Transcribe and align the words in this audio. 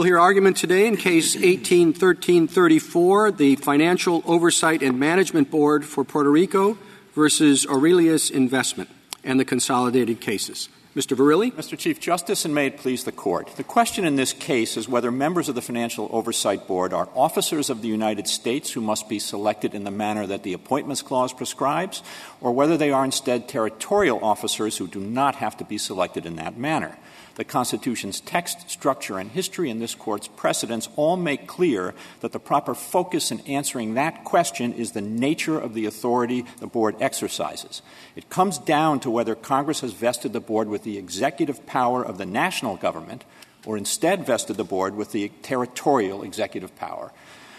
We'll 0.00 0.06
hear 0.06 0.18
argument 0.18 0.56
today 0.56 0.86
in 0.86 0.96
Case 0.96 1.36
18-1334, 1.36 3.36
the 3.36 3.56
Financial 3.56 4.22
Oversight 4.24 4.82
and 4.82 4.98
Management 4.98 5.50
Board 5.50 5.84
for 5.84 6.04
Puerto 6.04 6.30
Rico 6.30 6.78
versus 7.12 7.66
Aurelius 7.66 8.30
Investment 8.30 8.88
and 9.22 9.38
the 9.38 9.44
consolidated 9.44 10.18
cases. 10.18 10.70
Mr. 10.96 11.14
Verrilli? 11.14 11.52
Mr. 11.52 11.76
Chief 11.76 12.00
Justice, 12.00 12.46
and 12.46 12.54
may 12.54 12.68
it 12.68 12.78
please 12.78 13.04
the 13.04 13.12
Court. 13.12 13.54
The 13.56 13.62
question 13.62 14.06
in 14.06 14.16
this 14.16 14.32
case 14.32 14.78
is 14.78 14.88
whether 14.88 15.10
members 15.10 15.50
of 15.50 15.54
the 15.54 15.60
Financial 15.60 16.08
Oversight 16.10 16.66
Board 16.66 16.94
are 16.94 17.10
officers 17.14 17.68
of 17.68 17.82
the 17.82 17.88
United 17.88 18.26
States 18.26 18.72
who 18.72 18.80
must 18.80 19.06
be 19.06 19.18
selected 19.18 19.74
in 19.74 19.84
the 19.84 19.90
manner 19.90 20.26
that 20.26 20.44
the 20.44 20.54
Appointments 20.54 21.02
Clause 21.02 21.34
prescribes, 21.34 22.02
or 22.40 22.52
whether 22.52 22.78
they 22.78 22.90
are 22.90 23.04
instead 23.04 23.48
territorial 23.48 24.24
officers 24.24 24.78
who 24.78 24.86
do 24.86 25.00
not 25.00 25.34
have 25.34 25.58
to 25.58 25.64
be 25.64 25.76
selected 25.76 26.24
in 26.24 26.36
that 26.36 26.56
manner. 26.56 26.96
The 27.40 27.44
Constitution's 27.44 28.20
text, 28.20 28.68
structure, 28.68 29.18
and 29.18 29.30
history, 29.30 29.70
and 29.70 29.80
this 29.80 29.94
Court's 29.94 30.28
precedents 30.28 30.90
all 30.94 31.16
make 31.16 31.46
clear 31.46 31.94
that 32.20 32.32
the 32.32 32.38
proper 32.38 32.74
focus 32.74 33.30
in 33.30 33.40
answering 33.46 33.94
that 33.94 34.24
question 34.24 34.74
is 34.74 34.92
the 34.92 35.00
nature 35.00 35.58
of 35.58 35.72
the 35.72 35.86
authority 35.86 36.44
the 36.58 36.66
Board 36.66 36.96
exercises. 37.00 37.80
It 38.14 38.28
comes 38.28 38.58
down 38.58 39.00
to 39.00 39.10
whether 39.10 39.34
Congress 39.34 39.80
has 39.80 39.94
vested 39.94 40.34
the 40.34 40.40
Board 40.40 40.68
with 40.68 40.82
the 40.82 40.98
executive 40.98 41.64
power 41.64 42.04
of 42.04 42.18
the 42.18 42.26
national 42.26 42.76
government 42.76 43.24
or 43.64 43.78
instead 43.78 44.26
vested 44.26 44.58
the 44.58 44.62
Board 44.62 44.94
with 44.94 45.12
the 45.12 45.30
territorial 45.40 46.22
executive 46.22 46.76
power. 46.76 47.10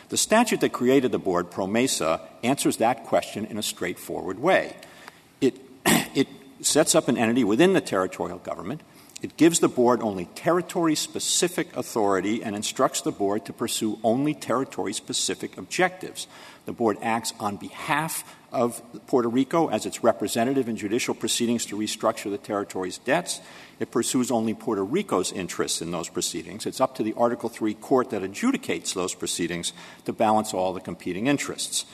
The 0.09 0.18
statute 0.18 0.62
that 0.62 0.73
created 0.73 1.12
the 1.12 1.18
Board, 1.18 1.49
PROMESA, 1.49 2.21
answers 2.43 2.77
that 2.77 3.05
question 3.05 3.45
in 3.45 3.57
a 3.57 3.63
straightforward 3.63 4.38
way. 4.38 4.76
It, 5.41 5.59
it 5.88 6.27
sets 6.59 6.93
up 6.93 7.07
an 7.07 7.18
entity 7.18 7.43
within 7.43 7.73
the 7.73 7.82
territorial 7.82 8.38
government 8.38 8.82
it 9.21 9.38
gives 9.38 9.59
the 9.59 9.67
board 9.67 10.02
only 10.02 10.25
territory 10.25 10.95
specific 10.95 11.75
authority 11.77 12.43
and 12.43 12.55
instructs 12.55 13.02
the 13.02 13.12
board 13.12 13.45
to 13.45 13.53
pursue 13.53 13.99
only 14.03 14.34
territory 14.34 14.93
specific 14.93 15.57
objectives. 15.57 16.27
The 16.65 16.73
board 16.73 16.98
acts 17.01 17.34
on 17.40 17.57
behalf 17.57 18.23
of 18.51 18.81
Puerto 19.07 19.29
Rico 19.29 19.70
as 19.70 19.85
its 19.85 20.04
representative 20.04 20.68
in 20.68 20.76
judicial 20.76 21.13
proceedings 21.13 21.65
to 21.68 21.77
restructure 21.77 22.29
the 22.29 22.37
territory's 22.37 22.98
debts. 22.98 23.40
It 23.79 23.91
pursues 23.91 24.31
only 24.31 24.54
Puerto 24.54 24.84
Rico's 24.84 25.31
interests 25.31 25.81
in 25.81 25.91
those 25.91 26.09
proceedings. 26.09 26.65
It's 26.65 26.81
up 26.81 26.96
to 26.96 27.03
the 27.03 27.13
Article 27.15 27.49
3 27.49 27.74
court 27.76 28.09
that 28.09 28.24
adjudicates 28.24 28.93
those 28.93 29.15
proceedings 29.15 29.71
to 30.05 30.13
balance 30.13 30.53
all 30.53 30.74
the 30.74 30.81
competing 30.81 31.27
interests. 31.27 31.85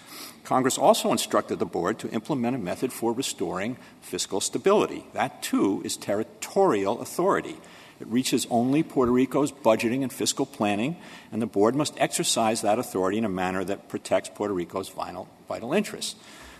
Congress 0.47 0.77
also 0.77 1.11
instructed 1.11 1.59
the 1.59 1.65
board 1.65 1.99
to 1.99 2.09
implement 2.11 2.55
a 2.55 2.57
method 2.57 2.93
for 2.93 3.11
restoring 3.11 3.75
fiscal 3.99 4.39
stability. 4.39 5.05
That, 5.11 5.43
too, 5.43 5.81
is 5.83 5.97
territorial 5.97 7.01
authority. 7.01 7.57
It 7.99 8.07
reaches 8.07 8.47
only 8.49 8.81
Puerto 8.81 9.11
Rico's 9.11 9.51
budgeting 9.51 10.03
and 10.03 10.13
fiscal 10.13 10.45
planning, 10.45 10.95
and 11.33 11.41
the 11.41 11.47
board 11.47 11.75
must 11.75 11.99
exercise 11.99 12.61
that 12.61 12.79
authority 12.79 13.17
in 13.17 13.25
a 13.25 13.29
manner 13.29 13.65
that 13.65 13.89
protects 13.89 14.29
Puerto 14.33 14.53
Rico's 14.53 14.87
vital, 14.87 15.27
vital 15.49 15.73
interests. 15.73 16.15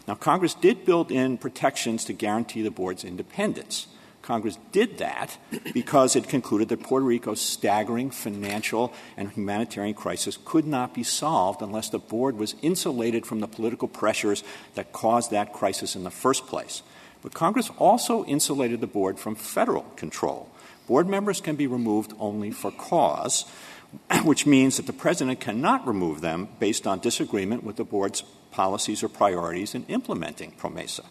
Now, 0.06 0.16
Congress 0.16 0.54
did 0.54 0.84
build 0.84 1.10
in 1.10 1.38
protections 1.38 2.04
to 2.06 2.14
guarantee 2.14 2.64
the 2.64 2.72
board's 2.72 3.06
independence. 3.06 3.88
Congress 4.28 4.58
did 4.74 4.98
that 4.98 5.38
because 5.74 6.18
it 6.18 6.28
concluded 6.28 6.68
that 6.68 6.84
Puerto 6.84 7.06
Rico's 7.06 7.40
staggering 7.40 8.12
financial 8.12 8.92
and 9.16 9.32
humanitarian 9.32 9.94
crisis 9.94 10.38
could 10.44 10.68
not 10.68 10.94
be 10.94 11.02
solved 11.02 11.62
unless 11.62 11.88
the 11.90 11.98
board 11.98 12.38
was 12.38 12.54
insulated 12.62 13.26
from 13.26 13.40
the 13.40 13.48
political 13.48 13.88
pressures 13.88 14.44
that 14.76 14.92
caused 14.92 15.32
that 15.32 15.54
crisis 15.54 15.96
in 15.96 16.04
the 16.04 16.12
first 16.12 16.46
place. 16.46 16.84
But 17.22 17.34
Congress 17.34 17.72
also 17.78 18.26
insulated 18.26 18.82
the 18.82 18.88
board 18.88 19.18
from 19.18 19.36
federal 19.36 19.84
control. 19.96 20.50
Board 20.88 21.08
members 21.08 21.40
can 21.40 21.56
be 21.56 21.66
removed 21.66 22.12
only 22.20 22.52
for 22.52 22.72
cause, 22.72 23.46
which 24.26 24.46
means 24.46 24.76
that 24.76 24.88
the 24.88 24.94
president 24.94 25.40
cannot 25.40 25.88
remove 25.88 26.20
them 26.20 26.50
based 26.60 26.86
on 26.86 27.00
disagreement 27.00 27.64
with 27.64 27.78
the 27.78 27.86
board's 27.86 28.24
policies 28.52 29.04
or 29.04 29.08
priorities 29.08 29.74
in 29.74 29.86
implementing 29.86 30.52
PROMESA. 30.52 31.06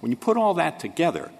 When 0.00 0.10
you 0.10 0.16
put 0.16 0.36
all 0.36 0.54
that 0.54 0.80
together, 0.80 1.30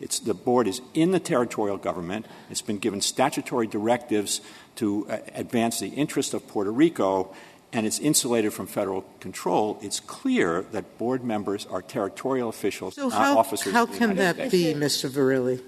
it's, 0.00 0.18
the 0.18 0.34
board 0.34 0.68
is 0.68 0.82
in 0.94 1.12
the 1.12 1.20
territorial 1.20 1.78
government. 1.78 2.26
It's 2.50 2.62
been 2.62 2.78
given 2.78 3.00
statutory 3.00 3.66
directives 3.66 4.40
to 4.76 5.08
uh, 5.08 5.18
advance 5.34 5.80
the 5.80 5.88
interests 5.88 6.34
of 6.34 6.46
Puerto 6.46 6.70
Rico, 6.70 7.34
and 7.72 7.86
it's 7.86 7.98
insulated 7.98 8.52
from 8.52 8.66
federal 8.66 9.04
control. 9.20 9.78
It's 9.82 10.00
clear 10.00 10.62
that 10.72 10.98
board 10.98 11.24
members 11.24 11.66
are 11.66 11.80
territorial 11.80 12.48
officials, 12.48 12.96
so 12.96 13.08
not 13.08 13.18
how, 13.18 13.38
officers. 13.38 13.72
How 13.72 13.86
can 13.86 14.16
that 14.16 14.36
States. 14.36 14.52
be, 14.52 14.74
Mr. 14.74 15.08
Verrilli? 15.08 15.62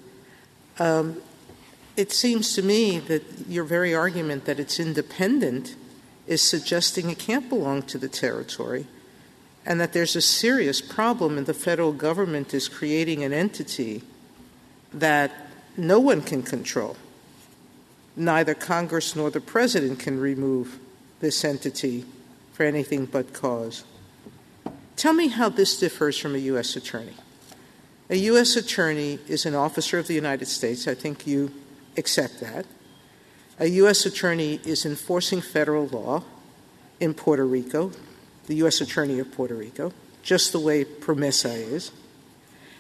Um, 0.79 1.23
it 1.97 2.13
seems 2.13 2.55
to 2.55 2.63
me 2.63 2.99
that 3.01 3.25
your 3.49 3.65
very 3.65 3.95
argument 3.95 4.45
that 4.45 4.61
it's 4.61 4.79
independent 4.79 5.75
is 6.27 6.43
suggesting 6.43 7.11
it 7.11 7.19
can't 7.19 7.49
belong 7.49 7.83
to 7.83 7.99
the 7.99 8.09
territory 8.09 8.87
and 9.67 9.81
that 9.81 9.93
there's 9.93 10.15
a 10.15 10.21
serious 10.21 10.81
problem 10.81 11.37
and 11.37 11.47
the 11.47 11.55
federal 11.55 11.93
government 11.93 12.55
is 12.55 12.69
creating 12.69 13.25
an 13.25 13.33
entity 13.33 14.03
that 14.93 15.33
no 15.77 16.01
one 16.01 16.23
can 16.23 16.43
control. 16.43 16.97
Neither 18.17 18.55
Congress 18.55 19.15
nor 19.15 19.31
the 19.31 19.41
President 19.41 19.99
can 20.01 20.19
remove 20.19 20.79
this 21.21 21.45
entity 21.45 22.05
for 22.53 22.65
anything 22.65 23.07
but 23.07 23.33
cause. 23.33 23.85
Tell 24.97 25.13
me 25.13 25.29
how 25.29 25.49
this 25.49 25.79
differs 25.79 26.19
from 26.19 26.35
a 26.35 26.39
U.S. 26.39 26.75
attorney. 26.75 27.15
A 28.11 28.17
U.S. 28.17 28.57
attorney 28.57 29.21
is 29.29 29.47
an 29.47 29.55
officer 29.55 29.99
of 29.99 30.09
the 30.09 30.15
United 30.15 30.47
States. 30.47 30.89
I 30.89 30.95
think 30.95 31.27
you 31.27 31.53
accept 31.97 32.41
that. 32.41 32.67
A 33.61 33.67
U.S. 33.67 34.07
attorney 34.07 34.61
is 34.65 34.87
enforcing 34.87 35.41
federal 35.41 35.87
law 35.87 36.25
in 37.01 37.15
Puerto 37.15 37.45
Rico, 37.45 37.93
the 38.47 38.57
U.S. 38.57 38.81
attorney 38.81 39.19
of 39.19 39.31
Puerto 39.31 39.55
Rico, 39.55 39.93
just 40.23 40.53
the 40.53 40.59
way 40.59 40.85
PROMESA 40.85 41.73
is. 41.73 41.93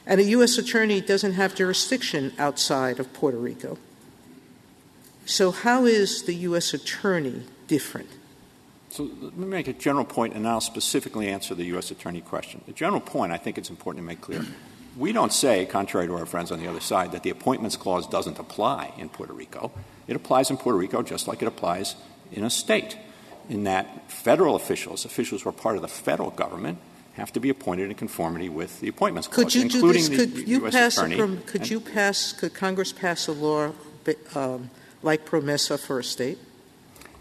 And 0.09 0.21
a 0.21 0.25
U.S. 0.25 0.57
attorney 0.57 1.03
doesn't 1.03 1.35
have 1.35 1.55
jurisdiction 1.55 2.33
outside 2.39 2.99
of 2.99 3.13
Puerto 3.13 3.37
Rico. 3.37 3.77
So, 5.27 5.51
how 5.51 5.85
is 5.85 6.23
the 6.23 6.35
U.S. 6.35 6.73
attorney 6.73 7.43
different? 7.67 8.09
So, 8.89 9.11
let 9.21 9.37
me 9.37 9.47
make 9.47 9.69
a 9.69 9.75
general 9.75 10.07
point 10.07 10.33
and 10.33 10.49
I'll 10.49 10.63
specifically 10.63 11.29
answer 11.29 11.55
the 11.55 11.67
U.S. 11.67 11.91
attorney 11.91 12.23
question. 12.23 12.63
The 12.67 12.73
general 12.73 13.03
point 13.03 13.33
I 13.33 13.37
think 13.37 13.59
it's 13.59 13.69
important 13.69 14.03
to 14.03 14.07
make 14.07 14.23
clear. 14.23 14.47
We 14.97 15.13
don't 15.13 15.33
say, 15.33 15.67
contrary 15.67 16.07
to 16.07 16.15
our 16.15 16.25
friends 16.25 16.51
on 16.51 16.59
the 16.59 16.67
other 16.67 16.81
side, 16.81 17.13
that 17.13 17.23
the 17.23 17.31
appointments 17.31 17.77
clause 17.77 18.07
doesn't 18.07 18.39
apply 18.39 18.95
in 18.97 19.11
Puerto 19.11 19.35
Rico. 19.35 19.71
It 20.07 20.17
applies 20.17 20.49
in 20.49 20.57
Puerto 20.57 20.79
Rico 20.79 21.03
just 21.03 21.29
like 21.29 21.43
it 21.43 21.49
applies 21.49 21.95
in 22.33 22.43
a 22.43 22.51
state, 22.51 22.97
in 23.51 23.65
that 23.65 24.11
federal 24.11 24.57
officials, 24.57 25.05
officials 25.05 25.43
who 25.43 25.51
are 25.51 25.53
part 25.53 25.77
of 25.77 25.83
the 25.83 25.89
federal 25.89 26.31
government, 26.31 26.79
have 27.19 27.33
to 27.33 27.41
be 27.41 27.51
appointed 27.51 27.91
in 27.91 27.97
conformity 27.97 28.49
with 28.49 28.81
the 28.81 28.89
appointments 28.89 29.29
clause, 29.29 29.45
could 29.47 29.55
you 29.55 29.62
including 29.62 30.05
do 30.06 30.17
this? 30.17 30.33
Could 30.34 30.49
you 30.49 30.67
US 30.67 30.73
pass 30.73 30.97
attorney. 30.97 31.17
From, 31.17 31.43
could 31.43 31.69
you 31.69 31.81
pass? 31.81 32.33
Could 32.33 32.55
Congress 32.55 32.93
pass 32.93 33.29
a 33.29 33.33
law 33.33 33.73
um, 34.34 34.71
like 35.03 35.27
PROMESA 35.27 35.78
for 35.78 35.99
a 35.99 36.05
state? 36.05 36.39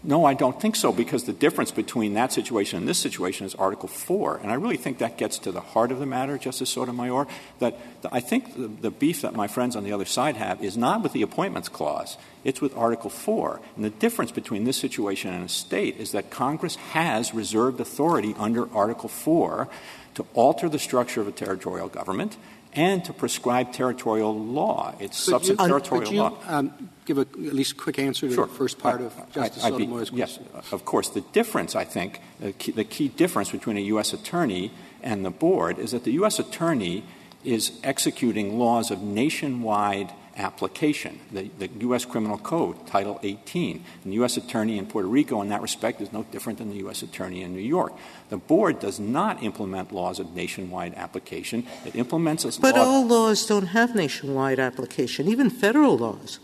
No, 0.04 0.24
I 0.24 0.34
don't 0.34 0.60
think 0.60 0.76
so, 0.76 0.92
because 0.92 1.24
the 1.24 1.32
difference 1.32 1.72
between 1.72 2.14
that 2.14 2.32
situation 2.32 2.78
and 2.78 2.88
this 2.88 2.98
situation 2.98 3.46
is 3.46 3.56
Article 3.56 3.88
4. 3.88 4.38
And 4.42 4.52
I 4.52 4.54
really 4.54 4.76
think 4.76 4.98
that 4.98 5.18
gets 5.18 5.38
to 5.40 5.50
the 5.50 5.60
heart 5.60 5.90
of 5.90 5.98
the 5.98 6.06
matter, 6.06 6.38
Justice 6.38 6.70
Sotomayor, 6.70 7.26
that 7.58 8.02
the, 8.02 8.14
I 8.14 8.20
think 8.20 8.54
the, 8.54 8.68
the 8.68 8.90
beef 8.92 9.22
that 9.22 9.34
my 9.34 9.48
friends 9.48 9.74
on 9.74 9.82
the 9.82 9.92
other 9.92 10.04
side 10.04 10.36
have 10.36 10.62
is 10.62 10.76
not 10.76 11.02
with 11.02 11.12
the 11.12 11.22
Appointments 11.22 11.68
Clause, 11.68 12.16
it's 12.44 12.60
with 12.60 12.76
Article 12.76 13.10
4. 13.10 13.60
And 13.74 13.84
the 13.84 13.90
difference 13.90 14.30
between 14.30 14.64
this 14.64 14.76
situation 14.76 15.32
and 15.32 15.44
a 15.44 15.48
state 15.48 15.96
is 15.96 16.12
that 16.12 16.30
Congress 16.30 16.76
has 16.76 17.34
reserved 17.34 17.80
authority 17.80 18.36
under 18.38 18.72
Article 18.72 19.08
4 19.08 19.68
to 20.14 20.26
alter 20.34 20.68
the 20.68 20.78
structure 20.78 21.20
of 21.20 21.26
a 21.26 21.32
territorial 21.32 21.88
government 21.88 22.36
and 22.78 23.04
to 23.04 23.12
prescribe 23.12 23.72
territorial 23.72 24.38
law. 24.38 24.94
It's 25.00 25.18
substantive 25.18 25.66
territorial 25.66 26.12
you, 26.12 26.20
law. 26.20 26.38
Um, 26.46 26.90
give 27.04 27.18
a, 27.18 27.22
at 27.22 27.36
least 27.36 27.72
a 27.72 27.74
quick 27.74 27.98
answer 27.98 28.28
to 28.28 28.34
sure. 28.34 28.46
the 28.46 28.52
first 28.52 28.78
part 28.78 29.00
of 29.00 29.12
Justice 29.32 29.64
I, 29.64 29.70
Sotomayor's 29.70 30.10
question. 30.10 30.46
Yes, 30.54 30.72
of 30.72 30.84
course. 30.84 31.08
The 31.08 31.22
difference, 31.32 31.74
I 31.74 31.84
think, 31.84 32.20
the 32.38 32.52
key, 32.52 32.70
the 32.70 32.84
key 32.84 33.08
difference 33.08 33.50
between 33.50 33.76
a 33.78 33.80
U.S. 33.80 34.12
attorney 34.12 34.70
and 35.02 35.24
the 35.24 35.30
board 35.30 35.80
is 35.80 35.90
that 35.90 36.04
the 36.04 36.12
U.S. 36.12 36.38
attorney 36.38 37.02
is 37.44 37.72
executing 37.82 38.60
laws 38.60 38.92
of 38.92 39.02
nationwide 39.02 40.12
application. 40.38 41.20
The, 41.32 41.50
the, 41.58 41.68
U.S. 41.80 42.04
Criminal 42.04 42.38
Code, 42.38 42.86
Title 42.86 43.18
18. 43.22 43.84
And 44.04 44.12
the 44.12 44.16
U.S. 44.16 44.36
Attorney 44.36 44.78
in 44.78 44.86
Puerto 44.86 45.08
Rico, 45.08 45.42
in 45.42 45.48
that 45.48 45.62
respect, 45.62 46.00
is 46.00 46.12
no 46.12 46.22
different 46.24 46.58
than 46.58 46.70
the 46.70 46.76
U.S. 46.78 47.02
Attorney 47.02 47.42
in 47.42 47.54
New 47.54 47.62
York. 47.62 47.92
The 48.28 48.36
board 48.36 48.78
does 48.78 49.00
not 49.00 49.42
implement 49.42 49.92
laws 49.92 50.18
of 50.18 50.34
nationwide 50.34 50.94
application. 50.94 51.66
It 51.84 51.96
implements 51.96 52.44
a 52.44 52.60
But 52.60 52.76
law 52.76 52.84
all 52.84 53.06
laws 53.06 53.46
don't 53.46 53.68
have 53.68 53.94
nationwide 53.94 54.58
application, 54.58 55.28
even 55.28 55.50
federal 55.50 55.98
laws. 55.98 56.38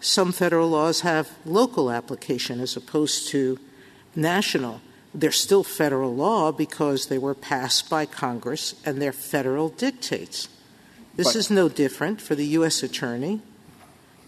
Some 0.00 0.32
federal 0.32 0.68
laws 0.68 1.00
have 1.00 1.30
local 1.44 1.90
application 1.90 2.60
as 2.60 2.76
opposed 2.76 3.28
to 3.28 3.58
national. 4.14 4.80
They're 5.14 5.32
still 5.32 5.64
federal 5.64 6.14
law 6.14 6.52
because 6.52 7.06
they 7.06 7.18
were 7.18 7.34
passed 7.34 7.88
by 7.88 8.04
Congress 8.04 8.74
and 8.84 9.00
they're 9.00 9.12
federal 9.12 9.70
dictates. 9.70 10.48
This 11.16 11.28
but, 11.28 11.36
is 11.36 11.50
no 11.50 11.68
different 11.68 12.20
for 12.20 12.34
the 12.34 12.46
U.S. 12.46 12.82
attorney. 12.82 13.40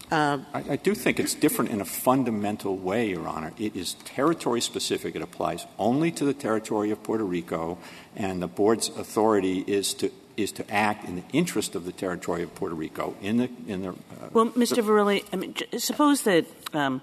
I, 0.09 0.43
I, 0.53 0.75
do 0.77 0.95
think 0.95 1.19
it's 1.19 1.33
different 1.33 1.71
in 1.71 1.81
a 1.81 1.85
fundamental 1.85 2.77
way, 2.77 3.09
Your 3.09 3.27
Honor. 3.27 3.51
It 3.57 3.75
is 3.75 3.95
territory 4.05 4.61
specific. 4.61 5.15
It 5.15 5.21
applies 5.21 5.65
only 5.77 6.11
to 6.11 6.23
the 6.23 6.33
territory 6.33 6.91
of 6.91 7.03
Puerto 7.03 7.25
Rico, 7.25 7.77
and 8.15 8.41
the 8.41 8.47
board's 8.47 8.87
authority 8.89 9.65
is 9.67 9.93
to 9.95 10.11
is 10.37 10.51
to 10.51 10.71
act 10.71 11.03
in 11.03 11.15
the 11.15 11.23
interest 11.33 11.73
of 11.75 11.83
the 11.83 11.91
territory 11.91 12.43
of 12.43 12.53
Puerto 12.55 12.75
Rico. 12.75 13.15
In 13.21 13.37
the 13.37 13.49
in 13.67 13.81
the 13.81 13.89
uh, 13.89 14.29
well, 14.31 14.45
Mr. 14.51 14.83
Verrilli, 14.83 15.25
I 15.33 15.35
mean, 15.35 15.55
suppose 15.77 16.21
that 16.21 16.45
um, 16.73 17.01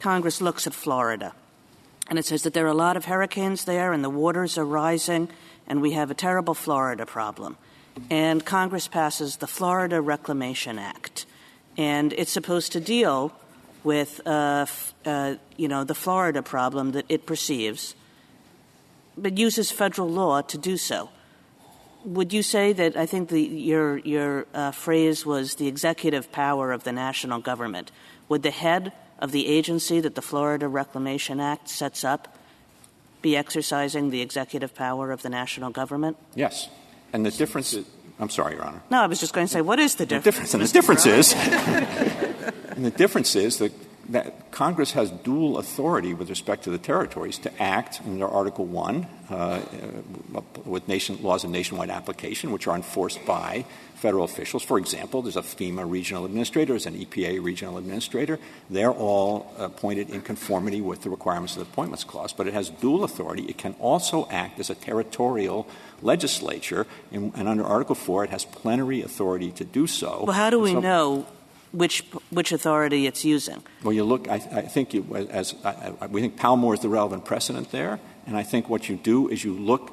Congress 0.00 0.40
looks 0.40 0.66
at 0.66 0.72
Florida, 0.72 1.34
and 2.08 2.18
it 2.18 2.24
says 2.24 2.42
that 2.44 2.54
there 2.54 2.64
are 2.64 2.68
a 2.68 2.74
lot 2.74 2.96
of 2.96 3.04
hurricanes 3.04 3.64
there, 3.64 3.92
and 3.92 4.02
the 4.02 4.10
waters 4.10 4.56
are 4.56 4.64
rising, 4.64 5.28
and 5.66 5.82
we 5.82 5.92
have 5.92 6.10
a 6.10 6.14
terrible 6.14 6.54
Florida 6.54 7.04
problem. 7.04 7.58
And 8.10 8.44
Congress 8.44 8.88
passes 8.88 9.36
the 9.36 9.46
Florida 9.46 10.00
Reclamation 10.00 10.78
Act, 10.78 11.26
and 11.76 12.12
it's 12.12 12.32
supposed 12.32 12.72
to 12.72 12.80
deal 12.80 13.32
with, 13.82 14.20
uh, 14.26 14.66
uh, 15.04 15.34
you 15.56 15.68
know, 15.68 15.84
the 15.84 15.94
Florida 15.94 16.42
problem 16.42 16.92
that 16.92 17.04
it 17.08 17.26
perceives, 17.26 17.94
but 19.16 19.38
uses 19.38 19.70
federal 19.70 20.08
law 20.08 20.40
to 20.42 20.58
do 20.58 20.76
so 20.76 21.10
would 22.04 22.32
you 22.32 22.42
say 22.42 22.72
that 22.72 22.96
I 22.96 23.06
think 23.06 23.30
the, 23.30 23.40
your 23.40 23.98
your 23.98 24.46
uh, 24.54 24.70
phrase 24.70 25.24
was 25.24 25.56
the 25.56 25.66
executive 25.66 26.30
power 26.30 26.72
of 26.72 26.84
the 26.84 26.92
national 26.92 27.40
government? 27.40 27.90
Would 28.28 28.42
the 28.42 28.50
head 28.50 28.92
of 29.18 29.32
the 29.32 29.46
agency 29.46 30.00
that 30.00 30.14
the 30.14 30.22
Florida 30.22 30.68
Reclamation 30.68 31.40
Act 31.40 31.68
sets 31.68 32.04
up 32.04 32.36
be 33.22 33.36
exercising 33.36 34.10
the 34.10 34.20
executive 34.20 34.74
power 34.74 35.12
of 35.12 35.22
the 35.22 35.30
national 35.30 35.70
government? 35.70 36.16
Yes, 36.34 36.68
and 37.14 37.24
the 37.24 37.30
difference 37.30 37.72
is. 37.72 37.86
I'm 38.20 38.30
sorry, 38.30 38.54
Your 38.54 38.64
Honor. 38.64 38.82
No, 38.90 39.00
I 39.00 39.06
was 39.06 39.18
just 39.18 39.32
going 39.32 39.46
to 39.46 39.52
say, 39.52 39.60
what 39.60 39.80
is 39.80 39.96
the 39.96 40.06
difference? 40.06 40.24
The 40.24 40.30
difference 40.30 40.54
and 40.54 40.62
the 40.62 40.72
difference 40.72 41.06
is, 41.06 41.32
and 42.76 42.84
the 42.84 42.90
difference 42.90 43.34
is 43.34 43.58
that 43.58 43.72
that 44.10 44.50
Congress 44.50 44.92
has 44.92 45.10
dual 45.10 45.58
authority 45.58 46.14
with 46.14 46.28
respect 46.30 46.64
to 46.64 46.70
the 46.70 46.78
territories 46.78 47.38
to 47.38 47.62
act 47.62 48.00
under 48.04 48.26
Article 48.26 48.64
1 48.66 49.06
uh, 49.30 49.60
with 50.64 50.86
nation, 50.88 51.18
laws 51.22 51.44
of 51.44 51.50
nationwide 51.50 51.90
application, 51.90 52.52
which 52.52 52.66
are 52.66 52.76
enforced 52.76 53.24
by 53.24 53.64
federal 53.94 54.24
officials. 54.24 54.62
For 54.62 54.78
example, 54.78 55.22
there's 55.22 55.36
a 55.36 55.42
FEMA 55.42 55.90
regional 55.90 56.26
administrator, 56.26 56.74
there's 56.74 56.86
an 56.86 56.94
EPA 56.94 57.42
regional 57.42 57.78
administrator. 57.78 58.38
They're 58.68 58.92
all 58.92 59.54
appointed 59.58 60.10
in 60.10 60.20
conformity 60.20 60.82
with 60.82 61.02
the 61.02 61.10
requirements 61.10 61.56
of 61.56 61.64
the 61.64 61.72
Appointments 61.72 62.04
Clause, 62.04 62.32
but 62.32 62.46
it 62.46 62.52
has 62.52 62.68
dual 62.68 63.04
authority. 63.04 63.44
It 63.44 63.56
can 63.56 63.74
also 63.80 64.28
act 64.30 64.60
as 64.60 64.68
a 64.68 64.74
territorial 64.74 65.66
legislature, 66.02 66.86
and, 67.10 67.32
and 67.34 67.48
under 67.48 67.64
Article 67.64 67.94
4, 67.94 68.24
it 68.24 68.30
has 68.30 68.44
plenary 68.44 69.00
authority 69.00 69.50
to 69.52 69.64
do 69.64 69.86
so. 69.86 70.24
Well, 70.26 70.36
how 70.36 70.50
do 70.50 70.60
we 70.60 70.72
so, 70.72 70.80
know 70.80 71.26
which 71.74 72.04
which 72.30 72.52
authority 72.52 73.06
it's 73.06 73.24
using. 73.24 73.62
Well, 73.82 73.92
you 73.92 74.04
look. 74.04 74.28
I, 74.28 74.34
I 74.34 74.62
think 74.62 74.94
you, 74.94 75.04
as 75.30 75.54
I, 75.64 75.92
I, 76.00 76.06
we 76.06 76.20
think 76.20 76.38
Palmore 76.38 76.74
is 76.74 76.80
the 76.80 76.88
relevant 76.88 77.24
precedent 77.24 77.72
there, 77.72 77.98
and 78.26 78.36
I 78.36 78.42
think 78.42 78.68
what 78.68 78.88
you 78.88 78.96
do 78.96 79.28
is 79.28 79.44
you 79.44 79.52
look 79.52 79.92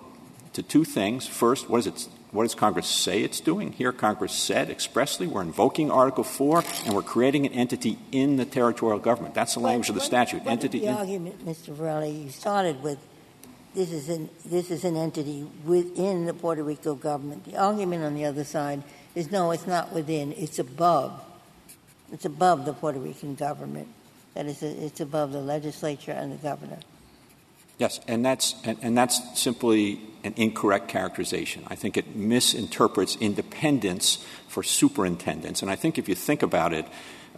to 0.53 0.61
two 0.61 0.83
things. 0.83 1.27
First, 1.27 1.69
what, 1.69 1.79
is 1.79 1.87
it, 1.87 2.07
what 2.31 2.43
does 2.43 2.55
Congress 2.55 2.87
say 2.87 3.23
it's 3.23 3.39
doing? 3.39 3.71
Here, 3.71 3.91
Congress 3.91 4.33
said 4.33 4.69
expressly 4.69 5.27
we're 5.27 5.41
invoking 5.41 5.89
Article 5.89 6.23
4 6.23 6.63
and 6.85 6.93
we're 6.93 7.01
creating 7.01 7.45
an 7.45 7.53
entity 7.53 7.97
in 8.11 8.35
the 8.35 8.45
territorial 8.45 8.99
government. 8.99 9.33
That's 9.33 9.53
the 9.53 9.61
language 9.61 9.89
of 9.89 9.95
the 9.95 10.01
statute. 10.01 10.43
What 10.43 10.51
entity. 10.51 10.79
the 10.79 10.87
in- 10.87 10.95
argument, 10.95 11.45
Mr. 11.45 11.73
Verrilli, 11.73 12.25
you 12.25 12.29
started 12.29 12.83
with 12.83 12.99
this 13.73 13.93
is 13.93 14.09
an 14.09 14.29
this 14.45 14.69
is 14.69 14.83
an 14.83 14.97
entity 14.97 15.47
within 15.63 16.25
the 16.25 16.33
Puerto 16.33 16.61
Rico 16.61 16.93
government. 16.93 17.45
The 17.45 17.55
argument 17.55 18.03
on 18.03 18.15
the 18.15 18.25
other 18.25 18.43
side 18.43 18.83
is 19.15 19.31
no, 19.31 19.51
it's 19.51 19.65
not 19.65 19.93
within; 19.93 20.33
it's 20.33 20.59
above 20.59 21.13
it's 22.11 22.25
above 22.25 22.65
the 22.65 22.73
Puerto 22.73 22.99
Rican 22.99 23.35
government. 23.35 23.87
That 24.33 24.45
is, 24.45 24.63
it's 24.63 24.99
above 24.99 25.31
the 25.31 25.41
legislature 25.41 26.11
and 26.11 26.31
the 26.31 26.37
governor. 26.37 26.77
Yes, 27.77 27.99
and 28.07 28.23
that's 28.23 28.55
and, 28.63 28.77
and, 28.81 28.97
that's 28.97 29.39
simply 29.39 29.99
an 30.23 30.33
incorrect 30.37 30.87
characterization. 30.87 31.63
I 31.67 31.75
think 31.75 31.97
it 31.97 32.15
misinterprets 32.15 33.17
independence 33.19 34.23
for 34.47 34.61
superintendence, 34.61 35.63
and 35.63 35.71
I 35.71 35.75
think 35.75 35.97
if 35.97 36.07
you 36.07 36.13
think 36.13 36.43
about 36.43 36.73
it, 36.73 36.85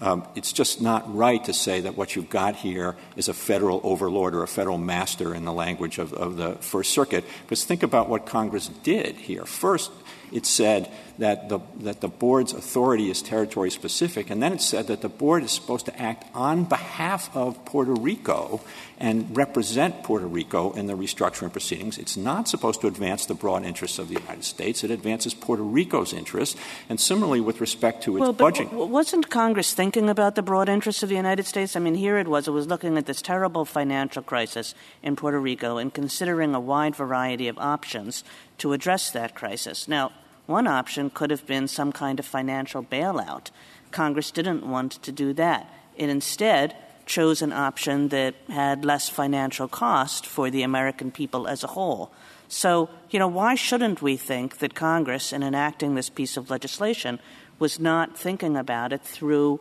um, 0.02 0.28
it's 0.36 0.52
just 0.52 0.82
not 0.82 1.16
right 1.16 1.42
to 1.46 1.54
say 1.54 1.82
that 1.82 1.96
what 1.96 2.16
you've 2.16 2.30
got 2.30 2.58
here 2.58 2.98
is 3.16 3.30
a 3.30 3.34
federal 3.34 3.80
overlord 3.84 4.36
or 4.36 4.44
a 4.44 4.48
federal 4.48 4.78
master 4.78 5.34
in 5.34 5.46
the 5.46 5.54
language 5.54 5.98
of, 5.98 6.12
of 6.12 6.36
the 6.36 6.56
First 6.56 6.92
Circuit. 6.92 7.24
Because 7.44 7.64
think 7.64 7.84
about 7.84 8.10
what 8.10 8.26
Congress 8.26 8.68
did 8.68 9.16
here. 9.16 9.46
First, 9.46 9.92
it 10.32 10.46
said 10.46 10.92
that 11.18 11.50
the, 11.50 11.60
that 11.80 12.02
the 12.02 12.08
board's 12.08 12.54
authority 12.54 13.10
is 13.10 13.22
territory 13.22 13.70
specific, 13.70 14.30
and 14.30 14.42
then 14.42 14.54
it 14.54 14.62
said 14.62 14.88
that 14.88 15.02
the 15.02 15.10
board 15.10 15.44
is 15.44 15.52
supposed 15.52 15.86
to 15.86 16.02
act 16.02 16.26
on 16.34 16.64
behalf 16.64 17.36
of 17.36 17.64
Puerto 17.66 17.94
Rico 17.94 18.62
and 18.98 19.36
represent 19.36 20.04
Puerto 20.04 20.26
Rico 20.26 20.72
in 20.72 20.88
the 20.88 20.94
restructuring 20.94 21.52
proceedings. 21.52 21.98
It's 21.98 22.16
not 22.16 22.48
supposed 22.48 22.82
to 22.82 22.88
advance 22.88 23.26
the 23.26 23.34
broad 23.34 23.66
interests 23.66 24.00
of 24.00 24.08
the 24.08 24.14
United 24.14 24.44
States. 24.44 24.84
It 24.84 24.92
advances 24.92 25.34
Puerto 25.34 25.64
Rico's 25.64 26.14
interests. 26.14 26.56
And 26.90 27.00
similarly, 27.00 27.42
with 27.42 27.60
respect 27.60 28.04
to 28.04 28.16
its 28.16 28.22
well, 28.22 28.34
budget. 28.34 28.72
wasn't 28.72 29.30
Congress 29.30 29.74
thinking 29.74 30.10
about 30.10 30.36
the 30.36 30.42
broad 30.42 30.70
interests 30.70 31.04
of 31.04 31.10
the 31.10 31.16
United 31.16 31.46
States? 31.46 31.76
I 31.76 31.80
mean, 31.80 31.96
here 31.96 32.18
it 32.18 32.28
was. 32.28 32.48
It 32.48 32.52
was 32.52 32.68
looking 32.68 32.98
at 32.98 33.06
this 33.06 33.22
terrible 33.22 33.66
financial 33.66 34.24
crisis 34.24 34.74
in 35.02 35.16
Puerto 35.16 35.40
Rico 35.40 35.78
and 35.78 35.94
considering 35.94 36.56
a 36.56 36.60
wide 36.60 36.96
variety 36.96 37.48
of 37.48 37.58
options 37.58 38.24
to 38.60 38.74
address 38.74 39.12
that 39.12 39.36
crisis. 39.36 39.88
Now, 39.88 40.12
one 40.46 40.68
option 40.68 41.10
could 41.10 41.32
have 41.32 41.46
been 41.46 41.68
some 41.68 41.92
kind 41.92 42.20
of 42.20 42.26
financial 42.26 42.84
bailout. 42.84 43.50
Congress 43.92 44.32
didn't 44.32 44.66
want 44.66 44.94
to 45.04 45.12
do 45.12 45.34
that. 45.34 45.70
It 45.96 46.10
instead 46.10 46.76
chose 47.06 47.42
an 47.42 47.54
option 47.54 48.10
that 48.10 48.36
had 48.50 48.86
less 48.86 49.10
financial 49.10 49.68
cost 49.68 50.26
for 50.26 50.50
the 50.50 50.64
American 50.64 51.12
people 51.12 51.48
as 51.48 51.64
a 51.64 51.68
whole. 51.68 52.12
So, 52.48 52.90
you 53.10 53.20
know, 53.20 53.28
why 53.28 53.56
shouldn't 53.56 54.02
we 54.02 54.18
think 54.18 54.60
that 54.60 54.76
Congress, 54.76 55.34
in 55.34 55.44
enacting 55.44 55.96
this 55.96 56.10
piece 56.10 56.38
of 56.38 56.50
legislation, 56.50 57.20
was 57.60 57.80
not 57.80 58.18
thinking 58.18 58.56
about 58.58 58.94
it 58.94 59.02
through 59.02 59.60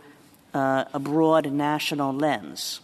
uh, 0.55 0.85
a 0.93 0.99
broad 0.99 1.50
national 1.52 2.12
lens? 2.12 2.81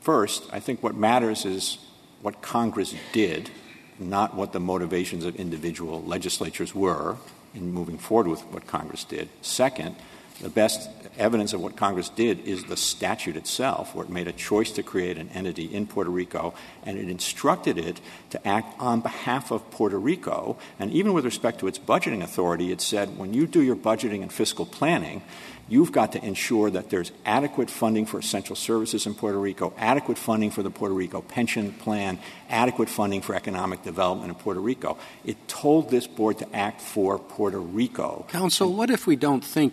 First, 0.00 0.44
I 0.52 0.60
think 0.60 0.82
what 0.82 0.94
matters 0.94 1.44
is 1.44 1.78
what 2.22 2.42
Congress 2.42 2.94
did 3.12 3.50
not 3.98 4.34
what 4.34 4.52
the 4.52 4.60
motivations 4.60 5.24
of 5.24 5.36
individual 5.36 6.02
legislatures 6.02 6.74
were 6.74 7.16
in 7.54 7.72
moving 7.72 7.98
forward 7.98 8.28
with 8.28 8.40
what 8.46 8.66
Congress 8.66 9.04
did. 9.04 9.28
Second, 9.42 9.96
the 10.40 10.48
best 10.48 10.90
evidence 11.16 11.52
of 11.52 11.60
what 11.60 11.76
Congress 11.76 12.08
did 12.08 12.40
is 12.40 12.64
the 12.64 12.76
statute 12.76 13.36
itself, 13.36 13.94
where 13.94 14.04
it 14.04 14.10
made 14.10 14.26
a 14.26 14.32
choice 14.32 14.72
to 14.72 14.82
create 14.82 15.16
an 15.16 15.28
entity 15.28 15.72
in 15.72 15.86
Puerto 15.86 16.10
Rico, 16.10 16.54
and 16.84 16.98
it 16.98 17.08
instructed 17.08 17.78
it 17.78 18.00
to 18.30 18.46
act 18.46 18.74
on 18.80 19.00
behalf 19.00 19.52
of 19.52 19.70
Puerto 19.70 19.98
Rico. 19.98 20.58
And 20.78 20.90
even 20.90 21.12
with 21.12 21.24
respect 21.24 21.60
to 21.60 21.68
its 21.68 21.78
budgeting 21.78 22.20
authority, 22.20 22.72
it 22.72 22.80
said 22.80 23.16
when 23.16 23.32
you 23.32 23.46
do 23.46 23.62
your 23.62 23.76
budgeting 23.76 24.22
and 24.22 24.32
fiscal 24.32 24.66
planning, 24.66 25.22
You've 25.68 25.92
got 25.92 26.12
to 26.12 26.24
ensure 26.24 26.70
that 26.70 26.90
there's 26.90 27.10
adequate 27.24 27.70
funding 27.70 28.04
for 28.04 28.18
essential 28.18 28.54
services 28.54 29.06
in 29.06 29.14
Puerto 29.14 29.38
Rico, 29.38 29.72
adequate 29.78 30.18
funding 30.18 30.50
for 30.50 30.62
the 30.62 30.70
Puerto 30.70 30.94
Rico 30.94 31.22
pension 31.22 31.72
plan, 31.72 32.18
adequate 32.50 32.88
funding 32.88 33.22
for 33.22 33.34
economic 33.34 33.82
development 33.82 34.30
in 34.30 34.34
Puerto 34.34 34.60
Rico. 34.60 34.98
It 35.24 35.48
told 35.48 35.90
this 35.90 36.06
board 36.06 36.38
to 36.38 36.54
act 36.54 36.80
for 36.80 37.18
Puerto 37.18 37.58
Rico. 37.58 38.26
Counsel, 38.28 38.72
what 38.72 38.90
if 38.90 39.06
we 39.06 39.16
don't 39.16 39.44
think 39.44 39.72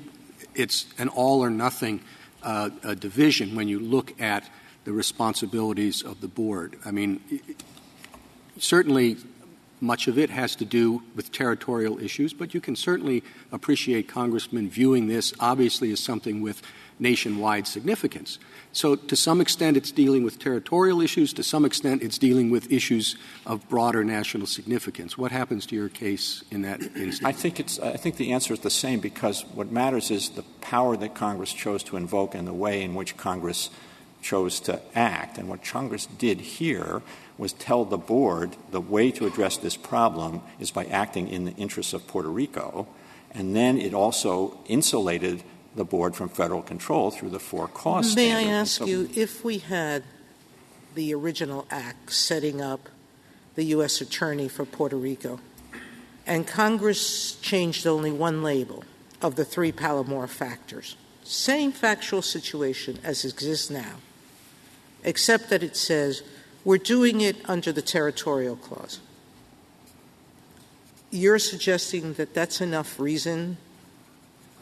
it's 0.55 0.85
an 0.97 1.09
all 1.09 1.43
or 1.43 1.49
nothing 1.49 2.01
uh, 2.41 2.69
division 2.95 3.55
when 3.55 3.67
you 3.67 3.79
look 3.79 4.19
at 4.21 4.49
the 4.85 4.93
responsibilities 4.93 6.01
of 6.01 6.21
the 6.21 6.27
board? 6.27 6.77
I 6.85 6.91
mean, 6.91 7.19
certainly 8.57 9.17
much 9.81 10.07
of 10.07 10.17
it 10.17 10.29
has 10.29 10.55
to 10.55 10.65
do 10.65 11.01
with 11.15 11.31
territorial 11.31 11.99
issues, 11.99 12.33
but 12.33 12.53
you 12.53 12.61
can 12.61 12.75
certainly 12.75 13.23
appreciate 13.51 14.07
congressmen 14.07 14.69
viewing 14.69 15.07
this 15.07 15.33
obviously 15.39 15.91
as 15.91 15.99
something 15.99 16.41
with 16.41 16.61
nationwide 16.99 17.65
significance. 17.65 18.37
So 18.73 18.95
to 18.95 19.15
some 19.15 19.41
extent 19.41 19.75
it's 19.75 19.91
dealing 19.91 20.23
with 20.23 20.37
territorial 20.37 21.01
issues, 21.01 21.33
to 21.33 21.43
some 21.43 21.65
extent 21.65 22.03
it's 22.03 22.19
dealing 22.19 22.51
with 22.51 22.71
issues 22.71 23.15
of 23.45 23.67
broader 23.67 24.03
national 24.03 24.45
significance. 24.45 25.17
What 25.17 25.31
happens 25.31 25.65
to 25.67 25.75
your 25.75 25.89
case 25.89 26.43
in 26.51 26.61
that 26.61 26.81
instance? 26.81 27.21
I 27.23 27.31
think 27.31 27.59
it's 27.59 27.79
I 27.79 27.97
think 27.97 28.17
the 28.17 28.31
answer 28.33 28.53
is 28.53 28.59
the 28.59 28.69
same 28.69 28.99
because 28.99 29.43
what 29.55 29.71
matters 29.71 30.11
is 30.11 30.29
the 30.29 30.43
power 30.61 30.95
that 30.97 31.15
Congress 31.15 31.51
chose 31.51 31.83
to 31.85 31.97
invoke 31.97 32.35
and 32.35 32.47
the 32.47 32.53
way 32.53 32.83
in 32.83 32.93
which 32.93 33.17
Congress 33.17 33.71
chose 34.21 34.59
to 34.61 34.79
act. 34.93 35.39
And 35.39 35.49
what 35.49 35.63
Congress 35.63 36.05
did 36.05 36.39
here 36.39 37.01
was 37.37 37.53
tell 37.53 37.85
the 37.85 37.97
board 37.97 38.55
the 38.71 38.81
way 38.81 39.11
to 39.11 39.25
address 39.25 39.57
this 39.57 39.75
problem 39.75 40.41
is 40.59 40.71
by 40.71 40.85
acting 40.85 41.27
in 41.27 41.45
the 41.45 41.53
interests 41.53 41.93
of 41.93 42.07
Puerto 42.07 42.29
Rico. 42.29 42.87
And 43.31 43.55
then 43.55 43.77
it 43.77 43.93
also 43.93 44.59
insulated 44.67 45.43
the 45.75 45.85
board 45.85 46.15
from 46.15 46.29
federal 46.29 46.61
control 46.61 47.11
through 47.11 47.29
the 47.29 47.39
four 47.39 47.67
cause 47.67 48.15
May 48.15 48.29
standard. 48.29 48.49
I 48.49 48.53
ask 48.53 48.85
you, 48.85 49.09
if 49.15 49.43
we 49.43 49.59
had 49.59 50.03
the 50.95 51.13
original 51.13 51.65
act 51.71 52.11
setting 52.11 52.61
up 52.61 52.89
the 53.55 53.63
U.S. 53.65 54.01
Attorney 54.01 54.47
for 54.47 54.65
Puerto 54.65 54.97
Rico, 54.97 55.39
and 56.27 56.45
Congress 56.45 57.35
changed 57.35 57.87
only 57.87 58.11
one 58.11 58.43
label 58.43 58.83
of 59.21 59.35
the 59.35 59.45
three 59.45 59.71
Palmore 59.71 60.27
factors, 60.27 60.95
same 61.23 61.71
factual 61.71 62.21
situation 62.21 62.99
as 63.03 63.23
exists 63.25 63.69
now, 63.69 63.95
except 65.03 65.49
that 65.49 65.63
it 65.63 65.75
says 65.75 66.23
we're 66.63 66.77
doing 66.77 67.21
it 67.21 67.37
under 67.49 67.71
the 67.71 67.81
territorial 67.81 68.55
clause. 68.55 68.99
You're 71.09 71.39
suggesting 71.39 72.13
that 72.13 72.33
that's 72.33 72.61
enough 72.61 72.99
reason 72.99 73.57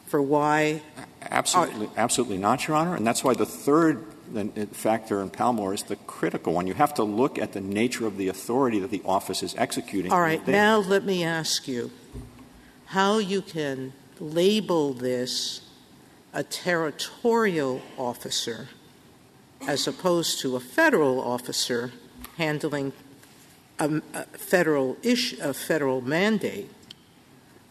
for 0.08 0.22
why? 0.22 0.82
Absolutely, 1.22 1.88
uh, 1.88 1.92
absolutely 1.98 2.38
not, 2.38 2.68
Your 2.68 2.78
Honor. 2.78 2.96
And 2.96 3.06
that's 3.06 3.24
why 3.24 3.36
the 3.36 3.46
third 3.46 4.04
factor 4.72 5.22
in 5.22 5.30
Palmore 5.30 5.74
is 5.74 5.84
the 5.84 5.96
critical 5.96 6.54
one. 6.54 6.68
You 6.68 6.74
have 6.74 6.94
to 6.96 7.04
look 7.04 7.38
at 7.38 7.54
the 7.54 7.62
nature 7.62 8.08
of 8.08 8.18
the 8.18 8.28
authority 8.28 8.80
that 8.80 8.92
the 8.92 9.02
office 9.06 9.44
is 9.44 9.56
executing. 9.56 10.12
All 10.12 10.22
right, 10.22 10.46
now 10.48 10.78
let 10.78 11.04
me 11.04 11.24
ask 11.24 11.68
you 11.68 11.92
how 12.86 13.20
you 13.20 13.42
can 13.42 13.94
label 14.20 14.94
this 14.94 15.62
a 16.34 16.44
territorial 16.44 17.82
officer 17.98 18.70
as 19.68 19.88
opposed 19.88 20.40
to 20.42 20.56
a 20.56 20.60
federal 20.60 21.22
officer 21.22 21.92
handling 22.38 22.94
a, 23.80 24.02
a 24.14 24.24
federal 24.26 24.98
issue, 25.04 25.38
a 25.42 25.54
federal 25.54 26.02
mandate, 26.02 26.70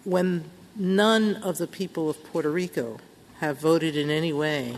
when 0.05 0.45
none 0.77 1.37
of 1.37 1.59
the 1.59 1.67
people 1.67 2.09
of 2.09 2.23
Puerto 2.25 2.51
Rico 2.51 2.99
have 3.41 3.61
voted 3.61 3.97
in 3.97 4.11
any 4.11 4.33
way 4.33 4.77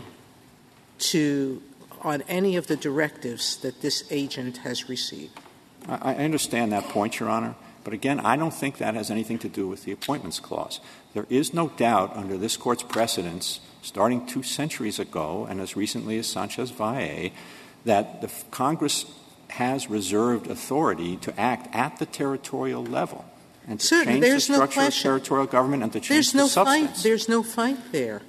to 0.99 1.61
on 2.01 2.23
any 2.23 2.55
of 2.55 2.67
the 2.67 2.75
directives 2.75 3.57
that 3.57 3.81
this 3.81 4.03
agent 4.09 4.57
has 4.57 4.89
received. 4.89 5.39
I 5.87 6.15
understand 6.15 6.71
that 6.71 6.85
point, 6.85 7.19
Your 7.19 7.29
Honor. 7.29 7.55
But 7.83 7.93
again, 7.93 8.19
I 8.19 8.35
don't 8.35 8.53
think 8.53 8.77
that 8.77 8.93
has 8.93 9.09
anything 9.09 9.39
to 9.39 9.49
do 9.49 9.67
with 9.67 9.85
the 9.85 9.91
Appointments 9.91 10.39
Clause. 10.39 10.79
There 11.13 11.25
is 11.29 11.53
no 11.53 11.69
doubt 11.69 12.15
under 12.15 12.37
this 12.37 12.57
Court's 12.57 12.83
precedents, 12.83 13.59
starting 13.81 14.25
two 14.25 14.43
centuries 14.43 14.99
ago 14.99 15.47
and 15.49 15.59
as 15.59 15.75
recently 15.75 16.17
as 16.19 16.27
Sanchez 16.27 16.69
Valle, 16.71 17.31
that 17.85 18.21
the 18.21 18.31
Congress 18.51 19.05
has 19.49 19.89
reserved 19.89 20.47
authority 20.47 21.17
to 21.17 21.37
act 21.39 21.73
at 21.75 21.97
the 21.99 22.05
territorial 22.05 22.83
level 22.83 23.25
and 23.67 23.79
to 23.79 23.85
Certainly, 23.85 24.13
change 24.21 24.25
there's 24.25 24.47
the 24.47 24.53
no 24.57 24.65
structure 24.67 24.87
of 24.87 24.93
territorial 25.23 25.47
government 25.47 25.83
and 25.83 25.91
to 25.93 25.99
change 25.99 26.09
There's 26.09 26.31
the 26.31 26.37
no 26.39 26.47
substance. 26.47 26.91
fight. 26.91 27.03
There's 27.03 27.29
no 27.29 27.43
fight 27.43 27.91
there. 27.91 28.21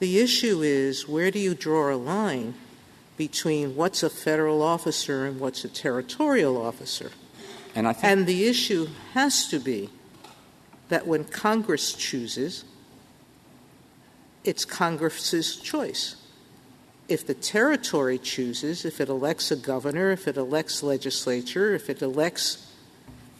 The 0.00 0.18
issue 0.18 0.62
is 0.62 1.08
where 1.08 1.30
do 1.30 1.38
you 1.38 1.54
draw 1.54 1.92
a 1.92 1.96
line 1.96 2.54
between 3.16 3.76
what's 3.76 4.02
a 4.02 4.10
federal 4.10 4.62
officer 4.62 5.24
and 5.24 5.38
what's 5.38 5.64
a 5.64 5.68
territorial 5.68 6.60
officer? 6.60 7.12
And 7.74 7.88
I 7.88 7.92
think 7.92 8.04
And 8.04 8.26
the 8.26 8.46
issue 8.46 8.88
has 9.14 9.48
to 9.48 9.58
be 9.58 9.90
that 10.88 11.06
when 11.06 11.24
Congress 11.24 11.92
chooses, 11.92 12.64
it's 14.44 14.64
Congress's 14.64 15.56
choice. 15.56 16.16
If 17.08 17.26
the 17.26 17.34
territory 17.34 18.18
chooses, 18.18 18.84
if 18.84 19.00
it 19.00 19.08
elects 19.08 19.50
a 19.50 19.56
governor, 19.56 20.10
if 20.10 20.28
it 20.28 20.36
elects 20.36 20.82
legislature, 20.82 21.74
if 21.74 21.90
it 21.90 22.00
elects 22.00 22.70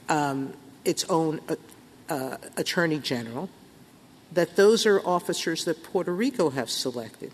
um, 0.08 0.54
its 0.84 1.04
own 1.04 1.40
uh, 1.48 1.56
uh, 2.08 2.36
attorney 2.56 2.98
general, 2.98 3.48
that 4.32 4.56
those 4.56 4.84
are 4.84 5.00
officers 5.06 5.64
that 5.64 5.82
Puerto 5.82 6.12
Rico 6.12 6.50
have 6.50 6.68
selected. 6.68 7.32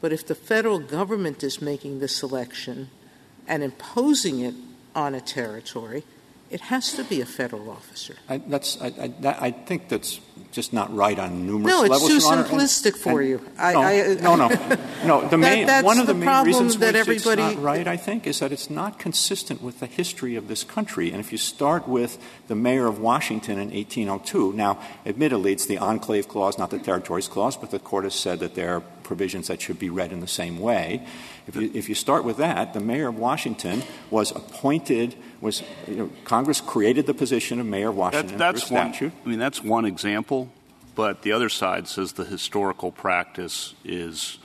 But 0.00 0.12
if 0.12 0.26
the 0.26 0.34
federal 0.34 0.78
government 0.78 1.42
is 1.42 1.62
making 1.62 2.00
the 2.00 2.08
selection 2.08 2.90
and 3.48 3.62
imposing 3.62 4.40
it 4.40 4.54
on 4.94 5.14
a 5.14 5.20
territory, 5.20 6.04
it 6.50 6.60
has 6.60 6.92
to 6.92 7.04
be 7.04 7.20
a 7.20 7.26
federal 7.26 7.70
officer. 7.70 8.16
I, 8.28 8.38
that's, 8.38 8.80
I, 8.80 8.86
I, 8.86 9.08
that, 9.20 9.42
I 9.42 9.50
think 9.50 9.88
that's 9.88 10.20
just 10.52 10.72
not 10.72 10.94
right 10.94 11.18
on 11.18 11.46
numerous 11.46 11.74
levels. 11.74 11.80
No, 11.80 11.82
it's 11.82 11.90
levels, 11.90 12.08
too 12.08 12.28
Your 12.28 12.32
Honor. 12.32 12.42
And- 12.42 12.50
simplistic 12.60 12.96
for 12.96 13.20
and- 13.20 13.28
you. 13.28 13.50
I- 13.58 13.72
no, 13.72 13.80
I- 13.80 14.14
no, 14.20 14.36
no, 14.36 14.78
no. 15.22 15.28
The 15.28 15.38
main, 15.38 15.66
that's 15.66 15.84
one 15.84 15.98
of 15.98 16.06
the, 16.06 16.12
the 16.12 16.18
main 16.20 16.26
problem 16.26 16.46
reasons 16.46 16.78
that 16.78 16.94
everybody- 16.94 17.42
it's 17.42 17.54
not 17.54 17.62
right, 17.62 17.88
I 17.88 17.96
think, 17.96 18.26
is 18.28 18.38
that 18.38 18.52
it's 18.52 18.70
not 18.70 19.00
consistent 19.00 19.62
with 19.62 19.80
the 19.80 19.86
history 19.86 20.36
of 20.36 20.46
this 20.46 20.62
country. 20.62 21.10
And 21.10 21.18
if 21.18 21.32
you 21.32 21.38
start 21.38 21.88
with 21.88 22.18
the 22.46 22.54
mayor 22.54 22.86
of 22.86 23.00
Washington 23.00 23.58
in 23.58 23.70
1802, 23.70 24.52
now, 24.52 24.78
admittedly, 25.04 25.52
it's 25.52 25.66
the 25.66 25.78
enclave 25.78 26.28
clause, 26.28 26.56
not 26.56 26.70
the 26.70 26.78
territories 26.78 27.26
clause, 27.26 27.56
but 27.56 27.72
the 27.72 27.80
court 27.80 28.04
has 28.04 28.14
said 28.14 28.38
that 28.40 28.54
there 28.54 28.76
are 28.76 28.80
provisions 29.02 29.48
that 29.48 29.60
should 29.60 29.78
be 29.78 29.90
read 29.90 30.12
in 30.12 30.20
the 30.20 30.28
same 30.28 30.60
way. 30.60 31.04
If 31.46 31.56
you, 31.56 31.70
if 31.74 31.88
you 31.88 31.94
start 31.94 32.24
with 32.24 32.38
that, 32.38 32.72
the 32.72 32.80
mayor 32.80 33.08
of 33.08 33.18
Washington 33.18 33.82
was 34.10 34.30
appointed, 34.30 35.14
was, 35.40 35.62
you 35.86 35.96
know, 35.96 36.10
Congress 36.24 36.60
created 36.60 37.06
the 37.06 37.14
position 37.14 37.60
of 37.60 37.66
mayor 37.66 37.90
of 37.90 37.96
Washington 37.96 38.38
That, 38.38 38.38
that's 38.38 38.64
through 38.68 38.78
one. 38.78 38.92
statute. 38.94 39.12
I 39.24 39.28
mean, 39.28 39.38
that's 39.38 39.62
one 39.62 39.84
example. 39.84 40.50
But 40.94 41.22
the 41.22 41.32
other 41.32 41.48
side 41.48 41.88
says 41.88 42.12
the 42.12 42.24
historical 42.24 42.92
practice 42.92 43.74
is 43.84 44.38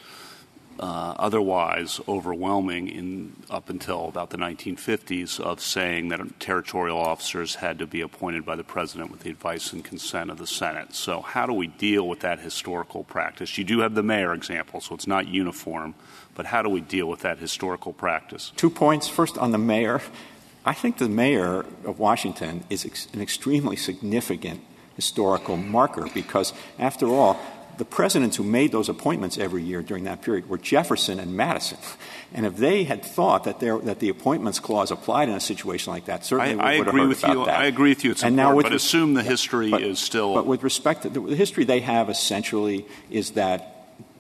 uh, 0.80 1.14
otherwise 1.20 2.00
overwhelming 2.08 2.88
in 2.88 3.36
up 3.50 3.70
until 3.70 4.08
about 4.08 4.30
the 4.30 4.38
1950s 4.38 5.40
of 5.40 5.60
saying 5.60 6.08
that 6.08 6.40
territorial 6.40 6.98
officers 6.98 7.56
had 7.56 7.78
to 7.80 7.86
be 7.86 8.02
appointed 8.02 8.46
by 8.46 8.56
the 8.56 8.64
president 8.64 9.12
with 9.12 9.22
the 9.22 9.30
advice 9.30 9.74
and 9.74 9.84
consent 9.84 10.32
of 10.32 10.38
the 10.38 10.48
Senate. 10.48 10.96
So 10.96 11.22
how 11.22 11.46
do 11.46 11.54
we 11.54 11.68
deal 11.68 12.08
with 12.08 12.22
that 12.22 12.40
historical 12.40 13.04
practice? 13.04 13.58
You 13.58 13.66
do 13.66 13.80
have 13.80 13.94
the 13.94 14.04
mayor 14.04 14.34
example, 14.34 14.80
so 14.80 14.96
it's 14.96 15.08
not 15.08 15.28
uniform. 15.28 15.96
But 16.36 16.46
how 16.48 16.62
do 16.62 16.70
we 16.70 16.82
deal 16.82 17.08
with 17.08 17.22
that 17.22 17.40
historical 17.40 17.94
practice? 17.94 18.52
Two 18.56 18.70
points. 18.70 19.08
First, 19.08 19.38
on 19.38 19.52
the 19.52 19.58
mayor. 19.58 20.02
I 20.66 20.74
think 20.74 20.98
the 20.98 21.10
mayor 21.10 21.66
of 21.86 22.00
Washington 22.00 22.64
is 22.70 22.86
ex- 22.86 23.08
an 23.14 23.22
extremely 23.22 23.76
significant 23.76 24.62
historical 24.96 25.58
marker 25.58 26.08
because, 26.14 26.54
after 26.78 27.08
all, 27.08 27.40
the 27.78 27.86
presidents 27.86 28.36
who 28.36 28.44
made 28.44 28.74
those 28.74 28.90
appointments 28.90 29.38
every 29.38 29.64
year 29.64 29.82
during 29.82 30.04
that 30.04 30.22
period 30.22 30.50
were 30.50 30.58
Jefferson 30.58 31.18
and 31.18 31.36
Madison. 31.36 31.78
And 32.34 32.46
if 32.46 32.58
they 32.58 32.84
had 32.84 33.04
thought 33.04 33.46
that, 33.46 33.62
there, 33.62 33.80
that 33.80 34.00
the 34.00 34.10
appointments 34.10 34.60
clause 34.60 34.92
applied 34.92 35.30
in 35.30 35.36
a 35.36 35.40
situation 35.40 35.94
like 35.94 36.06
that, 36.06 36.26
certainly 36.26 36.52
I, 36.52 36.56
we 36.56 36.62
I 36.62 36.78
would 36.80 36.88
have 36.88 36.88
agree 36.88 37.02
heard 37.04 37.08
with 37.10 37.24
about 37.24 37.38
you. 37.38 37.46
that. 37.46 37.60
I 37.60 37.66
agree 37.66 37.92
with 37.92 38.04
you. 38.04 38.12
It's 38.12 38.22
and 38.24 38.36
now 38.36 38.50
important, 38.50 38.74
with 38.74 38.82
but 38.82 38.86
assume 38.86 39.14
the 39.14 39.24
history 39.24 39.72
but- 39.72 39.82
is 39.82 39.98
still. 40.00 40.34
But 40.34 40.46
with 40.46 40.62
respect 40.62 41.04
to 41.04 41.10
the, 41.10 41.22
the 41.22 41.36
history 41.38 41.64
they 41.64 41.80
have, 41.80 42.10
essentially, 42.10 42.86
is 43.10 43.32
that 43.32 43.79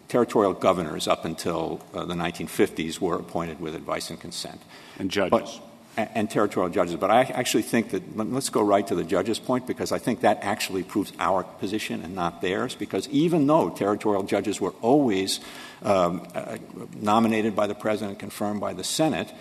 territorial 0.10 0.54
governors 0.54 1.08
up 1.08 1.24
until 1.24 1.80
uh, 1.94 2.04
the 2.04 2.16
1950s 2.16 3.00
were 3.00 3.16
appointed 3.16 3.62
with 3.62 3.75
advice 3.75 4.10
and 4.10 4.20
consent. 4.20 4.62
And 4.98 5.10
judges. 5.10 5.32
But, 5.32 6.10
and, 6.16 6.30
territorial 6.30 6.72
judges. 6.72 6.96
But 6.96 7.12
I 7.12 7.22
actually 7.22 7.63
think 7.63 7.92
that 7.92 8.18
let- 8.18 8.32
let's 8.32 8.50
go 8.50 8.62
right 8.62 8.86
to 8.88 8.96
the 8.96 9.04
judge's 9.04 9.38
point 9.38 9.68
because 9.68 9.92
I 9.92 10.00
think 10.00 10.22
that 10.22 10.39
actually 10.42 10.84
proves 10.84 11.13
our 11.20 11.44
position 11.44 12.04
and 12.04 12.16
not 12.16 12.42
theirs. 12.42 12.75
Because 12.75 13.08
even 13.10 13.46
though 13.48 13.70
territorial 13.70 14.24
judges 14.24 14.60
were 14.60 14.74
always 14.82 15.39
um, 15.84 16.28
uh, 16.34 16.58
nominated 16.96 17.56
by 17.56 17.68
the 17.68 17.75
president, 17.75 18.18
confirmed 18.20 18.62
by 18.62 18.74
the 18.74 18.84
Senate, 18.84 19.32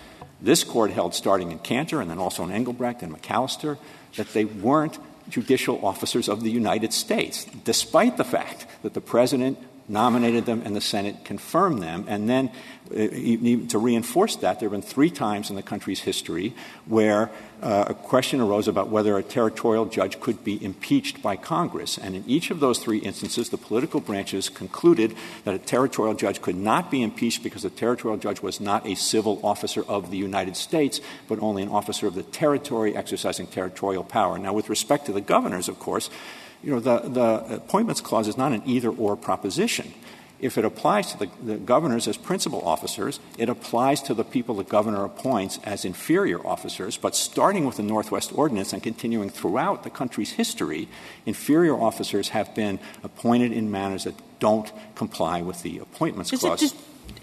this 0.41 0.65
court 0.65 0.91
held 0.91 1.15
starting 1.15 1.51
in 1.51 1.59
Canter 1.59 2.01
and 2.01 2.11
then 2.11 2.19
also 2.19 2.45
in 2.45 2.51
Englebrecht 2.51 3.03
and 3.03 3.17
McAllister 3.17 3.79
that 4.17 4.33
they 4.33 4.45
weren't 4.45 4.99
judicial 5.29 5.85
officers 5.85 6.29
of 6.29 6.43
the 6.43 6.51
United 6.51 6.93
States, 6.93 7.45
despite 7.65 8.17
the 8.17 8.25
fact 8.25 8.67
that 8.83 8.95
the 8.95 9.01
president 9.01 9.59
nominated 9.89 10.47
them 10.47 10.63
and 10.65 10.77
the 10.77 10.81
Senate 10.81 11.25
confirmed 11.25 11.83
them. 11.83 12.05
And 12.09 12.29
then 12.29 12.51
uh, 12.91 13.69
to 13.69 13.79
reinforce 13.79 14.37
that, 14.37 14.61
there 14.61 14.69
have 14.69 14.81
been 14.81 14.83
three 14.83 15.11
times 15.11 15.51
in 15.51 15.57
the 15.57 15.63
country's 15.63 16.01
history 16.01 16.55
where 16.87 17.31
uh, 17.63 17.87
a 17.89 17.95
question 17.95 18.41
arose 18.41 18.69
about 18.69 18.89
whether 18.89 19.17
a 19.17 19.23
territorial 19.23 19.87
judge 19.87 20.21
could 20.21 20.45
be 20.45 20.63
impeached 20.65 21.23
by 21.23 21.37
Congress. 21.37 21.99
And 21.99 22.15
in 22.15 22.25
each 22.27 22.51
of 22.51 22.61
those 22.61 22.79
three 22.79 22.99
instances, 22.99 23.49
the 23.49 23.59
political 23.59 24.01
branches 24.01 24.49
concluded 24.49 25.15
that 25.45 25.55
a 25.55 25.59
territorial 25.59 26.15
judge 26.15 26.41
could 26.41 26.57
not 26.57 26.91
be 26.91 27.03
impeached 27.03 27.43
because 27.43 27.63
the 27.63 27.71
territorial 27.71 28.19
judge 28.19 28.41
was 28.43 28.61
not 28.61 28.87
a 28.87 28.95
civil 28.95 29.41
officer 29.43 29.83
of 29.89 30.11
the 30.11 30.17
United 30.17 30.57
States, 30.57 31.01
but 31.29 31.41
only 31.41 31.63
an 31.63 31.69
officer 31.69 32.07
of 32.07 32.15
the 32.15 32.23
territory 32.23 32.97
exercising 32.97 33.47
territorial 33.47 34.05
power. 34.05 34.39
Now, 34.39 34.53
with 34.53 34.69
respect 34.69 35.07
to 35.07 35.13
the 35.13 35.21
governors, 35.21 35.69
of 35.69 35.79
course, 35.79 36.11
you 36.63 36.73
know, 36.73 36.81
the, 36.81 37.01
the 37.01 37.55
appointments 37.57 38.01
clause 38.01 38.29
is 38.29 38.37
not 38.37 38.53
an 38.53 38.63
either 38.67 38.91
or 38.91 39.17
proposition. 39.17 39.93
If 40.41 40.57
it 40.57 40.65
applies 40.65 41.13
to 41.13 41.19
the, 41.19 41.31
the 41.43 41.57
governors 41.57 42.07
as 42.07 42.17
principal 42.17 42.63
officers, 42.63 43.19
it 43.39 43.49
applies 43.49 44.01
to 44.03 44.15
the 44.15 44.23
people 44.23 44.55
the 44.55 44.63
governor 44.63 45.05
appoints 45.05 45.59
as 45.65 45.85
inferior 45.85 46.45
officers. 46.47 46.97
But 46.97 47.17
starting 47.17 47.65
with 47.65 47.77
the 47.77 47.83
Northwest 47.83 48.33
Ordinance 48.33 48.73
and 48.73 48.81
continuing 48.81 49.31
throughout 49.31 49.83
the 49.83 49.91
country's 49.91 50.33
history, 50.33 50.89
inferior 51.27 51.75
officers 51.75 52.29
have 52.29 52.55
been 52.55 52.79
appointed 53.03 53.53
in 53.53 53.71
manners 53.73 54.05
that 54.05 54.15
don't 54.39 54.71
comply 54.95 55.43
with 55.43 55.63
the 55.63 55.79
appointments 55.79 56.31
clause. 56.31 56.61
just, 56.61 56.77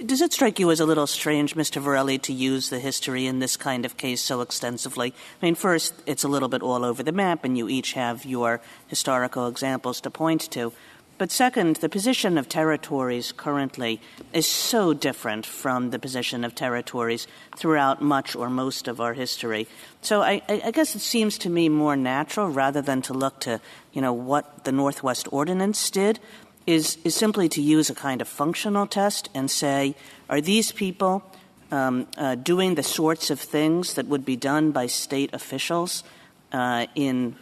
does 0.04 0.22
it 0.22 0.34
strike 0.34 0.60
you 0.60 0.72
as 0.72 0.80
a 0.80 0.86
little 0.86 1.08
strange, 1.08 1.56
Mr. 1.56 1.82
Verrilli, 1.82 2.22
to 2.24 2.34
use 2.34 2.70
the 2.70 2.80
history 2.80 3.28
in 3.28 3.40
this 3.40 3.58
kind 3.58 3.86
of 3.86 3.98
case 3.98 4.22
so 4.22 4.42
extensively? 4.42 5.14
I 5.42 5.46
mean, 5.46 5.56
first, 5.56 5.94
it's 6.06 6.24
a 6.24 6.28
little 6.28 6.50
bit 6.50 6.62
all 6.62 6.84
over 6.84 7.04
the 7.04 7.12
map, 7.12 7.44
and 7.44 7.58
you 7.58 7.70
each 7.70 7.94
have 7.94 8.26
your 8.26 8.62
historical 8.88 9.48
examples 9.48 10.02
to 10.02 10.10
point 10.10 10.50
to. 10.52 10.74
But 11.18 11.32
second, 11.32 11.78
the 11.78 11.88
position 11.88 12.38
of 12.38 12.50
territories 12.50 13.32
currently 13.32 14.02
is 14.34 14.46
so 14.46 14.94
different 14.94 15.46
from 15.46 15.92
the 15.92 16.00
position 16.00 16.44
of 16.44 16.56
territories 16.56 17.26
throughout 17.56 18.02
much 18.02 18.36
or 18.36 18.50
most 18.50 18.90
of 18.90 19.00
our 19.00 19.14
history. 19.14 19.66
So 20.02 20.22
I, 20.22 20.42
I 20.50 20.62
I 20.66 20.72
guess 20.72 20.94
it 20.94 21.00
seems 21.00 21.38
to 21.40 21.50
me 21.50 21.70
more 21.70 21.96
natural, 21.96 22.50
rather 22.50 22.82
than 22.82 23.02
to 23.04 23.14
look 23.14 23.40
to, 23.42 23.62
you 23.94 24.02
know, 24.02 24.12
what 24.12 24.66
the 24.66 24.74
Northwest 24.74 25.30
Ordinance 25.32 25.90
did, 25.90 26.20
is, 26.68 26.98
simply 27.08 27.50
to 27.50 27.62
use 27.62 27.90
a 27.90 27.96
kind 27.96 28.22
of 28.22 28.28
functional 28.28 28.88
test 28.88 29.30
and 29.34 29.50
say, 29.50 29.96
are 30.30 30.42
these 30.42 30.72
people 30.72 31.24
um, 31.72 32.08
uh, 32.18 32.36
doing 32.36 32.76
the 32.76 32.84
sorts 32.84 33.30
of 33.30 33.40
things 33.40 33.94
that 33.96 34.08
would 34.08 34.26
be 34.26 34.36
done 34.36 34.72
by 34.72 34.88
state 34.88 35.34
officials 35.34 36.04
uh, 36.52 36.88
in 36.96 37.36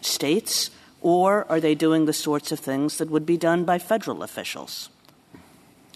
states, 0.00 0.70
or 1.00 1.46
are 1.48 1.60
they 1.60 1.74
doing 1.74 2.06
the 2.06 2.12
sorts 2.12 2.52
of 2.52 2.60
things 2.60 2.98
that 2.98 3.10
would 3.10 3.26
be 3.26 3.36
done 3.36 3.64
by 3.64 3.78
federal 3.78 4.22
officials? 4.22 4.88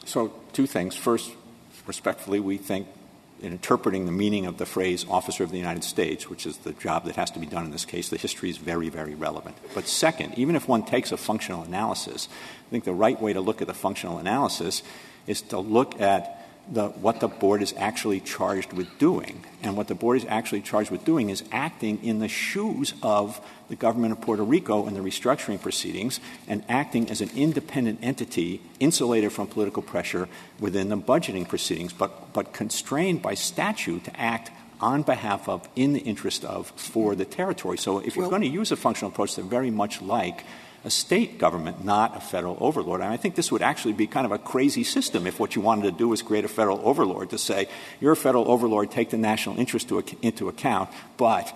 So, 0.04 0.32
two 0.52 0.66
things. 0.66 0.94
First, 0.94 1.32
respectfully, 1.86 2.40
we 2.40 2.58
think 2.58 2.88
in 3.42 3.52
interpreting 3.52 4.06
the 4.06 4.12
meaning 4.12 4.46
of 4.46 4.56
the 4.56 4.66
phrase 4.66 5.04
officer 5.08 5.44
of 5.44 5.50
the 5.50 5.58
United 5.58 5.84
States, 5.84 6.30
which 6.30 6.46
is 6.46 6.58
the 6.58 6.72
job 6.72 7.04
that 7.04 7.16
has 7.16 7.30
to 7.32 7.38
be 7.38 7.46
done 7.46 7.64
in 7.64 7.70
this 7.70 7.84
case, 7.84 8.08
the 8.08 8.16
history 8.16 8.48
is 8.48 8.56
very, 8.56 8.88
very 8.88 9.14
relevant. 9.14 9.56
But 9.74 9.86
second, 9.86 10.34
even 10.38 10.56
if 10.56 10.68
one 10.68 10.84
takes 10.84 11.12
a 11.12 11.16
functional 11.16 11.62
analysis, 11.62 12.28
I 12.66 12.70
think 12.70 12.84
the 12.84 12.92
right 12.92 13.20
way 13.20 13.32
to 13.32 13.40
look 13.40 13.60
at 13.60 13.68
the 13.68 13.74
functional 13.74 14.18
analysis 14.18 14.82
is 15.26 15.42
to 15.42 15.58
look 15.58 16.00
at 16.00 16.36
the, 16.70 16.88
what 16.88 17.20
the 17.20 17.28
board 17.28 17.62
is 17.62 17.72
actually 17.76 18.20
charged 18.20 18.72
with 18.72 18.98
doing. 18.98 19.44
And 19.62 19.76
what 19.76 19.86
the 19.88 19.94
board 19.94 20.16
is 20.16 20.26
actually 20.28 20.62
charged 20.62 20.90
with 20.90 21.04
doing 21.04 21.30
is 21.30 21.44
acting 21.52 22.02
in 22.02 22.18
the 22.18 22.28
shoes 22.28 22.92
of 23.02 23.40
the 23.68 23.76
government 23.76 24.12
of 24.12 24.20
Puerto 24.20 24.42
Rico 24.42 24.86
in 24.86 24.94
the 24.94 25.00
restructuring 25.00 25.60
proceedings 25.60 26.18
and 26.48 26.64
acting 26.68 27.08
as 27.08 27.20
an 27.20 27.30
independent 27.36 28.00
entity 28.02 28.60
insulated 28.80 29.32
from 29.32 29.46
political 29.46 29.82
pressure 29.82 30.28
within 30.58 30.88
the 30.88 30.96
budgeting 30.96 31.48
proceedings, 31.48 31.92
but, 31.92 32.32
but 32.32 32.52
constrained 32.52 33.22
by 33.22 33.34
statute 33.34 34.04
to 34.04 34.20
act 34.20 34.50
on 34.80 35.02
behalf 35.02 35.48
of, 35.48 35.66
in 35.74 35.92
the 35.92 36.00
interest 36.00 36.44
of, 36.44 36.68
for 36.76 37.14
the 37.14 37.24
territory. 37.24 37.78
So 37.78 37.98
if 37.98 38.14
you're 38.14 38.24
well, 38.24 38.30
going 38.30 38.42
to 38.42 38.48
use 38.48 38.72
a 38.72 38.76
functional 38.76 39.10
approach, 39.10 39.36
they're 39.36 39.44
very 39.44 39.70
much 39.70 40.02
like 40.02 40.44
a 40.86 40.90
state 40.90 41.36
government, 41.36 41.84
not 41.84 42.16
a 42.16 42.20
federal 42.20 42.56
overlord. 42.60 43.00
And 43.00 43.12
I 43.12 43.16
think 43.16 43.34
this 43.34 43.50
would 43.50 43.60
actually 43.60 43.92
be 43.92 44.06
kind 44.06 44.24
of 44.24 44.30
a 44.30 44.38
crazy 44.38 44.84
system 44.84 45.26
if 45.26 45.40
what 45.40 45.56
you 45.56 45.60
wanted 45.60 45.82
to 45.82 45.90
do 45.90 46.06
was 46.06 46.22
create 46.22 46.44
a 46.44 46.48
federal 46.48 46.80
overlord 46.86 47.30
to 47.30 47.38
say, 47.38 47.68
you're 48.00 48.12
a 48.12 48.16
federal 48.16 48.48
overlord, 48.48 48.92
take 48.92 49.10
the 49.10 49.18
national 49.18 49.58
interest 49.58 49.88
to, 49.88 50.04
into 50.22 50.48
account, 50.48 50.88
but 51.16 51.52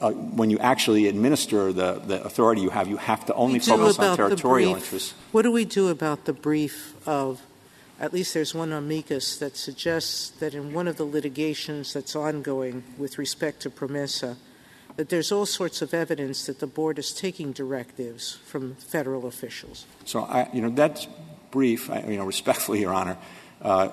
uh, 0.00 0.12
when 0.12 0.48
you 0.48 0.60
actually 0.60 1.08
administer 1.08 1.72
the, 1.72 1.94
the 2.06 2.22
authority 2.22 2.60
you 2.60 2.70
have, 2.70 2.86
you 2.86 2.98
have 2.98 3.26
to 3.26 3.34
only 3.34 3.58
focus 3.58 3.98
on 3.98 4.16
territorial 4.16 4.76
interests. 4.76 5.12
What 5.32 5.42
do 5.42 5.50
we 5.50 5.64
do 5.64 5.88
about 5.88 6.26
the 6.26 6.32
brief 6.32 6.94
of, 7.04 7.42
at 7.98 8.12
least 8.12 8.32
there's 8.32 8.54
one 8.54 8.72
amicus 8.72 9.38
that 9.38 9.56
suggests 9.56 10.30
that 10.38 10.54
in 10.54 10.72
one 10.72 10.86
of 10.86 10.98
the 10.98 11.04
litigations 11.04 11.92
that's 11.92 12.14
ongoing 12.14 12.84
with 12.96 13.18
respect 13.18 13.60
to 13.62 13.70
PROMESA, 13.70 14.36
that 14.98 15.10
there's 15.10 15.30
all 15.30 15.46
sorts 15.46 15.80
of 15.80 15.94
evidence 15.94 16.46
that 16.46 16.58
the 16.58 16.66
board 16.66 16.98
is 16.98 17.12
taking 17.12 17.52
directives 17.52 18.40
from 18.44 18.74
federal 18.74 19.26
officials. 19.26 19.86
So, 20.04 20.24
I, 20.24 20.48
you 20.52 20.60
know, 20.60 20.70
that's 20.70 21.06
brief, 21.52 21.88
I, 21.88 22.00
you 22.00 22.16
know, 22.16 22.24
respectfully, 22.24 22.80
Your 22.80 22.92
Honor. 22.92 23.16
Uh, 23.62 23.90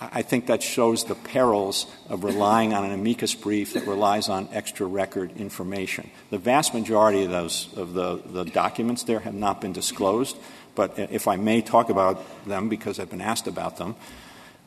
I 0.00 0.22
think 0.22 0.46
that 0.46 0.62
shows 0.62 1.02
the 1.02 1.16
perils 1.16 1.86
of 2.08 2.22
relying 2.22 2.74
on 2.74 2.84
an 2.84 2.92
amicus 2.92 3.34
brief 3.34 3.72
that 3.72 3.88
relies 3.88 4.28
on 4.28 4.48
extra 4.52 4.86
record 4.86 5.36
information. 5.36 6.10
The 6.30 6.38
vast 6.38 6.74
majority 6.74 7.24
of 7.24 7.30
those 7.32 7.68
of 7.76 7.94
the, 7.94 8.22
the 8.24 8.44
documents 8.44 9.02
there 9.02 9.20
have 9.20 9.34
not 9.34 9.60
been 9.60 9.72
disclosed, 9.72 10.36
but 10.76 10.96
if 10.96 11.26
I 11.26 11.34
may 11.34 11.60
talk 11.60 11.90
about 11.90 12.22
them 12.46 12.68
because 12.68 13.00
I've 13.00 13.10
been 13.10 13.20
asked 13.20 13.48
about 13.48 13.78
them, 13.78 13.96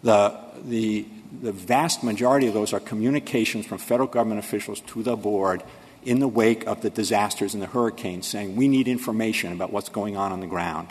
the 0.04 0.38
the 0.64 1.06
the 1.42 1.52
vast 1.52 2.04
majority 2.04 2.48
of 2.48 2.54
those 2.54 2.74
are 2.74 2.80
communications 2.80 3.66
from 3.66 3.78
federal 3.78 4.08
government 4.08 4.40
officials 4.40 4.82
to 4.82 5.04
the 5.04 5.16
board 5.16 5.64
in 6.04 6.20
the 6.20 6.28
wake 6.28 6.66
of 6.66 6.82
the 6.82 6.90
disasters 6.90 7.54
and 7.54 7.62
the 7.62 7.68
hurricanes 7.68 8.26
saying 8.26 8.56
we 8.56 8.68
need 8.68 8.88
information 8.88 9.52
about 9.52 9.72
what's 9.72 9.90
going 9.90 10.18
on 10.18 10.32
on 10.32 10.40
the 10.40 10.48
ground 10.48 10.88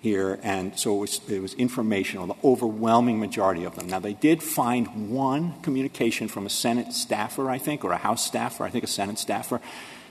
here. 0.00 0.38
And 0.42 0.78
so 0.78 0.96
it 0.96 1.00
was, 1.00 1.20
it 1.30 1.40
was 1.40 1.54
informational, 1.54 2.26
the 2.26 2.36
overwhelming 2.44 3.18
majority 3.18 3.64
of 3.64 3.74
them. 3.74 3.88
Now, 3.88 4.00
they 4.00 4.12
did 4.12 4.42
find 4.42 5.10
one 5.10 5.54
communication 5.62 6.28
from 6.28 6.44
a 6.44 6.50
Senate 6.50 6.92
staffer, 6.92 7.48
I 7.48 7.58
think, 7.58 7.84
or 7.84 7.92
a 7.92 7.96
House 7.96 8.24
staffer, 8.24 8.64
I 8.64 8.70
think 8.70 8.84
a 8.84 8.88
Senate 8.88 9.18
staffer, 9.18 9.60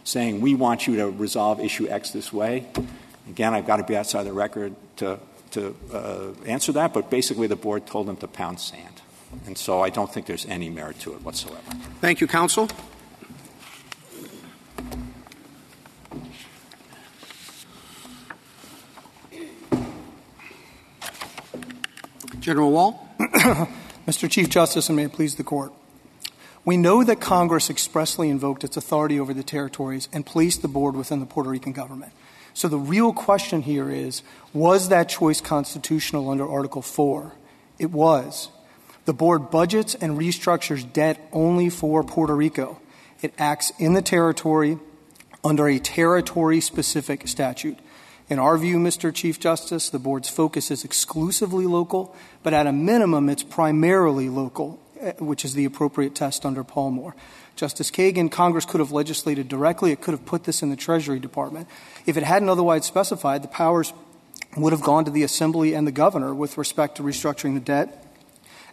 saying 0.04 0.42
we 0.42 0.56
want 0.56 0.88
you 0.88 0.96
to 0.98 1.10
resolve 1.10 1.60
issue 1.60 1.88
X 1.88 2.10
this 2.10 2.34
way. 2.34 2.66
Again, 3.30 3.54
I've 3.54 3.68
got 3.68 3.78
to 3.78 3.84
be 3.84 3.96
outside 3.96 4.24
the 4.24 4.34
record 4.34 4.76
to, 4.98 5.20
to 5.52 5.76
uh, 5.94 6.32
answer 6.48 6.72
that, 6.72 6.94
but 6.94 7.12
basically 7.12 7.48
the 7.48 7.56
board 7.56 7.86
told 7.86 8.08
them 8.08 8.18
to 8.18 8.28
pound 8.28 8.60
sand. 8.60 8.93
And 9.46 9.58
so 9.58 9.82
I 9.82 9.90
don't 9.90 10.12
think 10.12 10.26
there's 10.26 10.46
any 10.46 10.70
merit 10.70 11.00
to 11.02 11.14
it 11.14 11.22
whatsoever. 11.22 11.62
Thank 12.02 12.22
you, 12.22 12.28
counsel. 12.28 12.70
General 22.40 22.72
Wall. 22.72 23.10
Mr. 24.06 24.30
Chief 24.30 24.50
Justice, 24.50 24.90
and 24.90 24.98
may 24.98 25.06
it 25.06 25.14
please 25.14 25.36
the 25.36 25.44
court. 25.44 25.72
We 26.66 26.76
know 26.76 27.04
that 27.04 27.22
Congress 27.22 27.70
expressly 27.70 28.30
invoked 28.30 28.64
its 28.64 28.76
authority 28.76 29.20
over 29.20 29.34
the 29.34 29.44
territories 29.44 30.10
and 30.12 30.26
placed 30.26 30.62
the 30.62 30.68
board 30.68 30.96
within 30.96 31.20
the 31.22 31.26
Puerto 31.26 31.50
Rican 31.50 31.72
government. 31.72 32.12
So 32.54 32.68
the 32.68 32.78
real 32.78 33.14
question 33.14 33.62
here 33.62 33.90
is 33.90 34.24
was 34.54 34.90
that 34.90 35.10
choice 35.10 35.42
constitutional 35.42 36.30
under 36.30 36.48
Article 36.48 36.82
4? 36.82 37.34
It 37.80 37.92
was. 37.92 38.50
The 39.06 39.14
board 39.14 39.52
budgets 39.52 39.96
and 39.96 40.18
restructures 40.18 40.92
debt 40.92 41.20
only 41.34 41.70
for 41.70 42.04
Puerto 42.04 42.36
Rico. 42.36 42.80
It 43.22 43.34
acts 43.38 43.72
in 43.78 43.94
the 43.94 44.02
territory 44.02 44.78
under 45.44 45.68
a 45.68 45.80
territory 45.80 46.62
specific 46.62 47.28
statute. 47.28 47.78
In 48.30 48.40
our 48.40 48.58
view, 48.58 48.78
Mr. 48.78 49.14
Chief 49.14 49.40
Justice, 49.40 49.90
the 49.90 50.00
board's 50.00 50.30
focus 50.30 50.72
is 50.72 50.86
exclusively 50.86 51.68
local, 51.68 52.16
but 52.42 52.54
at 52.54 52.66
a 52.66 52.72
minimum, 52.72 53.30
it's 53.30 53.44
primarily 53.44 54.30
local, 54.30 54.80
eh, 55.02 55.12
which 55.20 55.44
is 55.44 55.54
the 55.54 55.66
appropriate 55.66 56.16
test 56.16 56.46
under 56.46 56.64
Paul 56.64 57.14
Justice 57.56 57.92
Kagan, 57.92 58.32
Congress 58.32 58.66
could 58.66 58.80
have 58.80 58.92
legislated 58.92 59.48
directly. 59.48 59.92
It 59.92 60.02
could 60.02 60.14
have 60.14 60.26
put 60.26 60.46
this 60.46 60.64
in 60.64 60.70
the 60.70 60.76
Treasury 60.76 61.20
Department. 61.20 61.68
If 62.06 62.18
it 62.18 62.24
hadn't 62.24 62.50
otherwise 62.50 62.86
specified, 62.86 63.44
the 63.44 63.48
powers 63.48 63.94
would 64.58 64.74
have 64.74 64.82
gone 64.82 65.06
to 65.06 65.12
the 65.12 65.24
Assembly 65.24 65.74
and 65.74 65.86
the 65.86 65.92
governor 65.92 66.34
with 66.34 66.58
respect 66.58 66.98
to 66.98 67.04
restructuring 67.04 67.54
the 67.54 67.60
debt 67.60 68.04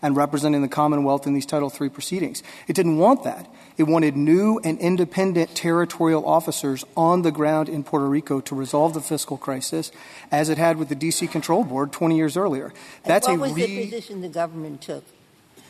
and 0.03 0.17
representing 0.17 0.63
the 0.63 0.69
Commonwealth 0.69 1.27
in 1.27 1.35
these 1.35 1.47
Title 1.47 1.73
III 1.81 1.89
proceedings. 1.89 2.43
It 2.67 2.75
didn't 2.75 2.99
want 2.99 3.25
that. 3.25 3.47
It 3.77 3.85
wanted 3.85 4.17
new 4.17 4.61
and 4.63 4.79
independent 4.79 5.55
territorial 5.55 6.27
officers 6.27 6.85
on 6.97 7.23
the 7.23 7.31
ground 7.31 7.69
in 7.69 7.83
Puerto 7.83 8.07
Rico 8.07 8.41
to 8.41 8.55
resolve 8.55 8.95
the 8.95 9.01
fiscal 9.01 9.39
crisis, 9.39 9.91
as 10.31 10.49
it 10.49 10.59
had 10.59 10.77
with 10.77 10.89
the 10.89 10.95
D.C. 10.95 11.27
Control 11.29 11.65
Board 11.65 11.93
20 11.93 12.17
years 12.17 12.37
earlier. 12.37 12.73
That's 13.05 13.27
what 13.27 13.39
was 13.39 13.53
re- 13.55 13.67
the 13.67 13.85
position 13.87 14.21
the 14.21 14.29
government 14.29 14.83
took 14.83 15.05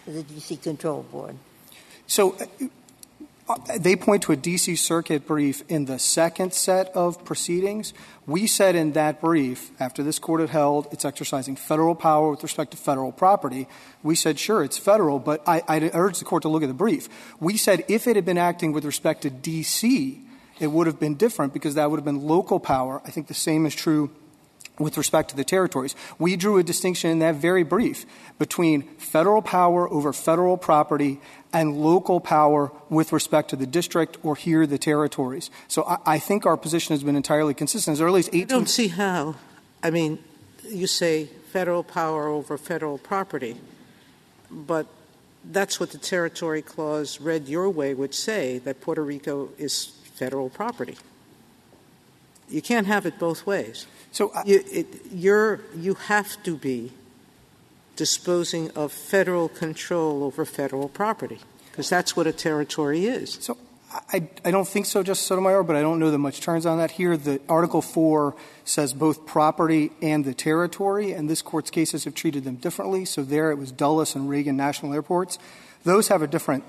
for 0.05 0.11
the 0.11 0.23
D.C. 0.23 0.57
Control 0.57 1.03
Board? 1.05 1.37
So 2.07 2.37
they 3.79 3.97
point 3.97 4.23
to 4.25 4.33
a 4.33 4.37
D.C. 4.37 4.77
Circuit 4.77 5.27
brief 5.27 5.63
in 5.69 5.87
the 5.87 5.99
second 5.99 6.53
set 6.53 6.89
of 6.89 7.25
proceedings. 7.25 7.93
We 8.27 8.47
said 8.47 8.77
in 8.77 8.93
that 8.93 9.21
brief, 9.21 9.71
after 9.81 10.03
this 10.03 10.19
court 10.19 10.41
had 10.41 10.51
held 10.51 10.89
it's 10.93 11.05
exercising 11.05 11.57
federal 11.57 11.95
power 11.95 12.31
with 12.31 12.43
respect 12.43 12.73
to 12.73 12.77
federal 12.77 13.13
property, 13.13 13.67
we 14.03 14.15
said, 14.15 14.39
sure, 14.39 14.63
it's 14.63 14.79
federal, 14.79 15.19
but 15.19 15.43
I, 15.47 15.91
urge 15.95 16.19
the 16.19 16.25
court 16.25 16.43
to 16.43 16.49
look 16.49 16.63
at 16.63 16.69
the 16.69 16.75
brief. 16.75 17.09
We 17.41 17.57
said 17.57 17.85
if 17.89 18.07
it 18.07 18.17
had 18.17 18.25
been 18.25 18.39
acting 18.39 18.73
with 18.73 18.85
respect 18.85 19.23
to 19.23 19.31
D.C., 19.31 20.23
it 20.61 20.67
would 20.67 20.87
have 20.87 21.01
been 21.01 21.15
different 21.15 21.53
because 21.55 21.75
that 21.75 21.91
would 21.91 21.97
have 21.97 22.05
been 22.05 22.27
local 22.27 22.61
power. 22.61 23.01
I 23.05 23.11
think 23.11 23.27
the 23.27 23.35
same 23.35 23.65
is 23.65 23.75
true 23.75 24.11
with 24.81 24.97
respect 24.97 25.31
to 25.31 25.37
the 25.37 25.45
territories. 25.45 25.95
We 26.19 26.37
drew 26.37 26.59
a 26.59 26.65
distinction 26.65 27.11
in 27.11 27.19
that 27.21 27.37
very 27.37 27.63
brief 27.63 28.07
between 28.39 28.83
federal 28.97 29.43
power 29.43 29.89
over 29.89 30.13
federal 30.13 30.57
property 30.57 31.21
and 31.53 31.77
local 31.77 32.21
power 32.21 32.73
with 32.89 33.13
respect 33.13 33.51
to 33.51 33.57
the 33.57 33.67
district 33.67 34.17
or 34.23 34.35
here 34.35 34.67
the 34.67 34.79
territories. 34.79 35.51
So 35.69 35.85
I, 36.07 36.19
think 36.19 36.47
our 36.47 36.57
position 36.57 36.95
has 36.95 37.05
been 37.05 37.17
entirely 37.17 37.55
consistent 37.55 37.95
as 37.95 38.01
early 38.01 38.21
as 38.21 38.29
18. 38.29 38.41
18- 38.41 38.45
I 38.45 38.47
don't 38.47 38.69
see 38.69 38.89
how. 38.89 39.35
I 39.83 39.91
mean, 39.91 40.19
you 40.69 40.87
say 40.87 41.27
federal 41.53 41.83
power 41.83 42.29
over 42.29 42.57
federal 42.57 42.99
property, 42.99 43.57
but 44.51 44.87
that's 45.45 45.81
what 45.81 45.91
the 45.91 45.99
territory 45.99 46.63
clause 46.63 47.21
read 47.21 47.49
your 47.49 47.69
way 47.69 47.95
would 47.95 48.15
say 48.15 48.59
that 48.59 48.81
Puerto 48.81 49.03
Rico 49.03 49.51
is 49.59 49.87
federal 50.15 50.51
property. 50.51 50.97
You 52.49 52.63
can't 52.63 52.87
have 52.87 53.07
it 53.07 53.19
both 53.19 53.47
ways. 53.47 53.87
So 54.13 54.33
I, 54.35 54.43
you, 54.45 54.65
it, 54.71 54.87
you're, 55.13 55.61
you 55.77 55.95
have 55.95 56.43
to 56.43 56.57
be 56.57 56.93
disposing 57.97 58.71
of 58.71 58.93
federal 58.93 59.49
control 59.49 60.25
over 60.25 60.45
federal 60.45 60.89
property, 60.89 61.39
because 61.71 61.89
that's 61.89 62.17
what 62.17 62.27
a 62.27 62.33
territory 62.33 63.07
is. 63.07 63.39
So 63.41 63.57
I, 64.13 64.29
I 64.45 64.51
don't 64.51 64.69
think 64.69 64.87
so, 64.87 65.03
Justice 65.03 65.27
Sotomayor, 65.27 65.65
but 65.65 65.75
I 65.75 65.83
don't 65.83 65.99
know 65.99 66.11
that 66.11 66.19
much 66.19 66.41
turns 66.41 66.65
on 66.65 66.79
that 66.79 66.93
here. 66.93 67.17
The 67.17 67.41
Article 67.49 67.83
4 67.83 68.37
says 68.65 68.93
both 68.93 69.27
property 69.27 69.91
and 70.01 70.25
the 70.25 70.35
territory, 70.35 71.13
and 71.13 71.29
this 71.29 71.43
court's 71.43 71.71
cases 71.71 72.05
have 72.05 72.15
treated 72.15 72.45
them 72.45 72.57
differently. 72.57 73.05
So 73.05 73.23
there 73.23 73.51
it 73.51 73.59
was 73.59 73.73
Dulles 73.73 74.15
and 74.15 74.29
Reagan 74.29 74.57
National 74.57 74.95
Airports. 74.95 75.39
Those 75.83 76.09
have 76.09 76.23
a 76.23 76.29
different 76.29 76.63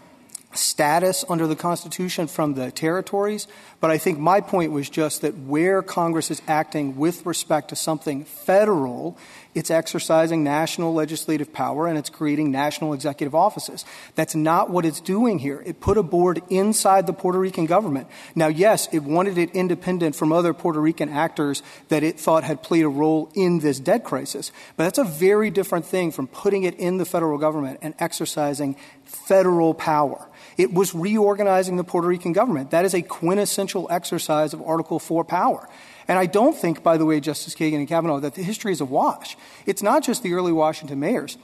status 0.54 1.24
under 1.30 1.48
the 1.48 1.56
Constitution 1.56 2.28
from 2.28 2.54
the 2.54 2.72
territories, 2.72 3.48
but 3.80 3.90
I 3.92 3.98
think 3.98 4.20
my 4.20 4.42
point 4.42 4.72
was 4.72 4.90
just 4.90 5.22
that 5.22 5.38
where 5.38 5.82
Congress 5.82 6.30
is 6.32 6.42
acting 6.48 6.98
with 6.98 7.26
respect 7.26 7.70
to 7.70 7.76
something 7.76 8.26
federal, 8.26 9.18
it's 9.54 9.70
exercising 9.70 10.44
national 10.44 10.94
legislative 10.94 11.52
power 11.52 11.88
and 11.88 11.98
it's 11.98 12.10
creating 12.10 12.52
national 12.52 12.94
executive 12.94 13.36
offices. 13.36 13.84
That's 14.16 14.36
not 14.36 14.70
what 14.70 14.86
it's 14.86 15.02
doing 15.02 15.40
here. 15.40 15.62
It 15.66 15.82
put 15.82 15.98
a 15.98 16.04
board 16.04 16.42
inside 16.50 17.08
the 17.08 17.14
Puerto 17.14 17.40
Rican 17.40 17.66
government. 17.66 18.08
Now, 18.36 18.48
yes, 18.48 18.88
it 18.94 19.00
wanted 19.04 19.38
it 19.38 19.52
independent 19.52 20.16
from 20.16 20.32
other 20.32 20.54
Puerto 20.54 20.80
Rican 20.80 21.10
actors 21.10 21.64
that 21.90 22.04
it 22.04 22.20
thought 22.20 22.44
had 22.44 22.64
played 22.64 22.86
a 22.86 22.90
role 22.90 23.30
in 23.36 23.60
this 23.60 23.80
debt 23.80 24.04
crisis, 24.04 24.52
but 24.78 24.86
that's 24.86 25.00
a 25.00 25.04
very 25.04 25.50
different 25.50 25.86
thing 25.86 26.12
from 26.12 26.28
putting 26.28 26.64
it 26.64 26.76
in 26.76 26.98
the 26.98 27.06
federal 27.06 27.38
government 27.38 27.80
and 27.82 27.94
exercising 28.00 28.76
federal 29.12 29.74
power. 29.74 30.28
It 30.58 30.74
was 30.74 30.94
reorganizing 30.94 31.78
the 31.78 31.84
Puerto 31.84 32.08
Rican 32.08 32.34
government. 32.34 32.72
That 32.72 32.86
is 32.86 32.94
a 32.94 33.02
quintessential 33.02 33.88
exercise 33.90 34.54
of 34.54 34.62
Article 34.62 35.00
4 35.00 35.24
power. 35.24 35.68
And 36.08 36.18
I 36.20 36.26
don't 36.26 36.56
think, 36.56 36.84
by 36.84 36.98
the 36.98 37.06
way, 37.06 37.20
Justice 37.20 37.56
Kagan 37.56 37.78
and 37.78 37.88
Kavanaugh, 37.88 38.20
that 38.20 38.36
the 38.36 38.44
history 38.44 38.72
is 38.72 38.82
a 38.82 38.86
wash. 38.86 39.38
It's 39.66 39.82
not 39.82 40.04
just 40.04 40.24
the 40.24 40.34
early 40.34 40.52
Washington 40.52 41.00
mayors. 41.00 41.38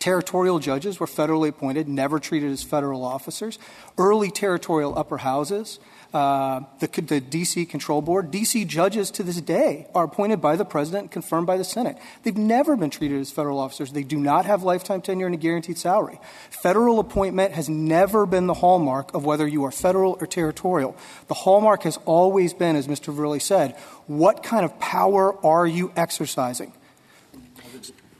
Territorial 0.00 0.58
judges 0.58 0.98
were 0.98 1.06
federally 1.06 1.50
appointed, 1.50 1.88
never 1.88 2.18
treated 2.18 2.50
as 2.50 2.64
federal 2.64 3.04
officers. 3.04 3.58
Early 3.96 4.30
territorial 4.30 4.98
upper 4.98 5.18
houses 5.18 5.78
uh, 6.12 6.62
the, 6.80 6.88
the 7.02 7.20
D.C. 7.20 7.66
Control 7.66 8.02
Board. 8.02 8.30
D.C. 8.30 8.64
judges 8.64 9.10
to 9.12 9.22
this 9.22 9.40
day 9.40 9.86
are 9.94 10.04
appointed 10.04 10.40
by 10.40 10.56
the 10.56 10.64
President 10.64 11.02
and 11.02 11.10
confirmed 11.10 11.46
by 11.46 11.56
the 11.56 11.64
Senate. 11.64 11.96
They've 12.22 12.36
never 12.36 12.76
been 12.76 12.90
treated 12.90 13.20
as 13.20 13.30
federal 13.30 13.58
officers. 13.58 13.92
They 13.92 14.02
do 14.02 14.18
not 14.18 14.44
have 14.44 14.62
lifetime 14.62 15.02
tenure 15.02 15.26
and 15.26 15.34
a 15.34 15.38
guaranteed 15.38 15.78
salary. 15.78 16.18
Federal 16.50 16.98
appointment 16.98 17.52
has 17.52 17.68
never 17.68 18.26
been 18.26 18.46
the 18.46 18.54
hallmark 18.54 19.14
of 19.14 19.24
whether 19.24 19.46
you 19.46 19.64
are 19.64 19.70
federal 19.70 20.16
or 20.20 20.26
territorial. 20.26 20.96
The 21.28 21.34
hallmark 21.34 21.84
has 21.84 21.98
always 22.06 22.54
been, 22.54 22.74
as 22.74 22.88
Mr. 22.88 23.14
Verrilli 23.14 23.40
said, 23.40 23.76
what 24.06 24.42
kind 24.42 24.64
of 24.64 24.78
power 24.80 25.34
are 25.46 25.66
you 25.66 25.92
exercising? 25.94 26.72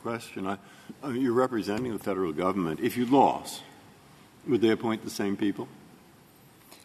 Question. 0.03 0.47
I, 0.47 0.59
I 1.03 1.09
mean, 1.09 1.23
you're 1.23 1.33
representing 1.33 1.93
the 1.93 1.99
federal 1.99 2.33
government. 2.33 2.81
If 2.81 2.97
you 2.97 3.07
lost, 3.07 3.63
would 4.47 4.61
they 4.61 4.71
appoint 4.71 5.05
the 5.05 5.11
same 5.11 5.37
people? 5.37 5.69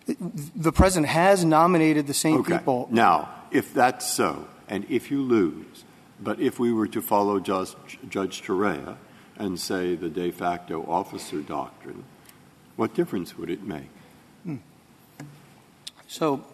The 0.07 0.71
president 0.71 1.07
has 1.07 1.43
nominated 1.43 2.07
the 2.07 2.13
same 2.13 2.39
okay. 2.39 2.57
people. 2.57 2.87
Now, 2.91 3.29
if 3.51 3.73
that's 3.73 4.05
so, 4.05 4.47
and 4.69 4.85
if 4.89 5.09
you 5.09 5.21
lose, 5.21 5.83
but 6.21 6.39
if 6.39 6.59
we 6.59 6.71
were 6.71 6.87
to 6.87 7.01
follow 7.01 7.39
Judge, 7.39 7.75
Judge 8.07 8.43
and 9.37 9.59
say 9.59 9.95
the 9.95 10.09
de 10.09 10.31
facto 10.31 10.85
officer 10.87 11.41
doctrine, 11.41 12.03
what 12.75 12.93
difference 12.93 13.37
would 13.37 13.49
it 13.49 13.63
make? 13.63 13.89
Hmm. 14.43 14.57
So 16.07 16.45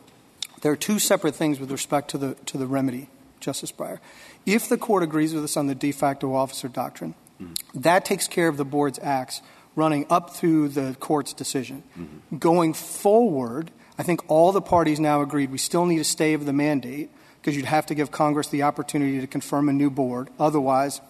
there 0.62 0.71
are 0.71 0.78
two 0.78 0.97
separate 0.97 1.36
things 1.36 1.60
with 1.60 1.71
respect 1.71 2.10
to 2.12 2.17
the, 2.17 2.36
to 2.45 2.58
the 2.58 2.65
remedy, 2.65 3.10
Justice 3.39 3.71
Breyer. 3.71 4.00
If 4.45 4.69
the 4.69 4.78
court 4.78 5.04
agrees 5.04 5.34
with 5.34 5.43
us 5.43 5.58
on 5.58 5.67
the 5.67 5.76
de 5.76 5.91
facto 5.91 6.34
officer 6.34 6.67
doctrine. 6.67 7.15
That 7.73 8.06
takes 8.06 8.27
care 8.27 8.47
of 8.47 8.58
the 8.58 8.65
board's 8.65 8.99
acts 9.01 9.41
running 9.75 10.06
up 10.10 10.32
through 10.32 10.69
the 10.69 10.95
court's 10.99 11.34
decision. 11.34 11.84
Going 12.38 12.73
forward, 12.73 13.71
I 13.97 14.04
think 14.04 14.30
all 14.30 14.51
the 14.51 14.62
parties 14.62 14.99
now 14.99 15.21
agreed 15.21 15.51
we 15.51 15.58
still 15.58 15.86
need 15.86 15.99
a 15.99 16.04
stay 16.04 16.34
of 16.34 16.45
the 16.45 16.54
mandate 16.54 17.10
because 17.39 17.56
you'd 17.56 17.65
have 17.65 17.86
to 17.88 17.95
give 17.95 18.12
Congress 18.12 18.47
the 18.47 18.63
opportunity 18.63 19.19
to 19.19 19.27
confirm 19.27 19.69
a 19.69 19.73
new 19.73 19.89
board. 19.89 20.30
Otherwise, 20.39 21.01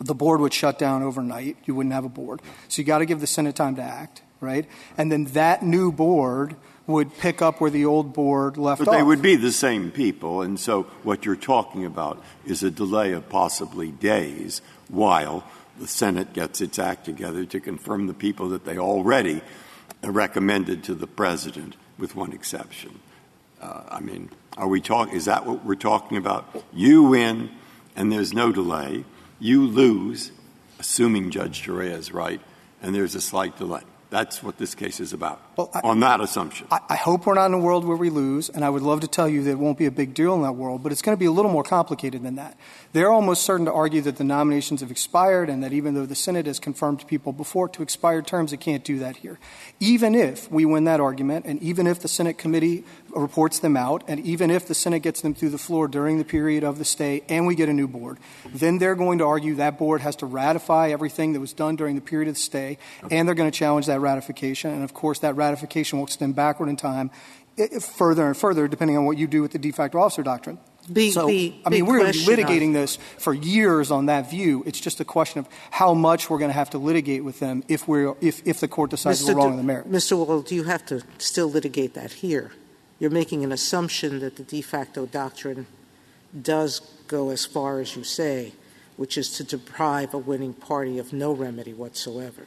the 0.00 0.14
board 0.14 0.40
would 0.40 0.52
shut 0.52 0.78
down 0.78 1.02
overnight. 1.02 1.56
You 1.64 1.74
wouldn't 1.74 1.94
have 1.94 2.04
a 2.04 2.08
board. 2.08 2.40
So 2.68 2.82
you 2.82 2.86
got 2.86 2.98
to 2.98 3.06
give 3.06 3.20
the 3.20 3.26
Senate 3.26 3.56
time 3.56 3.76
to 3.76 3.82
act, 3.82 4.22
right? 4.40 4.66
And 4.98 5.10
then 5.10 5.24
that 5.26 5.62
new 5.62 5.90
board 5.92 6.56
would 6.86 7.16
pick 7.18 7.40
up 7.40 7.60
where 7.60 7.70
the 7.70 7.84
old 7.84 8.12
board 8.12 8.56
left 8.56 8.82
off. 8.82 8.86
But 8.86 8.96
they 8.96 9.02
would 9.02 9.22
be 9.22 9.36
the 9.36 9.52
same 9.52 9.90
people, 9.90 10.42
and 10.42 10.60
so 10.60 10.82
what 11.02 11.24
you're 11.24 11.36
talking 11.36 11.84
about 11.84 12.22
is 12.44 12.62
a 12.62 12.70
delay 12.70 13.12
of 13.12 13.28
possibly 13.28 13.90
days 13.90 14.60
while 14.88 15.44
the 15.78 15.88
Senate 15.88 16.32
gets 16.32 16.60
its 16.60 16.78
act 16.78 17.04
together 17.04 17.44
to 17.46 17.60
confirm 17.60 18.06
the 18.06 18.14
people 18.14 18.48
that 18.50 18.64
they 18.64 18.78
already 18.78 19.42
recommended 20.02 20.84
to 20.84 20.94
the 20.94 21.06
president, 21.06 21.76
with 21.98 22.14
one 22.14 22.32
exception. 22.32 23.00
Uh, 23.60 23.82
I 23.88 24.00
mean, 24.00 24.30
are 24.56 24.68
we 24.68 24.80
talking? 24.80 25.14
Is 25.14 25.24
that 25.24 25.46
what 25.46 25.64
we're 25.64 25.74
talking 25.74 26.16
about? 26.16 26.64
You 26.72 27.04
win, 27.04 27.50
and 27.96 28.12
there's 28.12 28.32
no 28.32 28.52
delay. 28.52 29.04
You 29.40 29.66
lose, 29.66 30.32
assuming 30.78 31.30
Judge 31.30 31.62
Torruella 31.62 31.98
is 31.98 32.12
right, 32.12 32.40
and 32.82 32.94
there's 32.94 33.14
a 33.14 33.20
slight 33.20 33.56
delay. 33.56 33.82
That's 34.14 34.44
what 34.44 34.58
this 34.58 34.76
case 34.76 35.00
is 35.00 35.12
about, 35.12 35.42
well, 35.56 35.72
I, 35.74 35.80
on 35.82 35.98
that 35.98 36.20
assumption. 36.20 36.68
I, 36.70 36.78
I, 36.88 36.94
hope 36.94 37.26
we're 37.26 37.34
not 37.34 37.46
in 37.46 37.54
a 37.54 37.58
world 37.58 37.84
where 37.84 37.96
we 37.96 38.10
lose, 38.10 38.48
and 38.48 38.64
I 38.64 38.70
would 38.70 38.82
love 38.82 39.00
to 39.00 39.08
tell 39.08 39.28
you 39.28 39.42
that 39.42 39.50
it 39.50 39.58
won't 39.58 39.76
be 39.76 39.86
a 39.86 39.90
big 39.90 40.14
deal 40.14 40.36
in 40.36 40.42
that 40.42 40.52
world, 40.52 40.84
but 40.84 40.92
it's 40.92 41.02
going 41.02 41.16
to 41.16 41.18
be 41.18 41.26
a 41.26 41.32
little 41.32 41.50
more 41.50 41.64
complicated 41.64 42.22
than 42.22 42.36
that. 42.36 42.56
They're 42.92 43.10
almost 43.10 43.42
certain 43.42 43.66
to 43.66 43.72
argue 43.72 44.02
that 44.02 44.14
the 44.14 44.22
nominations 44.22 44.82
have 44.82 44.92
expired 44.92 45.50
and 45.50 45.64
that 45.64 45.72
even 45.72 45.94
though 45.94 46.06
the 46.06 46.14
Senate 46.14 46.46
has 46.46 46.60
confirmed 46.60 47.04
people 47.08 47.32
before 47.32 47.68
to 47.70 47.82
expired 47.82 48.24
terms, 48.24 48.52
it 48.52 48.58
can't 48.58 48.84
do 48.84 49.00
that 49.00 49.16
here. 49.16 49.40
Even 49.80 50.14
if 50.14 50.48
we 50.48 50.64
win 50.64 50.84
that 50.84 51.00
argument, 51.00 51.44
and 51.44 51.60
even 51.60 51.88
if 51.88 51.98
the 51.98 52.06
Senate 52.06 52.38
committee 52.38 52.84
reports 53.16 53.58
them 53.58 53.76
out, 53.76 54.04
and 54.08 54.20
even 54.20 54.50
if 54.50 54.66
the 54.66 54.74
Senate 54.74 55.00
gets 55.00 55.20
them 55.20 55.34
through 55.34 55.50
the 55.50 55.58
floor 55.58 55.88
during 55.88 56.18
the 56.18 56.24
period 56.24 56.64
of 56.64 56.78
the 56.78 56.84
stay 56.84 57.22
and 57.28 57.46
we 57.46 57.54
get 57.54 57.68
a 57.68 57.72
new 57.72 57.88
board, 57.88 58.18
then 58.52 58.78
they're 58.78 58.94
going 58.94 59.18
to 59.18 59.24
argue 59.24 59.54
that 59.56 59.78
board 59.78 60.00
has 60.00 60.16
to 60.16 60.26
ratify 60.26 60.90
everything 60.90 61.32
that 61.32 61.40
was 61.40 61.52
done 61.52 61.76
during 61.76 61.94
the 61.94 62.00
period 62.00 62.28
of 62.28 62.34
the 62.34 62.40
stay, 62.40 62.78
and 63.10 63.26
they're 63.28 63.34
going 63.34 63.50
to 63.50 63.56
challenge 63.56 63.86
that 63.86 64.00
ratification. 64.00 64.70
And 64.72 64.84
of 64.84 64.94
course, 64.94 65.20
that 65.20 65.36
ratification 65.36 65.98
will 65.98 66.06
extend 66.06 66.34
backward 66.34 66.68
in 66.68 66.76
time 66.76 67.10
eh, 67.58 67.68
eh, 67.72 67.78
further 67.78 68.26
and 68.26 68.36
further, 68.36 68.68
depending 68.68 68.96
on 68.96 69.04
what 69.04 69.18
you 69.18 69.26
do 69.26 69.42
with 69.42 69.52
the 69.52 69.58
de 69.58 69.70
facto 69.70 69.98
officer 69.98 70.22
doctrine. 70.22 70.58
Big, 70.92 71.12
so, 71.12 71.26
big, 71.26 71.54
I 71.64 71.70
mean, 71.70 71.86
we're 71.86 71.98
going 71.98 72.12
to 72.12 72.18
be 72.18 72.26
litigating 72.26 72.68
of, 72.68 72.74
this 72.74 72.98
for 73.16 73.32
years 73.32 73.90
on 73.90 74.06
that 74.06 74.28
view. 74.28 74.62
It's 74.66 74.78
just 74.78 75.00
a 75.00 75.04
question 75.04 75.38
of 75.38 75.48
how 75.70 75.94
much 75.94 76.28
we're 76.28 76.38
going 76.38 76.50
to 76.50 76.54
have 76.54 76.70
to 76.70 76.78
litigate 76.78 77.24
with 77.24 77.40
them 77.40 77.64
if 77.68 77.88
we're 77.88 78.14
if, 78.20 78.46
if 78.46 78.60
the 78.60 78.68
court 78.68 78.90
decides 78.90 79.22
Mr. 79.22 79.28
we're 79.28 79.34
wrong 79.36 79.52
on 79.52 79.56
the 79.56 79.62
merits. 79.62 79.88
Mr. 79.88 80.18
Wall, 80.18 80.42
do 80.42 80.54
you 80.54 80.64
have 80.64 80.84
to 80.86 81.02
still 81.16 81.48
litigate 81.48 81.94
that 81.94 82.12
here? 82.12 82.52
You're 83.04 83.10
making 83.10 83.44
an 83.44 83.52
assumption 83.52 84.20
that 84.20 84.36
the 84.36 84.44
de 84.44 84.62
facto 84.62 85.04
doctrine 85.04 85.66
does 86.40 86.80
go 87.06 87.28
as 87.28 87.44
far 87.44 87.80
as 87.80 87.94
you 87.96 88.02
say, 88.02 88.54
which 88.96 89.18
is 89.18 89.28
to 89.36 89.44
deprive 89.44 90.14
a 90.14 90.16
winning 90.16 90.54
party 90.54 90.98
of 90.98 91.12
no 91.12 91.30
remedy 91.30 91.74
whatsoever. 91.74 92.46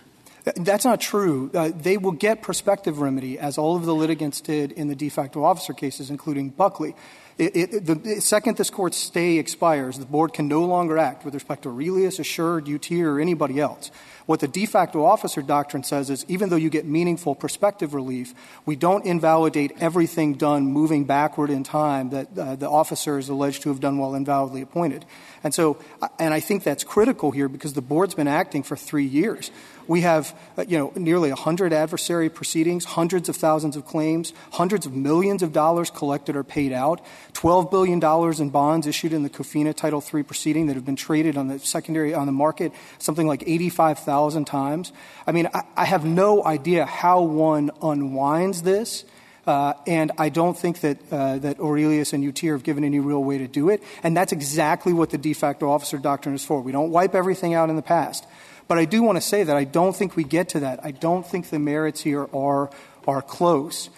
That's 0.55 0.83
not 0.83 0.99
true. 0.99 1.51
Uh, 1.53 1.69
they 1.69 1.97
will 1.97 2.11
get 2.11 2.41
prospective 2.41 3.01
remedy, 3.01 3.37
as 3.37 3.59
all 3.59 3.75
of 3.75 3.85
the 3.85 3.93
litigants 3.93 4.41
did 4.41 4.71
in 4.71 4.87
the 4.87 4.95
de 4.95 5.09
facto 5.09 5.43
officer 5.43 5.73
cases, 5.73 6.09
including 6.09 6.49
Buckley. 6.49 6.95
It, 7.37 7.85
the 7.85 8.19
second 8.19 8.57
this 8.57 8.71
court's 8.71 8.97
stay 8.97 9.37
expires, 9.37 9.99
the 9.99 10.05
board 10.05 10.33
can 10.33 10.47
no 10.47 10.65
longer 10.65 10.97
act 10.97 11.23
with 11.23 11.35
respect 11.35 11.63
to 11.63 11.69
Aurelius, 11.69 12.17
Assured, 12.17 12.67
UTIER, 12.67 13.13
or 13.13 13.19
anybody 13.19 13.59
else. 13.59 13.91
What 14.27 14.41
the 14.41 14.47
de 14.47 14.65
facto 14.65 15.05
officer 15.05 15.41
doctrine 15.41 15.83
says 15.83 16.09
is 16.09 16.25
even 16.27 16.49
though 16.49 16.57
you 16.57 16.69
get 16.69 16.85
meaningful 16.85 17.33
prospective 17.33 17.93
relief, 17.93 18.33
we 18.65 18.75
don't 18.75 19.05
invalidate 19.05 19.71
everything 19.79 20.33
done 20.33 20.65
moving 20.65 21.05
backward 21.05 21.49
in 21.49 21.63
time 21.63 22.09
that 22.09 22.37
uh, 22.37 22.55
the 22.57 22.69
officer 22.69 23.17
is 23.17 23.29
alleged 23.29 23.61
to 23.61 23.69
have 23.69 23.79
done 23.79 23.97
while 23.97 24.11
invalidly 24.11 24.61
appointed. 24.61 25.05
And 25.45 25.53
so, 25.53 25.77
and 26.19 26.33
I 26.33 26.41
think 26.41 26.63
that's 26.63 26.83
critical 26.83 27.31
here 27.31 27.47
because 27.47 27.73
the 27.73 27.81
board's 27.81 28.15
been 28.15 28.27
acting 28.27 28.63
for 28.63 28.75
three 28.75 29.05
years. 29.05 29.49
We 29.87 30.01
have, 30.01 30.37
uh, 30.57 30.65
you 30.67 30.77
know, 30.77 30.91
nearly 30.97 31.29
100 31.29 31.71
adversary 31.71 32.29
proceedings, 32.29 32.83
hundreds 32.83 33.29
of 33.29 33.37
thousands 33.37 33.77
of 33.77 33.85
claims, 33.85 34.33
hundreds 34.51 34.85
of 34.85 34.93
millions 34.93 35.41
of 35.41 35.53
dollars 35.53 35.89
collected 35.89 36.35
or 36.35 36.43
paid 36.43 36.73
out, 36.73 36.99
$12 37.37 37.69
billion 37.69 38.41
in 38.41 38.49
bonds 38.49 38.87
issued 38.87 39.13
in 39.13 39.21
the 39.21 39.29
COFINA 39.29 39.75
Title 39.75 40.03
III 40.03 40.23
proceeding 40.23 40.65
that 40.67 40.73
have 40.73 40.85
been 40.85 40.95
traded 40.95 41.37
on 41.37 41.47
the 41.47 41.59
secondary, 41.59 42.15
on 42.15 42.25
the 42.25 42.31
market, 42.31 42.71
something 42.97 43.27
like 43.27 43.43
85,000 43.45 44.45
times. 44.45 44.91
I 45.27 45.33
mean, 45.33 45.47
I, 45.53 45.61
I 45.75 45.85
have 45.85 46.03
no 46.03 46.43
idea 46.43 46.87
how 46.87 47.21
one 47.21 47.69
unwinds 47.79 48.63
this. 48.63 49.05
Uh, 49.45 49.73
and 49.85 50.11
I 50.17 50.29
don't 50.29 50.57
think 50.57 50.81
that, 50.81 50.97
uh, 51.09 51.37
that 51.37 51.59
Aurelius 51.59 52.11
and 52.11 52.23
UTIER 52.23 52.53
have 52.53 52.63
given 52.63 52.83
any 52.83 52.99
real 52.99 53.23
way 53.23 53.37
to 53.37 53.47
do 53.47 53.69
it. 53.69 53.81
And 54.03 54.17
that's 54.17 54.33
exactly 54.33 54.91
what 54.91 55.11
the 55.11 55.17
de 55.17 55.33
facto 55.33 55.69
officer 55.69 55.97
doctrine 55.99 56.35
is 56.35 56.43
for. 56.43 56.59
We 56.59 56.71
don't 56.71 56.89
wipe 56.89 57.15
everything 57.15 57.53
out 57.53 57.69
in 57.69 57.75
the 57.75 57.81
past. 57.81 58.25
But 58.67 58.77
I 58.79 58.85
do 58.85 59.03
want 59.03 59.15
to 59.15 59.21
say 59.21 59.43
that 59.43 59.55
I 59.55 59.63
don't 59.63 59.95
think 59.95 60.15
we 60.15 60.25
get 60.25 60.49
to 60.49 60.61
that. 60.61 60.83
I 60.83 60.91
don't 60.91 61.25
think 61.25 61.49
the 61.49 61.59
merits 61.59 62.01
here 62.01 62.27
are, 62.33 62.71
are 63.07 63.21
close. 63.21 63.89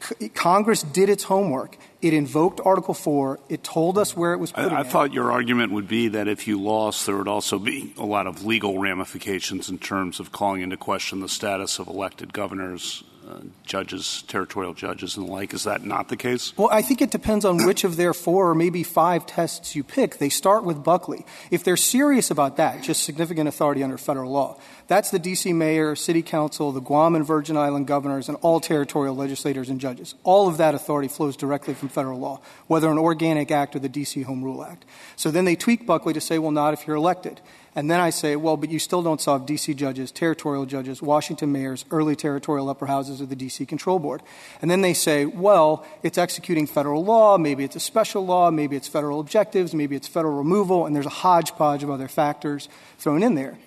C- 0.00 0.28
Congress 0.30 0.82
did 0.82 1.08
its 1.08 1.24
homework. 1.24 1.76
It 2.06 2.14
invoked 2.14 2.60
Article 2.64 2.94
4. 2.94 3.40
It 3.48 3.64
told 3.64 3.98
us 3.98 4.16
where 4.16 4.32
it 4.32 4.38
was 4.38 4.52
putting 4.52 4.70
I, 4.70 4.80
I 4.80 4.82
thought 4.84 5.12
your 5.12 5.32
argument 5.32 5.72
would 5.72 5.88
be 5.88 6.06
that 6.06 6.28
if 6.28 6.46
you 6.46 6.62
lost, 6.62 7.04
there 7.04 7.16
would 7.16 7.26
also 7.26 7.58
be 7.58 7.94
a 7.98 8.06
lot 8.06 8.28
of 8.28 8.46
legal 8.46 8.78
ramifications 8.78 9.68
in 9.68 9.78
terms 9.78 10.20
of 10.20 10.30
calling 10.30 10.62
into 10.62 10.76
question 10.76 11.18
the 11.18 11.28
status 11.28 11.80
of 11.80 11.88
elected 11.88 12.32
governors 12.32 13.02
judges, 13.64 14.24
territorial 14.28 14.74
judges, 14.74 15.16
and 15.16 15.26
the 15.26 15.32
like. 15.32 15.52
Is 15.52 15.64
that 15.64 15.84
not 15.84 16.08
the 16.08 16.16
case? 16.16 16.56
Well, 16.56 16.68
I 16.70 16.82
think 16.82 17.02
it 17.02 17.10
depends 17.10 17.44
on 17.44 17.66
which 17.66 17.84
of 17.84 17.96
their 17.96 18.14
four 18.14 18.50
or 18.50 18.54
maybe 18.54 18.82
five 18.82 19.26
tests 19.26 19.74
you 19.74 19.82
pick. 19.82 20.18
They 20.18 20.28
start 20.28 20.64
with 20.64 20.82
Buckley. 20.84 21.26
If 21.50 21.64
they're 21.64 21.76
serious 21.76 22.30
about 22.30 22.56
that, 22.56 22.82
just 22.82 23.02
significant 23.02 23.48
authority 23.48 23.82
under 23.82 23.98
federal 23.98 24.30
law, 24.30 24.58
that's 24.88 25.10
the 25.10 25.18
D.C. 25.18 25.52
mayor, 25.52 25.96
city 25.96 26.22
council, 26.22 26.70
the 26.70 26.80
Guam 26.80 27.16
and 27.16 27.26
Virgin 27.26 27.56
Island 27.56 27.86
governors, 27.86 28.28
and 28.28 28.38
all 28.40 28.60
territorial 28.60 29.16
legislators 29.16 29.68
and 29.68 29.80
judges. 29.80 30.14
All 30.22 30.46
of 30.46 30.58
that 30.58 30.74
authority 30.74 31.08
flows 31.08 31.36
directly 31.36 31.74
from 31.74 31.88
federal 31.88 32.20
law, 32.20 32.40
whether 32.68 32.90
an 32.90 32.98
organic 32.98 33.50
act 33.50 33.74
or 33.74 33.80
the 33.80 33.88
D.C. 33.88 34.22
Home 34.22 34.44
Rule 34.44 34.64
Act. 34.64 34.84
So 35.16 35.30
then 35.30 35.44
they 35.44 35.56
tweak 35.56 35.86
Buckley 35.86 36.12
to 36.12 36.20
say, 36.20 36.38
well, 36.38 36.52
not 36.52 36.72
if 36.72 36.86
you're 36.86 36.96
elected. 36.96 37.40
And 37.76 37.90
then 37.90 38.00
I 38.00 38.08
say, 38.08 38.36
well, 38.36 38.56
but 38.56 38.70
you 38.70 38.78
still 38.78 39.02
don't 39.02 39.20
solve 39.20 39.44
D.C. 39.44 39.74
judges, 39.74 40.10
territorial 40.10 40.64
judges, 40.64 41.02
Washington 41.02 41.52
mayors, 41.52 41.84
early 41.90 42.16
territorial 42.16 42.70
upper 42.70 42.86
houses 42.86 43.20
of 43.20 43.28
the 43.28 43.36
D.C. 43.36 43.66
Control 43.66 43.98
Board. 43.98 44.22
And 44.62 44.70
then 44.70 44.80
they 44.80 44.94
say, 44.94 45.26
well, 45.26 45.84
it's 46.02 46.16
executing 46.16 46.66
federal 46.66 47.04
law, 47.04 47.36
maybe 47.36 47.64
it's 47.64 47.76
a 47.76 47.80
special 47.80 48.24
law, 48.24 48.50
maybe 48.50 48.76
it's 48.76 48.88
federal 48.88 49.20
objectives, 49.20 49.74
maybe 49.74 49.94
it's 49.94 50.08
federal 50.08 50.38
removal, 50.38 50.86
and 50.86 50.96
there's 50.96 51.04
a 51.04 51.10
hodgepodge 51.10 51.82
of 51.82 51.90
other 51.90 52.08
factors 52.08 52.70
thrown 52.98 53.22
in 53.22 53.34
there. 53.34 53.58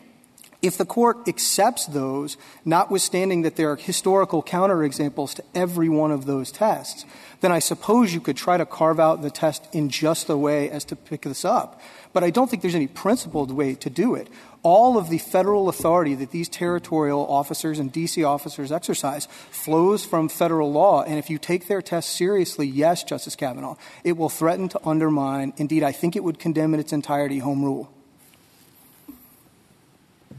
If 0.62 0.78
the 0.78 0.86
court 0.86 1.28
accepts 1.28 1.86
those, 1.86 2.36
notwithstanding 2.66 3.44
that 3.44 3.56
there 3.56 3.72
are 3.72 3.78
historical 3.78 4.44
counterexamples 4.44 5.36
to 5.36 5.44
every 5.56 5.88
one 5.88 6.12
of 6.12 6.26
those 6.26 6.52
tests, 6.52 7.06
then 7.40 7.52
I 7.52 7.60
suppose 7.60 8.14
you 8.14 8.20
could 8.20 8.36
try 8.36 8.58
to 8.58 8.66
carve 8.66 9.00
out 9.00 9.22
the 9.22 9.32
test 9.32 9.68
in 9.72 9.88
just 9.88 10.30
a 10.30 10.36
way 10.36 10.70
as 10.70 10.84
to 10.86 10.98
pick 10.98 11.22
this 11.22 11.46
up. 11.46 11.80
But 12.12 12.24
I 12.24 12.32
don't 12.32 12.50
think 12.50 12.62
there's 12.62 12.76
any 12.76 12.88
principled 12.88 13.52
way 13.52 13.76
to 13.76 13.90
do 13.90 14.16
it. 14.16 14.28
All 14.64 14.98
of 14.98 15.10
the 15.10 15.20
federal 15.20 15.70
authority 15.70 16.16
that 16.16 16.32
these 16.32 16.50
territorial 16.50 17.26
officers 17.28 17.78
and 17.80 17.92
D.C. 17.92 18.24
officers 18.24 18.72
exercise 18.72 19.28
flows 19.52 20.04
from 20.04 20.28
federal 20.28 20.72
law. 20.72 21.04
And 21.04 21.20
if 21.20 21.30
you 21.30 21.38
take 21.38 21.68
their 21.68 21.82
test 21.82 22.10
seriously, 22.10 22.68
yes, 22.68 23.04
Justice 23.04 23.36
Kavanaugh, 23.36 23.76
it 24.04 24.18
will 24.18 24.30
threaten 24.30 24.68
to 24.70 24.88
undermine, 24.88 25.54
indeed, 25.58 25.84
I 25.84 25.92
think 25.92 26.16
it 26.16 26.24
would 26.24 26.40
condemn 26.40 26.74
in 26.74 26.80
its 26.80 26.94
entirety 26.94 27.40
home 27.40 27.64
rule. 27.64 27.94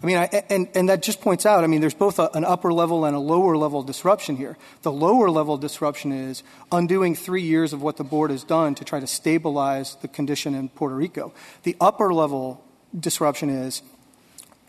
I 0.03 0.07
mean, 0.07 0.17
and, 0.75 0.89
that 0.89 1.03
just 1.03 1.21
points 1.21 1.45
out, 1.45 1.63
I 1.63 1.67
mean, 1.67 1.83
there's 1.83 1.93
both 1.93 2.19
an 2.19 2.45
upper 2.45 2.73
level 2.73 3.05
and 3.05 3.15
a 3.15 3.19
lower 3.19 3.57
level 3.57 3.83
disruption 3.83 4.37
here. 4.37 4.57
The 4.81 4.93
lower 4.93 5.29
level 5.29 5.59
disruption 5.59 6.11
is 6.11 6.43
undoing 6.73 7.15
three 7.15 7.43
years 7.43 7.75
of 7.75 7.83
what 7.83 7.99
the 7.99 8.05
board 8.05 8.31
has 8.31 8.43
done 8.43 8.75
to 8.77 8.85
try 8.85 8.99
to 8.99 9.07
stabilize 9.07 9.97
the 9.97 10.09
condition 10.09 10.55
in 10.55 10.71
Puerto 10.71 10.95
Rico. 10.95 11.35
The 11.65 11.77
upper 11.81 12.15
level 12.15 12.65
disruption 12.99 13.51
is 13.51 13.83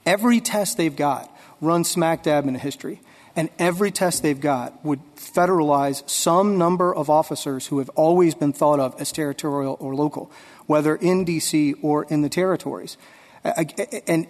every 0.05 0.41
test 0.41 0.75
they've 0.75 0.95
got 0.95 1.33
runs 1.61 1.89
smack 1.89 2.23
dab 2.23 2.45
into 2.47 2.59
history. 2.59 2.99
And 3.33 3.49
every 3.57 3.91
test 3.91 4.23
they've 4.23 4.39
got 4.39 4.83
would 4.83 4.99
federalize 5.15 6.07
some 6.09 6.57
number 6.57 6.93
of 6.93 7.09
officers 7.09 7.67
who 7.67 7.79
have 7.79 7.87
always 7.89 8.35
been 8.35 8.51
thought 8.51 8.81
of 8.81 8.99
as 8.99 9.13
territorial 9.13 9.77
or 9.79 9.95
local, 9.95 10.29
whether 10.65 10.95
in 10.95 11.23
D.C. 11.23 11.75
or 11.81 12.03
in 12.05 12.23
the 12.23 12.29
territories. 12.29 12.97
And 13.43 14.27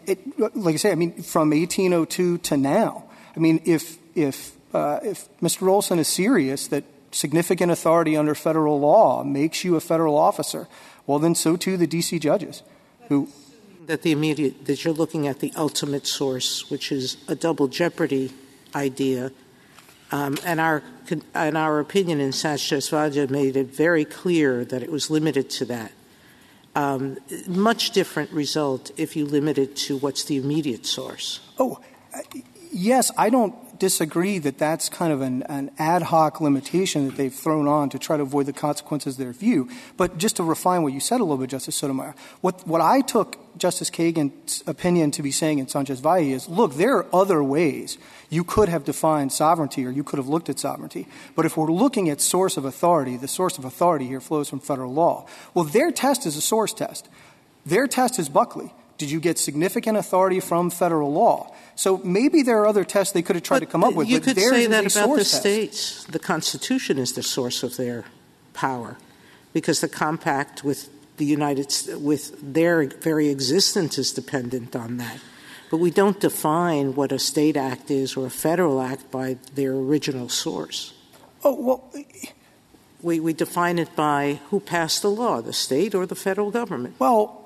like 0.56 0.76
I 0.76 0.78
say, 0.78 0.92
I 0.92 0.96
mean, 0.96 1.22
from 1.22 1.50
1802 1.50 2.38
to 2.38 2.58
now, 2.58 3.04
I 3.36 3.40
mean, 3.40 3.62
if, 3.66 3.98
if, 4.16 4.54
uh, 4.74 5.00
if 5.04 5.28
Mr. 5.40 5.68
Olson 5.68 6.00
is 6.00 6.08
serious 6.08 6.68
that 6.68 6.86
significant 7.12 7.72
authority 7.72 8.16
under 8.16 8.34
federal 8.34 8.80
law 8.80 9.24
makes 9.24 9.64
you 9.66 9.76
a 9.76 9.82
federal 9.82 10.18
officer, 10.18 10.68
well, 11.06 11.20
then 11.20 11.36
so 11.36 11.58
too 11.58 11.76
the 11.78 11.88
D.C. 11.88 12.20
judges 12.20 12.64
who. 13.10 13.28
That 13.88 14.04
the 14.04 14.12
immediate, 14.14 14.66
that 14.68 14.86
you're 14.86 14.94
looking 14.94 15.28
at 15.28 15.40
the 15.40 15.52
ultimate 15.58 16.08
source, 16.08 16.70
which 16.70 16.92
is 16.92 17.18
a 17.28 17.36
double 17.36 17.68
jeopardy 17.68 18.32
idea. 18.74 19.32
Um, 20.12 20.38
and 20.46 20.62
our, 20.62 20.84
and 21.34 21.58
our 21.58 21.80
opinion 21.80 22.22
in 22.22 22.32
Sanchez 22.32 22.88
Valle 22.90 23.28
made 23.28 23.58
it 23.58 23.68
very 23.68 24.06
clear 24.06 24.64
that 24.66 24.84
it 24.84 24.92
was 24.92 25.10
limited 25.10 25.50
to 25.52 25.66
that 25.66 25.92
Um, 26.74 27.18
much 27.48 27.92
different 27.92 28.32
result 28.32 28.92
if 28.96 29.16
you 29.16 29.26
limit 29.26 29.58
it 29.58 29.76
to 29.88 29.98
what's 29.98 30.24
the 30.24 30.38
immediate 30.38 30.86
source. 30.86 31.42
Oh, 31.60 31.80
yes, 32.72 33.12
I 33.18 33.30
don't 33.30 33.56
disagree 33.82 34.38
that 34.38 34.60
that's 34.60 34.90
kind 34.90 35.12
of 35.12 35.22
an, 35.22 35.42
an, 35.44 35.72
ad 35.80 36.04
hoc 36.04 36.40
limitation 36.40 37.08
that 37.08 37.18
they've 37.18 37.34
thrown 37.34 37.68
on 37.68 37.90
to 37.90 37.98
try 37.98 38.16
to 38.16 38.22
avoid 38.22 38.46
the 38.46 38.54
consequences 38.54 39.16
of 39.16 39.18
their 39.18 39.34
view. 39.34 39.68
But 39.98 40.20
just 40.20 40.36
to 40.36 40.44
refine 40.44 40.84
what 40.84 40.94
you 40.94 41.00
said 41.00 41.20
a 41.20 41.24
little 41.24 41.40
bit, 41.40 41.50
Justice 41.50 41.78
Sotomayor, 41.78 42.14
what, 42.42 42.68
what 42.68 42.80
I 42.80 43.02
took 43.02 43.40
Justice 43.58 43.90
Kagan's 43.90 44.64
opinion 44.68 45.10
to 45.12 45.24
be 45.24 45.32
saying 45.32 45.58
in 45.58 45.68
Sanchez 45.68 46.00
Valle 46.00 46.20
is, 46.20 46.48
look, 46.48 46.76
there 46.76 46.96
are 46.98 47.08
other 47.12 47.44
ways 47.44 47.98
you 48.30 48.44
could 48.44 48.70
have 48.70 48.84
defined 48.84 49.34
sovereignty 49.34 49.84
or 49.84 49.90
you 49.90 50.04
could 50.04 50.18
have 50.18 50.30
looked 50.30 50.48
at 50.48 50.60
sovereignty. 50.60 51.08
But 51.36 51.48
if 51.48 51.58
we're 51.58 51.72
looking 51.72 52.08
at 52.08 52.22
source 52.22 52.58
of 52.58 52.66
authority, 52.66 53.18
the 53.18 53.28
source 53.28 53.58
of 53.58 53.66
authority 53.66 54.06
here 54.06 54.22
flows 54.22 54.48
from 54.48 54.60
federal 54.60 54.94
law. 54.94 55.26
Well, 55.56 55.66
their 55.66 55.92
test 55.92 56.28
is 56.28 56.38
a 56.38 56.42
source 56.42 56.72
test. 56.72 57.10
Their 57.66 57.88
test 57.88 58.20
is 58.20 58.30
Buckley. 58.30 58.72
Did 59.02 59.10
you 59.10 59.20
get 59.20 59.40
significant 59.40 59.98
authority 59.98 60.40
from 60.40 60.70
federal 60.70 61.12
law? 61.12 61.52
So 61.82 61.98
maybe 62.04 62.44
there 62.44 62.62
are 62.62 62.68
other 62.68 62.84
tests 62.86 63.12
they 63.12 63.24
could 63.24 63.36
have 63.36 63.42
tried 63.42 63.62
but 63.62 63.66
to 63.66 63.72
come 63.72 63.84
up 63.84 63.96
with. 63.96 64.08
You 64.08 64.20
but 64.20 64.26
could 64.26 64.38
say 64.38 64.68
that 64.68 64.96
about 64.96 65.16
the 65.16 65.26
test. 65.26 65.34
states. 65.34 66.04
The 66.04 66.20
Constitution 66.20 67.00
is 67.00 67.14
the 67.14 67.24
source 67.24 67.64
of 67.64 67.76
their 67.76 68.06
power, 68.54 69.00
because 69.52 69.82
the 69.82 69.90
compact 69.90 70.64
with 70.64 70.92
the 71.18 71.26
United 71.26 71.74
with 71.98 72.38
their 72.40 72.86
very 72.86 73.30
existence 73.30 73.98
is 73.98 74.14
dependent 74.14 74.76
on 74.76 74.98
that. 74.98 75.22
But 75.72 75.78
we 75.78 75.90
don't 75.90 76.20
define 76.20 76.94
what 76.94 77.12
a 77.12 77.18
state 77.18 77.58
act 77.58 77.90
is 77.90 78.16
or 78.16 78.28
a 78.28 78.30
federal 78.30 78.80
act 78.80 79.10
by 79.10 79.38
their 79.56 79.72
original 79.72 80.30
source. 80.30 80.94
Oh 81.44 81.56
well. 81.60 81.90
Eh, 81.96 82.30
we, 83.02 83.20
we 83.20 83.34
define 83.34 83.80
it 83.80 83.96
by 83.96 84.40
who 84.52 84.60
passed 84.60 85.02
the 85.02 85.10
law, 85.10 85.42
the 85.42 85.54
state 85.54 85.96
or 85.96 86.06
the 86.06 86.14
federal 86.14 86.52
government. 86.52 86.94
Well, 87.00 87.41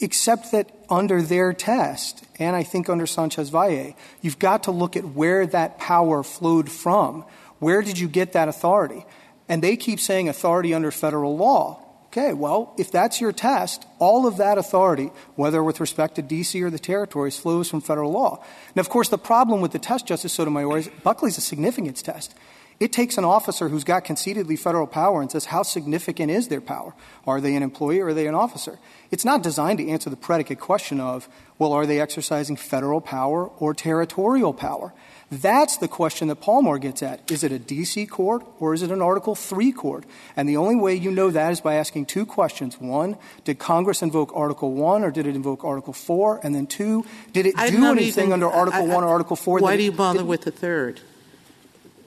except 0.00 0.52
that 0.52 0.70
under 0.88 1.22
their 1.22 1.52
test, 1.52 2.24
and 2.38 2.56
I 2.56 2.62
think 2.62 2.88
under 2.88 3.06
Sanchez 3.06 3.50
Valle, 3.50 3.94
you've 4.20 4.38
got 4.38 4.64
to 4.64 4.70
look 4.70 4.96
at 4.96 5.04
where 5.04 5.46
that 5.46 5.78
power 5.78 6.22
flowed 6.22 6.70
from. 6.70 7.24
Where 7.58 7.82
did 7.82 7.98
you 7.98 8.08
get 8.08 8.32
that 8.32 8.48
authority? 8.48 9.04
And 9.48 9.62
they 9.62 9.76
keep 9.76 10.00
saying 10.00 10.28
authority 10.28 10.74
under 10.74 10.90
federal 10.90 11.36
law. 11.36 11.80
Okay, 12.06 12.32
well, 12.32 12.72
if 12.78 12.92
that's 12.92 13.20
your 13.20 13.32
test, 13.32 13.84
all 13.98 14.28
of 14.28 14.36
that 14.36 14.56
authority, 14.56 15.10
whether 15.34 15.64
with 15.64 15.80
respect 15.80 16.14
to 16.14 16.22
D.C. 16.22 16.62
or 16.62 16.70
the 16.70 16.78
territories, 16.78 17.36
flows 17.36 17.68
from 17.68 17.80
federal 17.80 18.12
law. 18.12 18.44
Now, 18.76 18.80
of 18.80 18.88
course, 18.88 19.08
the 19.08 19.18
problem 19.18 19.60
with 19.60 19.72
the 19.72 19.80
test, 19.80 20.06
Justice 20.06 20.32
Sotomayor, 20.32 20.78
is 20.78 20.88
Buckley's 21.02 21.38
a 21.38 21.40
significance 21.40 22.02
test. 22.02 22.32
It 22.80 22.92
takes 22.92 23.16
an 23.16 23.24
officer 23.24 23.68
who's 23.68 23.84
got 23.84 24.04
concededly 24.04 24.56
federal 24.56 24.86
power 24.86 25.22
and 25.22 25.30
says, 25.30 25.46
how 25.46 25.62
significant 25.62 26.30
is 26.30 26.48
their 26.48 26.60
power? 26.60 26.94
Are 27.26 27.40
they 27.40 27.54
an 27.54 27.62
employee 27.62 28.00
or 28.00 28.08
are 28.08 28.14
they 28.14 28.26
an 28.26 28.34
officer? 28.34 28.78
It's 29.10 29.24
not 29.24 29.42
designed 29.42 29.78
to 29.78 29.88
answer 29.88 30.10
the 30.10 30.16
predicate 30.16 30.58
question 30.58 31.00
of, 31.00 31.28
well, 31.56 31.72
are 31.72 31.86
they 31.86 32.00
exercising 32.00 32.56
federal 32.56 33.00
power 33.00 33.46
or 33.46 33.74
territorial 33.74 34.52
power? 34.52 34.92
That's 35.30 35.76
the 35.76 35.88
question 35.88 36.28
that 36.28 36.40
Palmore 36.40 36.80
gets 36.80 37.02
at. 37.02 37.30
Is 37.30 37.44
it 37.44 37.52
a 37.52 37.58
D.C. 37.58 38.06
court 38.06 38.44
or 38.58 38.74
is 38.74 38.82
it 38.82 38.90
an 38.90 39.00
Article 39.00 39.36
III 39.36 39.72
court? 39.72 40.04
And 40.36 40.48
the 40.48 40.56
only 40.56 40.76
way 40.76 40.94
you 40.94 41.10
know 41.10 41.30
that 41.30 41.52
is 41.52 41.60
by 41.60 41.74
asking 41.74 42.06
two 42.06 42.26
questions. 42.26 42.80
One, 42.80 43.16
did 43.44 43.58
Congress 43.58 44.02
invoke 44.02 44.32
Article 44.34 44.84
I 44.86 45.00
or 45.02 45.10
did 45.10 45.26
it 45.26 45.36
invoke 45.36 45.64
Article 45.64 45.92
IV? 45.92 46.44
And 46.44 46.54
then 46.54 46.66
two, 46.66 47.06
did 47.32 47.46
it 47.46 47.56
do 47.56 47.86
anything 47.86 48.32
under 48.32 48.48
Article 48.48 48.90
I, 48.90 48.94
I 48.94 48.96
or 48.96 49.04
Article 49.04 49.36
IV? 49.36 49.62
Why 49.62 49.76
do 49.76 49.84
you 49.84 49.92
bother 49.92 50.24
with 50.24 50.42
the 50.42 50.50
third? 50.50 51.00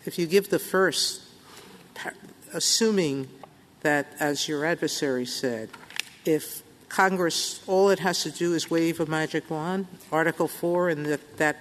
If 0.07 0.17
you 0.17 0.25
give 0.25 0.49
the 0.49 0.57
first, 0.57 1.21
assuming 2.53 3.27
that, 3.81 4.07
as 4.21 4.47
your 4.47 4.63
adversary 4.63 5.25
said, 5.25 5.69
if 6.23 6.63
Congress, 6.87 7.61
all 7.67 7.89
it 7.89 7.99
has 7.99 8.23
to 8.23 8.31
do 8.31 8.53
is 8.53 8.71
wave 8.71 9.01
a 9.01 9.05
magic 9.05 9.51
wand, 9.51 9.87
Article 10.09 10.47
4, 10.47 10.89
and 10.89 11.05
that, 11.07 11.37
that 11.39 11.57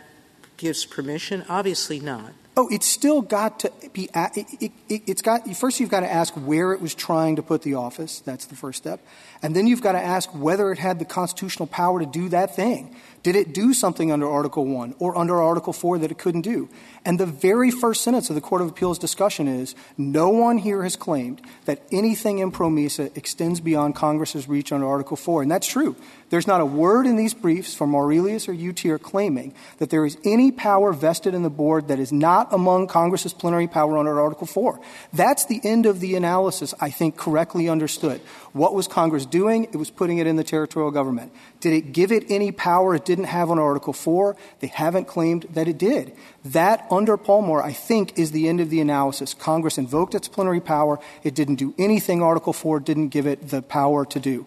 gives 0.58 0.84
permission? 0.84 1.44
Obviously 1.48 1.98
not. 1.98 2.34
Oh, 2.56 2.68
it's 2.70 2.86
still 2.86 3.20
got 3.20 3.60
to 3.60 3.72
be. 3.92 4.08
It, 4.14 4.72
it, 4.88 5.02
it's 5.06 5.20
got 5.20 5.46
first. 5.56 5.78
You've 5.78 5.90
got 5.90 6.00
to 6.00 6.10
ask 6.10 6.32
where 6.34 6.72
it 6.72 6.80
was 6.80 6.94
trying 6.94 7.36
to 7.36 7.42
put 7.42 7.60
the 7.60 7.74
office. 7.74 8.20
That's 8.20 8.46
the 8.46 8.56
first 8.56 8.78
step, 8.78 9.04
and 9.42 9.54
then 9.54 9.66
you've 9.66 9.82
got 9.82 9.92
to 9.92 10.00
ask 10.00 10.30
whether 10.30 10.72
it 10.72 10.78
had 10.78 10.98
the 10.98 11.04
constitutional 11.04 11.66
power 11.66 12.00
to 12.00 12.06
do 12.06 12.30
that 12.30 12.56
thing. 12.56 12.96
Did 13.26 13.34
it 13.34 13.52
do 13.52 13.74
something 13.74 14.12
under 14.12 14.30
Article 14.30 14.64
1 14.66 14.94
or 15.00 15.18
under 15.18 15.42
Article 15.42 15.72
4 15.72 15.98
that 15.98 16.12
it 16.12 16.16
couldn't 16.16 16.42
do? 16.42 16.68
And 17.04 17.18
the 17.18 17.26
very 17.26 17.72
first 17.72 18.04
sentence 18.04 18.30
of 18.30 18.36
the 18.36 18.40
Court 18.40 18.62
of 18.62 18.68
Appeals 18.68 19.00
discussion 19.00 19.48
is 19.48 19.74
no 19.98 20.28
one 20.28 20.58
here 20.58 20.84
has 20.84 20.94
claimed 20.94 21.40
that 21.64 21.82
anything 21.90 22.38
in 22.38 22.52
PROMESA 22.52 23.16
extends 23.16 23.58
beyond 23.58 23.96
Congress's 23.96 24.46
reach 24.46 24.70
under 24.70 24.86
Article 24.86 25.16
4. 25.16 25.42
And 25.42 25.50
that's 25.50 25.66
true. 25.66 25.96
There's 26.28 26.46
not 26.46 26.60
a 26.60 26.66
word 26.66 27.06
in 27.06 27.14
these 27.14 27.34
briefs 27.34 27.74
from 27.74 27.94
Aurelius 27.94 28.48
or 28.48 28.52
UTIER 28.52 28.98
claiming 28.98 29.54
that 29.78 29.90
there 29.90 30.04
is 30.04 30.18
any 30.24 30.50
power 30.50 30.92
vested 30.92 31.34
in 31.34 31.44
the 31.44 31.50
board 31.50 31.86
that 31.86 32.00
is 32.00 32.12
not 32.12 32.52
among 32.52 32.88
Congress's 32.88 33.32
plenary 33.32 33.68
power 33.68 33.96
under 33.96 34.20
Article 34.20 34.46
4. 34.46 34.80
That's 35.12 35.44
the 35.44 35.60
end 35.62 35.86
of 35.86 36.00
the 36.00 36.16
analysis, 36.16 36.74
I 36.80 36.90
think, 36.90 37.16
correctly 37.16 37.68
understood. 37.68 38.20
What 38.52 38.74
was 38.74 38.88
Congress 38.88 39.24
doing? 39.24 39.64
It 39.64 39.76
was 39.76 39.90
putting 39.90 40.18
it 40.18 40.26
in 40.26 40.34
the 40.34 40.42
territorial 40.42 40.90
government. 40.90 41.32
Did 41.60 41.74
it 41.74 41.92
give 41.92 42.10
it 42.10 42.24
any 42.28 42.50
power 42.50 42.94
it 42.96 43.04
didn't 43.04 43.24
have 43.24 43.50
on 43.50 43.60
Article 43.60 43.92
4. 43.92 44.36
They 44.58 44.66
haven't 44.66 45.06
claimed 45.06 45.46
that 45.50 45.68
it 45.68 45.78
did. 45.78 46.12
That, 46.44 46.86
under 46.90 47.16
Palmore, 47.16 47.62
I 47.62 47.72
think 47.72 48.18
is 48.18 48.32
the 48.32 48.48
end 48.48 48.60
of 48.60 48.70
the 48.70 48.80
analysis. 48.80 49.32
Congress 49.32 49.78
invoked 49.78 50.14
its 50.14 50.26
plenary 50.26 50.60
power. 50.60 50.98
It 51.22 51.36
didn't 51.36 51.56
do 51.56 51.72
anything 51.78 52.20
Article 52.20 52.52
4 52.52 52.80
didn't 52.80 53.08
give 53.08 53.26
it 53.26 53.48
the 53.48 53.62
power 53.62 54.04
to 54.06 54.18
do. 54.18 54.46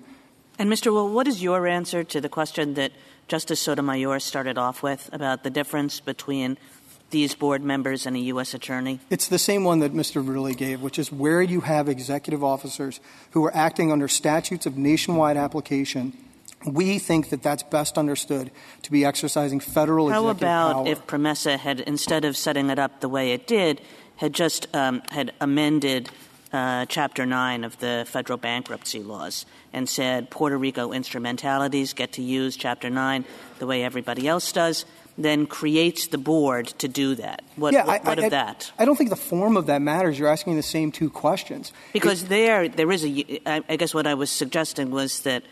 And, 0.59 0.69
Mr. 0.69 0.91
Wall, 0.91 1.07
what 1.07 1.25
is 1.25 1.41
your 1.41 1.65
answer 1.67 2.03
to 2.03 2.19
the 2.19 2.27
question 2.27 2.73
that 2.73 2.91
Justice 3.29 3.61
Sotomayor 3.61 4.19
started 4.19 4.57
off 4.57 4.83
with 4.83 5.09
about 5.13 5.43
the 5.43 5.49
difference 5.49 6.01
between 6.01 6.57
these 7.11 7.33
board 7.33 7.63
members 7.63 8.05
and 8.05 8.17
a 8.17 8.19
U.S. 8.19 8.53
attorney? 8.53 8.99
It's 9.09 9.29
the 9.29 9.39
same 9.39 9.63
one 9.63 9.79
that 9.79 9.93
Mr. 9.93 10.21
Verrilli 10.21 10.57
gave, 10.57 10.81
which 10.81 10.99
is 10.99 11.13
where 11.13 11.41
you 11.41 11.61
have 11.61 11.87
executive 11.87 12.43
officers 12.43 12.99
who 13.31 13.45
are 13.45 13.55
acting 13.55 13.89
under 13.89 14.09
statutes 14.09 14.65
of 14.65 14.77
nationwide 14.77 15.37
application. 15.37 16.11
We 16.65 16.99
think 16.99 17.29
that 17.29 17.41
that's 17.41 17.63
best 17.63 17.97
understood 17.97 18.51
to 18.81 18.91
be 18.91 19.05
exercising 19.05 19.61
federal 19.61 20.09
How 20.09 20.27
executive 20.27 20.41
about 20.41 20.73
power. 20.73 20.87
if 20.89 21.07
PROMESA 21.07 21.57
had, 21.59 21.79
instead 21.79 22.25
of 22.25 22.35
setting 22.35 22.69
it 22.69 22.77
up 22.77 22.99
the 22.99 23.07
way 23.07 23.31
it 23.31 23.47
did, 23.47 23.79
had 24.17 24.33
just 24.33 24.67
um, 24.75 25.03
had 25.09 25.31
amended 25.39 26.09
uh, 26.51 26.85
Chapter 26.87 27.25
9 27.25 27.63
of 27.63 27.79
the 27.79 28.05
federal 28.09 28.37
bankruptcy 28.37 29.01
laws 29.01 29.45
and 29.73 29.87
said 29.87 30.29
Puerto 30.29 30.57
Rico 30.57 30.91
instrumentalities 30.91 31.93
get 31.93 32.13
to 32.13 32.21
use 32.21 32.57
Chapter 32.57 32.89
9 32.89 33.25
the 33.59 33.67
way 33.67 33.83
everybody 33.83 34.27
else 34.27 34.51
does, 34.51 34.85
then 35.17 35.45
creates 35.45 36.07
the 36.07 36.17
board 36.17 36.67
to 36.67 36.87
do 36.87 37.15
that. 37.15 37.41
What, 37.57 37.73
yeah, 37.73 37.85
what, 37.85 38.01
I, 38.01 38.09
what 38.09 38.19
I, 38.19 38.25
of 38.25 38.31
that? 38.31 38.71
I 38.79 38.85
don't 38.85 38.95
think 38.95 39.09
the 39.09 39.15
form 39.15 39.57
of 39.57 39.65
that 39.65 39.81
matters. 39.81 40.17
You're 40.17 40.29
asking 40.29 40.55
the 40.55 40.63
same 40.63 40.91
two 40.91 41.09
questions. 41.09 41.73
Because 41.93 42.25
there, 42.25 42.69
there 42.69 42.91
is 42.91 43.05
a. 43.05 43.41
I 43.45 43.61
I 43.67 43.75
guess 43.75 43.93
what 43.93 44.07
I 44.07 44.13
was 44.13 44.29
suggesting 44.29 44.91
was 44.91 45.21
that 45.21 45.43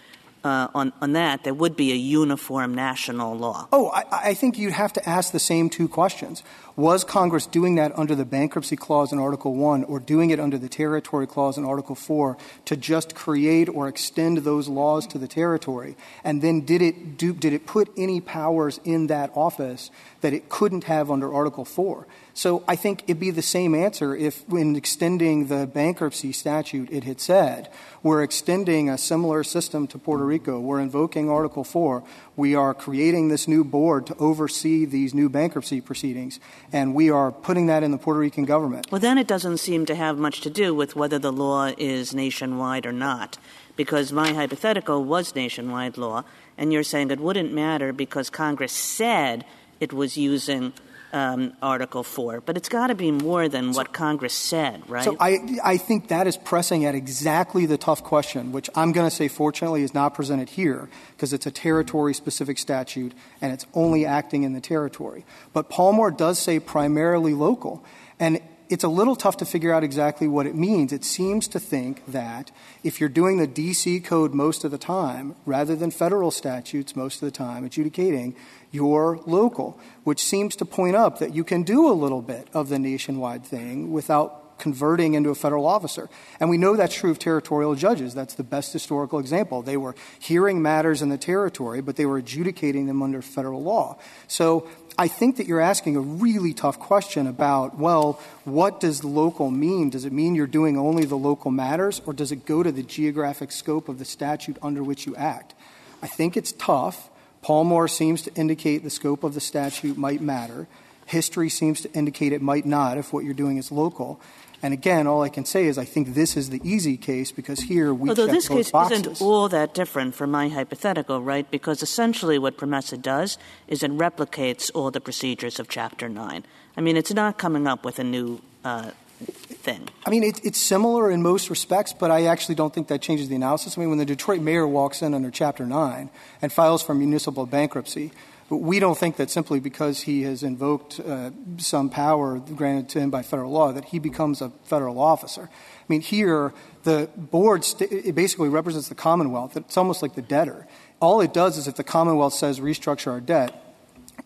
Uh, 0.47 0.69
on 0.73 0.93
on 1.01 1.11
that 1.11 1.43
there 1.43 1.53
would 1.53 1.75
be 1.75 1.91
a 1.91 1.95
uniform 1.95 2.73
national 2.73 3.35
law. 3.35 3.67
Oh, 3.73 3.91
I, 3.93 4.33
think 4.33 4.57
you'd 4.57 4.71
have 4.71 4.93
to 4.93 5.09
ask 5.09 5.33
the 5.33 5.39
same 5.39 5.69
two 5.69 5.89
questions. 5.89 6.41
Was 6.77 7.03
Congress 7.03 7.45
doing 7.45 7.75
that 7.75 7.91
under 7.99 8.15
the 8.15 8.23
bankruptcy 8.23 8.77
clause 8.77 9.11
in 9.11 9.19
Article 9.19 9.55
1 9.55 9.83
or 9.83 9.99
doing 9.99 10.29
it 10.29 10.39
under 10.39 10.57
the 10.57 10.69
territory 10.69 11.27
clause 11.27 11.57
in 11.57 11.65
Article 11.65 11.95
4 11.95 12.37
to 12.63 12.77
just 12.77 13.13
create 13.13 13.67
or 13.67 13.89
extend 13.89 14.37
those 14.37 14.69
laws 14.69 15.05
to 15.07 15.17
the 15.17 15.27
territory? 15.27 15.97
And 16.23 16.41
then 16.41 16.61
did 16.61 16.81
it, 16.81 17.17
do, 17.17 17.33
did 17.33 17.51
it 17.51 17.65
put 17.65 17.89
any 17.97 18.21
powers 18.21 18.79
in 18.85 19.07
that 19.07 19.31
office 19.35 19.91
that 20.21 20.31
it 20.31 20.47
couldn't 20.47 20.85
have 20.85 21.11
under 21.11 21.33
Article 21.33 21.65
4? 21.65 22.07
So 22.37 22.63
I 22.67 22.75
think 22.75 23.01
it'd 23.07 23.19
be 23.19 23.31
the 23.31 23.41
same 23.41 23.73
answer 23.73 24.15
if, 24.15 24.47
in 24.49 24.75
extending 24.75 25.47
the 25.47 25.65
bankruptcy 25.65 26.31
statute, 26.31 26.87
it 26.91 27.03
had 27.03 27.19
said, 27.19 27.67
we're 28.03 28.21
extending 28.21 28.91
a 28.91 28.97
similar 28.99 29.43
system 29.43 29.87
to 29.87 29.97
Puerto 29.97 30.23
Rico, 30.23 30.59
we're 30.59 30.79
invoking 30.79 31.31
Article 31.31 31.63
4, 31.63 32.03
we 32.35 32.53
are 32.53 32.75
creating 32.75 33.29
this 33.29 33.47
new 33.47 33.63
board 33.63 34.05
to 34.05 34.15
oversee 34.17 34.85
these 34.85 35.15
new 35.15 35.29
bankruptcy 35.29 35.81
proceedings, 35.81 36.39
and 36.71 36.93
we 36.93 37.09
are 37.09 37.31
putting 37.31 37.65
that 37.65 37.81
in 37.81 37.89
the 37.89 37.97
Puerto 37.97 38.19
Rican 38.19 38.45
government. 38.45 38.85
Well, 38.91 39.01
then 39.01 39.17
it 39.17 39.25
doesn't 39.25 39.57
seem 39.57 39.87
to 39.87 39.95
have 39.95 40.19
much 40.19 40.41
to 40.41 40.51
do 40.51 40.75
with 40.75 40.95
whether 40.95 41.17
the 41.17 41.33
law 41.33 41.71
is 41.75 42.13
nationwide 42.13 42.85
or 42.85 42.93
not, 42.93 43.39
because 43.75 44.13
my 44.13 44.33
hypothetical 44.33 45.03
was 45.03 45.33
nationwide 45.33 45.97
law, 45.97 46.23
and 46.55 46.71
you're 46.71 46.83
saying 46.83 47.09
it 47.09 47.19
wouldn't 47.19 47.51
matter 47.51 47.91
because 47.91 48.29
Congress 48.29 48.73
said 48.73 49.43
it 49.79 49.91
was 49.91 50.17
using 50.17 50.73
Um, 51.13 51.53
Article 51.61 52.03
4. 52.03 52.41
But 52.41 52.57
it's 52.57 52.67
got 52.67 52.87
to 52.87 52.95
be 52.95 53.11
more 53.11 53.47
than 53.47 53.71
what 53.71 53.93
Congress 53.93 54.33
said, 54.33 54.83
right? 54.89 55.05
So 55.05 55.15
I, 55.19 55.37
I 55.63 55.77
think 55.77 56.09
that 56.09 56.27
is 56.27 56.35
pressing 56.35 56.83
at 56.83 56.95
exactly 56.95 57.65
the 57.65 57.77
tough 57.77 58.03
question, 58.03 58.51
which 58.51 58.69
I'm 58.75 58.91
going 58.91 59.09
to 59.09 59.15
say, 59.15 59.29
fortunately, 59.29 59.83
is 59.83 59.93
not 59.93 60.13
presented 60.13 60.49
here 60.49 60.89
because 61.15 61.31
it's 61.31 61.45
a 61.45 61.51
territory 61.51 62.13
specific 62.13 62.57
statute 62.59 63.13
and 63.41 63.53
it's 63.53 63.65
only 63.73 64.05
acting 64.05 64.43
in 64.43 64.51
the 64.51 64.61
territory. 64.61 65.25
But 65.53 65.69
Palmore 65.69 66.15
does 66.15 66.39
say 66.39 66.59
primarily 66.59 67.33
local. 67.33 67.85
And 68.19 68.41
it's 68.69 68.83
a 68.83 68.89
little 68.89 69.15
tough 69.15 69.37
to 69.37 69.45
figure 69.45 69.73
out 69.73 69.83
exactly 69.83 70.27
what 70.27 70.45
it 70.45 70.55
means. 70.55 70.91
It 70.91 71.03
seems 71.03 71.47
to 71.49 71.59
think 71.59 72.05
that 72.07 72.51
if 72.83 72.99
you're 72.99 73.09
doing 73.09 73.37
the 73.37 73.47
D.C. 73.47 73.99
code 74.01 74.33
most 74.33 74.63
of 74.63 74.71
the 74.71 74.77
time, 74.77 75.35
rather 75.45 75.75
than 75.75 75.91
federal 75.91 76.31
statutes 76.31 76.95
most 76.95 77.21
of 77.21 77.27
the 77.27 77.31
time, 77.31 77.63
adjudicating, 77.63 78.35
you're 78.71 79.19
local, 79.25 79.79
which 80.03 80.23
seems 80.23 80.55
to 80.57 80.65
point 80.65 80.95
up 80.95 81.19
that 81.19 81.33
you 81.33 81.43
can 81.43 81.63
do 81.63 81.89
a 81.89 81.93
little 81.93 82.21
bit 82.21 82.47
of 82.53 82.69
the 82.69 82.79
nationwide 82.79 83.45
thing 83.45 83.91
without 83.91 84.43
converting 84.57 85.13
into 85.13 85.29
a 85.29 85.35
federal 85.35 85.65
officer. 85.65 86.09
And 86.39 86.49
we 86.49 86.57
know 86.57 86.75
that's 86.75 86.95
true 86.95 87.11
of 87.11 87.19
territorial 87.19 87.75
judges. 87.75 88.13
That's 88.13 88.33
the 88.33 88.43
best 88.43 88.73
historical 88.73 89.19
example. 89.19 89.61
They 89.61 89.77
were 89.77 89.95
hearing 90.19 90.61
matters 90.61 91.01
in 91.01 91.09
the 91.09 91.17
territory, 91.17 91.81
but 91.81 91.95
they 91.95 92.05
were 92.05 92.17
adjudicating 92.17 92.87
them 92.87 93.01
under 93.01 93.21
federal 93.21 93.61
law. 93.61 93.99
So 94.27 94.67
I 94.99 95.07
think 95.07 95.37
that 95.37 95.45
you're 95.45 95.61
asking 95.61 95.95
a 95.95 95.99
really 96.01 96.53
tough 96.53 96.79
question 96.79 97.27
about, 97.27 97.77
well, 97.77 98.19
what 98.45 98.79
does 98.79 99.03
local 99.03 99.51
mean? 99.51 99.91
Does 99.91 100.05
it 100.05 100.11
mean 100.11 100.33
you're 100.33 100.47
doing 100.47 100.75
only 100.75 101.05
the 101.05 101.15
local 101.15 101.51
matters, 101.51 102.01
or 102.07 102.13
does 102.13 102.31
it 102.31 102.47
go 102.47 102.63
to 102.63 102.71
the 102.71 102.81
geographic 102.81 103.51
scope 103.51 103.89
of 103.89 103.99
the 103.99 104.05
statute 104.05 104.57
under 104.61 104.83
which 104.83 105.05
you 105.05 105.15
act? 105.15 105.53
I 106.01 106.07
think 106.07 106.35
it's 106.35 106.51
tough. 106.53 107.11
Palmore 107.43 107.89
seems 107.89 108.23
to 108.23 108.33
indicate 108.33 108.83
the 108.83 108.89
scope 108.89 109.23
of 109.23 109.35
the 109.35 109.39
statute 109.39 109.97
might 109.97 110.19
matter. 110.19 110.67
History 111.05 111.49
seems 111.49 111.81
to 111.81 111.93
indicate 111.93 112.33
it 112.33 112.41
might 112.41 112.65
not 112.65 112.97
if 112.97 113.13
what 113.13 113.23
you're 113.23 113.35
doing 113.35 113.57
is 113.57 113.71
local. 113.71 114.19
And 114.63 114.73
again, 114.73 115.05
all 115.05 115.21
I 115.21 115.29
can 115.29 115.45
say 115.45 115.65
is 115.65 115.77
I 115.77 115.85
think 115.85 116.15
this 116.15 116.35
is 116.35 116.49
the 116.49 116.59
easy 116.63 116.97
case 116.97 117.31
because 117.31 117.59
here 117.59 117.93
we 117.93 118.09
Although 118.09 118.25
check 118.25 118.35
this 118.35 118.47
both 118.47 118.57
case 118.57 118.71
boxes. 118.71 119.01
isn't 119.01 119.21
all 119.21 119.49
that 119.49 119.73
different 119.73 120.15
from 120.15 120.31
my 120.31 120.49
hypothetical, 120.49 121.21
right? 121.21 121.49
Because 121.49 121.83
essentially 121.83 122.39
what 122.39 122.57
PROMESA 122.57 123.01
does 123.01 123.37
is 123.67 123.83
it 123.83 123.91
replicates 123.91 124.71
all 124.73 124.89
the 124.89 125.01
procedures 125.01 125.59
of 125.59 125.67
Chapter 125.67 126.09
9. 126.09 126.43
I 126.75 126.81
mean, 126.81 126.97
it's 126.97 127.13
not 127.13 127.37
coming 127.37 127.67
up 127.67 127.85
with 127.85 127.99
a 127.99 128.03
new 128.03 128.41
uh, 128.63 128.91
thing. 129.19 129.87
I 130.05 130.09
mean, 130.09 130.23
it, 130.23 130.43
it's 130.43 130.59
similar 130.59 131.11
in 131.11 131.21
most 131.21 131.49
respects, 131.49 131.93
but 131.93 132.09
I 132.09 132.25
actually 132.25 132.55
don't 132.55 132.73
think 132.73 132.87
that 132.87 133.01
changes 133.01 133.29
the 133.29 133.35
analysis. 133.35 133.77
I 133.77 133.81
mean, 133.81 133.89
when 133.89 133.99
the 133.99 134.05
Detroit 134.05 134.41
mayor 134.41 134.67
walks 134.67 135.01
in 135.01 135.13
under 135.13 135.29
Chapter 135.29 135.65
9 135.65 136.09
and 136.41 136.51
files 136.51 136.81
for 136.81 136.93
municipal 136.95 137.45
bankruptcy, 137.45 138.11
we 138.49 138.79
don't 138.79 138.97
think 138.97 139.17
that 139.17 139.29
simply 139.29 139.59
because 139.59 140.01
he 140.01 140.23
has 140.23 140.41
invoked 140.41 140.99
uh, 140.99 141.31
some 141.57 141.89
power 141.89 142.39
granted 142.39 142.89
to 142.89 142.99
him 142.99 143.09
by 143.09 143.21
federal 143.21 143.51
law 143.51 143.73
that 143.73 143.85
he 143.85 143.99
becomes 143.99 144.41
a 144.41 144.51
federal 144.63 144.99
officer. 144.99 145.49
I 145.51 145.85
mean, 145.89 146.01
here, 146.01 146.53
the 146.83 147.09
board 147.17 147.65
st- 147.65 147.91
it 147.91 148.15
basically 148.15 148.49
represents 148.49 148.87
the 148.87 148.95
Commonwealth. 148.95 149.57
It's 149.57 149.75
almost 149.75 150.01
like 150.01 150.15
the 150.15 150.21
debtor. 150.21 150.65
All 151.01 151.19
it 151.19 151.33
does 151.33 151.57
is 151.57 151.67
if 151.67 151.75
the 151.75 151.83
Commonwealth 151.83 152.33
says 152.33 152.59
restructure 152.59 153.11
our 153.11 153.21
debt, 153.21 153.63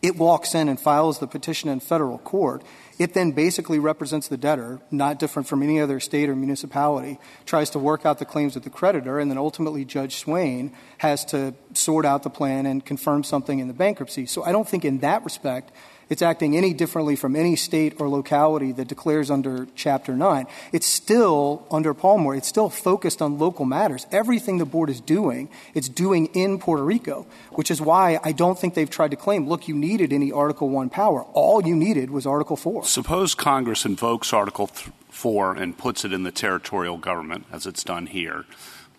it 0.02 0.16
walks 0.16 0.56
in 0.56 0.70
and 0.70 0.80
files 0.80 1.20
the 1.20 1.28
petition 1.28 1.70
in 1.70 1.80
federal 1.80 2.18
court. 2.20 2.64
It 3.02 3.16
then 3.16 3.32
basically 3.32 3.80
represents 3.80 4.28
the 4.28 4.38
debtor, 4.38 4.80
not 4.92 5.18
different 5.18 5.48
from 5.48 5.64
any 5.64 5.82
other 5.82 6.00
state 6.00 6.30
or 6.30 6.36
municipality, 6.36 7.18
tries 7.48 7.72
to 7.72 7.80
work 7.80 8.06
out 8.06 8.20
the 8.20 8.26
claims 8.26 8.56
of 8.56 8.62
the 8.62 8.70
creditor, 8.70 9.18
and 9.18 9.32
then 9.32 9.40
ultimately 9.40 9.86
Judge 9.86 10.18
Swain 10.18 10.72
has 11.00 11.26
to 11.26 11.56
sort 11.74 12.06
out 12.06 12.22
the 12.22 12.30
plan 12.30 12.68
and 12.68 12.86
confirm 12.86 13.24
something 13.24 13.58
in 13.58 13.68
the 13.68 13.74
bankruptcy. 13.74 14.28
So 14.28 14.44
I 14.44 14.52
don't 14.52 14.70
think 14.70 14.86
in 14.86 15.00
that 15.00 15.24
respect 15.24 15.72
it's 16.12 16.22
acting 16.22 16.58
any 16.58 16.74
differently 16.74 17.16
from 17.16 17.38
any 17.38 17.56
state 17.56 17.96
or 17.98 18.10
locality 18.10 18.74
that 18.74 18.90
declares 18.90 19.32
under 19.32 19.66
Chapter 19.76 20.14
9. 20.14 20.46
It's 20.74 20.86
still, 20.86 21.66
under 21.72 21.94
Palmore, 21.94 22.38
it's 22.38 22.50
still 22.50 22.70
focused 22.70 23.22
on 23.22 23.40
local 23.40 23.64
matters. 23.64 24.06
Everything 24.12 24.58
the 24.58 24.66
board 24.66 24.90
is 24.90 25.00
doing, 25.00 25.48
it's 25.74 25.88
doing 25.88 26.26
in 26.34 26.60
Puerto 26.60 26.84
Rico, 26.84 27.26
which 27.54 27.72
is 27.72 27.80
why 27.80 28.20
I 28.26 28.34
don't 28.34 28.60
think 28.60 28.74
they've 28.74 28.90
tried 28.90 29.12
to 29.12 29.18
claim, 29.18 29.48
look, 29.48 29.70
you 29.70 29.76
needed 29.76 30.12
any 30.12 30.34
Article 30.34 30.70
1 30.70 30.90
power. 30.90 31.24
All 31.32 31.66
you 31.66 31.78
needed 31.78 32.12
was 32.12 32.26
Article 32.26 32.58
4. 32.58 32.84
Suppose 32.84 33.34
Congress 33.34 33.86
invokes 33.86 34.34
Article 34.34 34.68
4 34.68 35.56
and 35.56 35.78
puts 35.78 36.04
it 36.04 36.12
in 36.12 36.24
the 36.24 36.32
territorial 36.32 36.98
government, 36.98 37.46
as 37.54 37.66
it's 37.66 37.86
done 37.86 38.08
here, 38.08 38.44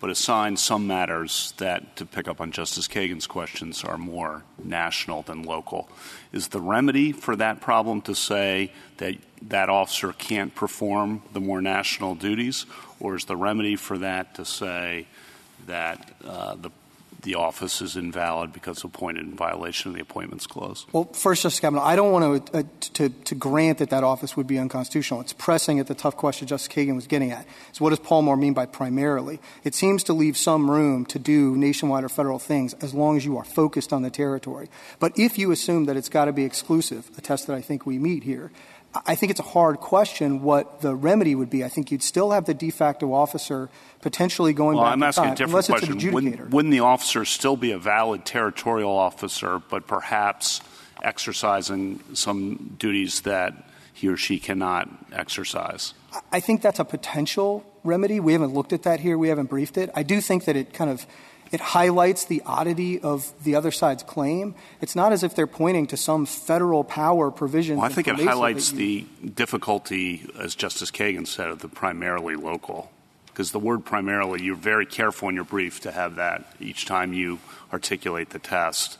but 0.03 0.09
assigns 0.09 0.61
some 0.61 0.85
matters 0.85 1.53
that, 1.59 1.95
to 1.95 2.05
pick 2.05 2.27
up 2.27 2.41
on 2.41 2.51
Justice 2.51 2.89
Kagan's 2.89 3.25
questions, 3.25 3.85
are 3.85 3.97
more 3.97 4.43
national 4.61 5.21
than 5.21 5.43
local. 5.43 5.87
Is 6.33 6.49
the 6.49 6.59
remedy 6.59 7.13
for 7.13 7.37
that 7.37 7.61
problem 7.61 8.01
to 8.01 8.13
say 8.13 8.73
that 8.97 9.15
that 9.43 9.69
officer 9.69 10.11
can't 10.11 10.53
perform 10.53 11.21
the 11.31 11.39
more 11.39 11.61
national 11.61 12.15
duties, 12.15 12.65
or 12.99 13.15
is 13.15 13.23
the 13.23 13.37
remedy 13.37 13.77
for 13.77 13.97
that 13.99 14.35
to 14.35 14.43
say 14.43 15.07
that 15.67 16.13
uh, 16.25 16.55
the 16.55 16.71
the 17.23 17.35
office 17.35 17.81
is 17.81 17.95
invalid 17.95 18.53
because 18.53 18.83
appointed 18.83 19.25
in 19.25 19.35
violation 19.35 19.89
of 19.89 19.95
the 19.95 20.01
appointments 20.01 20.45
clause? 20.45 20.85
Well, 20.91 21.05
first, 21.13 21.43
Justice 21.43 21.59
Kavanaugh, 21.59 21.83
I 21.83 21.95
don't 21.95 22.11
want 22.11 22.45
to, 22.47 22.59
uh, 22.59 22.63
to, 22.93 23.09
to 23.09 23.35
grant 23.35 23.79
that 23.79 23.89
that 23.89 24.03
office 24.03 24.37
would 24.37 24.47
be 24.47 24.59
unconstitutional. 24.59 25.21
It's 25.21 25.33
pressing 25.33 25.79
at 25.79 25.87
the 25.87 25.95
tough 25.95 26.15
question 26.15 26.47
Justice 26.47 26.73
Kagan 26.73 26.95
was 26.95 27.07
getting 27.07 27.31
at. 27.31 27.45
So 27.71 27.83
what 27.83 27.89
does 27.89 27.99
Palmore 27.99 28.37
mean 28.37 28.53
by 28.53 28.65
primarily? 28.65 29.39
It 29.63 29.73
seems 29.73 30.03
to 30.05 30.13
leave 30.13 30.37
some 30.37 30.69
room 30.69 31.05
to 31.07 31.19
do 31.19 31.55
nationwide 31.55 32.03
or 32.03 32.09
federal 32.09 32.39
things 32.39 32.73
as 32.75 32.93
long 32.93 33.17
as 33.17 33.25
you 33.25 33.37
are 33.37 33.45
focused 33.45 33.93
on 33.93 34.01
the 34.01 34.09
territory. 34.09 34.69
But 34.99 35.17
if 35.17 35.37
you 35.37 35.51
assume 35.51 35.85
that 35.85 35.97
it's 35.97 36.09
got 36.09 36.25
to 36.25 36.33
be 36.33 36.43
exclusive, 36.43 37.09
a 37.17 37.21
test 37.21 37.47
that 37.47 37.55
I 37.55 37.61
think 37.61 37.85
we 37.85 37.97
meet 37.97 38.23
here, 38.23 38.51
I 38.95 39.15
think 39.15 39.31
it's 39.31 39.39
a 39.39 39.43
hard 39.43 39.79
question 39.79 40.41
what 40.43 40.81
the 40.81 40.95
remedy 40.95 41.33
would 41.33 41.49
be. 41.49 41.63
I 41.63 41.69
think 41.69 41.91
you'd 41.91 42.03
still 42.03 42.31
have 42.31 42.45
the 42.45 42.53
de 42.53 42.69
facto 42.69 43.13
officer 43.13 43.69
potentially 44.01 44.53
going 44.53 44.77
well, 44.77 44.85
back 44.85 44.93
I'm 44.93 45.03
asking 45.03 45.23
time, 45.23 45.33
a 45.33 45.35
different 45.35 45.65
question. 45.65 46.13
Wouldn't, 46.13 46.49
wouldn't 46.51 46.71
the 46.71 46.81
officer 46.81 47.25
still 47.25 47.57
be 47.57 47.71
a 47.71 47.79
valid 47.79 48.25
territorial 48.25 48.91
officer, 48.91 49.59
but 49.69 49.87
perhaps 49.87 50.61
exercising 51.03 51.99
some 52.13 52.75
duties 52.77 53.21
that 53.21 53.67
he 53.93 54.07
or 54.07 54.17
she 54.17 54.39
cannot 54.39 54.89
exercise? 55.11 55.93
I 56.31 56.39
think 56.39 56.61
that's 56.61 56.79
a 56.79 56.85
potential 56.85 57.65
remedy. 57.83 58.19
We 58.19 58.33
haven't 58.33 58.53
looked 58.53 58.73
at 58.73 58.83
that 58.83 58.99
here. 58.99 59.17
We 59.17 59.29
haven't 59.29 59.49
briefed 59.49 59.77
it. 59.77 59.89
I 59.95 60.03
do 60.03 60.21
think 60.21 60.45
that 60.45 60.55
it 60.55 60.73
kind 60.73 60.91
of 60.91 61.07
it 61.53 61.61
highlights 61.61 62.25
the 62.25 62.41
oddity 62.47 62.99
of 62.99 63.31
the 63.43 63.53
other 63.53 63.69
side's 63.69 64.01
claim. 64.01 64.55
It's 64.81 64.95
not 64.95 65.13
as 65.13 65.21
if 65.21 65.35
they're 65.35 65.45
pointing 65.45 65.85
to 65.87 65.97
some 65.97 66.25
federal 66.25 66.83
power 66.83 67.29
provision. 67.29 67.77
Well, 67.77 67.85
I 67.85 67.89
think 67.89 68.07
it 68.07 68.15
highlights 68.15 68.71
the 68.71 69.05
difficulty, 69.35 70.27
as 70.39 70.55
Justice 70.55 70.89
Kagan 70.89 71.27
said, 71.27 71.49
of 71.49 71.59
the 71.59 71.67
primarily 71.67 72.35
local. 72.35 72.91
Because 73.27 73.51
the 73.51 73.59
word 73.59 73.85
primarily, 73.85 74.41
you're 74.41 74.55
very 74.55 74.87
careful 74.87 75.29
in 75.29 75.35
your 75.35 75.43
brief 75.43 75.79
to 75.81 75.91
have 75.91 76.15
that 76.15 76.43
each 76.59 76.85
time 76.87 77.13
you 77.13 77.37
articulate 77.71 78.31
the 78.31 78.39
test. 78.39 78.97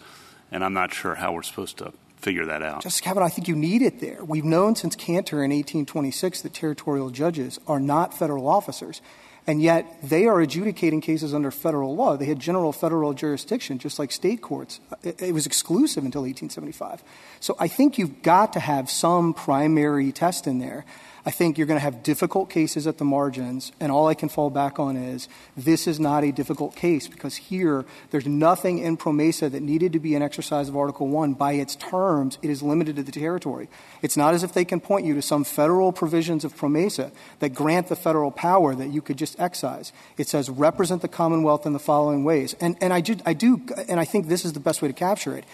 And 0.51 0.63
I'm 0.63 0.73
not 0.73 0.93
sure 0.93 1.15
how 1.15 1.33
we're 1.33 1.41
supposed 1.41 1.79
to 1.79 1.91
figure 2.17 2.45
that 2.45 2.61
out. 2.61 2.83
Justice 2.83 3.01
Kavanaugh, 3.01 3.25
I 3.25 3.29
think 3.29 3.47
you 3.47 3.55
need 3.55 3.81
it 3.81 3.99
there. 3.99 4.23
We've 4.23 4.45
known 4.45 4.75
since 4.75 4.95
Canter 4.95 5.37
in 5.37 5.49
1826 5.49 6.43
that 6.43 6.53
territorial 6.53 7.09
judges 7.09 7.59
are 7.67 7.79
not 7.79 8.13
federal 8.13 8.47
officers 8.47 9.01
and 9.45 9.61
yet 9.61 9.97
they 10.01 10.25
are 10.25 10.39
adjudicating 10.39 11.01
cases 11.01 11.33
under 11.33 11.51
federal 11.51 11.95
law. 11.95 12.15
They 12.15 12.25
had 12.25 12.39
general 12.39 12.71
federal 12.71 13.13
jurisdiction, 13.13 13.77
just 13.77 13.99
like 13.99 14.11
state 14.11 14.41
courts. 14.41 14.79
Uh, 14.91 14.95
it, 15.03 15.21
it, 15.21 15.31
was 15.33 15.45
exclusive 15.45 16.05
until 16.05 16.21
1875. 16.21 17.03
So 17.39 17.55
I 17.59 17.67
think 17.67 17.97
you've 17.97 18.21
got 18.21 18.53
to 18.53 18.59
have 18.59 18.89
some 18.89 19.33
primary 19.33 20.11
test 20.11 20.47
in 20.47 20.59
there. 20.59 20.85
I 21.25 21.31
think 21.31 21.57
you're 21.57 21.67
going 21.67 21.79
to 21.79 21.83
have 21.83 22.03
difficult 22.03 22.49
cases 22.49 22.85
at 22.85 22.97
the 22.97 23.05
margins, 23.05 23.71
and 23.79 23.93
all 23.93 24.07
I 24.07 24.13
can 24.13 24.27
fall 24.27 24.49
back 24.49 24.77
on 24.77 24.97
is 24.97 25.29
this 25.55 25.87
is 25.87 25.97
not 25.97 26.25
a 26.25 26.33
difficult 26.33 26.75
case 26.75 27.07
because 27.07 27.37
here 27.37 27.85
there's 28.11 28.27
nothing 28.27 28.79
in 28.79 28.97
PROMESA 28.97 29.51
that 29.51 29.61
needed 29.61 29.93
to 29.93 29.99
be 29.99 30.15
an 30.15 30.21
exercise 30.21 30.67
of 30.67 30.75
Article 30.75 31.07
1. 31.07 31.33
By 31.33 31.53
its 31.53 31.77
terms, 31.77 32.37
it 32.41 32.49
is 32.49 32.61
limited 32.61 32.97
to 32.97 33.03
the 33.03 33.11
territory. 33.11 33.69
It's 34.01 34.17
not 34.17 34.33
as 34.33 34.43
if 34.43 34.53
they 34.53 34.65
can 34.65 34.81
point 34.81 35.05
you 35.05 35.13
to 35.13 35.21
some 35.21 35.45
federal 35.45 35.93
provisions 35.93 36.43
of 36.43 36.57
PROMESA 36.57 37.11
that 37.39 37.53
grant 37.53 37.87
the 37.87 37.95
federal 37.95 38.31
power 38.31 38.75
that 38.75 38.89
you 38.89 39.01
could 39.01 39.17
just 39.17 39.39
excise. 39.39 39.93
It 40.17 40.27
says 40.27 40.49
represent 40.49 41.01
the 41.01 41.07
Commonwealth 41.07 41.65
in 41.65 41.71
the 41.71 41.79
following 41.79 42.25
ways. 42.25 42.53
And, 42.59 42.75
and 42.81 42.91
I, 42.91 42.99
do, 42.99 43.15
I 43.25 43.31
do, 43.31 43.61
and 43.87 43.97
I 43.97 44.03
think 44.03 44.27
this 44.27 44.43
is 44.43 44.51
the 44.51 44.59
best 44.59 44.81
way 44.81 44.89
to 44.89 44.93
capture 44.93 45.37
it 45.37 45.45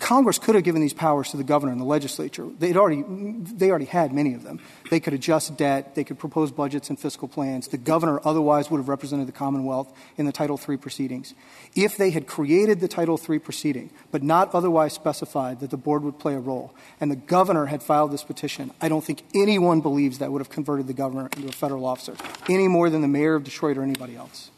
Congress 0.00 0.38
could 0.38 0.54
have 0.54 0.64
given 0.64 0.80
these 0.80 0.94
powers 0.94 1.30
to 1.30 1.36
the 1.36 1.44
governor 1.44 1.72
and 1.72 1.80
the 1.80 1.84
legislature. 1.84 2.46
They'd 2.58 2.76
already, 2.76 3.04
they 3.06 3.70
already 3.70 3.84
had 3.86 4.12
many 4.12 4.34
of 4.34 4.42
them. 4.42 4.60
They 4.90 5.00
could 5.00 5.12
adjust 5.12 5.56
debt. 5.56 5.94
They 5.94 6.04
could 6.04 6.18
propose 6.18 6.50
budgets 6.50 6.88
and 6.88 6.98
fiscal 6.98 7.28
plans. 7.28 7.68
The 7.68 7.78
governor 7.78 8.20
otherwise 8.24 8.70
would 8.70 8.78
have 8.78 8.88
represented 8.88 9.28
the 9.28 9.32
Commonwealth 9.32 9.92
in 10.16 10.26
the 10.26 10.32
Title 10.32 10.58
III 10.68 10.76
proceedings. 10.76 11.34
If 11.74 11.96
they 11.96 12.10
had 12.10 12.26
created 12.26 12.80
the 12.80 12.88
Title 12.88 13.20
III 13.28 13.38
proceeding, 13.38 13.90
but 14.10 14.22
not 14.22 14.54
otherwise 14.54 14.92
specified 14.92 15.60
that 15.60 15.70
the 15.70 15.76
board 15.76 16.02
would 16.02 16.18
play 16.18 16.34
a 16.34 16.40
role, 16.40 16.74
and 17.00 17.10
the 17.10 17.16
governor 17.16 17.66
had 17.66 17.82
filed 17.82 18.12
this 18.12 18.24
petition, 18.24 18.70
I 18.80 18.88
don't 18.88 19.04
think 19.04 19.22
anyone 19.34 19.80
believes 19.80 20.18
that 20.18 20.32
would 20.32 20.40
have 20.40 20.50
converted 20.50 20.86
the 20.86 20.94
governor 20.94 21.28
into 21.36 21.48
a 21.48 21.52
federal 21.52 21.84
officer, 21.84 22.14
any 22.48 22.68
more 22.68 22.90
than 22.90 23.02
the 23.02 23.08
mayor 23.08 23.34
of 23.34 23.44
Detroit 23.44 23.76
or 23.76 23.82
anybody 23.82 24.16
else. 24.16 24.50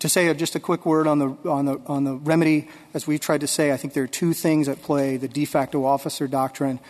To 0.00 0.08
say 0.08 0.32
just 0.34 0.54
a 0.54 0.60
quick 0.60 0.86
word 0.86 1.06
on 1.06 1.18
the, 1.18 1.36
on, 1.48 1.66
the, 1.66 1.80
on 1.86 2.04
the 2.04 2.14
remedy, 2.14 2.68
as 2.94 3.06
we've 3.06 3.20
tried 3.20 3.42
to 3.42 3.46
say, 3.46 3.70
I 3.70 3.76
think 3.76 3.92
there 3.92 4.02
are 4.04 4.08
two 4.08 4.32
things 4.32 4.66
at 4.66 4.80
play 4.80 5.18
the 5.18 5.28
de 5.28 5.44
facto 5.44 5.84
officer 5.84 6.26
doctrine. 6.26 6.80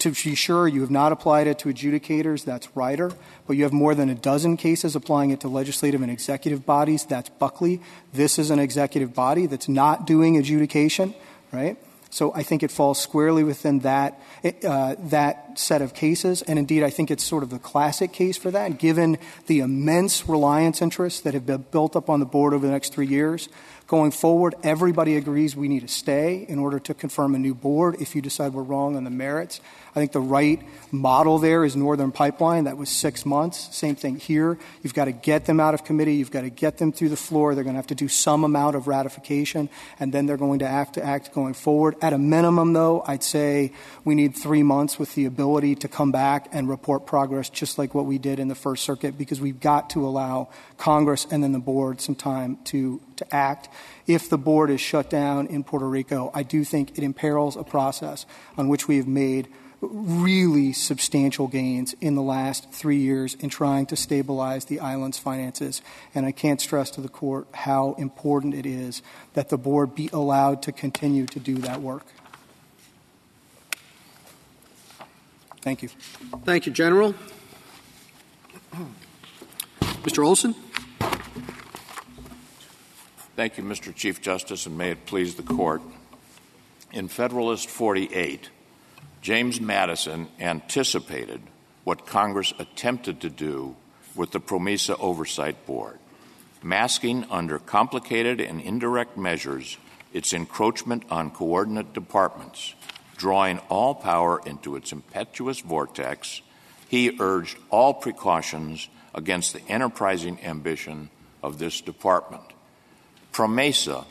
To 0.00 0.10
be 0.10 0.34
sure, 0.34 0.68
you 0.68 0.82
have 0.82 0.90
not 0.90 1.10
applied 1.10 1.46
it 1.46 1.58
to 1.60 1.70
adjudicators, 1.70 2.44
that's 2.44 2.68
Ryder, 2.76 3.10
but 3.46 3.56
you 3.56 3.64
have 3.64 3.72
more 3.72 3.94
than 3.94 4.10
a 4.10 4.14
dozen 4.14 4.56
cases 4.56 4.94
applying 4.94 5.30
it 5.30 5.40
to 5.40 5.48
legislative 5.48 6.02
and 6.02 6.10
executive 6.10 6.66
bodies, 6.66 7.04
that's 7.04 7.30
Buckley. 7.30 7.80
This 8.12 8.38
is 8.38 8.50
an 8.50 8.58
executive 8.58 9.14
body 9.14 9.46
that's 9.46 9.68
not 9.68 10.06
doing 10.06 10.36
adjudication, 10.36 11.14
right? 11.50 11.78
So 12.10 12.32
I 12.34 12.42
think 12.42 12.62
it 12.62 12.70
falls 12.70 12.98
squarely 12.98 13.44
within 13.44 13.80
that, 13.80 14.20
uh, 14.64 14.94
that 14.98 15.58
set 15.58 15.82
of 15.82 15.92
cases. 15.92 16.42
And 16.42 16.58
indeed, 16.58 16.82
I 16.82 16.90
think 16.90 17.10
it's 17.10 17.24
sort 17.24 17.42
of 17.42 17.50
the 17.50 17.58
classic 17.58 18.12
case 18.12 18.36
for 18.36 18.50
that, 18.50 18.78
given 18.78 19.18
the 19.46 19.60
immense 19.60 20.26
reliance 20.28 20.80
interests 20.80 21.20
that 21.20 21.34
have 21.34 21.44
been 21.44 21.66
built 21.70 21.96
up 21.96 22.08
on 22.08 22.20
the 22.20 22.26
board 22.26 22.54
over 22.54 22.66
the 22.66 22.72
next 22.72 22.92
three 22.92 23.06
years. 23.06 23.48
Going 23.88 24.10
forward, 24.10 24.54
everybody 24.62 25.16
agrees 25.16 25.56
we 25.56 25.66
need 25.66 25.80
to 25.80 25.88
stay 25.88 26.44
in 26.46 26.58
order 26.58 26.78
to 26.78 26.92
confirm 26.92 27.34
a 27.34 27.38
new 27.38 27.54
board 27.54 27.96
if 28.02 28.14
you 28.14 28.20
decide 28.20 28.52
we're 28.52 28.62
wrong 28.62 28.96
on 28.96 29.04
the 29.04 29.10
merits. 29.10 29.62
I 29.92 29.94
think 29.94 30.12
the 30.12 30.20
right 30.20 30.60
model 30.92 31.38
there 31.38 31.64
is 31.64 31.74
Northern 31.74 32.12
Pipeline. 32.12 32.64
That 32.64 32.76
was 32.76 32.90
six 32.90 33.24
months. 33.24 33.74
Same 33.74 33.96
thing 33.96 34.16
here. 34.16 34.58
You've 34.82 34.92
got 34.92 35.06
to 35.06 35.12
get 35.12 35.46
them 35.46 35.58
out 35.58 35.72
of 35.72 35.84
committee. 35.84 36.16
You've 36.16 36.30
got 36.30 36.42
to 36.42 36.50
get 36.50 36.76
them 36.76 36.92
through 36.92 37.08
the 37.08 37.16
floor. 37.16 37.54
They're 37.54 37.64
going 37.64 37.76
to 37.76 37.78
have 37.78 37.86
to 37.86 37.94
do 37.94 38.08
some 38.08 38.44
amount 38.44 38.76
of 38.76 38.88
ratification, 38.88 39.70
and 39.98 40.12
then 40.12 40.26
they're 40.26 40.36
going 40.36 40.58
to 40.58 40.68
act 40.68 40.94
to 40.96 41.02
act 41.02 41.32
going 41.32 41.54
forward. 41.54 41.96
At 42.02 42.12
a 42.12 42.18
minimum, 42.18 42.74
though, 42.74 43.02
I'd 43.06 43.22
say 43.22 43.72
we 44.04 44.14
need 44.14 44.36
three 44.36 44.62
months 44.62 44.98
with 44.98 45.14
the 45.14 45.24
ability 45.24 45.76
to 45.76 45.88
come 45.88 46.12
back 46.12 46.48
and 46.52 46.68
report 46.68 47.06
progress, 47.06 47.48
just 47.48 47.78
like 47.78 47.94
what 47.94 48.04
we 48.04 48.18
did 48.18 48.38
in 48.38 48.48
the 48.48 48.54
First 48.54 48.84
Circuit, 48.84 49.16
because 49.16 49.40
we've 49.40 49.60
got 49.60 49.88
to 49.90 50.06
allow 50.06 50.50
Congress 50.76 51.26
and 51.30 51.42
then 51.42 51.52
the 51.52 51.58
board 51.58 52.02
some 52.02 52.14
time 52.14 52.58
to, 52.64 53.00
to 53.18 53.34
act. 53.34 53.68
If 54.06 54.28
the 54.28 54.38
board 54.38 54.70
is 54.70 54.80
shut 54.80 55.10
down 55.10 55.46
in 55.46 55.64
Puerto 55.64 55.88
Rico, 55.88 56.30
I 56.34 56.42
do 56.42 56.64
think 56.64 56.98
it 56.98 57.04
imperils 57.04 57.56
a 57.56 57.64
process 57.64 58.26
on 58.56 58.68
which 58.68 58.88
we 58.88 58.96
have 58.96 59.06
made 59.06 59.48
really 59.80 60.72
substantial 60.72 61.46
gains 61.46 61.94
in 62.00 62.14
the 62.16 62.22
last 62.22 62.72
three 62.72 62.96
years 62.96 63.34
in 63.34 63.48
trying 63.48 63.86
to 63.86 63.96
stabilize 63.96 64.64
the 64.64 64.80
island's 64.80 65.18
finances. 65.18 65.82
And 66.14 66.26
I 66.26 66.32
can't 66.32 66.60
stress 66.60 66.90
to 66.92 67.00
the 67.00 67.08
court 67.08 67.46
how 67.54 67.94
important 67.98 68.54
it 68.54 68.66
is 68.66 69.02
that 69.34 69.50
the 69.50 69.58
board 69.58 69.94
be 69.94 70.10
allowed 70.12 70.62
to 70.62 70.72
continue 70.72 71.26
to 71.26 71.38
do 71.38 71.56
that 71.58 71.80
work. 71.80 72.06
Thank 75.60 75.82
you. 75.82 75.88
Thank 76.44 76.66
you, 76.66 76.72
General. 76.72 77.14
Mr. 80.02 80.24
Olson. 80.24 80.54
Thank 83.38 83.56
you, 83.56 83.62
Mr. 83.62 83.94
Chief 83.94 84.20
Justice, 84.20 84.66
and 84.66 84.76
may 84.76 84.90
it 84.90 85.06
please 85.06 85.36
the 85.36 85.44
court. 85.44 85.80
In 86.92 87.06
Federalist 87.06 87.70
48, 87.70 88.50
James 89.22 89.60
Madison 89.60 90.26
anticipated 90.40 91.40
what 91.84 92.04
Congress 92.04 92.52
attempted 92.58 93.20
to 93.20 93.30
do 93.30 93.76
with 94.16 94.32
the 94.32 94.40
PROMESA 94.40 94.98
Oversight 94.98 95.66
Board, 95.66 96.00
masking 96.64 97.26
under 97.30 97.60
complicated 97.60 98.40
and 98.40 98.60
indirect 98.60 99.16
measures 99.16 99.78
its 100.12 100.32
encroachment 100.32 101.04
on 101.08 101.30
coordinate 101.30 101.92
departments, 101.92 102.74
drawing 103.16 103.60
all 103.68 103.94
power 103.94 104.40
into 104.46 104.74
its 104.74 104.90
impetuous 104.90 105.60
vortex, 105.60 106.42
he 106.88 107.16
urged 107.20 107.56
all 107.70 107.94
precautions 107.94 108.88
against 109.14 109.52
the 109.52 109.62
enterprising 109.68 110.42
ambition 110.42 111.08
of 111.40 111.60
this 111.60 111.80
department. 111.80 112.42
PROMESA 113.32 114.04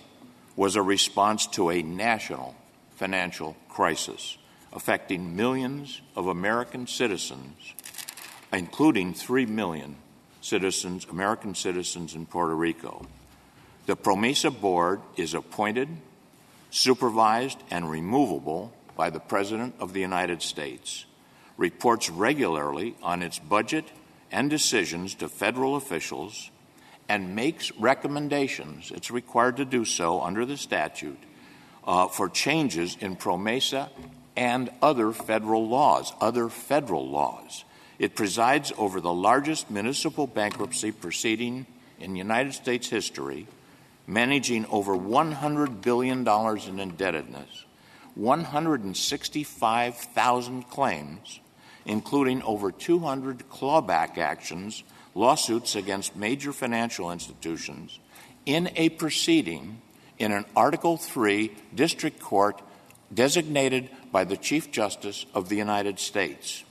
was 0.55 0.75
a 0.75 0.81
response 0.81 1.47
to 1.47 1.69
a 1.69 1.81
national 1.81 2.55
financial 2.95 3.55
crisis 3.69 4.37
affecting 4.73 5.35
millions 5.35 6.01
of 6.15 6.27
American 6.27 6.87
citizens, 6.87 7.73
including 8.51 9.13
3 9.13 9.45
million 9.45 9.95
citizens, 10.41 11.05
American 11.09 11.55
citizens 11.55 12.15
in 12.15 12.25
Puerto 12.25 12.55
Rico. 12.55 13.05
The 13.85 13.95
PROMESA 13.95 14.61
board 14.61 15.01
is 15.15 15.33
appointed, 15.33 15.89
supervised, 16.69 17.57
and 17.71 17.89
removable 17.89 18.73
by 18.95 19.09
the 19.09 19.19
President 19.19 19.75
of 19.79 19.93
the 19.93 20.01
United 20.01 20.41
States, 20.41 21.05
reports 21.55 22.09
regularly 22.09 22.95
on 23.01 23.21
its 23.21 23.39
budget 23.39 23.85
and 24.31 24.49
decisions 24.49 25.15
to 25.15 25.29
federal 25.29 25.75
officials, 25.75 26.51
and 27.09 27.35
makes 27.35 27.71
recommendations, 27.73 28.91
it's 28.91 29.11
required 29.11 29.57
to 29.57 29.65
do 29.65 29.83
so 29.85 30.21
under 30.21 30.45
the 30.45 30.57
statute, 30.57 31.19
uh, 31.85 32.07
for 32.07 32.29
changes 32.29 32.97
in 32.99 33.15
PROMESA 33.15 33.89
and 34.35 34.69
other 34.81 35.11
federal 35.11 35.67
laws, 35.67 36.13
other 36.19 36.49
federal 36.49 37.07
laws. 37.09 37.63
It 37.97 38.15
presides 38.15 38.71
over 38.77 39.01
the 39.01 39.13
largest 39.13 39.71
municipal 39.71 40.27
bankruptcy 40.27 40.91
proceeding 40.91 41.65
in 41.99 42.15
United 42.15 42.53
States 42.53 42.89
history, 42.89 43.47
managing 44.05 44.67
over 44.67 44.95
$100 44.95 45.81
billion 45.81 46.27
in 46.67 46.79
indebtedness, 46.79 47.65
165,000 48.15 50.69
claims, 50.69 51.39
including 51.85 52.41
over 52.43 52.71
200 52.71 53.49
clawback 53.49 54.17
actions 54.17 54.83
lawsuits 55.17 55.75
against 55.75 56.15
major 56.15 56.53
financial 56.53 57.11
institutions 57.11 57.99
in 58.45 58.69
a 58.75 58.89
proceeding 58.89 59.81
in 60.19 60.31
an 60.31 60.45
Article 60.55 60.95
3 60.95 61.51
district 61.73 62.19
court 62.19 62.61
designated 63.13 63.89
by 64.11 64.23
the 64.23 64.37
Chief 64.37 64.71
Justice 64.71 65.25
of 65.33 65.49
the 65.49 65.55
United 65.55 65.99
States. 65.99 66.63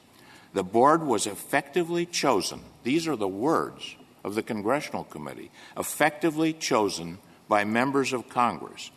The 0.55 0.63
board 0.63 1.03
was 1.03 1.27
effectively 1.27 2.07
chosen, 2.07 2.63
these 2.83 3.09
are 3.09 3.17
the 3.17 3.29
words 3.29 3.97
of 4.25 4.35
the 4.35 4.43
Congressional 4.43 5.05
Committee, 5.05 5.51
effectively 5.77 6.53
chosen 6.53 7.19
by 7.49 7.65
members 7.65 8.13
of 8.13 8.29
Congress, 8.29 8.91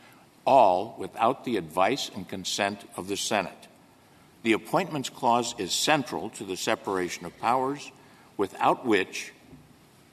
all 0.45 0.95
without 0.97 1.43
the 1.43 1.57
advice 1.57 2.09
and 2.15 2.27
consent 2.27 2.85
of 2.95 3.07
the 3.07 3.17
Senate. 3.17 3.67
The 4.43 4.53
Appointments 4.53 5.09
Clause 5.09 5.53
is 5.57 5.73
central 5.73 6.29
to 6.31 6.43
the 6.43 6.55
separation 6.55 7.25
of 7.25 7.37
powers, 7.39 7.91
without 8.37 8.85
which, 8.85 9.33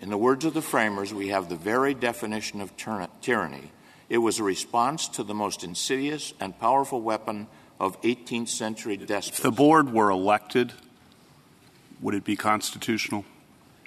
in 0.01 0.11
the 0.11 0.19
words 0.19 0.45
of 0.45 0.55
the 0.55 0.63
framers, 0.63 1.13
we 1.15 1.29
have 1.29 1.49
the 1.49 1.57
very 1.57 1.95
definition 1.95 2.61
of 2.61 2.73
tyranny. 2.77 3.71
It 4.09 4.19
was 4.19 4.39
a 4.39 4.45
response 4.45 5.09
to 5.09 5.25
the 5.25 5.35
most 5.35 5.65
insidious 5.65 6.35
and 6.39 6.59
powerful 6.59 7.01
weapon 7.01 7.49
of 7.81 8.01
18th 8.03 8.49
century 8.49 8.97
despots. 8.97 9.39
If 9.39 9.43
the 9.43 9.51
board 9.51 9.93
were 9.93 10.11
elected, 10.11 10.73
would 12.01 12.15
it 12.15 12.25
be 12.25 12.37
constitutional? 12.37 13.25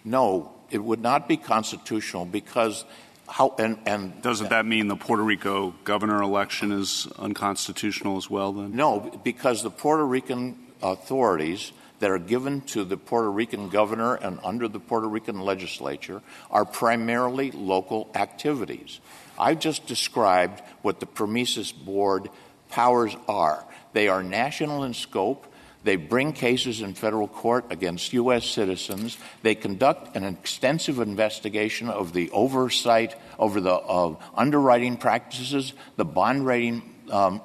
No, 0.03 0.53
it 0.72 0.84
would 0.84 1.01
not 1.01 1.28
be 1.28 1.38
constitutional 1.38 2.26
because 2.26 2.86
how 3.28 3.53
and, 3.60 3.78
and 3.86 4.22
doesn't 4.22 4.49
that 4.49 4.66
mean 4.66 4.88
the 4.88 4.95
Puerto 4.95 5.24
Rico 5.24 5.76
governor 5.84 6.22
election 6.22 6.72
is 6.72 7.07
unconstitutional 7.20 8.18
as 8.18 8.30
well 8.30 8.51
then? 8.53 8.76
No, 8.76 8.99
because 9.24 9.62
the 9.62 9.70
Puerto 9.70 10.05
Rican 10.05 10.57
authorities 10.82 11.72
that 12.00 12.10
are 12.10 12.20
given 12.20 12.62
to 12.62 12.84
the 12.84 12.97
Puerto 12.97 13.30
Rican 13.30 13.70
governor 13.70 14.16
and 14.16 14.39
under 14.43 14.68
the 14.68 14.80
Puerto 14.80 15.08
Rican 15.08 15.39
legislature 15.39 16.22
are 16.50 16.66
primarily 16.66 17.52
local 17.52 18.10
activities. 18.16 19.00
I've 19.38 19.60
just 19.60 19.86
described 19.86 20.62
what 20.82 21.00
the 21.00 21.06
PROMESA 21.06 21.74
Board 21.86 22.30
powers 22.70 23.16
are. 23.28 23.66
They 23.93 24.08
are 24.08 24.24
national 24.24 24.84
in 24.84 24.93
scope. 24.93 25.45
They 25.84 25.95
bring 25.95 26.34
cases 26.34 26.82
in 26.82 26.93
federal 26.93 27.28
court 27.28 27.72
against 27.72 28.12
U.S. 28.14 28.45
citizens. 28.45 29.18
They 29.43 29.56
conduct 29.56 30.16
an 30.16 30.26
extensive 30.26 31.00
investigation 31.00 31.89
of 31.89 32.12
the 32.12 32.30
oversight 32.32 33.16
over 33.38 33.62
the 33.62 33.76
uh, 33.76 34.16
underwriting 34.36 34.97
practices, 34.97 35.74
the 35.95 36.04
bond 36.04 36.45
rating 36.45 36.84
um, 37.10 37.41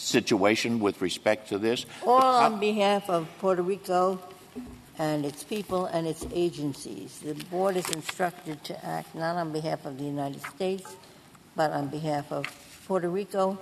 situation 0.00 0.80
with 0.80 1.00
respect 1.02 1.48
to 1.50 1.58
this. 1.58 1.86
All 2.06 2.20
on 2.20 2.58
behalf 2.58 3.08
of 3.10 3.28
Puerto 3.38 3.62
Rico 3.62 4.20
and 4.98 5.24
its 5.24 5.44
people 5.44 5.86
and 5.86 6.06
its 6.06 6.26
agencies. 6.32 7.20
The 7.20 7.34
board 7.34 7.76
is 7.76 7.88
instructed 7.90 8.62
to 8.64 8.84
act 8.84 9.14
not 9.14 9.36
on 9.36 9.52
behalf 9.52 9.86
of 9.86 9.98
the 9.98 10.04
United 10.04 10.42
States, 10.42 10.94
but 11.56 11.70
on 11.70 11.88
behalf 11.88 12.32
of 12.32 12.46
Puerto 12.86 13.08
Rico 13.08 13.58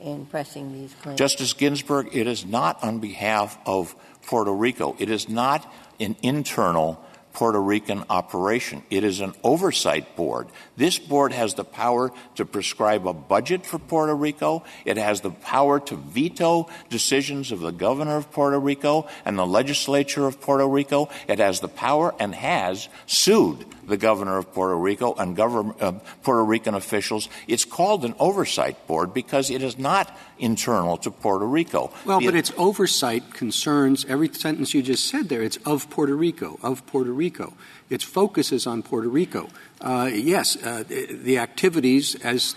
in 0.00 0.26
pressing 0.26 0.72
these 0.72 0.94
claims. 1.02 1.18
Justice 1.18 1.52
Ginsburg, 1.52 2.08
it 2.12 2.26
is 2.26 2.44
not 2.44 2.82
on 2.82 3.00
behalf 3.00 3.58
of 3.66 3.94
Puerto 4.22 4.52
Rico. 4.52 4.96
It 4.98 5.10
is 5.10 5.28
not 5.28 5.70
an 5.98 6.16
internal 6.22 7.04
Puerto 7.38 7.62
Rican 7.62 8.02
operation. 8.10 8.82
It 8.90 9.04
is 9.04 9.20
an 9.20 9.32
oversight 9.44 10.16
board. 10.16 10.48
This 10.76 10.98
board 10.98 11.32
has 11.32 11.54
the 11.54 11.62
power 11.62 12.10
to 12.34 12.44
prescribe 12.44 13.06
a 13.06 13.12
budget 13.12 13.64
for 13.64 13.78
Puerto 13.78 14.12
Rico. 14.12 14.64
It 14.84 14.96
has 14.96 15.20
the 15.20 15.30
power 15.30 15.78
to 15.78 15.94
veto 15.94 16.68
decisions 16.90 17.52
of 17.52 17.60
the 17.60 17.70
governor 17.70 18.16
of 18.16 18.32
Puerto 18.32 18.58
Rico 18.58 19.06
and 19.24 19.38
the 19.38 19.46
legislature 19.46 20.26
of 20.26 20.40
Puerto 20.40 20.66
Rico. 20.66 21.10
It 21.28 21.38
has 21.38 21.60
the 21.60 21.68
power 21.68 22.12
and 22.18 22.34
has 22.34 22.88
sued 23.06 23.64
the 23.88 23.96
governor 23.96 24.38
of 24.38 24.52
Puerto 24.52 24.76
Rico 24.76 25.14
and 25.14 25.34
government, 25.34 25.80
uh, 25.82 25.92
Puerto 26.22 26.44
Rican 26.44 26.74
officials. 26.74 27.28
It's 27.46 27.64
called 27.64 28.04
an 28.04 28.14
oversight 28.18 28.86
board 28.86 29.12
because 29.14 29.50
it 29.50 29.62
is 29.62 29.78
not 29.78 30.16
internal 30.38 30.96
to 30.98 31.10
Puerto 31.10 31.46
Rico. 31.46 31.90
Well, 32.04 32.20
the, 32.20 32.26
but 32.26 32.34
its 32.34 32.52
oversight 32.56 33.32
concerns 33.32 34.04
every 34.06 34.32
sentence 34.32 34.74
you 34.74 34.82
just 34.82 35.06
said 35.06 35.28
there. 35.28 35.42
It's 35.42 35.56
of 35.58 35.90
Puerto 35.90 36.14
Rico, 36.14 36.58
of 36.62 36.86
Puerto 36.86 37.12
Rico. 37.12 37.54
Its 37.90 38.04
focus 38.04 38.52
is 38.52 38.66
on 38.66 38.82
Puerto 38.82 39.08
Rico. 39.08 39.48
Uh, 39.80 40.10
yes, 40.12 40.56
uh, 40.62 40.84
the 40.86 41.38
activities, 41.38 42.14
as 42.16 42.54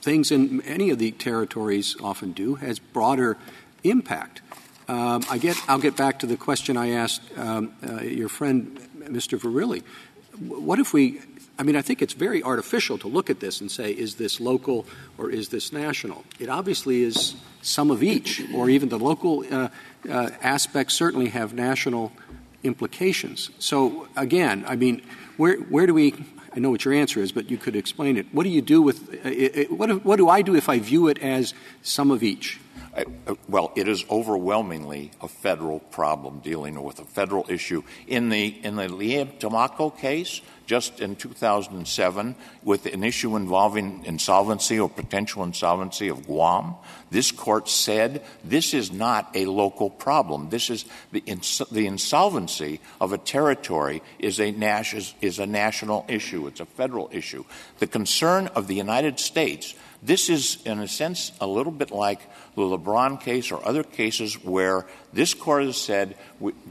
things 0.00 0.30
in 0.30 0.60
any 0.62 0.90
of 0.90 0.98
the 0.98 1.10
territories 1.12 1.96
often 2.02 2.32
do, 2.32 2.56
has 2.56 2.78
broader 2.78 3.36
impact. 3.82 4.42
Um, 4.86 5.24
I 5.30 5.38
get, 5.38 5.56
I'll 5.66 5.78
get 5.78 5.96
back 5.96 6.18
to 6.20 6.26
the 6.26 6.36
question 6.36 6.76
I 6.76 6.90
asked 6.90 7.22
um, 7.38 7.72
uh, 7.82 8.02
your 8.02 8.28
friend, 8.28 8.78
Mr. 8.98 9.38
Verrilli 9.38 9.82
what 10.38 10.78
if 10.78 10.92
we 10.92 11.20
I 11.58 11.62
mean, 11.62 11.76
I 11.76 11.82
think 11.82 12.02
it's 12.02 12.14
very 12.14 12.42
artificial 12.42 12.98
to 12.98 13.08
look 13.08 13.30
at 13.30 13.38
this 13.40 13.60
and 13.60 13.70
say, 13.70 13.92
is 13.92 14.16
this 14.16 14.40
local 14.40 14.86
or 15.18 15.30
is 15.30 15.50
this 15.50 15.72
national? 15.72 16.24
It 16.40 16.48
obviously 16.48 17.02
is 17.02 17.36
some 17.62 17.90
of 17.90 18.02
each, 18.02 18.42
or 18.52 18.68
even 18.68 18.88
the 18.88 18.98
local 18.98 19.44
uh, 19.50 19.68
uh, 20.10 20.30
aspects 20.42 20.94
certainly 20.94 21.28
have 21.28 21.54
national 21.54 22.12
implications. 22.64 23.50
So, 23.58 24.08
again, 24.16 24.64
I 24.66 24.74
mean, 24.74 25.02
where, 25.36 25.56
where 25.56 25.86
do 25.86 25.94
we, 25.94 26.14
I 26.54 26.58
know 26.58 26.70
what 26.70 26.84
your 26.84 26.94
answer 26.94 27.20
is, 27.20 27.30
but 27.30 27.50
you 27.50 27.56
could 27.56 27.76
explain 27.76 28.16
it. 28.16 28.26
What 28.32 28.42
do 28.42 28.50
you 28.50 28.62
do 28.62 28.82
with, 28.82 29.08
uh, 29.24 29.28
it, 29.28 29.70
what, 29.70 30.04
what 30.04 30.16
do 30.16 30.28
I 30.28 30.42
do 30.42 30.56
if 30.56 30.68
I 30.68 30.80
view 30.80 31.06
it 31.06 31.18
as 31.18 31.54
some 31.82 32.10
of 32.10 32.22
each? 32.22 32.58
Uh, 32.94 33.34
well, 33.48 33.72
it 33.74 33.88
is 33.88 34.04
overwhelmingly 34.08 35.10
a 35.20 35.28
federal 35.28 35.80
problem 35.80 36.38
dealing 36.40 36.80
with 36.82 37.00
a 37.00 37.04
federal 37.04 37.44
issue. 37.48 37.82
In 38.06 38.28
the 38.28 38.46
in 38.64 38.76
the 38.76 38.86
Limtiaco 38.86 39.98
case, 39.98 40.40
just 40.66 41.00
in 41.00 41.16
2007, 41.16 42.36
with 42.62 42.86
an 42.86 43.04
issue 43.04 43.36
involving 43.36 44.04
insolvency 44.04 44.78
or 44.78 44.88
potential 44.88 45.42
insolvency 45.42 46.08
of 46.08 46.26
Guam, 46.26 46.76
this 47.10 47.30
court 47.32 47.68
said 47.68 48.22
this 48.42 48.74
is 48.74 48.92
not 48.92 49.30
a 49.34 49.46
local 49.46 49.90
problem. 49.90 50.50
This 50.50 50.70
is 50.70 50.84
the, 51.12 51.20
the 51.70 51.86
insolvency 51.86 52.80
of 53.00 53.12
a 53.12 53.18
territory 53.18 54.02
is 54.18 54.40
a, 54.40 54.52
nas- 54.52 54.94
is, 54.94 55.14
is 55.20 55.38
a 55.38 55.46
national 55.46 56.04
issue. 56.08 56.46
It's 56.46 56.60
a 56.60 56.66
federal 56.66 57.10
issue. 57.12 57.44
The 57.78 57.86
concern 57.86 58.46
of 58.48 58.66
the 58.66 58.74
United 58.74 59.18
States. 59.18 59.74
This 60.04 60.28
is, 60.28 60.58
in 60.66 60.80
a 60.80 60.88
sense, 60.88 61.32
a 61.40 61.46
little 61.46 61.72
bit 61.72 61.90
like 61.90 62.20
the 62.54 62.62
LeBron 62.62 63.20
case 63.22 63.50
or 63.50 63.66
other 63.66 63.82
cases 63.82 64.34
where 64.44 64.84
this 65.14 65.32
court 65.32 65.64
has 65.64 65.78
said 65.78 66.14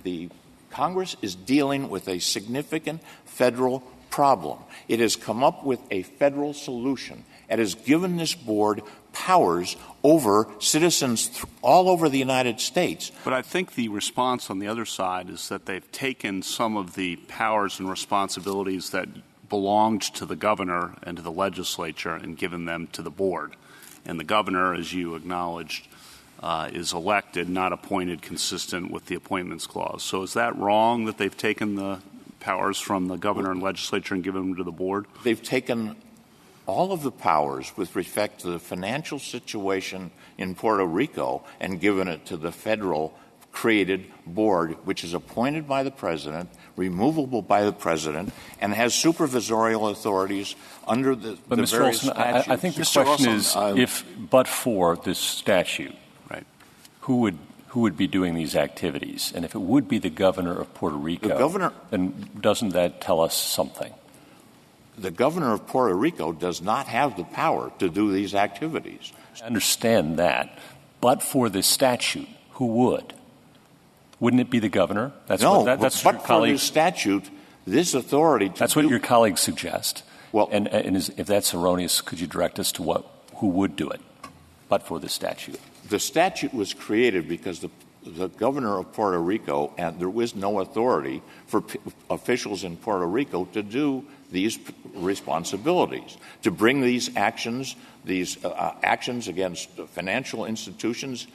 the 0.03 0.29
Congress 0.69 1.15
is 1.21 1.34
dealing 1.34 1.89
with 1.89 2.07
a 2.07 2.19
significant 2.19 3.01
federal 3.25 3.79
problem. 4.11 4.59
It 4.88 4.99
has 4.99 5.15
come 5.15 5.43
up 5.43 5.63
with 5.63 5.79
a 5.89 6.03
federal 6.03 6.53
solution 6.53 7.25
and 7.49 7.59
has 7.59 7.73
given 7.73 8.17
this 8.17 8.36
board 8.36 8.84
powers 9.13 9.75
over 10.03 10.47
citizens 10.59 11.31
all 11.63 11.89
over 11.89 12.09
the 12.09 12.19
United 12.19 12.59
States. 12.59 13.11
But 13.23 13.34
I 13.34 13.41
think 13.41 13.73
the 13.73 13.89
response 13.89 14.51
on 14.51 14.59
the 14.59 14.67
other 14.67 14.86
side 14.86 15.29
is 15.29 15.49
that 15.49 15.65
they've 15.65 15.91
taken 15.91 16.43
some 16.43 16.77
of 16.77 16.93
the 16.93 17.15
powers 17.15 17.79
and 17.79 17.89
responsibilities 17.89 18.91
that 18.91 19.07
belonged 19.49 20.01
to 20.01 20.25
the 20.25 20.35
governor 20.35 20.95
and 21.03 21.17
to 21.17 21.23
the 21.23 21.31
legislature 21.31 22.15
and 22.15 22.37
given 22.37 22.65
them 22.65 22.87
to 22.93 23.01
the 23.01 23.11
board 23.11 23.55
and 24.05 24.19
the 24.19 24.23
governor, 24.23 24.73
as 24.73 24.93
you 24.93 25.15
acknowledged, 25.15 25.87
uh, 26.41 26.69
is 26.73 26.93
elected, 26.93 27.47
not 27.47 27.71
appointed, 27.71 28.21
consistent 28.21 28.91
with 28.91 29.05
the 29.05 29.15
appointments 29.15 29.65
clause. 29.65 30.03
So 30.03 30.23
is 30.23 30.33
that 30.33 30.57
wrong 30.57 31.05
that 31.05 31.17
they've 31.17 31.35
taken 31.35 31.75
the 31.75 31.99
powers 32.39 32.79
from 32.79 33.07
the 33.07 33.15
governor 33.15 33.51
and 33.51 33.61
legislature 33.61 34.13
and 34.13 34.23
given 34.23 34.41
them 34.41 34.55
to 34.57 34.63
the 34.63 34.71
board? 34.71 35.05
They've 35.23 35.41
taken 35.41 35.95
all 36.65 36.91
of 36.91 37.03
the 37.03 37.11
powers 37.11 37.75
with 37.77 37.95
respect 37.95 38.41
to 38.41 38.47
the 38.51 38.59
financial 38.59 39.19
situation 39.19 40.11
in 40.37 40.55
Puerto 40.55 40.85
Rico 40.85 41.43
and 41.59 41.79
given 41.79 42.07
it 42.07 42.25
to 42.27 42.37
the 42.37 42.51
federal 42.51 43.13
created 43.54 44.06
board, 44.26 44.72
which 44.84 45.04
is 45.04 45.14
appointed 45.14 45.68
by 45.68 45.84
the 45.84 45.91
president, 45.91 46.49
removable 46.76 47.41
by 47.41 47.64
the 47.64 47.72
president, 47.72 48.34
and 48.60 48.74
has 48.74 48.93
supervisorial 48.93 49.91
authorities 49.91 50.56
under 50.86 51.16
the, 51.16 51.38
but 51.47 51.56
the 51.56 51.62
Mr. 51.62 51.86
Olson. 51.86 52.10
I, 52.12 52.58
think 52.58 52.76
the 52.76 52.84
question 52.84 53.32
is, 53.32 53.56
if 53.56 54.04
but 54.18 54.47
for 54.47 54.97
this 54.97 55.20
statute, 55.20 55.95
right, 56.30 56.45
who 57.01 57.22
would 57.22 57.38
who 57.68 57.82
would 57.82 57.95
be 57.95 58.08
doing 58.08 58.34
these 58.34 58.56
activities? 58.56 59.32
And 59.34 59.45
if 59.45 59.56
it 59.56 59.62
would 59.62 59.88
be 59.88 59.99
the 59.99 60.10
governor 60.10 60.60
of 60.60 60.74
Puerto 60.74 60.97
Rico, 60.97 61.30
the 61.30 61.36
governor, 61.36 61.72
then 61.91 62.30
doesn't 62.39 62.70
that 62.70 63.01
tell 63.01 63.22
us 63.22 63.36
something? 63.36 63.93
The 64.97 65.12
governor 65.12 65.54
of 65.54 65.66
Puerto 65.66 65.95
Rico 65.95 66.34
does 66.34 66.62
not 66.62 66.88
have 66.88 67.18
the 67.18 67.24
power 67.24 67.72
to 67.80 67.89
do 67.89 68.12
these 68.12 68.36
activities. 68.36 69.12
I 69.41 69.45
understand 69.45 70.18
that, 70.18 70.60
but 71.01 71.24
for 71.24 71.49
this 71.49 71.66
statute, 71.66 72.28
who 72.51 72.68
would? 72.68 73.14
Wouldn't 74.24 74.39
it 74.39 74.49
be 74.49 74.59
the 74.59 74.69
governor? 74.69 75.11
That's 75.28 75.41
no, 75.41 75.57
what, 75.57 75.65
that, 75.65 75.80
that's 75.82 76.01
but, 76.01 76.15
but 76.15 76.26
for 76.26 76.47
the 76.47 76.57
statute, 76.57 77.30
this 77.67 77.93
authority. 77.93 78.53
that's 78.57 78.74
what 78.74 78.88
your 78.88 79.01
colleagues 79.01 79.41
suggest. 79.41 80.03
Well, 80.32 80.47
and, 80.49 80.69
and 80.69 80.95
is, 80.95 81.11
if 81.17 81.28
that's 81.28 81.53
erroneous, 81.53 81.99
could 81.99 82.21
you 82.21 82.28
direct 82.28 82.57
us 82.57 82.71
to 82.74 82.84
what 82.84 83.05
who 83.36 83.49
would 83.49 83.76
do 83.76 83.89
it, 83.89 83.99
but 84.69 84.84
for 84.84 84.97
the 84.97 85.09
statute? 85.09 85.59
The 85.89 85.99
statute 85.99 86.53
was 86.53 86.74
created 86.74 87.28
because 87.28 87.59
the 87.59 87.69
the 88.05 88.30
governor 88.30 88.78
of 88.80 88.93
Puerto 88.93 89.19
Rico, 89.19 89.74
and 89.78 89.99
there 89.99 90.09
was 90.09 90.36
no 90.36 90.61
authority 90.61 91.21
for 91.47 91.59
p- 91.59 91.80
officials 92.09 92.63
in 92.63 92.78
Puerto 92.78 93.05
Rico 93.05 93.43
to 93.51 93.61
do 93.61 94.05
these 94.32 94.57
responsibilities 94.95 96.17
to 96.43 96.51
bring 96.51 96.80
these 96.80 97.15
actions, 97.17 97.76
these 98.05 98.43
uh, 98.45 98.74
actions 98.84 99.28
against 99.28 99.69
financial 99.69 100.45
institutions 100.45 101.28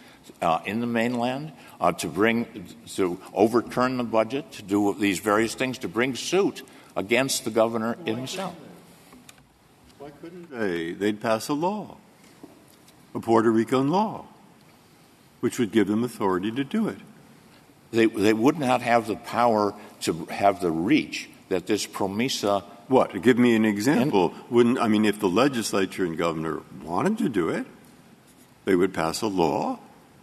uh, 0.42 0.60
in 0.64 0.80
the 0.80 0.86
mainland, 0.86 1.52
uh, 1.80 1.92
to 1.92 2.08
bring 2.08 2.66
to 2.94 3.18
overturn 3.32 3.96
the 3.96 4.04
budget, 4.04 4.50
to 4.52 4.62
do 4.62 4.94
these 4.94 5.18
various 5.18 5.54
things, 5.54 5.78
to 5.78 5.88
bring 5.88 6.14
suit 6.14 6.62
against 6.96 7.44
the 7.44 7.50
governor 7.50 7.96
himself. 8.04 8.54
Why 9.98 10.10
couldn't 10.20 10.50
they? 10.50 10.92
They'd 10.92 11.20
pass 11.20 11.48
a 11.48 11.54
law, 11.54 11.96
a 13.14 13.20
Puerto 13.20 13.50
Rican 13.50 13.88
law, 13.90 14.26
which 15.40 15.58
would 15.58 15.72
give 15.72 15.86
them 15.86 16.04
authority 16.04 16.50
to 16.52 16.64
do 16.64 16.88
it. 16.88 16.98
They, 17.90 18.06
they 18.06 18.32
would 18.32 18.58
not 18.58 18.82
have 18.82 19.06
the 19.06 19.16
power 19.16 19.74
to 20.02 20.26
have 20.26 20.60
the 20.60 20.70
reach 20.70 21.28
that 21.48 21.66
this 21.66 21.86
promesa. 21.86 22.62
What? 22.88 23.20
Give 23.22 23.38
me 23.38 23.54
an 23.54 23.64
example. 23.64 24.34
Wouldn't 24.50 24.78
I 24.78 24.88
mean 24.88 25.04
if 25.04 25.20
the 25.20 25.28
legislature 25.28 26.04
and 26.04 26.16
governor 26.16 26.62
wanted 26.82 27.18
to 27.18 27.28
do 27.28 27.48
it, 27.48 27.66
they 28.64 28.76
would 28.76 28.92
pass 28.92 29.22
a 29.22 29.26
law. 29.26 29.78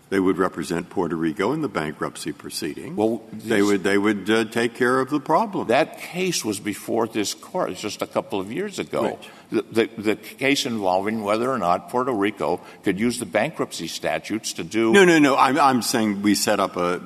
They 0.09 0.19
would 0.19 0.37
represent 0.37 0.89
Puerto 0.91 1.15
Rico 1.15 1.51
in 1.51 1.61
the 1.61 1.67
bankruptcy 1.67 2.31
proceeding. 2.31 2.95
Well, 2.95 3.23
they 3.33 3.63
would 3.63 3.83
they 3.83 3.97
would 3.97 4.29
uh, 4.29 4.45
take 4.45 4.75
care 4.75 4.99
of 4.99 5.09
the 5.09 5.19
problem. 5.19 5.67
That 5.67 5.99
case 5.99 6.45
was 6.45 6.59
before 6.59 7.07
this 7.07 7.33
court 7.33 7.71
it's 7.71 7.81
just 7.81 8.03
a 8.03 8.07
couple 8.07 8.39
of 8.39 8.51
years 8.51 8.77
ago. 8.77 9.03
Right. 9.03 9.29
The, 9.49 9.61
the, 9.61 10.01
the 10.01 10.15
case 10.15 10.65
involving 10.67 11.23
whether 11.23 11.49
or 11.49 11.57
not 11.57 11.89
Puerto 11.89 12.11
Rico 12.11 12.61
could 12.83 12.99
use 12.99 13.17
the 13.19 13.25
bankruptcy 13.25 13.87
statutes 13.87 14.53
to 14.53 14.63
do. 14.63 14.91
No, 14.91 15.05
no, 15.05 15.17
no. 15.17 15.35
I'm, 15.37 15.59
I'm 15.59 15.81
saying 15.81 16.21
we 16.21 16.35
set 16.35 16.59
up 16.59 16.77
a. 16.77 17.01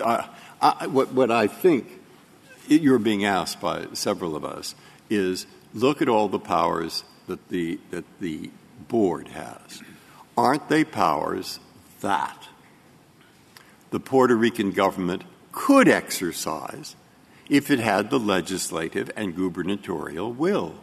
Uh, 0.00 0.24
I, 0.62 0.86
what, 0.86 1.12
what 1.12 1.30
I 1.30 1.48
think 1.48 1.88
you're 2.68 2.98
being 2.98 3.24
asked 3.24 3.60
by 3.60 3.86
several 3.94 4.36
of 4.36 4.44
us 4.44 4.74
is 5.08 5.46
look 5.74 6.00
at 6.00 6.08
all 6.08 6.28
the 6.28 6.38
powers 6.38 7.02
that 7.26 7.48
the, 7.48 7.80
that 7.90 8.04
the 8.20 8.50
board 8.88 9.28
has. 9.28 9.82
Aren't 10.36 10.68
they 10.68 10.84
powers 10.84 11.58
that 12.00 12.48
the 13.90 14.00
Puerto 14.00 14.36
Rican 14.36 14.72
government 14.72 15.24
could 15.52 15.88
exercise 15.88 16.96
if 17.48 17.70
it 17.70 17.80
had 17.80 18.10
the 18.10 18.18
legislative 18.18 19.10
and 19.16 19.34
gubernatorial 19.34 20.32
will? 20.32 20.74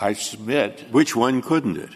I 0.00 0.12
submit. 0.12 0.86
Which 0.90 1.16
one 1.16 1.42
couldn't 1.42 1.76
it? 1.76 1.90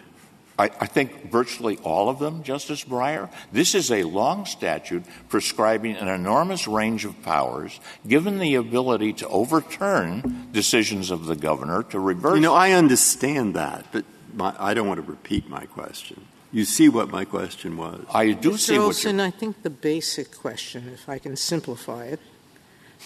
I, 0.59 0.65
I, 0.65 0.85
think 0.85 1.31
virtually 1.31 1.77
all 1.77 2.09
of 2.09 2.19
them, 2.19 2.43
Justice 2.43 2.83
Breyer. 2.83 3.31
This 3.51 3.73
is 3.73 3.91
a 3.91 4.03
long 4.03 4.45
statute 4.45 5.03
prescribing 5.27 5.95
an 5.95 6.07
enormous 6.07 6.67
range 6.67 7.05
of 7.05 7.19
powers, 7.23 7.79
given 8.07 8.37
the 8.37 8.55
ability 8.55 9.13
to 9.13 9.27
overturn 9.29 10.49
decisions 10.51 11.09
of 11.09 11.25
the 11.25 11.35
governor, 11.35 11.81
to 11.83 11.99
reverse. 11.99 12.35
You 12.35 12.41
know, 12.41 12.53
I 12.53 12.73
understand 12.73 13.55
that, 13.55 13.87
but 13.91 14.05
my, 14.33 14.53
I 14.59 14.75
don't 14.75 14.87
want 14.87 15.03
to 15.03 15.11
repeat 15.11 15.49
my 15.49 15.65
question. 15.65 16.23
You 16.53 16.65
see 16.65 16.87
what 16.87 17.09
my 17.09 17.25
question 17.25 17.77
was. 17.77 18.05
I 18.13 18.31
do 18.31 18.51
Mr. 18.51 18.59
see 18.59 18.77
Olson, 18.77 19.19
I 19.19 19.31
think 19.31 19.63
the 19.63 19.71
basic 19.71 20.37
question, 20.37 20.87
if 20.93 21.09
I 21.09 21.17
can 21.17 21.35
simplify 21.35 22.05
it, 22.05 22.19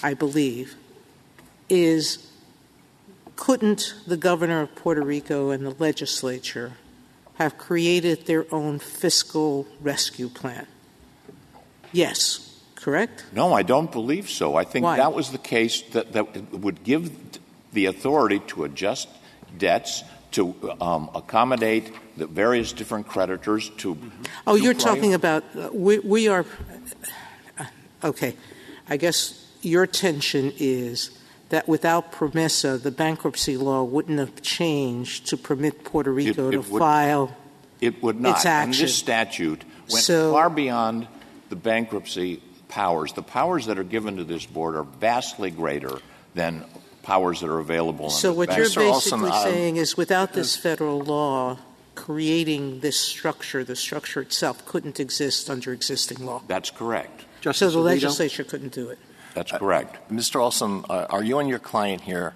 I 0.03 0.13
believe, 0.13 0.75
is 1.69 2.29
couldn't 3.37 3.95
the 4.05 4.17
governor 4.17 4.61
of 4.61 4.75
Puerto 4.75 5.01
Rico 5.01 5.51
and 5.51 5.65
the 5.65 5.75
legislature 5.79 6.73
have 7.35 7.57
created 7.57 8.25
their 8.25 8.45
own 8.53 8.79
fiscal 8.79 9.65
rescue 9.79 10.27
plan? 10.27 10.67
Yes, 11.93 12.61
correct? 12.75 13.25
No, 13.31 13.53
I 13.53 13.63
don't 13.63 13.91
believe 13.91 14.29
so. 14.29 14.55
I 14.55 14.65
think 14.65 14.83
Why? 14.83 14.97
that 14.97 15.13
was 15.13 15.31
the 15.31 15.37
case 15.37 15.83
that, 15.93 16.11
that 16.11 16.51
would 16.51 16.83
give 16.83 17.39
the 17.71 17.85
authority 17.85 18.39
to 18.47 18.65
adjust 18.65 19.07
debts, 19.57 20.03
to 20.31 20.55
um, 20.81 21.09
accommodate 21.15 21.91
the 22.17 22.27
various 22.27 22.73
different 22.73 23.07
creditors, 23.07 23.69
to. 23.77 23.97
Oh, 24.45 24.55
you're 24.55 24.73
talking 24.73 25.13
about, 25.13 25.43
uh, 25.55 25.69
we, 25.71 25.99
we 25.99 26.27
are, 26.27 26.45
uh, 27.57 27.65
okay, 28.03 28.35
I 28.89 28.97
guess 28.97 29.45
your 29.61 29.87
tension 29.87 30.53
is 30.57 31.11
that 31.49 31.67
without 31.67 32.11
PROMESA, 32.11 32.81
the 32.81 32.91
bankruptcy 32.91 33.57
law 33.57 33.83
wouldn't 33.83 34.19
have 34.19 34.41
changed 34.41 35.27
to 35.27 35.37
permit 35.37 35.83
Puerto 35.83 36.11
Rico 36.11 36.51
to 36.51 36.61
file. 36.61 37.35
It 37.79 38.01
would 38.03 38.19
not. 38.19 38.43
Its 38.45 38.79
this 38.79 38.95
statute 38.95 39.63
went 39.89 40.03
So- 40.03 40.31
far 40.31 40.49
beyond 40.49 41.07
the 41.49 41.55
bankruptcy 41.55 42.41
powers. 42.67 43.13
The 43.13 43.23
powers 43.23 43.67
that 43.67 43.79
are 43.79 43.83
given 43.83 44.17
to 44.17 44.23
this 44.23 44.45
board 44.45 44.75
are 44.75 44.83
vastly 44.83 45.51
greater 45.51 45.99
than 46.35 46.65
powers 47.07 47.39
that 47.39 47.49
are 47.49 47.59
available. 47.59 48.09
So 48.09 48.33
what 48.33 48.49
you're 48.57 48.69
basically 48.69 49.31
saying 49.31 49.77
is 49.77 49.95
without 49.95 50.33
this 50.33 50.57
federal 50.57 50.99
law 50.99 51.57
creating 51.95 52.81
this 52.81 52.99
structure, 52.99 53.63
the 53.63 53.77
structure 53.77 54.19
itself 54.19 54.65
couldn't 54.65 54.99
exist 54.99 55.49
under 55.49 55.71
existing 55.71 56.25
law. 56.25 56.41
That's 56.47 56.69
correct. 56.69 57.21
So 57.21 57.27
Justice 57.39 57.73
the 57.73 57.79
Alito? 57.79 57.83
legislature 57.85 58.43
couldn't 58.43 58.73
do 58.73 58.89
it. 58.89 58.99
That's 59.35 59.53
correct. 59.53 60.09
Mr. 60.11 60.41
Olson, 60.41 60.83
uh, 60.89 61.07
are 61.09 61.23
you 61.23 61.39
and 61.39 61.47
your 61.47 61.59
client 61.59 62.01
here 62.01 62.33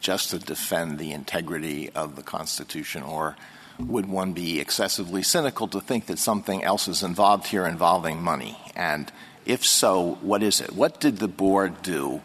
just 0.00 0.28
to 0.30 0.38
defend 0.38 0.98
the 0.98 1.12
integrity 1.12 1.88
of 1.94 2.16
the 2.16 2.22
Constitution, 2.22 3.02
or 3.02 3.36
would 3.78 4.04
one 4.04 4.34
be 4.34 4.60
excessively 4.60 5.22
cynical 5.22 5.66
to 5.68 5.80
think 5.80 6.06
that 6.06 6.18
something 6.18 6.62
else 6.62 6.88
is 6.88 7.02
involved 7.02 7.46
here 7.46 7.64
involving 7.64 8.22
money? 8.22 8.58
And 8.76 9.10
if 9.46 9.64
so, 9.64 10.18
what 10.20 10.42
is 10.42 10.60
it? 10.60 10.72
What 10.72 11.00
did 11.00 11.20
the 11.20 11.28
board 11.28 11.80
do 11.80 12.20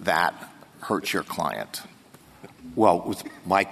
that 0.00 0.49
hurt 0.80 1.12
your 1.12 1.22
client? 1.22 1.82
Well, 2.76 3.02
with 3.06 3.24
my 3.46 3.66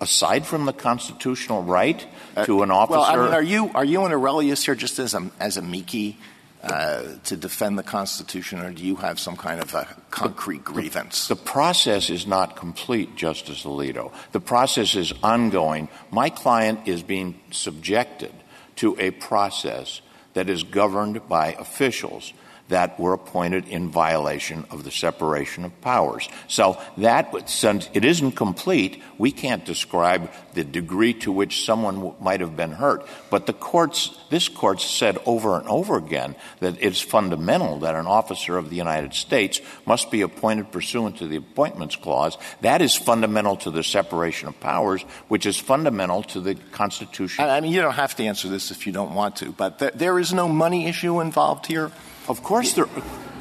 aside 0.00 0.46
from 0.46 0.66
the 0.66 0.72
constitutional 0.72 1.62
right 1.62 2.06
to 2.44 2.62
an 2.62 2.70
Uh, 2.70 2.86
Well, 2.88 3.02
I 3.02 3.16
mean, 3.16 3.34
are 3.34 3.42
you 3.42 3.70
are 3.74 3.84
you 3.84 4.04
and 4.04 4.14
Aurelius 4.14 4.64
here 4.64 4.74
just 4.76 4.98
as 4.98 5.14
a 5.14 5.30
as 5.40 5.56
amici 5.56 6.18
uh, 6.62 7.02
to 7.24 7.36
defend 7.36 7.78
the 7.78 7.82
Constitution, 7.82 8.60
or 8.60 8.70
do 8.72 8.82
you 8.84 8.96
have 8.96 9.18
some 9.20 9.36
kind 9.36 9.60
of 9.60 9.74
a 9.74 9.86
concrete 10.10 10.64
grievance? 10.64 11.28
the 11.28 11.36
process 11.36 12.08
is 12.08 12.26
not 12.26 12.56
complete, 12.56 13.16
Justice 13.16 13.64
Alito. 13.64 14.12
The 14.32 14.40
process 14.40 14.94
is 14.94 15.12
ongoing. 15.22 15.88
My 16.10 16.30
client 16.30 16.86
is 16.86 17.02
being 17.02 17.40
subjected 17.50 18.32
to 18.76 18.96
a 18.98 19.10
process 19.10 20.00
that 20.34 20.48
is 20.48 20.62
governed 20.62 21.28
by 21.28 21.52
officials 21.54 22.32
that 22.68 22.98
were 22.98 23.12
appointed 23.12 23.68
in 23.68 23.90
violation 23.90 24.64
of 24.70 24.84
the 24.84 24.90
separation 24.90 25.64
of 25.64 25.80
powers. 25.80 26.28
So 26.48 26.80
that, 26.98 27.48
since 27.48 27.88
it 27.94 28.04
isn't 28.04 28.32
complete, 28.32 29.02
we 29.18 29.30
can't 29.30 29.64
describe 29.64 30.30
the 30.54 30.64
degree 30.64 31.14
to 31.14 31.30
which 31.30 31.64
someone 31.64 32.14
might 32.20 32.40
have 32.40 32.56
been 32.56 32.72
hurt. 32.72 33.06
But 33.30 33.46
the 33.46 33.52
courts, 33.52 34.18
this 34.30 34.48
court 34.48 34.80
said 34.80 35.18
over 35.26 35.58
and 35.58 35.68
over 35.68 35.96
again 35.96 36.34
that 36.60 36.76
it's 36.80 37.00
fundamental 37.00 37.80
that 37.80 37.94
an 37.94 38.06
officer 38.06 38.58
of 38.58 38.70
the 38.70 38.76
United 38.76 39.14
States 39.14 39.60
must 39.84 40.10
be 40.10 40.22
appointed 40.22 40.72
pursuant 40.72 41.18
to 41.18 41.28
the 41.28 41.36
Appointments 41.36 41.96
Clause. 41.96 42.36
That 42.62 42.82
is 42.82 42.94
fundamental 42.94 43.56
to 43.58 43.70
the 43.70 43.84
separation 43.84 44.48
of 44.48 44.58
powers, 44.60 45.02
which 45.28 45.46
is 45.46 45.56
fundamental 45.56 46.22
to 46.24 46.40
the 46.40 46.54
Constitution. 46.72 47.44
I 47.44 47.60
mean, 47.60 47.72
you 47.72 47.80
don't 47.80 47.94
have 47.94 48.16
to 48.16 48.24
answer 48.24 48.48
this 48.48 48.70
if 48.70 48.86
you 48.86 48.92
don't 48.92 49.14
want 49.14 49.36
to, 49.36 49.52
but 49.52 49.78
th- 49.78 49.92
there 49.94 50.18
is 50.18 50.32
no 50.32 50.48
money 50.48 50.86
issue 50.86 51.20
involved 51.20 51.66
here. 51.66 51.92
Of 52.28 52.42
course, 52.42 52.72
there. 52.74 52.88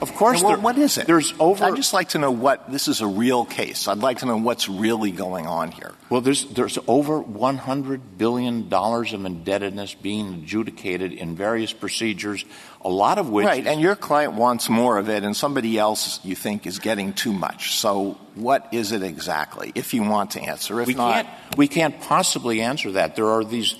Of 0.02 0.14
course, 0.14 0.42
Well, 0.44 0.54
there, 0.54 0.60
what 0.60 0.78
is 0.78 0.98
it? 0.98 1.08
There's 1.08 1.34
over. 1.40 1.64
I'd 1.64 1.78
just 1.78 1.94
like 1.94 2.10
to 2.10 2.20
know 2.20 2.30
what 2.32 2.70
this 2.70 2.88
is 2.88 3.00
a 3.00 3.08
real 3.08 3.46
case. 3.46 3.88
I'd 3.88 4.00
like 4.00 4.20
to 4.20 4.26
know 4.26 4.38
what's 4.38 4.68
really 4.68 5.12
going 5.12 5.48
on 5.48 5.72
here. 5.72 5.94
Well, 6.10 6.20
there's 6.22 6.46
there's 6.46 6.78
over 6.86 7.20
100 7.20 8.18
billion 8.18 8.68
dollars 8.68 9.14
of 9.14 9.24
indebtedness 9.26 9.96
being 9.96 10.34
adjudicated 10.34 11.14
in 11.14 11.36
various 11.36 11.72
procedures, 11.72 12.44
a 12.82 12.90
lot 12.90 13.18
of 13.18 13.30
which. 13.30 13.46
right, 13.46 13.66
and 13.66 13.80
your 13.80 13.96
client 13.96 14.34
wants 14.34 14.70
more 14.70 14.98
of 14.98 15.10
it, 15.10 15.24
and 15.24 15.36
somebody 15.36 15.78
else 15.80 16.20
you 16.26 16.36
think 16.36 16.68
is 16.68 16.80
getting 16.80 17.14
too 17.14 17.32
much. 17.34 17.76
So, 17.76 18.18
what 18.36 18.68
is 18.74 18.92
it 18.92 19.02
exactly? 19.02 19.72
If 19.76 19.94
you 19.94 20.04
want 20.04 20.32
to 20.32 20.42
answer, 20.42 20.82
if 20.82 20.88
we 20.88 20.94
not, 20.94 21.26
can't 21.26 21.58
we 21.58 21.68
can't 21.70 22.00
possibly 22.02 22.62
answer 22.62 22.92
that. 22.92 23.16
There 23.16 23.30
are 23.30 23.46
these 23.46 23.76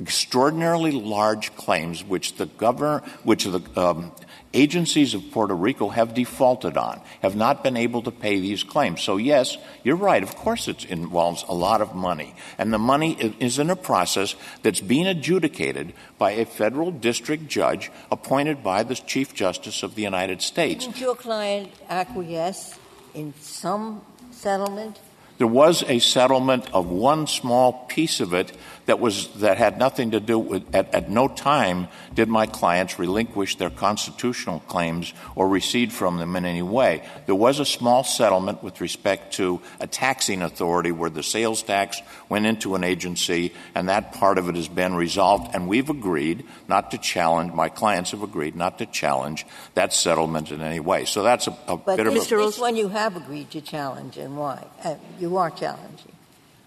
extraordinarily 0.00 0.92
large 0.92 1.54
claims 1.56 2.02
which 2.02 2.34
the 2.36 2.46
governor, 2.46 3.02
which 3.22 3.44
the 3.44 3.62
um, 3.76 4.12
agencies 4.52 5.14
of 5.14 5.30
Puerto 5.30 5.54
Rico 5.54 5.88
have 5.88 6.14
defaulted 6.14 6.76
on, 6.76 7.00
have 7.22 7.36
not 7.36 7.62
been 7.62 7.76
able 7.76 8.02
to 8.02 8.10
pay 8.10 8.40
these 8.40 8.64
claims. 8.64 9.02
So 9.02 9.16
yes, 9.16 9.56
you're 9.84 9.96
right. 9.96 10.22
Of 10.22 10.34
course, 10.34 10.66
it 10.68 10.84
involves 10.86 11.44
a 11.48 11.54
lot 11.54 11.80
of 11.80 11.94
money, 11.94 12.34
and 12.56 12.72
the 12.72 12.78
money 12.78 13.14
is 13.38 13.58
in 13.58 13.70
a 13.70 13.76
process 13.76 14.34
that's 14.62 14.80
being 14.80 15.06
adjudicated 15.06 15.92
by 16.18 16.32
a 16.32 16.44
federal 16.44 16.90
district 16.90 17.48
judge 17.48 17.90
appointed 18.10 18.62
by 18.62 18.82
the 18.82 18.94
Chief 18.94 19.34
Justice 19.34 19.82
of 19.82 19.94
the 19.94 20.02
United 20.02 20.42
States. 20.42 20.88
Your 20.98 21.14
client 21.14 21.72
acquiesce 21.88 22.78
in 23.14 23.34
some 23.40 24.02
settlement 24.32 24.98
There 25.38 25.46
was 25.46 25.84
a 25.84 26.00
settlement 26.00 26.68
of 26.74 26.88
one 26.88 27.28
small 27.28 27.72
piece 27.88 28.18
of 28.18 28.34
it 28.34 28.52
that 28.88 28.98
was 28.98 29.28
that 29.34 29.58
had 29.58 29.78
nothing 29.78 30.12
to 30.12 30.20
do 30.20 30.38
with 30.38 30.74
at, 30.74 30.92
at 30.94 31.10
no 31.10 31.28
time 31.28 31.88
did 32.14 32.26
my 32.26 32.46
clients 32.46 32.98
relinquish 32.98 33.56
their 33.56 33.70
constitutional 33.70 34.60
claims 34.60 35.12
or 35.36 35.46
recede 35.46 35.92
from 35.92 36.16
them 36.16 36.34
in 36.36 36.44
any 36.44 36.62
way. 36.62 37.06
There 37.26 37.34
was 37.34 37.60
a 37.60 37.66
small 37.66 38.02
settlement 38.02 38.62
with 38.62 38.80
respect 38.80 39.34
to 39.34 39.60
a 39.78 39.86
taxing 39.86 40.40
authority 40.40 40.90
where 40.90 41.10
the 41.10 41.22
sales 41.22 41.62
tax 41.62 42.00
went 42.30 42.46
into 42.46 42.74
an 42.74 42.82
agency 42.82 43.52
and 43.74 43.90
that 43.90 44.14
part 44.14 44.38
of 44.38 44.48
it 44.48 44.56
has 44.56 44.68
been 44.68 44.94
resolved 44.94 45.54
and 45.54 45.68
we've 45.68 45.90
agreed 45.90 46.44
not 46.66 46.90
to 46.92 46.98
challenge 46.98 47.52
my 47.52 47.68
clients 47.68 48.12
have 48.12 48.22
agreed 48.22 48.56
not 48.56 48.78
to 48.78 48.86
challenge 48.86 49.46
that 49.74 49.92
settlement 49.92 50.50
in 50.50 50.62
any 50.62 50.80
way. 50.80 51.04
So 51.04 51.22
that's 51.22 51.46
a, 51.46 51.56
a 51.68 51.76
But 51.76 51.98
bit 51.98 52.06
of 52.06 52.14
this, 52.14 52.32
a 52.32 52.36
this 52.36 52.58
one 52.58 52.74
you 52.74 52.88
have 52.88 53.16
agreed 53.16 53.50
to 53.50 53.60
challenge 53.60 54.16
and 54.16 54.36
why? 54.36 54.64
Uh, 54.82 54.94
you 55.28 55.36
are 55.36 55.50
challenging. 55.50 56.12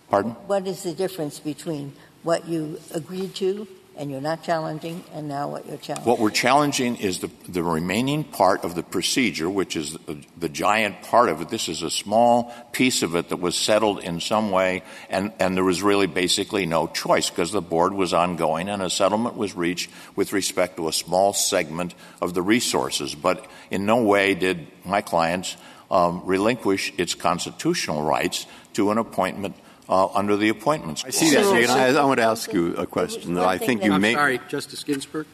pardon? 0.10 0.32
What 0.46 0.68
is 0.68 0.84
the 0.84 0.94
difference 0.94 1.40
between 1.40 1.94
what 2.22 2.48
you 2.48 2.80
agreed 2.94 3.34
to 3.36 3.68
and 3.98 4.12
you're 4.12 4.22
not 4.22 4.44
challenging 4.44 5.04
and 5.14 5.28
now 5.28 5.50
what 5.50 5.66
you're 5.66 5.78
challenging? 5.78 6.08
What 6.08 6.20
we're 6.20 6.30
challenging 6.30 6.98
is 6.98 7.20
the, 7.20 7.32
the 7.50 7.64
remaining 7.64 8.24
part 8.24 8.64
of 8.64 8.76
the 8.76 8.84
procedure, 8.84 9.50
which 9.50 9.76
is 9.76 9.94
the, 9.94 10.24
the 10.38 10.48
giant 10.48 11.02
part 11.02 11.30
of 11.30 11.42
it. 11.42 11.50
This 11.50 11.68
is 11.68 11.82
a 11.82 11.90
small 11.90 12.54
piece 12.72 13.02
of 13.02 13.16
it 13.16 13.30
that 13.30 13.38
was 13.38 13.56
settled 13.56 14.04
in 14.04 14.20
some 14.20 14.52
way, 14.52 14.84
and, 15.10 15.34
and 15.40 15.58
there 15.58 15.64
was 15.64 15.82
really 15.82 16.08
basically 16.08 16.68
no 16.68 16.86
choice 16.86 17.32
because 17.32 17.52
the 17.52 17.62
board 17.62 17.94
was 17.94 18.14
ongoing 18.14 18.70
and 18.70 18.84
a 18.84 18.92
settlement 18.92 19.36
was 19.36 19.56
reached 19.56 19.90
with 20.16 20.34
respect 20.34 20.78
to 20.78 20.88
a 20.88 20.94
small 20.94 21.34
segment 21.34 21.96
of 22.22 22.36
the 22.36 22.44
resources. 22.44 23.16
But 23.16 23.44
in 23.72 23.88
no 23.88 24.04
way 24.04 24.36
did 24.36 24.68
my 24.86 25.02
clients 25.02 25.58
relinquish 25.92 26.94
its 26.98 27.16
constitutional 27.16 28.04
rights 28.04 28.46
to 28.74 28.92
an 28.92 28.98
appointment 28.98 29.56
uh, 29.90 30.08
under 30.14 30.38
the 30.38 30.48
appointments 30.50 31.02
Clause. 31.04 31.16
I 31.16 31.18
see 31.20 31.36
that, 31.36 31.44
So- 31.44 31.56
and 31.56 31.68
so- 31.68 32.00
I, 32.00 32.02
I 32.02 32.06
want 32.06 32.20
to 32.20 32.26
ask 32.26 32.54
you 32.54 32.76
a 32.76 32.86
question 32.86 33.34
that 33.36 33.46
I 33.46 33.58
think 33.58 33.84
you 33.84 33.94
I'm 33.94 34.02
may. 34.02 34.14
sorry, 34.14 34.40
Justice 34.48 34.84
Ginsburg? 34.84 35.28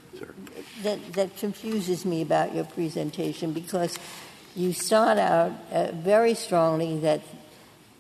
that, 0.84 1.14
that 1.14 1.38
confuses 1.38 2.06
me 2.06 2.22
about 2.22 2.54
your 2.56 2.64
presentation 2.66 3.52
because 3.54 3.98
you 4.56 4.74
start 4.74 5.18
out 5.18 5.52
uh, 5.72 5.92
very 5.94 6.34
strongly 6.34 7.00
that 7.00 7.22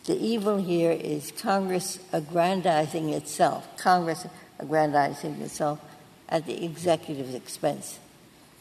the 0.05 0.15
evil 0.17 0.57
here 0.57 0.91
is 0.91 1.31
Congress 1.31 1.99
aggrandizing 2.13 3.09
itself, 3.09 3.67
Congress 3.77 4.25
aggrandizing 4.59 5.41
itself 5.41 5.79
at 6.29 6.45
the 6.45 6.63
executive's 6.65 7.35
expense. 7.35 7.99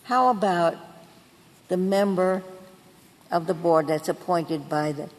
How 0.04 0.28
about 0.28 0.76
the 1.68 1.76
member 1.76 2.42
of 3.30 3.46
the 3.46 3.54
board 3.54 3.88
that's 3.88 4.08
appointed 4.08 4.68
by 4.68 4.92
the 4.92 5.10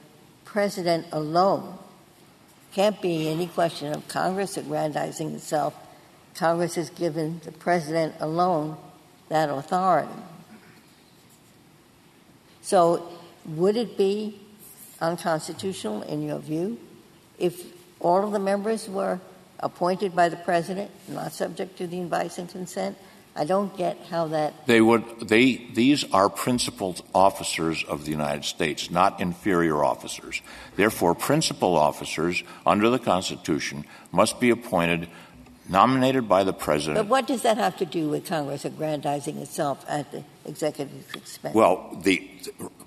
president 0.46 1.08
alone? 1.12 1.78
Can't 2.74 3.02
be 3.02 3.30
any 3.30 3.48
question 3.48 3.94
of 3.94 4.08
Congress 4.08 4.58
aggrandizing 4.58 5.34
itself. 5.34 5.74
Congress 6.36 6.76
has 6.76 6.90
given 6.92 7.42
the 7.44 7.52
president 7.52 8.16
alone 8.20 8.78
that 9.30 9.50
authority. 9.50 10.12
So, 12.62 13.12
would 13.46 13.78
it 13.78 13.98
be 13.98 14.40
unconstitutional, 15.00 16.02
in 16.04 16.22
your 16.22 16.40
view, 16.40 16.78
if 17.40 17.66
all 18.00 18.26
of 18.26 18.32
the 18.32 18.40
members 18.40 18.90
were 18.90 19.20
appointed 19.60 20.16
by 20.16 20.30
the 20.30 20.36
president, 20.36 20.92
not 21.08 21.34
subject 21.34 21.78
to 21.78 21.88
the 21.88 22.02
advice 22.02 22.38
and 22.38 22.50
consent? 22.50 22.98
I 23.38 23.46
don't 23.46 23.76
get 23.78 23.98
how 24.10 24.28
that. 24.30 24.66
They 24.66 24.82
would, 24.82 25.30
they, 25.30 25.58
these 25.74 26.04
are 26.12 26.28
principal 26.28 26.96
officers 27.14 27.84
of 27.84 28.04
the 28.04 28.12
United 28.12 28.46
States, 28.46 28.90
not 28.90 29.22
inferior 29.22 29.84
officers. 29.84 30.42
Therefore, 30.76 31.14
principal 31.14 31.76
officers 31.76 32.44
under 32.66 32.90
the 32.90 32.98
Constitution 32.98 33.86
must 34.12 34.40
be 34.40 34.50
appointed, 34.50 35.08
nominated 35.70 36.28
by 36.28 36.44
the 36.44 36.54
President. 36.54 36.98
But 36.98 37.08
what 37.08 37.28
does 37.28 37.44
that 37.44 37.58
have 37.58 37.78
to 37.78 37.86
do 37.86 38.10
with 38.10 38.26
Congress 38.26 38.66
aggrandizing 38.66 39.38
itself 39.38 39.86
at 39.88 40.12
the 40.12 40.24
executive's 40.46 41.14
expense? 41.14 41.54
Well, 41.54 42.00
the, 42.02 42.28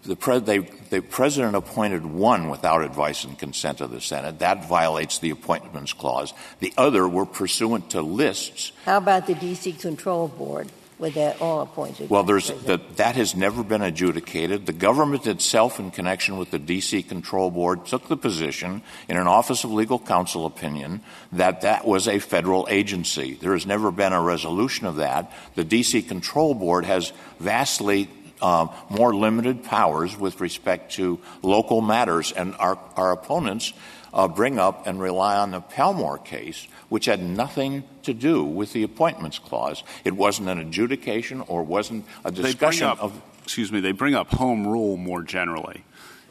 the, 0.04 0.16
pre, 0.16 0.38
they, 0.38 0.58
the 0.58 1.00
President 1.00 1.56
appointed 1.56 2.04
one 2.04 2.48
without 2.48 2.82
advice 2.82 3.24
and 3.24 3.38
consent 3.38 3.80
of 3.80 3.90
the 3.90 4.00
Senate. 4.00 4.38
That 4.38 4.68
violates 4.68 5.18
the 5.18 5.30
Appointments 5.30 5.92
Clause. 5.92 6.32
The 6.60 6.72
other 6.76 7.08
were 7.08 7.26
pursuant 7.26 7.90
to 7.90 8.00
lists 8.02 8.72
how 8.84 8.96
about 8.96 9.26
the 9.26 9.34
D.C. 9.34 9.72
Control 9.74 10.28
Board, 10.28 10.68
Were 10.98 11.10
they're 11.10 11.36
all 11.40 11.60
appointed? 11.60 12.10
Well, 12.10 12.22
by 12.22 12.40
the 12.40 12.54
that 12.66 12.96
that 12.96 13.16
has 13.16 13.34
never 13.34 13.62
been 13.62 13.82
adjudicated. 13.82 14.66
The 14.66 14.72
government 14.72 15.26
itself, 15.26 15.78
in 15.78 15.90
connection 15.90 16.38
with 16.38 16.50
the 16.50 16.58
D.C. 16.58 17.02
Control 17.04 17.50
Board, 17.50 17.86
took 17.86 18.08
the 18.08 18.16
position 18.16 18.82
in 19.08 19.16
an 19.16 19.26
Office 19.26 19.64
of 19.64 19.72
Legal 19.72 19.98
Counsel 19.98 20.46
opinion 20.46 21.02
that 21.32 21.60
that 21.60 21.86
was 21.86 22.08
a 22.08 22.18
federal 22.18 22.66
agency. 22.70 23.34
There 23.34 23.52
has 23.52 23.66
never 23.66 23.90
been 23.90 24.12
a 24.12 24.20
resolution 24.20 24.86
of 24.86 24.96
that. 24.96 25.32
The 25.54 25.64
D.C. 25.64 26.02
Control 26.02 26.54
Board 26.54 26.84
has 26.84 27.12
vastly 27.38 28.08
um, 28.42 28.70
more 28.88 29.14
limited 29.14 29.64
powers 29.64 30.16
with 30.16 30.40
respect 30.40 30.92
to 30.92 31.20
local 31.42 31.80
matters, 31.80 32.32
and 32.32 32.54
our, 32.58 32.78
our 32.96 33.12
opponents 33.12 33.72
uh, 34.12 34.28
bring 34.28 34.58
up 34.58 34.86
and 34.86 35.00
rely 35.00 35.36
on 35.36 35.50
the 35.50 35.60
Palmore 35.60 36.24
case, 36.24 36.66
which 36.88 37.06
had 37.06 37.22
nothing 37.22 37.84
to 38.02 38.14
do 38.14 38.44
with 38.44 38.72
the 38.72 38.82
Appointments 38.82 39.38
Clause. 39.38 39.82
It 40.04 40.14
wasn't 40.14 40.48
an 40.48 40.58
adjudication 40.58 41.42
or 41.42 41.62
wasn't 41.62 42.04
a 42.24 42.30
They 42.30 42.40
bring 42.40 42.52
discussion 42.52 42.86
up, 42.88 43.02
of. 43.02 43.20
excuse 43.44 43.70
me, 43.70 43.80
they 43.80 43.92
bring 43.92 44.14
up 44.14 44.28
home 44.30 44.66
rule 44.66 44.96
more 44.96 45.22
generally. 45.22 45.84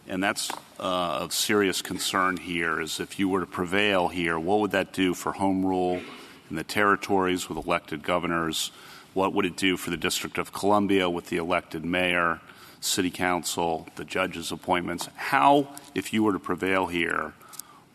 And 0.08 0.24
that's 0.24 0.50
uh, 0.80 1.20
of 1.22 1.34
serious 1.34 1.82
concern 1.84 2.38
here 2.38 2.82
is 2.82 3.00
if 3.00 3.20
you 3.20 3.30
were 3.30 3.42
to 3.42 3.46
prevail 3.46 4.08
here, 4.08 4.40
what 4.40 4.60
would 4.60 4.72
that 4.72 4.92
do 4.92 5.14
for 5.14 5.34
home 5.34 5.64
rule 5.64 6.02
in 6.50 6.56
the 6.56 6.64
territories 6.64 7.48
with 7.48 7.64
elected 7.64 8.02
governors? 8.02 8.72
What 9.20 9.34
would 9.34 9.46
it 9.46 9.58
do 9.58 9.76
for 9.76 9.90
the 9.90 9.98
District 9.98 10.38
of 10.38 10.54
Columbia 10.54 11.10
with 11.10 11.26
the 11.26 11.36
elected 11.36 11.84
mayor, 11.84 12.40
city 12.80 13.12
council, 13.12 13.86
the 13.98 14.06
judges' 14.06 14.54
appointments? 14.54 15.10
How, 15.18 15.76
if 15.94 16.14
you 16.14 16.24
were 16.24 16.32
to 16.32 16.40
prevail 16.40 16.88
here, 16.88 17.34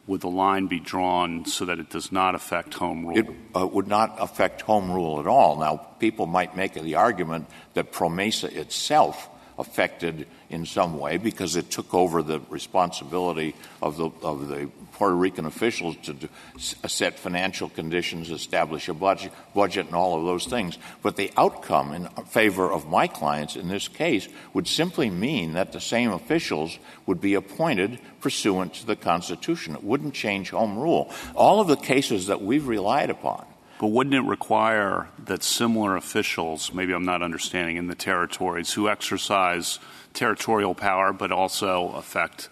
would 0.06 0.20
the 0.20 0.28
line 0.28 0.66
be 0.66 0.80
drawn 0.80 1.46
so 1.46 1.64
that 1.64 1.78
it 1.78 1.88
does 1.88 2.12
not 2.12 2.34
affect 2.34 2.74
home 2.74 3.06
rule? 3.06 3.16
It 3.16 3.26
uh, 3.56 3.66
would 3.66 3.88
not 3.88 4.16
affect 4.18 4.60
home 4.60 4.90
rule 4.90 5.18
at 5.18 5.26
all. 5.26 5.56
Now, 5.56 5.76
people 5.98 6.26
might 6.26 6.58
make 6.58 6.74
the 6.74 6.96
argument 6.96 7.46
that 7.72 7.90
PROMESA 7.90 8.54
itself 8.54 9.30
affected 9.58 10.26
in 10.54 10.64
some 10.64 10.98
way 10.98 11.18
because 11.18 11.56
it 11.56 11.70
took 11.70 11.92
over 11.92 12.22
the 12.22 12.40
responsibility 12.48 13.54
of 13.82 13.96
the, 13.96 14.10
of 14.22 14.48
the 14.48 14.70
Puerto 14.92 15.16
Rican 15.16 15.44
officials 15.44 15.96
to 16.04 16.14
do, 16.14 16.28
set 16.58 17.18
financial 17.18 17.68
conditions, 17.68 18.30
establish 18.30 18.88
a 18.88 18.94
budget, 18.94 19.32
budget, 19.54 19.86
and 19.86 19.94
all 19.94 20.18
of 20.18 20.24
those 20.24 20.46
things. 20.46 20.78
But 21.02 21.16
the 21.16 21.32
outcome 21.36 21.92
in 21.92 22.06
favor 22.26 22.70
of 22.70 22.88
my 22.88 23.08
clients 23.08 23.56
in 23.56 23.68
this 23.68 23.88
case 23.88 24.28
would 24.52 24.68
simply 24.68 25.10
mean 25.10 25.54
that 25.54 25.72
the 25.72 25.80
same 25.80 26.12
officials 26.12 26.78
would 27.06 27.20
be 27.20 27.34
appointed 27.34 27.98
pursuant 28.20 28.74
to 28.74 28.86
the 28.86 28.96
Constitution. 28.96 29.74
It 29.74 29.84
wouldn't 29.84 30.14
change 30.14 30.50
home 30.50 30.78
rule. 30.78 31.12
All 31.34 31.60
of 31.60 31.68
the 31.68 31.76
cases 31.76 32.28
that 32.28 32.40
we've 32.40 32.66
relied 32.66 33.10
upon 33.10 33.44
But 33.80 33.88
wouldn't 33.88 34.14
it 34.14 34.28
require 34.28 35.08
that 35.24 35.42
similar 35.42 35.96
officials, 35.96 36.72
maybe 36.72 36.92
I'm 36.92 37.04
not 37.04 37.22
understanding, 37.22 37.76
in 37.76 37.88
the 37.88 37.94
territories 37.94 38.72
who 38.72 38.88
exercise 38.88 39.80
territorial 40.14 40.74
power 40.74 41.12
but 41.12 41.30
also 41.30 41.90
affect 41.92 42.48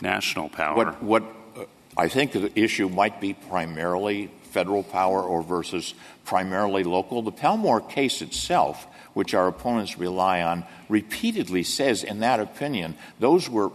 national 0.00 0.48
power? 0.50 0.76
What, 0.76 1.02
what 1.02 1.22
uh, 1.56 1.64
I 1.96 2.08
think 2.08 2.32
the 2.32 2.50
issue 2.58 2.88
might 2.88 3.20
be 3.20 3.34
primarily 3.34 4.30
federal 4.50 4.82
power 4.82 5.22
or 5.22 5.42
versus 5.42 5.94
primarily 6.24 6.84
local. 6.84 7.22
The 7.22 7.32
Palmore 7.32 7.88
case 7.88 8.22
itself, 8.22 8.86
which 9.14 9.34
our 9.34 9.48
opponents 9.48 9.98
rely 9.98 10.42
on, 10.42 10.64
repeatedly 10.88 11.62
says 11.62 12.04
in 12.04 12.20
that 12.20 12.40
opinion 12.40 12.96
those 13.18 13.48
were 13.48 13.70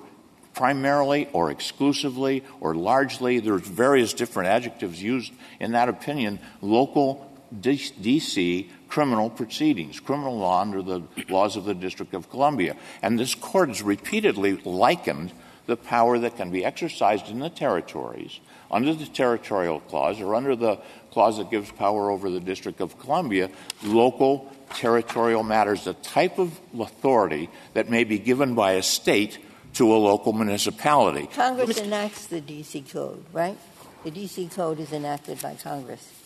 primarily 0.54 1.30
or 1.32 1.52
exclusively 1.52 2.44
or 2.60 2.76
largely, 2.76 3.40
there's 3.40 3.62
various 3.62 4.14
different 4.14 4.50
adjectives 4.50 5.02
used 5.02 5.32
in 5.60 5.74
that 5.74 5.90
opinion, 5.90 6.40
local 6.62 7.29
D.C. 7.58 8.70
criminal 8.88 9.30
proceedings, 9.30 10.00
criminal 10.00 10.38
law 10.38 10.62
under 10.62 10.82
the 10.82 11.04
laws 11.30 11.56
of 11.56 11.66
the 11.66 11.74
District 11.74 12.14
of 12.14 12.30
Columbia. 12.30 12.76
And 13.02 13.20
this 13.20 13.36
court 13.36 13.70
has 13.70 13.82
repeatedly 13.82 14.58
likened 14.58 15.32
the 15.66 15.78
power 15.78 16.18
that 16.20 16.36
can 16.36 16.52
be 16.52 16.66
exercised 16.66 17.30
in 17.30 17.40
the 17.40 17.50
territories 17.50 18.40
under 18.72 18.94
the 18.94 19.06
territorial 19.06 19.80
clause 19.82 20.20
or 20.20 20.36
under 20.36 20.56
the 20.56 20.80
clause 21.12 21.38
that 21.38 21.50
gives 21.50 21.72
power 21.72 22.10
over 22.10 22.30
the 22.30 22.40
District 22.40 22.82
of 22.82 22.98
Columbia, 23.00 23.50
local 23.84 24.52
territorial 24.76 25.44
matters, 25.44 25.86
the 25.86 25.94
type 25.94 26.38
of 26.38 26.60
authority 26.80 27.50
that 27.74 27.90
may 27.90 28.04
be 28.04 28.20
given 28.20 28.56
by 28.56 28.74
a 28.74 28.84
state 28.84 29.40
to 29.74 29.94
a 29.94 29.98
local 29.98 30.34
municipality. 30.34 31.28
Congress 31.28 31.80
enacts 31.80 32.28
the 32.28 32.42
D.C. 32.42 32.82
Code, 32.82 33.24
right? 33.32 33.58
The 34.04 34.12
D.C. 34.12 34.48
Code 34.48 34.80
is 34.80 34.92
enacted 34.92 35.42
by 35.42 35.56
Congress. 35.56 36.19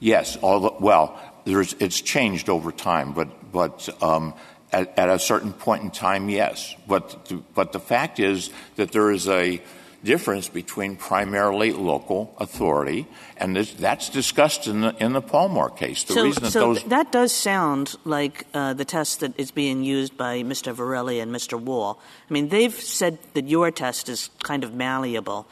Yes, 0.00 0.38
although, 0.42 0.76
well, 0.80 1.18
there's, 1.44 1.74
it's 1.74 2.00
changed 2.00 2.48
over 2.48 2.72
time, 2.72 3.12
but, 3.12 3.52
but 3.52 3.88
um, 4.02 4.34
at, 4.72 4.96
at 4.98 5.08
a 5.08 5.18
certain 5.18 5.52
point 5.52 5.82
in 5.82 5.90
time, 5.90 6.28
yes. 6.28 6.74
But, 6.86 7.26
the- 7.26 7.42
but 7.54 7.72
the 7.72 7.80
fact 7.80 8.20
is 8.20 8.50
that 8.76 8.92
there 8.92 9.10
is 9.10 9.28
a 9.28 9.60
difference 10.04 10.48
between 10.48 10.96
primarily 10.96 11.72
local 11.72 12.34
authority, 12.38 13.06
and 13.36 13.56
this, 13.56 13.72
that's 13.74 14.08
discussed 14.08 14.66
in 14.66 14.82
the, 14.82 14.94
in 15.02 15.12
the 15.12 15.22
Palmore 15.22 15.76
case. 15.76 16.04
The 16.04 16.14
so, 16.14 16.22
reason 16.24 16.42
that 16.44 16.50
so 16.52 16.60
those 16.74 16.84
that 16.84 17.10
does 17.10 17.32
sound 17.32 17.96
like 18.04 18.46
uh, 18.54 18.74
the 18.74 18.84
test 18.84 19.20
that 19.20 19.38
is 19.38 19.50
being 19.50 19.82
used 19.82 20.16
by 20.16 20.42
Mr. 20.42 20.72
Verrilli 20.74 21.20
and 21.20 21.34
Mr. 21.34 21.60
Wall. 21.60 21.98
I 22.30 22.32
mean, 22.32 22.48
they've 22.48 22.74
said 22.74 23.18
that 23.34 23.48
your 23.48 23.70
test 23.70 24.08
is 24.08 24.30
kind 24.42 24.62
of 24.62 24.72
malleable. 24.72 25.48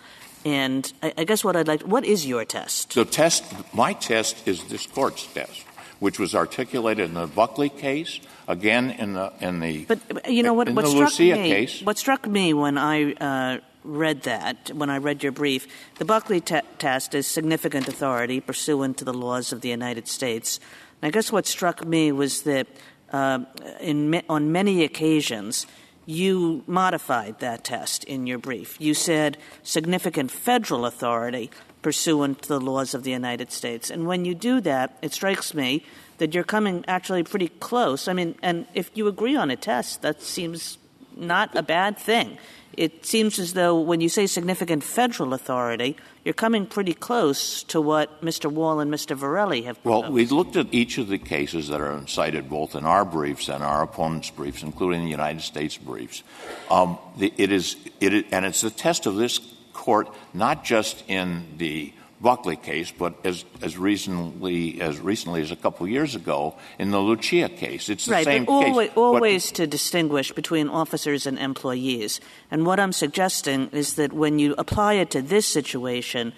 And 0.47 0.93
I, 1.03 1.13
I 1.19 1.25
guess 1.25 1.43
what 1.43 1.57
I'd 1.57 1.67
like, 1.67 1.83
what 1.83 2.05
is 2.05 2.25
your 2.25 2.45
test? 2.45 2.95
The 2.95 3.05
test, 3.05 3.43
my 3.75 3.95
test 3.95 4.47
is 4.47 4.63
this 4.67 4.87
court's 4.87 5.27
test, 5.27 5.65
which 5.99 6.21
was 6.21 6.37
articulated 6.37 7.07
in 7.07 7.15
the 7.15 7.27
Buckley 7.27 7.69
case, 7.69 8.21
again 8.47 8.93
in 8.93 9.15
the 9.15 9.33
in 9.41 9.59
the. 9.59 9.87
But 9.87 10.31
you 10.31 10.45
know 10.45 10.55
what? 10.55 10.69
What 10.71 10.85
the 10.85 10.91
struck 10.93 11.19
Lucia 11.19 11.35
me. 11.35 11.51
case. 11.51 11.83
What 11.83 11.99
struck 11.99 12.29
me 12.29 12.55
when 12.55 12.79
I 12.79 13.15
uh, 13.15 13.59
read 13.83 14.23
that, 14.23 14.71
when 14.73 14.89
I 14.89 14.99
read 14.99 15.25
your 15.25 15.33
brief, 15.33 15.67
the 15.99 16.05
Buckley 16.05 16.41
te- 16.41 16.61
test 16.79 17.17
is 17.17 17.27
significant 17.27 17.89
authority 17.89 18.41
pursuant 18.41 18.99
to 18.99 19.05
the 19.05 19.15
laws 19.15 19.53
of 19.53 19.63
the 19.63 19.71
United 19.71 20.07
States. 20.07 20.61
And 21.03 21.09
I 21.09 21.11
guess 21.11 21.33
what 21.33 21.47
struck 21.47 21.85
me 21.85 22.13
was 22.13 22.43
that 22.43 22.69
uh, 23.13 23.41
in 23.81 24.23
on 24.29 24.53
many 24.53 24.85
occasions 24.85 25.67
you 26.07 26.63
modified 26.67 27.41
that 27.41 27.65
test 27.65 28.05
in 28.05 28.27
your 28.27 28.39
brief. 28.39 28.81
You 28.81 28.95
said 28.95 29.37
significant 29.63 30.31
federal 30.31 30.87
authority 30.87 31.51
pursuant 31.83 32.43
to 32.43 32.49
the 32.49 32.61
laws 32.61 32.95
of 32.95 33.03
the 33.03 33.11
United 33.11 33.53
States. 33.53 33.91
And 33.91 34.07
when 34.07 34.25
you 34.25 34.35
do 34.35 34.61
that, 34.63 34.97
it 35.03 35.13
strikes 35.13 35.53
me 35.53 35.85
that 36.19 36.35
you're 36.35 36.45
coming 36.45 36.85
actually 36.89 37.23
pretty 37.25 37.49
close. 37.49 38.09
I 38.09 38.13
mean, 38.13 38.37
and 38.43 38.67
if 38.73 38.91
you 38.95 39.09
agree 39.09 39.37
on 39.37 39.51
a 39.51 39.57
test, 39.57 40.03
that 40.03 40.23
seems 40.23 40.79
not 41.17 41.55
a 41.57 41.63
bad 41.63 41.99
thing. 41.99 42.39
It 42.73 43.05
seems 43.07 43.39
as 43.39 43.55
though 43.55 43.79
when 43.79 44.01
you 44.01 44.09
say 44.09 44.27
significant 44.27 44.85
federal 44.85 45.35
authority, 45.35 45.97
you're 46.27 46.35
coming 46.35 46.67
pretty 46.67 46.93
close 46.93 47.63
to 47.63 47.81
what 47.81 48.21
Mr. 48.21 48.51
Wall 48.51 48.81
and 48.81 48.93
Mr. 48.93 49.17
Verrilli 49.17 49.63
have 49.63 49.79
Well, 49.85 50.11
we've 50.11 50.33
looked 50.33 50.57
at 50.57 50.67
each 50.75 50.99
of 50.99 51.07
the 51.07 51.19
cases 51.19 51.69
that 51.69 51.81
are 51.81 52.05
cited 52.09 52.51
both 52.51 52.75
in 52.75 52.85
our 52.85 53.05
briefs 53.05 53.49
and 53.49 53.63
our 53.63 53.85
opponents' 53.85 54.31
briefs, 54.31 54.65
including 54.65 55.05
the 55.05 55.11
United 55.11 55.43
States 55.43 55.77
briefs. 55.77 56.25
Um, 56.69 56.99
the, 57.17 57.33
it 57.37 57.53
is, 57.53 57.77
it 58.01 58.27
and 58.33 58.45
it's 58.45 58.61
the 58.61 58.71
test 58.71 59.07
of 59.07 59.15
this 59.15 59.39
court, 59.73 60.13
not 60.35 60.65
just 60.65 61.05
in 61.07 61.45
the 61.59 61.93
Buckley 62.21 62.57
case, 62.57 62.91
but 62.91 63.15
as, 63.25 63.45
as 63.61 63.77
recently 63.77 64.81
as 64.81 64.99
recently 64.99 65.43
as 65.43 65.51
a 65.51 65.57
couple 65.57 65.87
years 65.87 66.15
ago 66.15 66.57
in 66.79 66.91
the 66.91 66.99
Lucia 66.99 67.49
case. 67.49 67.89
It's 67.89 68.07
the 68.07 68.13
right, 68.13 68.25
same 68.25 68.45
but 68.47 68.53
always, 68.53 68.89
case. 68.89 68.95
But- 68.95 69.01
always 69.01 69.53
to 69.53 69.67
distinguish 69.67 70.33
between 70.33 70.69
officers 70.69 71.27
and 71.27 71.39
employees. 71.39 72.21
And 72.51 72.65
what 72.65 72.81
I'm 72.81 72.93
suggesting 72.93 73.69
is 73.73 73.95
that 73.95 74.13
when 74.13 74.39
you 74.39 74.55
apply 74.57 74.95
it 74.95 75.11
to 75.11 75.21
this 75.21 75.47
situation, 75.47 76.33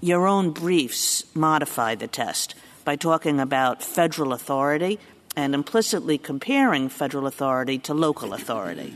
your 0.00 0.26
own 0.26 0.50
briefs 0.50 1.24
modify 1.34 1.94
the 1.94 2.08
test 2.08 2.54
by 2.84 2.96
talking 2.96 3.38
about 3.38 3.82
federal 3.82 4.32
authority 4.32 4.98
and 5.36 5.54
implicitly 5.54 6.18
comparing 6.18 6.88
federal 6.88 7.26
authority 7.26 7.78
to 7.78 7.94
local 7.94 8.34
authority. 8.34 8.94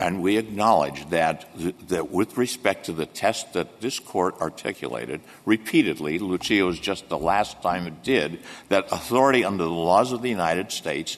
And 0.00 0.22
we 0.22 0.36
acknowledge 0.36 1.08
that, 1.10 1.46
that 1.88 2.10
with 2.10 2.36
respect 2.36 2.86
to 2.86 2.92
the 2.92 3.06
test 3.06 3.52
that 3.52 3.80
this 3.80 3.98
court 3.98 4.40
articulated 4.40 5.20
repeatedly, 5.44 6.18
Lucia 6.18 6.64
was 6.64 6.78
just 6.78 7.08
the 7.08 7.18
last 7.18 7.60
time 7.62 7.86
it 7.86 8.02
did, 8.02 8.40
that 8.68 8.86
authority 8.92 9.44
under 9.44 9.64
the 9.64 9.70
laws 9.70 10.12
of 10.12 10.22
the 10.22 10.30
United 10.30 10.72
States 10.72 11.16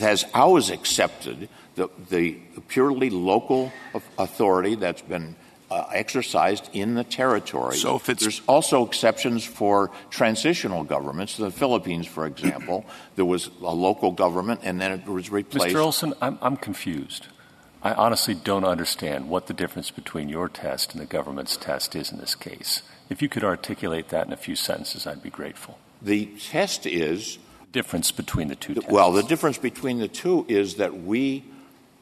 has 0.00 0.24
always 0.34 0.70
accepted 0.70 1.48
the, 1.76 1.88
the 2.10 2.38
purely 2.68 3.10
local 3.10 3.72
authority 4.18 4.74
that's 4.74 5.02
been 5.02 5.36
uh, 5.70 5.84
exercised 5.92 6.70
in 6.72 6.94
the 6.94 7.04
territory. 7.04 7.76
So 7.76 7.96
if 7.96 8.08
it's- 8.08 8.22
There's 8.22 8.40
also 8.48 8.86
exceptions 8.86 9.44
for 9.44 9.90
transitional 10.10 10.82
governments. 10.84 11.36
The 11.36 11.50
Philippines, 11.50 12.06
for 12.06 12.26
example, 12.26 12.86
there 13.16 13.26
was 13.26 13.50
a 13.60 13.74
local 13.74 14.12
government 14.12 14.60
and 14.62 14.80
then 14.80 14.92
it 14.92 15.06
was 15.06 15.30
replaced. 15.30 15.74
Mr. 15.76 15.80
Olson, 15.84 16.14
I'm, 16.22 16.38
I'm 16.40 16.56
confused. 16.56 17.26
I 17.82 17.92
honestly 17.92 18.34
don't 18.34 18.64
understand 18.64 19.28
what 19.28 19.46
the 19.46 19.54
difference 19.54 19.90
between 19.90 20.28
your 20.28 20.48
test 20.48 20.92
and 20.92 21.00
the 21.00 21.06
government's 21.06 21.56
test 21.56 21.94
is 21.94 22.10
in 22.10 22.18
this 22.18 22.34
case. 22.34 22.82
If 23.08 23.22
you 23.22 23.28
could 23.28 23.44
articulate 23.44 24.08
that 24.08 24.26
in 24.26 24.32
a 24.32 24.36
few 24.36 24.56
sentences, 24.56 25.06
I'd 25.06 25.22
be 25.22 25.30
grateful. 25.30 25.78
The 26.02 26.26
test 26.26 26.86
is 26.86 27.38
Difference 27.70 28.12
between 28.12 28.48
the 28.48 28.56
two 28.56 28.74
tests. 28.74 28.90
Well, 28.90 29.12
the 29.12 29.22
difference 29.22 29.58
between 29.58 29.98
the 29.98 30.08
two 30.08 30.46
is 30.48 30.76
that 30.76 31.02
we 31.02 31.44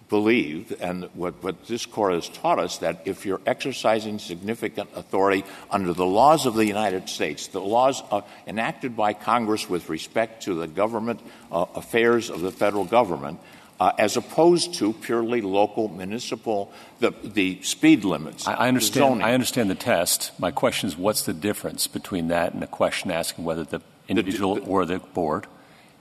believe, 0.08 0.72
and 0.80 1.10
what, 1.14 1.42
what 1.42 1.66
this 1.66 1.86
court 1.86 2.14
has 2.14 2.28
taught 2.28 2.60
us, 2.60 2.78
that 2.78 3.02
if 3.04 3.26
you're 3.26 3.40
exercising 3.44 4.20
significant 4.20 4.90
authority 4.94 5.44
under 5.68 5.92
the 5.92 6.06
laws 6.06 6.46
of 6.46 6.54
the 6.54 6.64
United 6.64 7.08
States, 7.08 7.48
the 7.48 7.60
laws 7.60 8.00
uh, 8.12 8.20
enacted 8.46 8.96
by 8.96 9.12
Congress 9.12 9.68
with 9.68 9.88
respect 9.88 10.44
to 10.44 10.54
the 10.54 10.68
government 10.68 11.20
uh, 11.50 11.66
affairs 11.74 12.30
of 12.30 12.42
the 12.42 12.52
federal 12.52 12.84
government, 12.84 13.40
Uh, 13.78 13.92
as 13.98 14.16
opposed 14.16 14.72
to 14.72 14.94
purely 14.94 15.42
local, 15.42 15.88
municipal, 15.88 16.72
the, 17.00 17.12
the 17.22 17.60
speed 17.60 18.04
limits. 18.04 18.48
I, 18.48 18.54
I 18.54 18.68
understand. 18.68 19.04
zoning. 19.10 19.22
I 19.22 19.34
understand 19.34 19.68
the 19.68 19.74
test. 19.74 20.32
My 20.40 20.50
question 20.50 20.88
is, 20.88 20.96
what's 20.96 21.22
the 21.26 21.34
difference 21.34 21.86
between 21.86 22.28
that 22.28 22.54
and 22.54 22.62
a 22.62 22.66
question 22.66 23.10
asking 23.10 23.44
whether 23.44 23.64
the 23.64 23.80
individual 24.08 24.54
the- 24.54 24.60
or 24.62 24.86
the 24.86 24.98
board 24.98 25.46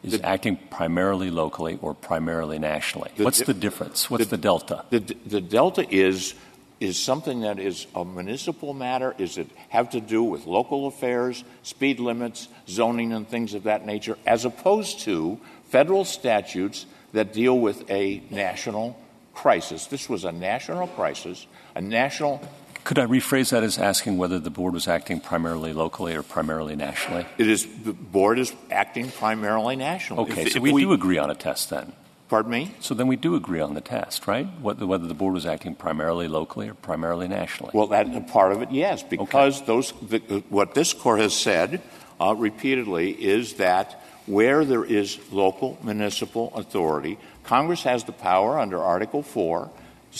is 0.03 0.13
the- 0.13 0.25
acting 0.25 0.57
primarily 0.69 1.29
locally 1.29 1.77
or 1.81 1.93
primarily 1.93 2.59
nationally? 2.59 3.11
The 3.17 3.25
what's 3.25 3.39
the 3.41 3.53
difference? 3.53 4.09
What's 4.09 4.23
the, 4.27 4.37
the- 4.37 4.41
delta? 4.41 4.85
The, 4.89 4.99
the 5.25 5.41
delta 5.41 5.85
is 5.93 6.33
is 6.79 6.97
something 6.97 7.41
that 7.41 7.57
is 7.59 7.87
a 7.95 8.03
municipal 8.05 8.73
matter. 8.73 9.15
Is 9.17 9.37
it 9.37 9.49
have 9.69 9.89
to 9.91 9.99
do 10.01 10.23
with 10.23 10.45
local 10.45 10.87
affairs, 10.87 11.43
speed 11.63 11.99
limits, 11.99 12.47
zoning, 12.69 13.11
and 13.11 13.27
things 13.27 13.53
of 13.53 13.63
that 13.63 13.85
nature, 13.85 14.17
as 14.25 14.45
opposed 14.45 14.99
to 15.01 15.39
federal 15.69 16.05
statutes 16.05 16.85
that 17.13 17.33
deal 17.33 17.59
with 17.59 17.89
a 17.89 18.21
national 18.29 18.97
crisis. 19.33 19.87
This 19.87 20.09
was 20.09 20.23
a 20.23 20.31
national 20.31 20.87
crisis, 20.87 21.45
a 21.75 21.81
national. 21.81 22.41
Could 22.83 22.99
I 22.99 23.05
rephrase 23.05 23.49
that 23.49 23.63
as 23.63 23.77
asking 23.77 24.17
whether 24.17 24.39
the 24.39 24.49
board 24.49 24.73
was 24.73 24.87
acting 24.87 25.19
primarily 25.19 25.73
locally 25.73 26.15
or 26.15 26.23
primarily 26.23 26.75
nationally? 26.75 27.25
It 27.37 27.49
is 27.49 27.67
the 27.83 27.93
board 27.93 28.39
is 28.39 28.53
acting 28.69 29.11
primarily 29.11 29.75
nationally. 29.75 30.31
Okay, 30.31 30.43
If- 30.43 30.51
so 30.53 30.57
if 30.57 30.63
we, 30.63 30.83
do 30.83 30.93
agree 30.93 31.17
on 31.17 31.29
a 31.29 31.35
test 31.35 31.69
then. 31.69 31.93
Pardon 32.27 32.51
me. 32.51 32.71
So 32.79 32.95
then 32.95 33.07
we 33.07 33.17
do 33.17 33.35
agree 33.35 33.59
on 33.59 33.75
the 33.75 33.81
test, 33.81 34.25
right? 34.25 34.47
Whether, 34.59 34.87
whether 34.87 35.05
the 35.05 35.13
board 35.13 35.35
was 35.35 35.45
acting 35.45 35.75
primarily 35.75 36.27
locally 36.27 36.67
or 36.67 36.73
primarily 36.73 37.27
nationally. 37.27 37.71
Well, 37.73 37.87
that 37.87 38.27
part 38.29 38.51
of 38.51 38.63
it, 38.63 38.71
yes, 38.71 39.03
because 39.03 39.63
those 39.65 39.93
the, 40.01 40.43
what 40.49 40.73
this 40.73 40.91
court 40.93 41.19
has 41.19 41.35
said 41.35 41.83
uh, 42.19 42.33
repeatedly 42.35 43.11
is 43.11 43.55
that 43.55 44.01
where 44.25 44.65
there 44.65 44.83
is 44.83 45.19
local 45.31 45.77
municipal 45.83 46.51
authority, 46.55 47.17
Congress 47.43 47.83
has 47.83 48.03
the 48.03 48.11
power 48.11 48.59
under 48.59 48.81
Article 48.81 49.21
Four 49.21 49.69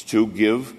to 0.07 0.27
give 0.27 0.73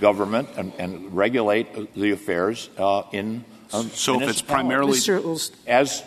government 0.00 0.48
and, 0.56 0.72
and 0.78 1.16
regulate 1.16 1.94
the 1.94 2.12
affairs 2.12 2.70
uh, 2.78 3.02
in. 3.12 3.44
Um, 3.72 3.90
So 3.90 4.20
if 4.20 4.28
it's 4.28 4.42
primarily- 4.42 4.98
Mr. 4.98 5.52
As 5.66 6.04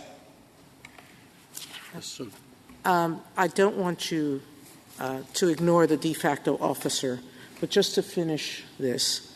Um, 2.86 3.22
I 3.38 3.48
don't 3.48 3.76
want 3.76 4.12
you 4.12 4.42
uh, 5.00 5.22
to 5.34 5.50
ignore 5.50 5.88
the 5.88 5.98
de 5.98 6.14
facto 6.14 6.58
officer, 6.60 7.20
but 7.60 7.70
just 7.70 7.96
to 7.96 8.02
finish 8.02 8.64
this, 8.80 9.36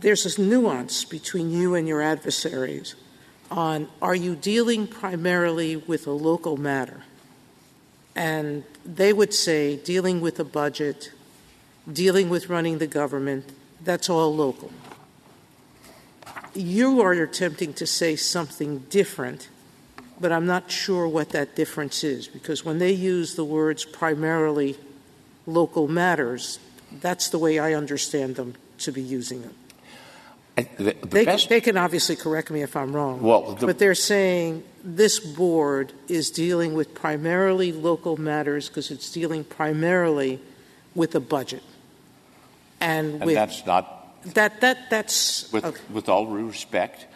there's 0.00 0.24
this 0.24 0.38
nuance 0.38 1.04
between 1.04 1.50
you 1.50 1.74
and 1.74 1.88
your 1.88 2.00
adversaries 2.00 2.94
on 3.52 3.88
are 4.00 4.14
you 4.14 4.34
dealing 4.34 4.86
primarily 4.86 5.76
with 5.76 6.06
a 6.06 6.12
local 6.12 6.56
matter? 6.56 7.04
And 8.14 8.64
they 8.84 9.12
would 9.12 9.32
say 9.32 9.76
dealing 9.76 10.20
with 10.20 10.40
a 10.40 10.44
budget, 10.44 11.12
dealing 11.90 12.28
with 12.28 12.48
running 12.48 12.78
the 12.78 12.86
government, 12.86 13.52
that's 13.82 14.10
all 14.10 14.34
local. 14.34 14.70
You 16.54 17.00
are 17.00 17.12
attempting 17.12 17.72
to 17.74 17.86
say 17.86 18.16
something 18.16 18.80
different 18.90 19.48
but 20.22 20.30
I'm 20.30 20.46
not 20.46 20.70
sure 20.70 21.08
what 21.08 21.30
that 21.30 21.56
difference 21.56 22.04
is 22.04 22.28
because 22.28 22.64
when 22.64 22.78
they 22.78 22.92
use 22.92 23.34
the 23.34 23.44
words 23.44 23.84
primarily 23.84 24.76
local 25.46 25.88
matters, 25.88 26.60
that's 27.00 27.28
the 27.28 27.38
way 27.38 27.58
I 27.58 27.74
understand 27.74 28.36
them 28.36 28.54
to 28.78 28.92
be 28.92 29.02
using 29.02 29.42
them. 29.42 29.54
The, 30.56 30.66
the 30.78 31.06
They, 31.06 31.24
best, 31.24 31.48
they 31.48 31.60
can 31.60 31.76
obviously 31.76 32.16
correct 32.16 32.50
me 32.50 32.62
if 32.62 32.76
I'm 32.76 32.94
wrong. 32.94 33.22
Well, 33.22 33.54
the- 33.54 33.66
but 33.66 33.78
they're 33.78 33.94
saying 33.94 34.64
this 34.84 35.18
board 35.18 35.92
is 36.08 36.30
dealing 36.30 36.74
with 36.74 36.94
primarily 36.94 37.72
local 37.72 38.16
matters 38.16 38.68
because 38.68 38.90
it's 38.90 39.10
dealing 39.10 39.44
primarily 39.44 40.40
with 40.94 41.14
a 41.14 41.20
budget. 41.20 41.62
And, 42.80 43.14
and 43.14 43.24
with 43.24 43.34
that's 43.34 43.64
not 43.64 44.02
that, 44.34 44.60
that, 44.60 44.90
that's 44.90 45.50
with, 45.52 45.64
okay. 45.64 45.80
with 45.90 46.08
all 46.08 46.26
due 46.26 46.46
respect, 46.46 47.06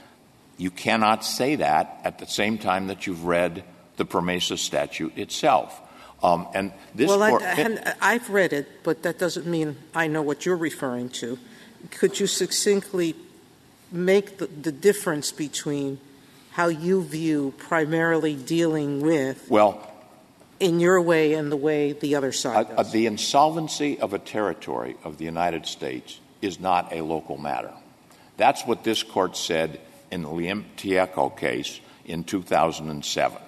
you 0.56 0.70
cannot 0.70 1.24
say 1.24 1.56
that 1.56 2.00
at 2.04 2.18
the 2.18 2.26
same 2.26 2.58
time 2.58 2.88
that 2.88 3.06
you've 3.06 3.24
read 3.24 3.64
the 3.96 4.04
PROMESA 4.04 4.58
statute 4.58 5.16
itself. 5.16 5.80
Um, 6.22 6.48
and 6.54 6.72
this 6.94 7.08
well, 7.08 7.28
court, 7.28 7.42
I, 7.44 7.94
I've 8.00 8.30
read 8.30 8.52
it, 8.52 8.82
but 8.82 9.02
that 9.02 9.18
doesn't 9.18 9.46
mean 9.46 9.76
I 9.94 10.06
know 10.06 10.22
what 10.22 10.46
you're 10.46 10.56
referring 10.56 11.10
to. 11.10 11.38
Could 11.90 12.18
you 12.18 12.26
succinctly 12.26 13.14
make 13.96 14.38
the, 14.38 14.46
the 14.46 14.72
difference 14.72 15.32
between 15.32 16.00
how 16.52 16.68
you 16.68 17.02
view 17.02 17.54
primarily 17.58 18.34
dealing 18.34 19.00
with, 19.00 19.46
well, 19.50 19.92
in 20.58 20.80
your 20.80 21.00
way 21.00 21.34
and 21.34 21.52
the 21.52 21.56
way 21.56 21.92
the 21.92 22.14
other 22.14 22.32
side 22.32 22.66
uh, 22.70 22.82
does? 22.82 22.92
the 22.92 23.06
insolvency 23.06 23.98
of 24.00 24.12
a 24.12 24.18
territory 24.18 24.96
of 25.04 25.18
the 25.18 25.24
United 25.24 25.66
States 25.66 26.20
is 26.40 26.58
not 26.60 26.92
a 26.92 27.02
local 27.02 27.36
matter. 27.36 27.72
That's 28.36 28.62
what 28.66 28.84
this 28.84 29.02
court 29.02 29.36
said 29.36 29.80
in 30.10 30.22
the 30.22 30.28
Liam 30.28 30.64
Tieko 30.76 31.36
case 31.36 31.80
in 32.04 32.24
2007. 32.24 33.38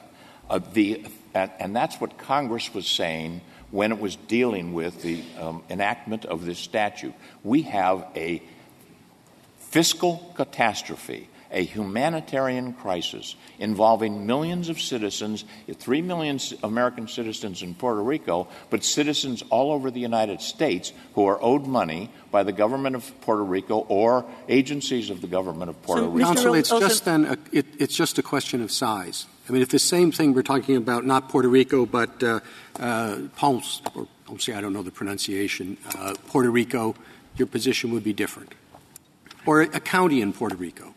Uh, 0.51 0.61
the, 0.73 1.05
and, 1.35 1.51
and, 1.59 1.77
that's 1.77 2.01
what 2.01 2.19
Congress 2.19 2.73
was 2.73 2.87
saying 2.87 3.43
when 3.71 3.93
it 3.93 4.01
was 4.01 4.17
dealing 4.17 4.73
with 4.73 5.03
the 5.03 5.23
um, 5.39 5.63
enactment 5.69 6.25
of 6.25 6.47
this 6.47 6.59
statute. 6.59 7.15
We 7.45 7.63
have 7.63 8.07
a 8.17 8.43
fiscal 9.71 10.33
catastrophe, 10.35 11.29
a 11.51 11.65
humanitarian 11.65 12.75
crisis 12.75 13.35
involving 13.59 14.27
millions 14.27 14.69
of 14.69 14.81
citizens, 14.81 15.45
3 15.73 16.03
million 16.03 16.39
American 16.63 17.09
citizens 17.09 17.63
in 17.63 17.75
Puerto 17.75 18.03
Rico, 18.03 18.49
but 18.71 18.85
citizens 18.85 19.43
all 19.51 19.73
over 19.73 19.91
the 19.91 20.01
United 20.01 20.41
States 20.41 20.93
who 21.15 21.27
are 21.27 21.43
owed 21.43 21.67
money 21.67 22.11
by 22.31 22.43
the 22.43 22.53
government 22.53 22.97
of 22.97 23.21
Puerto 23.23 23.43
Rico 23.45 23.87
or 23.89 24.27
agencies 24.49 25.11
of 25.11 25.21
the 25.21 25.27
government 25.27 25.71
of 25.71 25.83
Puerto 25.83 26.03
So, 26.03 26.09
Rico. 26.09 26.27
Counsel, 26.27 26.55
it's 26.55 26.71
just 26.71 27.05
then 27.05 27.25
a, 27.25 27.39
it, 27.53 27.67
it's 27.79 27.97
just 27.97 28.19
a 28.19 28.23
question 28.23 28.63
of 28.63 28.71
size. 28.71 29.27
I 29.49 29.53
mean, 29.53 29.63
if 29.63 29.71
the 29.71 29.79
same 29.79 30.13
thing 30.13 30.35
we're 30.35 30.43
talking 30.43 30.77
about, 30.77 31.07
not 31.07 31.31
Puerto 31.31 31.49
Rico, 31.49 31.87
but 31.87 32.23
uh, 32.23 32.41
uh, 32.79 33.19
Ponce, 33.37 33.81
or 33.95 34.07
Ponce, 34.27 34.51
I 34.51 34.61
don't 34.61 34.75
know 34.75 34.83
the 34.83 34.91
pronunciation, 34.91 35.79
uh, 35.97 36.15
Puerto 36.27 36.51
Rico, 36.51 36.95
your 37.37 37.47
position 37.47 37.93
would 37.93 38.05
be 38.05 38.13
different. 38.13 38.53
Or 39.49 39.63
a 39.63 39.81
county 39.81 40.21
in 40.21 40.35
Puerto 40.35 40.57
Rico. 40.57 40.93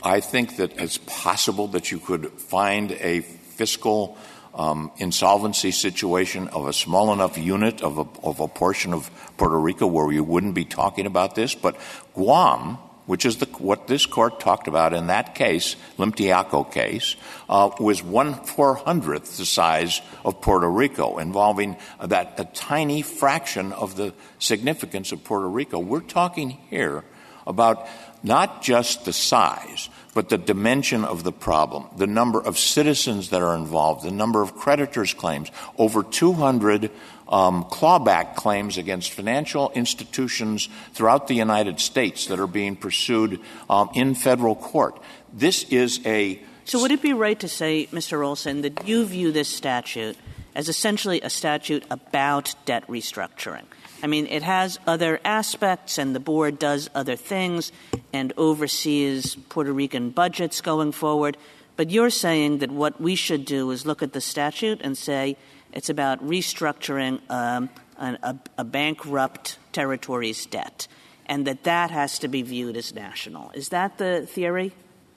I 0.00 0.20
think 0.20 0.58
that 0.58 0.78
it's 0.78 0.98
possible 0.98 1.66
that 1.74 1.90
you 1.90 1.98
could 1.98 2.30
find 2.38 2.92
a 2.92 3.22
fiscal 3.22 4.16
um, 4.54 4.92
insolvency 4.98 5.72
situation 5.72 6.46
of 6.46 6.68
a 6.68 6.72
small 6.72 7.12
enough 7.12 7.36
unit 7.36 7.82
of 7.82 7.98
a, 7.98 8.06
of 8.22 8.38
a 8.38 8.46
portion 8.46 8.94
of 8.94 9.10
Puerto 9.38 9.58
Rico 9.58 9.88
where 9.88 10.12
you 10.12 10.22
wouldn't 10.22 10.54
be 10.54 10.64
talking 10.64 11.04
about 11.04 11.34
this. 11.34 11.56
But 11.56 11.76
Guam, 12.14 12.78
which 13.06 13.26
is 13.26 13.38
the, 13.38 13.46
what 13.58 13.88
this 13.88 14.06
court 14.06 14.38
talked 14.38 14.68
about 14.68 14.92
in 14.92 15.08
that 15.08 15.34
case, 15.34 15.74
Limtiaco 15.98 16.70
case, 16.70 17.16
uh, 17.48 17.70
was 17.80 18.04
one 18.04 18.34
four 18.34 18.76
hundredth 18.76 19.36
the 19.36 19.44
size 19.44 20.00
of 20.24 20.40
Puerto 20.40 20.70
Rico, 20.70 21.18
involving 21.18 21.76
that 22.00 22.38
a 22.38 22.44
tiny 22.44 23.02
fraction 23.02 23.72
of 23.72 23.96
the 23.96 24.14
significance 24.38 25.10
of 25.10 25.24
Puerto 25.24 25.48
Rico. 25.48 25.80
We're 25.80 26.02
talking 26.02 26.50
here 26.70 27.02
about 27.46 27.86
not 28.22 28.62
just 28.62 29.04
the 29.04 29.12
size, 29.12 29.88
but 30.14 30.30
the 30.30 30.38
dimension 30.38 31.04
of 31.04 31.24
the 31.24 31.32
problem, 31.32 31.86
the 31.96 32.06
number 32.06 32.40
of 32.40 32.58
citizens 32.58 33.30
that 33.30 33.42
are 33.42 33.54
involved, 33.54 34.02
the 34.04 34.10
number 34.10 34.42
of 34.42 34.56
creditors' 34.56 35.12
claims, 35.12 35.50
over 35.76 36.02
200 36.02 36.90
um, 37.28 37.64
clawback 37.64 38.34
claims 38.34 38.78
against 38.78 39.12
financial 39.12 39.70
institutions 39.74 40.68
throughout 40.94 41.28
the 41.28 41.34
United 41.34 41.80
States 41.80 42.26
that 42.26 42.40
are 42.40 42.46
being 42.46 42.76
pursued 42.76 43.40
um, 43.68 43.90
in 43.94 44.14
federal 44.14 44.56
court. 44.56 44.98
This 45.32 45.64
is 45.64 46.00
a. 46.06 46.40
So, 46.64 46.80
would 46.80 46.92
it 46.92 47.02
be 47.02 47.12
right 47.12 47.38
to 47.40 47.48
say, 47.48 47.86
Mr. 47.92 48.26
Olson, 48.26 48.62
that 48.62 48.88
you 48.88 49.04
view 49.04 49.32
this 49.32 49.48
statute 49.48 50.16
as 50.54 50.68
essentially 50.68 51.20
a 51.20 51.30
statute 51.30 51.84
about 51.90 52.54
debt 52.64 52.86
restructuring? 52.88 53.66
I 54.06 54.08
mean, 54.08 54.28
it 54.28 54.44
has 54.44 54.78
other 54.86 55.18
aspects, 55.24 55.98
and 55.98 56.14
the 56.14 56.20
board 56.20 56.60
does 56.60 56.88
other 56.94 57.16
things 57.16 57.72
and 58.12 58.32
oversees 58.36 59.34
Puerto 59.48 59.72
Rican 59.72 60.10
budgets 60.10 60.60
going 60.60 60.92
forward. 60.92 61.36
But 61.74 61.90
you're 61.90 62.10
saying 62.10 62.58
that 62.58 62.70
what 62.70 63.00
we 63.00 63.16
should 63.16 63.44
do 63.44 63.68
is 63.72 63.84
look 63.84 64.04
at 64.04 64.12
the 64.12 64.20
statute 64.20 64.80
and 64.80 64.96
say 64.96 65.36
it's 65.72 65.88
about 65.88 66.24
restructuring 66.24 67.20
um, 67.28 67.68
an, 67.98 68.18
a, 68.22 68.38
a 68.58 68.62
bankrupt 68.62 69.58
territory's 69.72 70.46
debt, 70.46 70.86
and 71.26 71.44
that 71.48 71.64
that 71.64 71.90
has 71.90 72.20
to 72.20 72.28
be 72.28 72.42
viewed 72.42 72.76
as 72.76 72.94
national. 72.94 73.50
Is 73.54 73.70
that 73.70 73.98
the 73.98 74.24
theory? 74.24 74.70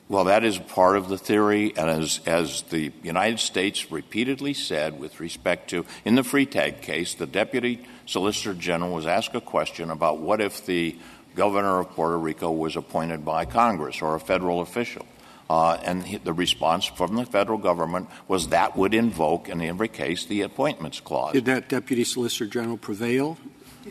Well, 0.07 0.23
that 0.23 0.43
is 0.43 0.57
part 0.57 0.97
of 0.97 1.09
the 1.09 1.19
theory, 1.19 1.71
and 1.77 1.87
as, 1.87 2.21
as 2.25 2.63
the 2.63 2.91
United 3.03 3.39
States 3.39 3.91
repeatedly 3.91 4.55
said 4.55 4.99
with 4.99 5.19
respect 5.19 5.69
to, 5.69 5.85
in 6.03 6.15
the 6.15 6.23
Freytag 6.23 6.81
case, 6.81 7.13
the 7.13 7.27
Deputy 7.27 7.85
Solicitor 8.09 8.55
General 8.55 8.91
was 8.91 9.05
asked 9.05 9.35
a 9.35 9.41
question 9.41 9.91
about 9.91 10.17
what 10.17 10.41
if 10.41 10.65
the 10.65 10.97
governor 11.35 11.79
of 11.79 11.91
Puerto 11.91 12.17
Rico 12.17 12.51
was 12.51 12.75
appointed 12.75 13.23
by 13.23 13.45
Congress 13.45 14.01
or 14.01 14.15
a 14.15 14.19
federal 14.19 14.61
official. 14.61 15.05
Uh, 15.47 15.77
and 15.83 16.03
he, 16.03 16.17
the 16.17 16.33
response 16.33 16.85
from 16.85 17.15
the 17.15 17.25
federal 17.25 17.59
government 17.59 18.09
was 18.27 18.47
that 18.47 18.75
would 18.75 18.95
invoke, 18.95 19.47
in 19.47 19.61
every 19.61 19.87
case, 19.87 20.25
the 20.25 20.41
appointments 20.41 20.99
clause. 20.99 21.33
Did 21.33 21.45
that 21.45 21.69
Deputy 21.69 22.03
Solicitor 22.03 22.47
General 22.47 22.77
prevail 22.77 23.37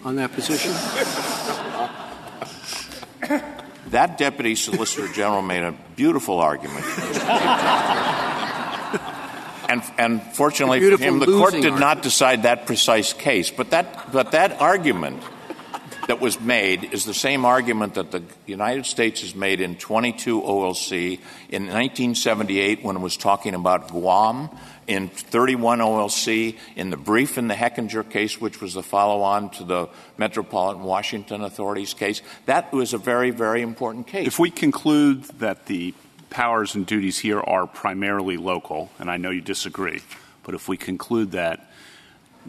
on 0.05 0.17
that 0.17 0.33
position? 0.33 0.73
That 3.91 4.19
Deputy 4.19 4.57
Solicitor 4.57 5.07
General 5.13 5.43
made 5.43 5.63
a 5.63 5.75
beautiful 5.95 6.41
argument. 6.41 6.85
and, 9.69 9.83
and 9.99 10.23
fortunately 10.23 10.81
for 10.81 11.03
him, 11.03 11.19
the 11.19 11.27
court 11.27 11.53
did 11.53 11.59
argument. 11.59 11.81
not 11.81 12.03
decide 12.03 12.43
that 12.45 12.67
precise 12.67 13.13
case. 13.13 13.51
But 13.51 13.71
that, 13.71 14.13
but 14.13 14.33
that 14.33 14.61
argument 14.61 15.23
that 16.09 16.21
was 16.21 16.41
made 16.41 16.93
is 16.95 17.05
the 17.05 17.13
same 17.13 17.45
argument 17.45 17.95
that 17.95 18.11
the 18.11 18.23
United 18.47 18.87
States 18.87 19.21
has 19.21 19.35
made 19.35 19.61
in 19.61 19.77
22 19.77 20.41
OLC 20.41 21.21
in 21.51 21.65
1978 21.65 22.83
when 22.83 22.97
it 22.97 23.01
was 23.01 23.19
talking 23.19 23.55
about 23.55 23.89
Guam, 23.91 24.49
in 24.87 25.09
31 25.09 25.81
OLC, 25.81 26.57
in 26.75 26.89
the 26.89 26.97
brief 26.97 27.37
in 27.37 27.47
the 27.47 27.55
Hechinger 27.55 28.09
case, 28.09 28.41
which 28.41 28.63
was 28.63 28.73
the 28.73 28.83
follow 28.83 29.21
on 29.21 29.51
to 29.51 29.65
the 29.65 29.89
Metropolitan 30.17 30.83
Washington 30.83 31.43
Authorities 31.43 31.93
case. 31.93 32.23
That 32.47 32.73
was 32.73 32.95
a 32.95 32.99
very, 32.99 33.31
very 33.31 33.61
important 33.61 34.07
case. 34.07 34.27
If 34.27 34.39
we 34.39 34.51
conclude 34.51 35.25
that 35.41 35.67
the 35.67 35.93
powers 36.31 36.75
and 36.75 36.87
duties 36.87 37.19
here 37.19 37.41
are 37.41 37.67
primarily 37.67 38.37
local, 38.37 38.91
and 38.99 39.11
I 39.11 39.17
know 39.17 39.31
you 39.31 39.41
disagree, 39.41 40.01
but 40.43 40.55
if 40.55 40.69
we 40.69 40.77
conclude 40.77 41.33
that, 41.33 41.71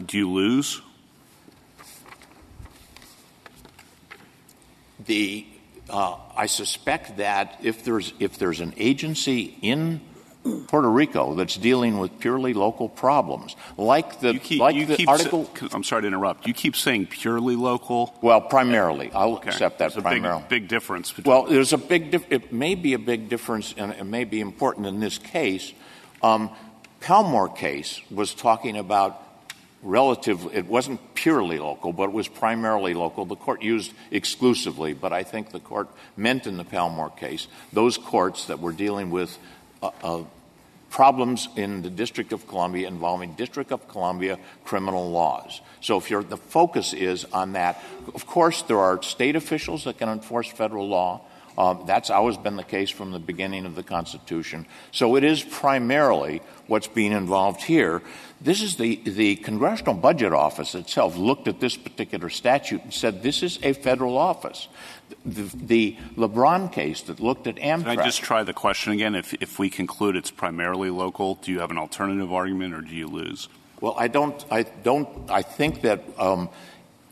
do 0.04 0.18
you 0.18 0.30
lose? 0.30 0.80
the 5.06 5.46
uh, 5.88 6.16
I 6.36 6.46
suspect 6.46 7.16
that 7.16 7.58
if 7.62 7.84
there's 7.84 8.12
if 8.20 8.38
there's 8.38 8.60
an 8.60 8.74
agency 8.76 9.58
in 9.60 10.00
Puerto 10.68 10.88
Rico 10.90 11.34
that's 11.34 11.56
dealing 11.56 11.98
with 11.98 12.18
purely 12.18 12.54
local 12.54 12.88
problems, 12.88 13.56
like 13.76 14.20
the 14.20 14.32
You 14.34 14.40
keep, 14.40 14.60
like 14.60 14.74
you 14.74 14.86
the 14.86 14.96
keep 14.96 15.08
article. 15.08 15.50
sa- 15.58 15.68
I'm 15.72 15.84
sorry 15.84 16.02
to 16.02 16.08
interrupt. 16.08 16.46
You 16.46 16.54
keep 16.54 16.76
saying 16.76 17.06
purely 17.06 17.56
local. 17.56 18.14
well, 18.22 18.40
primarily, 18.40 19.10
I'll 19.14 19.34
Okay. 19.34 19.50
accept 19.50 19.78
that 19.80 19.92
There's 19.92 20.04
a 20.04 20.08
big, 20.08 20.48
big 20.48 20.68
difference. 20.68 21.12
Between 21.12 21.30
Well, 21.34 21.42
there's 21.44 21.72
a 21.74 21.78
big. 21.78 22.10
Dif- 22.10 22.30
it 22.32 22.52
may 22.52 22.74
be 22.74 22.94
a 22.94 22.98
big 22.98 23.28
difference, 23.28 23.74
and 23.76 23.92
it 23.92 24.04
may 24.04 24.24
be 24.24 24.40
important 24.40 24.86
in 24.86 25.00
this 25.00 25.18
case. 25.18 25.72
Um, 26.22 26.50
Palmore 27.02 27.54
case 27.54 28.00
was 28.10 28.32
talking 28.34 28.76
about 28.78 29.20
relative. 29.82 30.46
It 30.54 30.66
wasn't 30.66 31.00
purely 31.14 31.58
local, 31.58 31.92
but 31.92 32.04
it 32.04 32.12
was 32.12 32.28
primarily 32.28 32.94
local. 32.94 33.24
The 33.26 33.36
court 33.36 33.62
used 33.62 33.92
exclusively, 34.10 34.92
but 34.94 35.12
I 35.12 35.22
think 35.22 35.50
the 35.50 35.60
court 35.60 35.88
meant 36.16 36.46
in 36.46 36.56
the 36.56 36.64
Palmore 36.64 37.14
case 37.16 37.46
those 37.72 37.98
courts 37.98 38.46
that 38.46 38.60
were 38.60 38.72
dealing 38.72 39.10
with. 39.10 39.38
Uh, 39.82 39.90
uh, 40.02 40.24
problems 40.90 41.48
in 41.54 41.82
the 41.82 41.88
District 41.88 42.32
of 42.32 42.48
Columbia 42.48 42.88
involving 42.88 43.34
District 43.34 43.70
of 43.70 43.86
Columbia 43.86 44.38
criminal 44.64 45.10
laws. 45.10 45.60
So 45.80 45.96
if 45.96 46.10
you're, 46.10 46.24
the 46.24 46.36
focus 46.36 46.92
is 46.92 47.24
on 47.26 47.52
that, 47.52 47.80
of 48.12 48.26
course 48.26 48.62
there 48.62 48.80
are 48.80 49.00
state 49.02 49.36
officials 49.36 49.84
that 49.84 49.98
can 49.98 50.08
enforce 50.08 50.48
federal 50.48 50.88
law. 50.88 51.20
Um, 51.60 51.82
that's 51.84 52.08
always 52.08 52.38
been 52.38 52.56
the 52.56 52.64
case 52.64 52.88
from 52.88 53.10
the 53.10 53.18
beginning 53.18 53.66
of 53.66 53.74
the 53.74 53.82
Constitution. 53.82 54.64
So 54.92 55.16
it 55.16 55.24
is 55.24 55.42
primarily 55.42 56.40
what's 56.68 56.86
being 56.86 57.12
involved 57.12 57.60
here. 57.60 58.00
This 58.40 58.62
is 58.62 58.76
the, 58.76 58.96
the 59.04 59.36
Congressional 59.36 59.92
Budget 59.92 60.32
Office 60.32 60.74
itself 60.74 61.18
looked 61.18 61.48
at 61.48 61.60
this 61.60 61.76
particular 61.76 62.30
statute 62.30 62.82
and 62.82 62.94
said 62.94 63.22
this 63.22 63.42
is 63.42 63.58
a 63.62 63.74
federal 63.74 64.16
office. 64.16 64.68
The, 65.26 65.50
the 65.54 65.96
LeBron 66.16 66.72
case 66.72 67.02
that 67.02 67.20
looked 67.20 67.46
at 67.46 67.56
Amtrak. 67.56 67.84
Can 67.84 67.98
I 67.98 68.04
just 68.04 68.22
try 68.22 68.42
the 68.42 68.54
question 68.54 68.94
again? 68.94 69.14
If, 69.14 69.34
if 69.34 69.58
we 69.58 69.68
conclude 69.68 70.16
it's 70.16 70.30
primarily 70.30 70.88
local, 70.88 71.34
do 71.34 71.52
you 71.52 71.60
have 71.60 71.70
an 71.70 71.76
alternative 71.76 72.32
argument 72.32 72.72
or 72.72 72.80
do 72.80 72.94
you 72.94 73.06
lose? 73.06 73.50
Well, 73.82 73.94
I 73.98 74.08
don't. 74.08 74.42
I 74.50 74.62
don't. 74.62 75.30
I 75.30 75.42
think 75.42 75.82
that 75.82 76.02
um, 76.18 76.48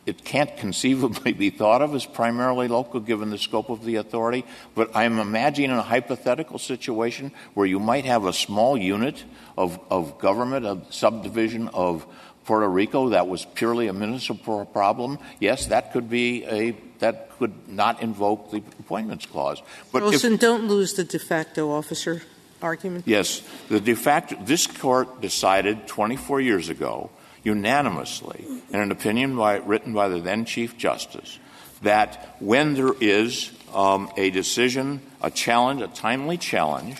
it 0.09 0.25
can't 0.25 0.57
conceivably 0.57 1.33
be 1.35 1.51
thought 1.51 1.83
of 1.83 1.95
as 1.95 2.07
primarily 2.07 2.67
local 2.67 2.99
given 2.99 3.29
the 3.29 3.37
scope 3.37 3.69
of 3.69 3.85
the 3.85 3.97
authority, 3.97 4.45
but 4.75 4.91
I'm 4.97 5.19
imagining 5.19 5.71
a 5.77 5.83
hypothetical 5.83 6.59
situation 6.59 7.31
where 7.53 7.67
you 7.67 7.79
might 7.79 8.07
have 8.07 8.25
a 8.25 8.33
small 8.33 8.77
unit 8.77 9.23
of, 9.57 9.79
of 9.91 10.19
government, 10.19 10.65
a 10.65 10.81
subdivision 10.91 11.69
of 11.69 12.07
Puerto 12.47 12.67
Rico 12.67 13.11
that 13.11 13.29
was 13.29 13.45
purely 13.45 13.89
a 13.89 13.93
municipal 13.93 14.65
problem. 14.65 15.19
Yes, 15.39 15.67
that 15.67 15.93
could 15.93 16.09
be 16.09 16.45
a 16.47 16.75
that 17.01 17.31
could 17.39 17.69
not 17.69 18.03
invoke 18.03 18.51
the 18.51 18.63
appointments 18.81 19.27
clause. 19.27 19.63
But 19.93 20.11
don't 20.41 20.67
lose 20.67 20.95
the 20.95 21.05
de 21.05 21.19
facto 21.19 21.71
officer 21.71 22.23
argument. 22.63 23.05
Yes, 23.07 23.43
the 23.69 23.79
de 23.79 23.95
facto. 23.95 24.37
This 24.41 24.67
court 24.67 25.21
decided 25.21 25.87
24 25.87 26.41
years 26.41 26.71
ago 26.71 27.11
unanimously 27.49 28.45
in 28.71 28.79
an 28.79 28.93
opinion 28.93 29.35
by, 29.35 29.57
written 29.57 29.95
by 29.95 30.09
the 30.09 30.21
then 30.21 30.45
Chief 30.45 30.77
Justice 30.77 31.39
that 31.81 32.37
when 32.41 32.75
there 32.75 32.93
is 33.01 33.51
um, 33.73 34.11
a 34.19 34.29
decision, 34.31 35.01
a 35.23 35.31
challenge, 35.31 35.81
a 35.81 35.89
timely 35.89 36.37
challenge 36.37 36.99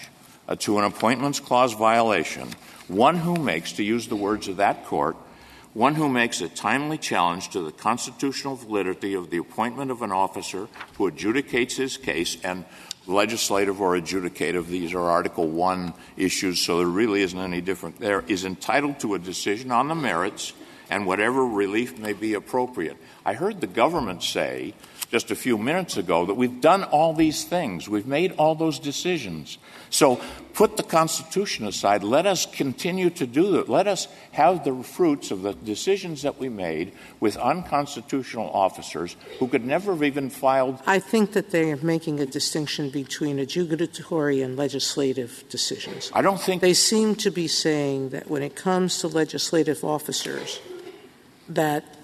uh, 0.49 0.57
to 0.57 0.79
an 0.79 0.85
appointments 0.85 1.39
clause 1.39 1.75
violation, 1.75 2.49
one 2.89 3.17
who 3.17 3.37
makes, 3.37 3.73
to 3.73 3.83
use 3.83 4.09
the 4.09 4.17
words 4.17 4.49
of 4.49 4.57
that 4.57 4.87
court, 4.87 5.17
one 5.75 5.95
who 5.95 6.09
makes 6.09 6.41
a 6.41 6.49
timely 6.49 6.99
challenge 6.99 7.51
to 7.51 7.61
the 7.61 7.73
constitutional 7.73 8.57
validity 8.57 9.15
of 9.15 9.31
the 9.31 9.39
appointment 9.39 9.91
of 9.91 10.03
an 10.03 10.13
officer 10.13 10.69
who 10.97 11.11
adjudicates 11.11 11.77
his 11.77 11.97
case 11.97 12.37
and 12.43 12.65
legislative 13.07 13.81
or 13.81 13.97
adjudicative, 13.97 14.67
these 14.67 14.95
are 14.95 15.01
Article 15.01 15.49
1 15.49 15.95
issues, 16.17 16.61
so 16.61 16.79
there 16.79 16.87
really 16.87 17.23
isn't 17.23 17.39
any 17.39 17.61
different 17.61 17.99
there, 17.99 18.23
is 18.29 18.45
entitled 18.45 19.01
to 19.01 19.15
a 19.15 19.19
decision 19.19 19.71
on 19.71 19.89
the 19.89 19.95
merits 19.95 20.53
and 20.91 21.07
whatever 21.07 21.45
relief 21.45 21.99
may 21.99 22.13
be 22.13 22.35
appropriate. 22.35 22.97
I 23.25 23.35
heard 23.35 23.61
the 23.61 23.67
government 23.67 24.23
say 24.23 24.75
just 25.11 25.31
a 25.31 25.35
few 25.35 25.57
minutes 25.57 25.97
ago 25.97 26.27
that 26.27 26.35
we've 26.35 26.61
done 26.61 26.85
all 26.85 27.15
these 27.15 27.45
things, 27.45 27.89
we've 27.89 28.07
made 28.07 28.33
all 28.33 28.55
those 28.55 28.79
decisions. 28.79 29.59
So 29.91 30.21
put 30.53 30.77
the 30.77 30.83
Constitution 30.83 31.67
aside. 31.67 32.05
Let 32.05 32.27
us 32.27 32.45
continue 32.45 33.09
to 33.11 33.27
do 33.27 33.53
that. 33.53 33.69
Let 33.71 33.87
us 33.89 34.07
have 34.33 34.65
the 34.65 34.83
fruits 34.83 35.31
of 35.31 35.43
the 35.43 35.55
decisions 35.55 36.23
that 36.23 36.39
we 36.39 36.51
made 36.51 36.93
with 37.21 37.37
unconstitutional 37.39 38.51
officers 38.51 39.17
who 39.39 39.49
could 39.49 39.65
never 39.65 39.93
have 39.93 40.03
even 40.03 40.29
filed. 40.29 40.79
I 40.87 40.99
think 40.99 41.33
that 41.33 41.51
they 41.51 41.73
are 41.73 41.79
making 41.79 42.21
a 42.21 42.27
distinction 42.27 42.91
between 42.91 43.39
adjudicatory 43.39 44.45
and 44.45 44.57
legislative 44.57 45.45
decisions. 45.49 46.11
I 46.13 46.21
don't 46.21 46.41
think 46.41 46.61
they 46.61 46.75
seem 46.75 47.15
to 47.17 47.31
be 47.31 47.49
saying 47.49 48.11
that 48.11 48.29
when 48.29 48.43
it 48.43 48.57
comes 48.57 48.99
to 48.99 49.09
legislative 49.09 49.85
officers, 49.85 50.61
that 51.49 51.98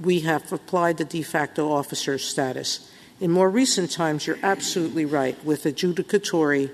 we 0.00 0.20
have 0.20 0.52
applied 0.52 0.98
the 0.98 1.04
de 1.04 1.22
facto 1.22 1.70
officer 1.70 2.18
status. 2.18 2.90
In 3.20 3.30
more 3.30 3.50
recent 3.50 3.90
times, 3.90 4.26
you're 4.26 4.38
absolutely 4.42 5.04
right. 5.04 5.42
With 5.44 5.64
adjudicatory 5.64 6.70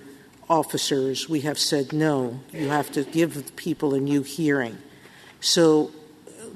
officers, 0.49 1.29
we 1.29 1.41
have 1.41 1.59
said 1.59 1.93
no, 1.93 2.41
you 2.53 2.69
have 2.69 2.91
to 2.93 3.03
give 3.03 3.57
people 3.57 3.95
a 3.95 4.01
new 4.01 4.23
hearing. 4.23 4.79
So 5.41 5.91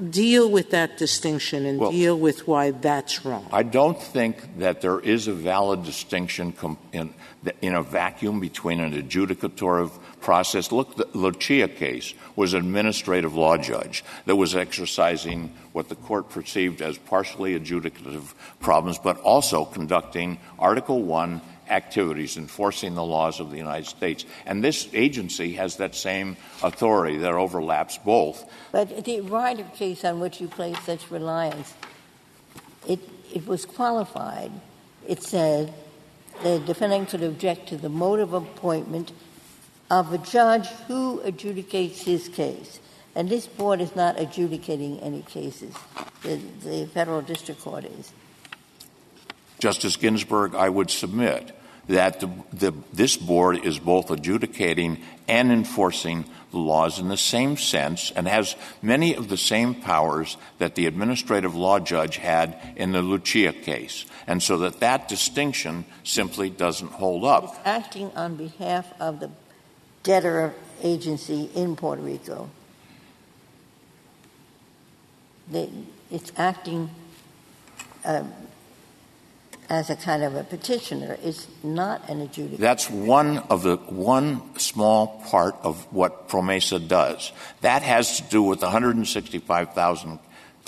deal 0.08 0.48
with 0.48 0.70
that 0.70 0.96
distinction 0.96 1.66
and 1.66 1.78
well, 1.78 1.90
deal 1.90 2.18
with 2.18 2.46
why 2.46 2.70
that's 2.70 3.24
wrong. 3.24 3.46
I 3.52 3.62
don't 3.62 4.00
think 4.00 4.58
that 4.58 4.80
there 4.80 5.00
is 5.00 5.28
a 5.28 5.32
valid 5.32 5.84
distinction 5.84 6.54
in, 6.92 7.14
in 7.60 7.74
a 7.74 7.82
vacuum 7.82 8.40
between 8.40 8.80
an 8.80 8.92
adjudicatory 8.92 9.90
process. 10.20 10.72
Look, 10.72 10.96
the 10.96 11.08
Lucia 11.14 11.68
case 11.68 12.14
was 12.36 12.54
an 12.54 12.60
administrative 12.60 13.34
law 13.34 13.56
judge 13.56 14.04
that 14.26 14.36
was 14.36 14.54
exercising 14.54 15.54
what 15.72 15.88
the 15.88 15.94
court 15.94 16.30
perceived 16.30 16.82
as 16.82 16.98
partially 16.98 17.58
adjudicative 17.58 18.34
problems, 18.60 18.98
but 18.98 19.18
also 19.20 19.64
conducting 19.64 20.38
Article 20.58 21.02
1 21.02 21.40
activities 21.70 22.36
enforcing 22.36 22.94
the 22.94 23.04
laws 23.04 23.40
of 23.40 23.50
the 23.50 23.56
United 23.56 23.86
States. 23.86 24.24
And 24.44 24.62
this 24.62 24.88
agency 24.92 25.52
has 25.52 25.76
that 25.76 25.94
same 25.94 26.36
authority 26.62 27.18
that 27.18 27.32
overlaps 27.32 27.96
both. 27.98 28.44
But 28.72 29.04
the 29.04 29.20
Ryder 29.20 29.64
case 29.74 30.04
on 30.04 30.20
which 30.20 30.40
you 30.40 30.48
place 30.48 30.78
such 30.80 31.10
reliance, 31.10 31.72
it, 32.88 32.98
it 33.32 33.46
was 33.46 33.64
qualified. 33.64 34.50
It 35.06 35.22
said 35.22 35.72
the 36.42 36.58
defendant 36.58 37.10
could 37.10 37.22
object 37.22 37.68
to 37.68 37.76
the 37.76 37.88
mode 37.88 38.20
of 38.20 38.32
appointment 38.32 39.12
of 39.90 40.12
a 40.12 40.18
judge 40.18 40.68
who 40.86 41.20
adjudicates 41.20 42.04
his 42.04 42.28
case. 42.28 42.80
And 43.14 43.28
this 43.28 43.46
board 43.46 43.80
is 43.80 43.96
not 43.96 44.20
adjudicating 44.20 45.00
any 45.00 45.22
cases. 45.22 45.74
The, 46.22 46.36
the 46.62 46.86
federal 46.86 47.22
district 47.22 47.60
court 47.60 47.84
is. 47.84 48.12
Justice 49.58 49.96
Ginsburg, 49.96 50.54
I 50.54 50.68
would 50.68 50.90
submit 50.90 51.52
that 51.88 52.20
the, 52.20 52.30
the, 52.52 52.72
this 52.92 53.16
board 53.16 53.64
is 53.64 53.78
both 53.78 54.10
adjudicating 54.10 55.02
and 55.26 55.50
enforcing 55.50 56.24
the 56.52 56.58
laws 56.58 56.98
in 56.98 57.08
the 57.08 57.16
same 57.16 57.56
sense 57.56 58.12
and 58.12 58.28
has 58.28 58.54
many 58.80 59.14
of 59.14 59.28
the 59.28 59.36
same 59.36 59.74
powers 59.74 60.36
that 60.58 60.76
the 60.76 60.86
administrative 60.86 61.54
law 61.54 61.80
judge 61.80 62.16
had 62.16 62.56
in 62.76 62.92
the 62.92 63.02
Lucia 63.02 63.52
case. 63.52 64.06
And 64.26 64.42
so 64.42 64.58
that 64.58 64.80
that 64.80 65.08
distinction 65.08 65.84
simply 66.04 66.48
doesn't 66.48 66.92
hold 66.92 67.24
up. 67.24 67.44
It's 67.44 67.58
acting 67.64 68.12
on 68.14 68.36
behalf 68.36 68.92
of 69.00 69.20
the 69.20 69.30
debtor 70.02 70.54
agency 70.82 71.50
in 71.54 71.76
Puerto 71.76 72.02
Rico. 72.02 72.50
it's 75.52 76.32
acting 76.36 76.90
um, 78.04 78.32
as 79.68 79.88
a 79.88 79.96
kind 79.96 80.24
of 80.24 80.34
a 80.34 80.42
petitioner 80.42 81.16
It's 81.22 81.46
not 81.62 82.08
an 82.08 82.26
adjudicator. 82.26 82.58
That's 82.58 82.90
one 82.90 83.38
of 83.38 83.62
the 83.62 83.76
one 83.76 84.58
small 84.58 85.22
part 85.28 85.54
of 85.62 85.92
what 85.92 86.28
PROMESA 86.28 86.88
does. 86.88 87.32
That 87.60 87.82
has 87.82 88.16
to 88.16 88.22
do 88.24 88.42
with 88.42 88.62
165,000 88.62 90.18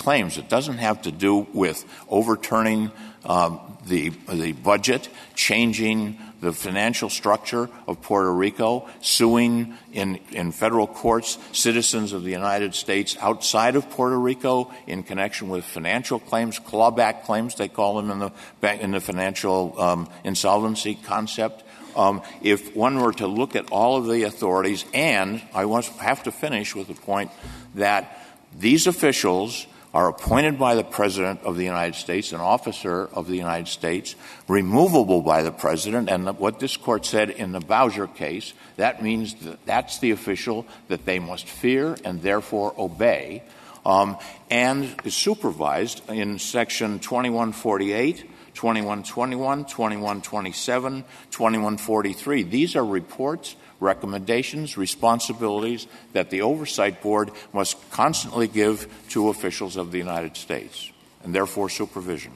claims. 0.03 0.37
It 0.37 0.49
doesn't 0.49 0.77
have 0.77 1.03
to 1.03 1.11
do 1.11 1.47
with 1.53 1.85
overturning 2.09 2.91
um, 3.25 3.59
the 3.85 4.09
the 4.29 4.51
budget, 4.51 5.09
changing 5.35 6.17
the 6.43 6.51
financial 6.51 7.09
structure 7.09 7.69
of 7.87 8.01
Puerto 8.01 8.31
Rico, 8.31 8.89
suing 8.99 9.77
in, 9.93 10.19
in 10.31 10.51
federal 10.51 10.87
courts 10.87 11.37
citizens 11.53 12.11
of 12.11 12.25
the 12.25 12.31
United 12.31 12.75
States 12.75 13.15
outside 13.21 13.77
of 13.77 13.89
Puerto 13.91 14.19
Rico 14.19 14.69
in 14.85 15.03
connection 15.03 15.47
with 15.47 15.63
financial 15.63 16.19
claims, 16.19 16.59
clawback 16.59 17.23
claims, 17.23 17.55
they 17.55 17.69
call 17.69 17.95
them 17.95 18.11
in 18.11 18.19
the, 18.19 18.83
in 18.83 18.91
the 18.91 18.99
financial 18.99 19.79
um, 19.79 20.09
insolvency 20.25 20.95
concept. 20.95 21.63
Um, 21.95 22.21
if 22.41 22.75
one 22.75 22.99
were 22.99 23.13
to 23.13 23.27
look 23.27 23.55
at 23.55 23.71
all 23.71 23.95
of 23.95 24.07
the 24.07 24.23
authorities, 24.23 24.83
and 24.93 25.41
I 25.53 25.63
have 25.99 26.23
to 26.23 26.31
finish 26.31 26.75
with 26.75 26.89
the 26.89 26.93
point 26.93 27.31
that 27.75 28.19
these 28.59 28.85
officials 28.85 29.65
are 29.93 30.09
appointed 30.09 30.57
by 30.57 30.73
the 30.73 30.83
President 30.83 31.41
of 31.43 31.55
the 31.55 31.63
United 31.63 31.95
States, 31.95 32.31
an 32.31 32.41
officer 32.41 33.07
of 33.13 33.27
the 33.27 33.35
United 33.35 33.67
States, 33.67 34.15
removable 34.47 35.21
by 35.21 35.43
the 35.43 35.51
President, 35.51 36.09
and 36.09 36.27
what 36.39 36.59
this 36.59 36.77
Court 36.77 37.05
said 37.05 37.29
in 37.29 37.51
the 37.51 37.59
Bowser 37.59 38.07
case, 38.07 38.53
that 38.77 39.03
means 39.03 39.35
that 39.35 39.63
that's 39.65 39.99
the 39.99 40.11
official 40.11 40.65
that 40.87 41.05
they 41.05 41.19
must 41.19 41.47
fear 41.47 41.95
and 42.03 42.21
therefore 42.21 42.73
obey, 42.77 43.43
um, 43.85 44.17
and 44.49 44.95
is 45.03 45.13
supervised 45.13 46.01
in 46.09 46.39
Section 46.39 46.97
2148, 46.99 48.25
2121, 48.55 49.65
2127, 49.65 51.03
2143. 51.29 52.43
These 52.43 52.75
are 52.75 52.85
reports 52.85 53.55
recommendations, 53.83 54.77
responsibilities 54.77 55.85
that 56.13 56.29
the 56.29 56.41
oversight 56.41 57.01
board 57.01 57.31
must 57.51 57.77
constantly 57.91 58.47
give 58.47 58.87
to 59.09 59.29
officials 59.29 59.77
of 59.77 59.91
the 59.91 59.99
United 59.99 60.35
States, 60.35 60.91
and 61.23 61.35
therefore 61.35 61.69
supervision. 61.69 62.31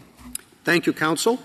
Thank 0.63 0.85
you, 0.85 0.93
counsel. 0.93 1.39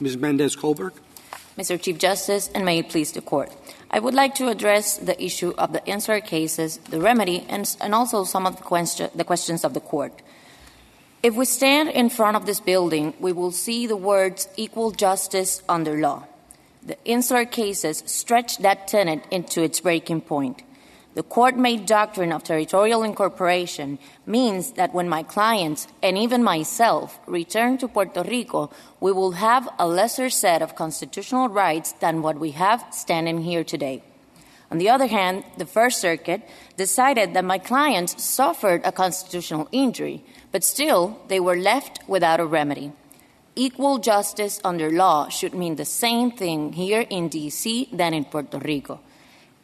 Ms. 0.00 0.16
Mendez 0.16 0.56
Colberg. 0.56 0.92
Mr. 1.58 1.80
Chief 1.80 1.98
Justice, 1.98 2.48
and 2.54 2.64
may 2.64 2.78
it 2.78 2.88
please 2.88 3.12
the 3.12 3.20
court. 3.20 3.54
I 3.90 3.98
would 3.98 4.14
like 4.14 4.34
to 4.36 4.48
address 4.48 4.96
the 4.96 5.20
issue 5.22 5.52
of 5.58 5.72
the 5.72 5.84
insular 5.84 6.20
cases, 6.20 6.78
the 6.88 7.00
remedy, 7.00 7.44
and, 7.48 7.76
and 7.80 7.94
also 7.94 8.24
some 8.24 8.46
of 8.46 8.56
the, 8.56 8.62
question, 8.62 9.10
the 9.14 9.24
questions 9.24 9.64
of 9.64 9.74
the 9.74 9.80
court. 9.80 10.22
If 11.22 11.34
we 11.34 11.44
stand 11.44 11.90
in 11.90 12.08
front 12.08 12.38
of 12.38 12.46
this 12.46 12.60
building, 12.60 13.12
we 13.20 13.32
will 13.32 13.52
see 13.52 13.86
the 13.86 13.96
words 13.96 14.48
equal 14.56 14.90
justice 14.90 15.62
under 15.68 15.98
law. 15.98 16.24
The 16.82 16.96
insular 17.04 17.44
cases 17.44 18.02
stretch 18.06 18.56
that 18.58 18.88
tenet 18.88 19.26
into 19.30 19.62
its 19.62 19.80
breaking 19.80 20.22
point. 20.22 20.62
The 21.12 21.22
court 21.22 21.58
made 21.58 21.84
doctrine 21.84 22.32
of 22.32 22.42
territorial 22.42 23.02
incorporation 23.02 23.98
means 24.24 24.72
that 24.72 24.94
when 24.94 25.10
my 25.10 25.22
clients 25.22 25.88
and 26.02 26.16
even 26.16 26.42
myself 26.42 27.20
return 27.26 27.76
to 27.78 27.88
Puerto 27.88 28.22
Rico, 28.22 28.70
we 28.98 29.12
will 29.12 29.32
have 29.32 29.68
a 29.78 29.86
lesser 29.86 30.30
set 30.30 30.62
of 30.62 30.74
constitutional 30.74 31.50
rights 31.50 31.92
than 32.00 32.22
what 32.22 32.38
we 32.38 32.52
have 32.52 32.82
standing 32.92 33.42
here 33.42 33.64
today. 33.64 34.02
On 34.70 34.78
the 34.78 34.88
other 34.88 35.08
hand, 35.08 35.44
the 35.58 35.66
First 35.66 36.00
Circuit 36.00 36.48
decided 36.76 37.34
that 37.34 37.44
my 37.44 37.58
clients 37.58 38.22
suffered 38.22 38.82
a 38.84 38.92
constitutional 38.92 39.68
injury, 39.72 40.24
but 40.52 40.64
still 40.64 41.20
they 41.28 41.40
were 41.40 41.56
left 41.56 42.00
without 42.08 42.40
a 42.40 42.46
remedy. 42.46 42.92
Equal 43.56 43.98
justice 43.98 44.60
under 44.64 44.90
law 44.90 45.28
should 45.28 45.54
mean 45.54 45.76
the 45.76 45.84
same 45.84 46.30
thing 46.30 46.72
here 46.72 47.04
in 47.10 47.28
D.C. 47.28 47.88
than 47.92 48.14
in 48.14 48.24
Puerto 48.24 48.58
Rico. 48.58 49.00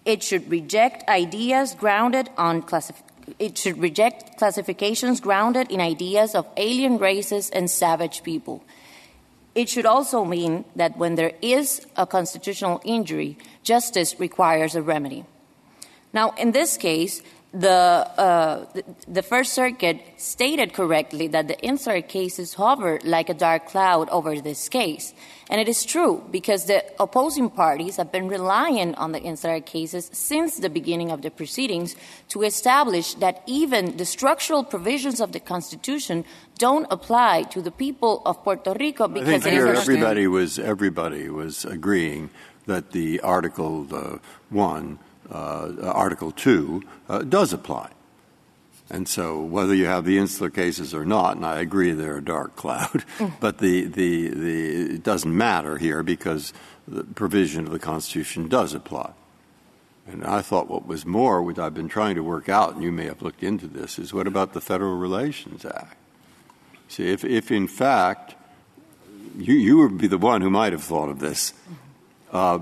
It 0.04 0.22
should 0.22 0.50
reject 0.50 1.08
ideas 1.08 1.74
grounded 1.74 2.30
on 2.36 2.62
it 3.38 3.58
should 3.58 3.78
reject 3.78 4.38
classifications 4.38 5.20
grounded 5.20 5.70
in 5.70 5.80
ideas 5.80 6.34
of 6.34 6.46
alien 6.56 6.98
races 6.98 7.50
and 7.50 7.70
savage 7.70 8.22
people. 8.22 8.62
It 9.54 9.68
should 9.68 9.86
also 9.86 10.24
mean 10.24 10.64
that 10.76 10.96
when 10.96 11.14
there 11.14 11.32
is 11.42 11.86
a 11.96 12.06
constitutional 12.06 12.80
injury, 12.84 13.38
justice 13.62 14.20
requires 14.20 14.74
a 14.74 14.82
remedy. 14.82 15.24
Now, 16.12 16.32
in 16.32 16.52
this 16.52 16.76
case, 16.76 17.22
the, 17.60 17.70
uh, 17.70 18.66
the, 19.08 19.22
First 19.22 19.54
Circuit 19.54 20.00
stated 20.18 20.74
correctly 20.74 21.26
that 21.28 21.48
the 21.48 21.58
insular 21.60 22.02
cases 22.02 22.52
hover 22.54 23.00
like 23.02 23.30
a 23.30 23.34
dark 23.34 23.66
cloud 23.66 24.10
over 24.10 24.38
this 24.40 24.68
case. 24.68 25.14
And 25.48 25.58
it 25.58 25.66
is 25.66 25.86
true 25.86 26.22
because 26.30 26.66
the 26.66 26.84
opposing 27.00 27.48
parties 27.48 27.96
have 27.96 28.12
been 28.12 28.28
relying 28.28 28.94
on 28.96 29.12
the 29.12 29.20
insular 29.20 29.60
cases 29.60 30.10
since 30.12 30.58
the 30.58 30.68
beginning 30.68 31.10
of 31.10 31.22
the 31.22 31.30
proceedings 31.30 31.96
to 32.28 32.42
establish 32.42 33.14
that 33.14 33.42
even 33.46 33.96
the 33.96 34.04
structural 34.04 34.62
provisions 34.62 35.20
of 35.20 35.32
the 35.32 35.40
Constitution 35.40 36.26
don't 36.58 36.86
apply 36.90 37.44
to 37.44 37.62
the 37.62 37.70
people 37.70 38.20
of 38.26 38.42
Puerto 38.44 38.74
Rico 38.78 39.08
because 39.08 39.28
I 39.28 39.38
think 39.38 39.52
here 39.54 39.68
everybody 39.68 40.26
was 40.26 40.58
everybody 40.58 41.30
was 41.30 41.64
agreeing 41.64 42.28
that 42.66 42.90
the 42.90 43.20
Article 43.20 43.86
uh, 43.94 44.18
One 44.50 44.98
Uh, 45.30 45.72
uh, 45.82 45.92
Article 45.92 46.30
2 46.30 46.82
uh, 47.08 47.18
does 47.22 47.52
apply. 47.52 47.90
And 48.88 49.08
so, 49.08 49.42
whether 49.42 49.74
you 49.74 49.86
have 49.86 50.04
the 50.04 50.18
insular 50.18 50.50
cases 50.50 50.94
or 50.94 51.04
not, 51.04 51.36
and 51.36 51.44
I 51.44 51.58
agree 51.58 51.90
they're 51.90 52.18
a 52.18 52.24
dark 52.24 52.54
cloud, 52.54 53.04
mm. 53.18 53.32
but 53.40 53.58
the, 53.58 53.86
the, 53.86 54.28
the, 54.28 54.94
it 54.94 55.02
doesn't 55.02 55.36
matter 55.36 55.78
here 55.78 56.04
because 56.04 56.52
the 56.86 57.02
provision 57.02 57.66
of 57.66 57.72
the 57.72 57.80
Constitution 57.80 58.46
does 58.46 58.74
apply. 58.74 59.12
And 60.06 60.24
I 60.24 60.40
thought 60.40 60.70
what 60.70 60.86
was 60.86 61.04
more, 61.04 61.42
what 61.42 61.58
I've 61.58 61.74
been 61.74 61.88
trying 61.88 62.14
to 62.14 62.22
work 62.22 62.48
out, 62.48 62.74
and 62.74 62.82
you 62.84 62.92
may 62.92 63.06
have 63.06 63.22
looked 63.22 63.42
into 63.42 63.66
this, 63.66 63.98
is 63.98 64.14
what 64.14 64.28
about 64.28 64.52
the 64.52 64.60
Federal 64.60 64.96
Relations 64.96 65.64
Act? 65.64 65.96
See, 66.86 67.10
if, 67.10 67.24
if 67.24 67.50
in 67.50 67.66
fact, 67.66 68.36
you, 69.36 69.54
you 69.54 69.78
would 69.78 69.98
be 69.98 70.06
the 70.06 70.18
one 70.18 70.42
who 70.42 70.50
might 70.50 70.72
have 70.72 70.84
thought 70.84 71.08
of 71.08 71.18
this. 71.18 71.52
Uh, 72.30 72.60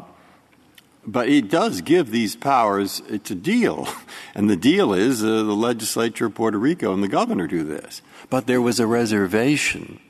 But 1.07 1.29
it 1.29 1.51
does 1.51 1.81
give 1.81 2.11
these 2.11 2.35
powers, 2.37 3.03
a 3.11 3.19
deal. 3.19 3.89
And 4.37 4.51
the 4.51 4.57
deal 4.57 4.93
is 4.93 5.23
uh, 5.23 5.27
the 5.27 5.55
legislature 5.55 6.27
of 6.27 6.35
Puerto 6.35 6.59
Rico 6.59 6.93
and 6.93 7.05
the 7.05 7.09
governor 7.09 7.47
do 7.47 7.63
this. 7.63 8.03
But 8.31 8.49
there 8.49 8.61
was 8.61 8.81
a 8.81 8.87
reservation. 8.87 10.01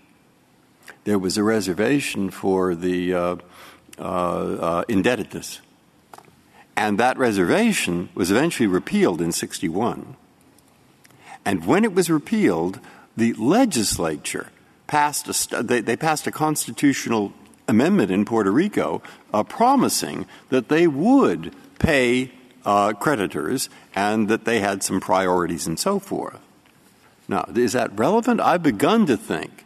There 1.05 1.19
was 1.19 1.37
a 1.37 1.45
reservation 1.45 2.31
for 2.31 2.75
the 2.75 3.13
uh, 3.13 3.37
uh, 3.99 4.03
uh 4.03 4.85
indebtedness. 4.89 5.61
And 6.75 6.99
that 6.99 7.19
reservation 7.19 8.09
was 8.15 8.31
eventually 8.31 8.67
repealed 8.67 9.21
in 9.21 9.31
61. 9.31 10.17
And 11.45 11.67
when 11.67 11.85
it 11.85 11.93
was 11.93 12.09
repealed, 12.09 12.81
the 13.17 13.35
legislature 13.35 14.49
passed 14.87 15.53
a, 15.53 15.63
they, 15.63 15.81
they 15.81 15.97
passed 15.97 16.27
a 16.27 16.33
constitutional 16.33 17.33
amendment 17.69 18.11
in 18.11 18.25
Puerto 18.25 18.51
Rico 18.51 19.03
uh, 19.33 19.43
promising 19.43 20.27
that 20.51 20.69
they 20.69 20.87
would 20.87 21.55
pay 21.79 22.33
uh, 22.65 22.93
creditors 22.95 23.69
and 23.95 24.29
that 24.29 24.45
they 24.45 24.61
had 24.61 24.83
some 24.83 25.01
priorities 25.01 25.67
and 25.67 25.79
so 25.79 25.99
forth. 25.99 26.41
Now, 27.29 27.45
is 27.55 27.73
that 27.73 27.99
relevant? 27.99 28.41
I've 28.41 28.63
begun 28.63 29.07
to 29.07 29.17
think 29.17 29.65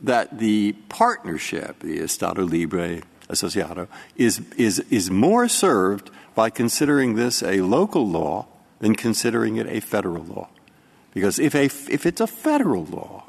that 0.00 0.38
the 0.38 0.72
partnership, 0.88 1.80
the 1.80 1.98
Estado 1.98 2.44
Libre 2.44 3.02
Asociado, 3.28 3.88
is, 4.16 4.40
is, 4.56 4.78
is 4.90 5.10
more 5.10 5.48
served 5.48 6.10
by 6.34 6.50
considering 6.50 7.16
this 7.16 7.42
a 7.42 7.60
local 7.62 8.06
law 8.06 8.46
than 8.78 8.94
considering 8.94 9.56
it 9.56 9.66
a 9.66 9.80
federal 9.80 10.22
law. 10.22 10.48
Because 11.12 11.40
if, 11.40 11.54
a, 11.54 11.64
if 11.64 12.06
it's 12.06 12.20
a 12.20 12.28
federal 12.28 12.84
law, 12.84 13.24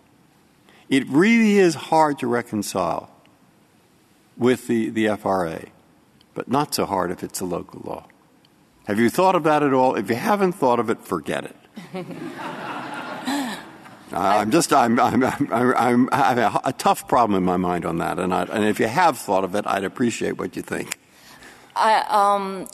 it 0.89 1.07
really 1.07 1.57
is 1.57 1.73
hard 1.75 2.19
to 2.19 2.27
reconcile 2.27 3.09
with 4.39 4.67
the, 4.67 4.89
the 4.89 5.15
FRA, 5.17 5.65
but 6.33 6.47
not 6.47 6.73
so 6.73 6.85
hard 6.85 7.11
if 7.11 7.21
it's 7.21 7.41
a 7.41 7.45
local 7.45 7.81
law. 7.83 8.07
Have 8.87 8.97
you 8.97 9.11
thought 9.11 9.35
of 9.35 9.43
that 9.43 9.61
at 9.61 9.73
all? 9.73 9.93
If 9.93 10.09
you 10.09 10.15
haven't 10.15 10.53
thought 10.53 10.79
of 10.79 10.89
it, 10.89 11.01
forget 11.03 11.43
it. 11.43 11.55
I'm 14.11 14.49
just 14.49 14.73
I'm 14.73 14.99
I'm 14.99 15.23
I'm, 15.23 15.51
I'm 15.51 16.09
I 16.11 16.33
have 16.33 16.37
a, 16.39 16.61
a, 16.65 16.73
tough 16.73 17.07
problem 17.07 17.37
in 17.37 17.43
my 17.43 17.57
mind 17.57 17.85
on 17.85 17.99
that, 17.99 18.17
and 18.17 18.33
I, 18.33 18.43
and 18.43 18.65
if 18.65 18.79
you 18.79 18.87
have 18.87 19.19
thought 19.19 19.43
of 19.43 19.53
it, 19.53 19.67
I'd 19.67 19.83
appreciate 19.83 20.39
what 20.39 20.55
you 20.55 20.63
think. 20.63 20.97
I, 21.75 22.03
um, 22.09 22.67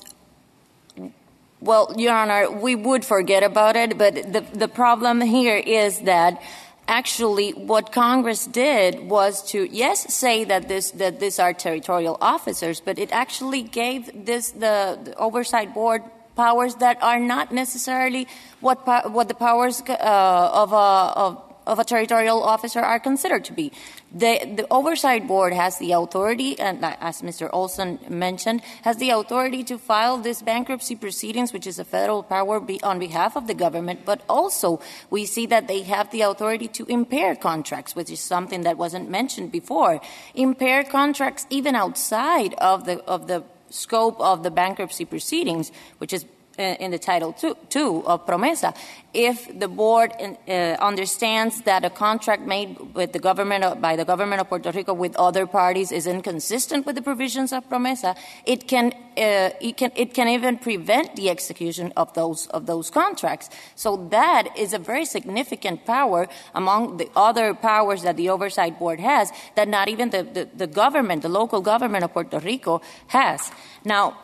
well, 1.59 1.93
Your 1.97 2.13
Honor, 2.15 2.49
we 2.49 2.75
would 2.75 3.03
forget 3.03 3.43
about 3.43 3.75
it, 3.75 3.97
but 3.97 4.15
the 4.31 4.45
the 4.53 4.69
problem 4.69 5.19
here 5.19 5.57
is 5.57 5.99
that 6.01 6.41
actually 6.87 7.51
what 7.51 7.91
Congress 7.91 8.45
did 8.45 9.09
was 9.09 9.43
to, 9.51 9.67
yes, 9.71 10.13
say 10.13 10.43
that 10.43 10.67
this, 10.67 10.91
that 10.91 11.19
these 11.19 11.39
are 11.39 11.53
territorial 11.53 12.17
officers, 12.21 12.79
but 12.79 12.99
it 12.99 13.11
actually 13.11 13.63
gave 13.63 14.25
this, 14.25 14.51
the, 14.51 14.99
the 15.03 15.15
oversight 15.17 15.73
board 15.73 16.03
powers 16.35 16.75
that 16.75 17.01
are 17.01 17.19
not 17.19 17.51
necessarily 17.51 18.27
what, 18.59 18.85
what 19.11 19.27
the 19.27 19.33
powers 19.33 19.81
uh, 19.87 20.49
of, 20.53 20.73
a, 20.73 20.75
of 20.75 21.54
of 21.65 21.79
a 21.79 21.83
territorial 21.83 22.43
officer 22.43 22.79
are 22.79 22.99
considered 22.99 23.45
to 23.45 23.53
be. 23.53 23.71
The, 24.13 24.53
the, 24.55 24.67
oversight 24.71 25.27
board 25.27 25.53
has 25.53 25.77
the 25.77 25.91
authority, 25.91 26.59
and 26.59 26.83
as 26.83 27.21
Mr. 27.21 27.49
Olson 27.51 27.99
mentioned, 28.09 28.61
has 28.83 28.97
the 28.97 29.09
authority 29.09 29.63
to 29.65 29.77
file 29.77 30.17
these 30.17 30.41
bankruptcy 30.41 30.95
proceedings, 30.95 31.51
which 31.51 31.67
is 31.67 31.79
a 31.79 31.83
federal 31.85 32.23
power 32.23 32.59
be, 32.59 32.81
on 32.81 32.99
behalf 32.99 33.35
of 33.35 33.47
the 33.47 33.53
government. 33.53 34.05
But 34.05 34.21
also, 34.29 34.79
we 35.09 35.25
see 35.25 35.45
that 35.47 35.67
they 35.67 35.81
have 35.83 36.11
the 36.11 36.21
authority 36.21 36.67
to 36.69 36.85
impair 36.85 37.35
contracts, 37.35 37.95
which 37.95 38.09
is 38.09 38.19
something 38.19 38.61
that 38.63 38.77
wasn't 38.77 39.09
mentioned 39.09 39.51
before. 39.51 40.01
Impair 40.33 40.83
contracts 40.83 41.45
even 41.49 41.75
outside 41.75 42.53
of 42.55 42.85
the 42.85 43.03
of 43.05 43.27
the 43.27 43.43
scope 43.69 44.19
of 44.19 44.43
the 44.43 44.51
bankruptcy 44.51 45.05
proceedings, 45.05 45.71
which 45.97 46.13
is 46.13 46.25
in 46.57 46.91
the 46.91 46.99
Title 46.99 47.33
two, 47.33 47.55
two 47.69 48.03
of 48.05 48.25
PROMESA, 48.25 48.75
if 49.13 49.47
the 49.59 49.67
board 49.67 50.11
uh, 50.19 50.51
understands 50.79 51.61
that 51.61 51.85
a 51.85 51.89
contract 51.89 52.43
made 52.43 52.77
with 52.93 53.13
the 53.13 53.19
government 53.19 53.63
of, 53.63 53.81
by 53.81 53.95
the 53.95 54.05
government 54.05 54.41
of 54.41 54.49
Puerto 54.49 54.71
Rico 54.71 54.93
with 54.93 55.15
other 55.15 55.45
parties 55.47 55.91
is 55.91 56.07
inconsistent 56.07 56.85
with 56.85 56.95
the 56.95 57.01
provisions 57.01 57.53
of 57.53 57.67
PROMESA, 57.69 58.15
it 58.45 58.67
can 58.67 58.93
uh, 59.17 59.49
it 59.61 59.77
can 59.77 59.91
it 59.95 60.13
can 60.13 60.27
even 60.27 60.57
prevent 60.57 61.15
the 61.15 61.29
execution 61.29 61.93
of 61.95 62.13
those 62.13 62.47
of 62.47 62.65
those 62.65 62.89
contracts. 62.89 63.49
So 63.75 64.07
that 64.11 64.47
is 64.57 64.73
a 64.73 64.79
very 64.79 65.05
significant 65.05 65.85
power 65.85 66.27
among 66.53 66.97
the 66.97 67.09
other 67.15 67.53
powers 67.53 68.03
that 68.03 68.17
the 68.17 68.29
oversight 68.29 68.77
board 68.79 68.99
has 68.99 69.31
that 69.55 69.67
not 69.67 69.87
even 69.87 70.09
the 70.09 70.67
government, 70.67 71.21
the 71.21 71.29
local 71.29 71.61
government 71.61 72.03
of 72.03 72.13
Puerto 72.13 72.39
Rico 72.39 72.81
has. 73.07 73.51
Now 73.83 74.17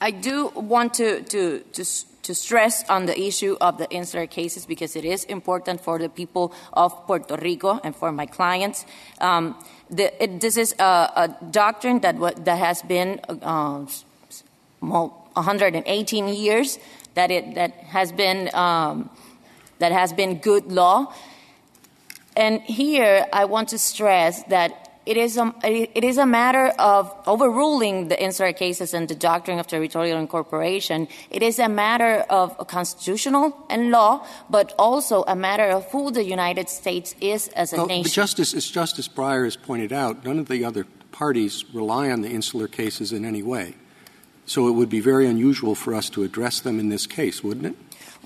I 0.00 0.10
do 0.10 0.48
want 0.48 0.94
to, 0.94 1.22
to, 1.22 1.60
to, 1.60 1.84
to, 2.22 2.34
stress 2.34 2.88
on 2.88 3.06
the 3.06 3.18
issue 3.18 3.56
of 3.60 3.78
the 3.78 3.88
insular 3.90 4.26
cases 4.26 4.66
because 4.66 4.94
it 4.94 5.04
is 5.04 5.24
important 5.24 5.80
for 5.80 5.98
the 5.98 6.08
people 6.08 6.52
of 6.74 7.06
Puerto 7.06 7.36
Rico 7.36 7.80
and 7.82 7.96
for 7.96 8.12
my 8.12 8.26
clients. 8.26 8.84
Um, 9.20 9.56
the, 9.88 10.22
it, 10.22 10.40
this 10.40 10.56
is 10.56 10.74
a, 10.78 10.84
a 11.16 11.36
doctrine 11.50 12.00
that, 12.00 12.18
that 12.44 12.58
has 12.58 12.82
been 12.82 13.20
uh, 13.28 13.86
118 14.80 16.28
years 16.28 16.78
that 17.14 17.30
it 17.30 17.54
that 17.54 17.72
has 17.96 18.12
been 18.12 18.54
um, 18.54 19.10
that 19.78 19.92
has 19.92 20.12
been 20.12 20.38
good 20.38 20.70
law. 20.70 21.12
And 22.36 22.60
here 22.62 23.26
I 23.32 23.46
want 23.46 23.70
to 23.70 23.78
stress 23.78 24.42
that 24.44 24.85
it 25.06 25.16
is, 25.16 25.36
a, 25.36 25.54
it 25.64 26.02
is 26.02 26.18
a 26.18 26.26
matter 26.26 26.66
of 26.78 27.14
overruling 27.26 28.08
the 28.08 28.20
insular 28.20 28.52
cases 28.52 28.92
and 28.92 29.08
the 29.08 29.14
doctrine 29.14 29.60
of 29.60 29.68
territorial 29.68 30.18
incorporation. 30.18 31.06
It 31.30 31.42
is 31.42 31.60
a 31.60 31.68
matter 31.68 32.24
of 32.28 32.66
constitutional 32.66 33.56
and 33.70 33.90
law, 33.92 34.26
but 34.50 34.74
also 34.78 35.22
a 35.28 35.36
matter 35.36 35.68
of 35.68 35.90
who 35.92 36.10
the 36.10 36.24
United 36.24 36.68
States 36.68 37.14
is 37.20 37.48
as 37.48 37.72
a 37.72 37.76
well, 37.76 37.86
nation. 37.86 38.12
Justice, 38.12 38.52
as 38.52 38.68
Justice 38.68 39.06
Breyer 39.08 39.44
has 39.44 39.56
pointed 39.56 39.92
out, 39.92 40.24
none 40.24 40.40
of 40.40 40.48
the 40.48 40.64
other 40.64 40.86
parties 41.12 41.64
rely 41.72 42.10
on 42.10 42.22
the 42.22 42.28
insular 42.28 42.66
cases 42.66 43.12
in 43.12 43.24
any 43.24 43.42
way. 43.42 43.76
So 44.44 44.68
it 44.68 44.72
would 44.72 44.88
be 44.88 45.00
very 45.00 45.26
unusual 45.26 45.74
for 45.74 45.94
us 45.94 46.10
to 46.10 46.24
address 46.24 46.60
them 46.60 46.78
in 46.78 46.88
this 46.88 47.06
case, 47.06 47.42
wouldn't 47.42 47.66
it? 47.66 47.76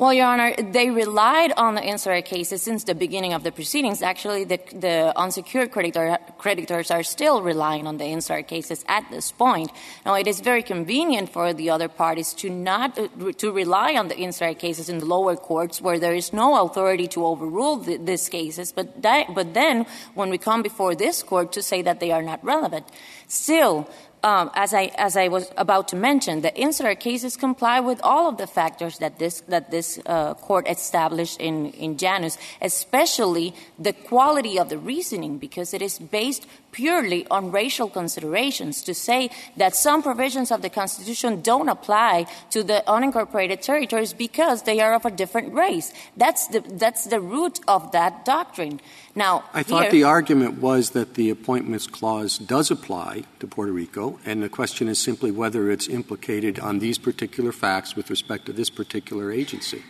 Well, 0.00 0.14
Your 0.14 0.28
Honor, 0.28 0.54
they 0.56 0.88
relied 0.88 1.52
on 1.58 1.74
the 1.74 1.82
insular 1.82 2.22
cases 2.22 2.62
since 2.62 2.84
the 2.84 2.94
beginning 2.94 3.34
of 3.34 3.42
the 3.42 3.52
proceedings. 3.52 4.00
Actually, 4.00 4.44
the, 4.44 4.58
the 4.72 5.12
unsecured 5.14 5.72
creditor, 5.72 6.16
creditors 6.38 6.90
are 6.90 7.02
still 7.02 7.42
relying 7.42 7.86
on 7.86 7.98
the 7.98 8.06
insular 8.06 8.42
cases 8.42 8.82
at 8.88 9.04
this 9.10 9.30
point. 9.30 9.70
Now, 10.06 10.14
it 10.14 10.26
is 10.26 10.40
very 10.40 10.62
convenient 10.62 11.28
for 11.28 11.52
the 11.52 11.68
other 11.68 11.88
parties 11.88 12.32
to 12.40 12.48
not 12.48 12.98
to 13.40 13.52
rely 13.52 13.94
on 13.96 14.08
the 14.08 14.16
insular 14.16 14.54
cases 14.54 14.88
in 14.88 15.00
the 15.00 15.04
lower 15.04 15.36
courts 15.36 15.82
where 15.82 15.98
there 15.98 16.14
is 16.14 16.32
no 16.32 16.64
authority 16.64 17.06
to 17.08 17.26
overrule 17.26 17.76
the, 17.76 17.98
these 17.98 18.30
cases. 18.30 18.72
But 18.72 19.02
that, 19.02 19.34
but 19.34 19.52
then, 19.52 19.84
when 20.14 20.30
we 20.30 20.38
come 20.38 20.62
before 20.62 20.94
this 20.94 21.22
court 21.22 21.52
to 21.52 21.62
say 21.62 21.82
that 21.82 22.00
they 22.00 22.10
are 22.10 22.22
not 22.22 22.42
relevant, 22.42 22.86
still 23.28 23.86
as, 24.22 24.74
I, 24.74 24.90
as 24.96 25.16
I 25.16 25.28
was 25.28 25.50
about 25.56 25.88
to 25.88 25.96
mention, 25.96 26.42
the 26.42 26.54
insular 26.56 26.94
cases 26.94 27.36
comply 27.36 27.80
with 27.80 28.00
all 28.02 28.28
of 28.28 28.36
the 28.36 28.46
factors 28.46 28.98
that 28.98 29.18
this, 29.18 29.40
that 29.48 29.70
this 29.70 29.98
uh, 30.06 30.34
court 30.34 30.68
established 30.68 31.40
in, 31.40 31.72
in 31.72 31.96
Janus, 31.96 32.38
especially 32.60 33.54
the 33.78 33.92
quality 33.92 34.58
of 34.58 34.68
the 34.68 34.78
reasoning, 34.78 35.38
because 35.38 35.74
it 35.74 35.82
is 35.82 35.98
based 35.98 36.46
purely 36.72 37.26
on 37.28 37.50
racial 37.50 37.88
considerations 37.88 38.82
to 38.82 38.94
say 38.94 39.30
that 39.56 39.74
some 39.74 40.02
provisions 40.02 40.50
of 40.50 40.62
the 40.62 40.70
Constitution 40.70 41.40
don't 41.40 41.68
apply 41.68 42.26
to 42.50 42.62
the 42.62 42.82
unincorporated 42.86 43.60
territories 43.60 44.12
because 44.12 44.62
they 44.62 44.80
are 44.80 44.94
of 44.94 45.04
a 45.04 45.10
different 45.10 45.52
race. 45.54 45.92
That's 46.16 46.48
the, 46.48 46.60
that's 46.60 47.04
the 47.04 47.20
root 47.20 47.60
of 47.66 47.92
that 47.92 48.24
doctrine. 48.24 48.80
Now, 49.14 49.44
I 49.52 49.62
thought 49.62 49.82
here, 49.82 49.90
the 49.90 50.04
argument 50.04 50.60
was 50.60 50.90
that 50.90 51.14
the 51.14 51.30
Appointments 51.30 51.86
Clause 51.86 52.38
does 52.38 52.70
apply 52.70 53.24
to 53.40 53.46
Puerto 53.46 53.72
Rico, 53.72 54.18
and 54.24 54.42
the 54.42 54.48
question 54.48 54.88
is 54.88 54.98
simply 54.98 55.30
whether 55.30 55.70
it's 55.70 55.88
implicated 55.88 56.58
on 56.60 56.78
these 56.78 56.98
particular 56.98 57.52
facts 57.52 57.96
with 57.96 58.10
respect 58.10 58.46
to 58.46 58.52
this 58.52 58.70
particular 58.70 59.32
agency. 59.32 59.82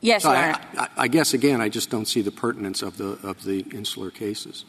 Yes, 0.00 0.24
so 0.24 0.30
I, 0.30 0.60
I, 0.76 0.88
I 0.98 1.08
guess, 1.08 1.32
again, 1.32 1.62
I 1.62 1.70
just 1.70 1.88
don't 1.88 2.06
see 2.06 2.20
the 2.20 2.30
pertinence 2.30 2.82
of 2.82 2.98
the, 2.98 3.18
of 3.22 3.44
the 3.44 3.60
insular 3.72 4.10
cases. 4.10 4.66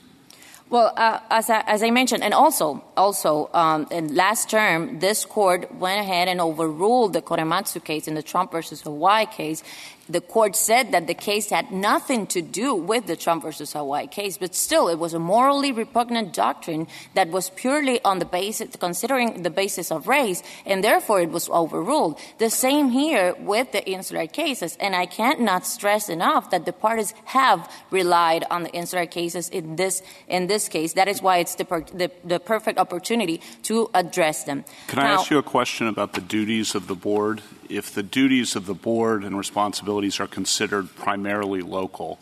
Well, 0.67 0.91
uh, 0.97 1.19
as, 1.29 1.49
I, 1.49 1.63
as 1.67 1.83
I 1.83 1.91
mentioned, 1.91 2.23
and 2.23 2.33
also, 2.33 2.83
also 2.97 3.51
um, 3.53 3.87
in 3.91 4.15
last 4.15 4.49
term, 4.49 4.99
this 4.99 5.23
court 5.23 5.71
went 5.75 5.99
ahead 5.99 6.27
and 6.27 6.41
overruled 6.41 7.13
the 7.13 7.21
Korematsu 7.21 7.83
case 7.83 8.07
in 8.07 8.15
the 8.15 8.23
Trump 8.23 8.51
versus 8.51 8.81
Hawaii 8.81 9.27
case. 9.27 9.63
The 10.07 10.21
court 10.21 10.55
said 10.55 10.91
that 10.91 11.07
the 11.07 11.13
case 11.13 11.49
had 11.49 11.71
nothing 11.71 12.27
to 12.27 12.41
do 12.41 12.75
with 12.75 13.07
the 13.07 13.15
Trump 13.15 13.43
versus 13.43 13.73
Hawaii 13.73 14.07
case, 14.07 14.37
but 14.37 14.53
still, 14.53 14.87
it 14.87 14.99
was 14.99 15.13
a 15.13 15.19
morally 15.19 15.71
repugnant 15.71 16.33
doctrine 16.33 16.87
that 17.15 17.29
was 17.29 17.49
purely 17.49 18.03
on 18.03 18.19
the 18.19 18.25
basis, 18.25 18.75
considering 18.75 19.41
the 19.41 19.49
basis 19.49 19.91
of 19.91 20.07
race, 20.07 20.43
and 20.65 20.83
therefore 20.83 21.21
it 21.21 21.31
was 21.31 21.49
overruled. 21.49 22.19
The 22.37 22.49
same 22.49 22.89
here 22.89 23.33
with 23.39 23.71
the 23.71 23.83
insular 23.87 24.27
cases, 24.27 24.77
and 24.79 24.95
I 24.95 25.07
can't 25.07 25.41
not 25.41 25.65
stress 25.65 26.07
enough 26.09 26.51
that 26.51 26.65
the 26.65 26.73
parties 26.73 27.13
have 27.25 27.71
relied 27.89 28.43
on 28.51 28.63
the 28.63 28.71
insular 28.71 29.07
cases 29.07 29.49
in 29.49 29.75
this 29.75 30.03
in 30.27 30.47
this 30.47 30.69
case. 30.69 30.93
That 30.93 31.07
is 31.07 31.21
why 31.21 31.37
it's 31.37 31.55
the 31.55 31.65
per, 31.65 31.81
the, 31.81 32.11
the, 32.23 32.39
perfect 32.39 32.77
opportunity 32.79 33.41
to 33.63 33.89
address 33.93 34.43
them. 34.43 34.65
Can 34.87 34.99
I 34.99 35.07
ask 35.13 35.31
you 35.31 35.37
a 35.37 35.43
question 35.43 35.87
about 35.87 36.13
the 36.13 36.21
duties 36.21 36.75
of 36.75 36.87
the 36.87 36.95
board? 36.95 37.41
If 37.69 37.93
the 37.93 38.03
duties 38.03 38.55
of 38.55 38.65
the 38.65 38.73
board 38.73 39.23
and 39.23 39.37
responsibilities 39.37 40.19
are 40.19 40.27
considered 40.27 40.95
primarily 40.95 41.61
local, 41.61 42.19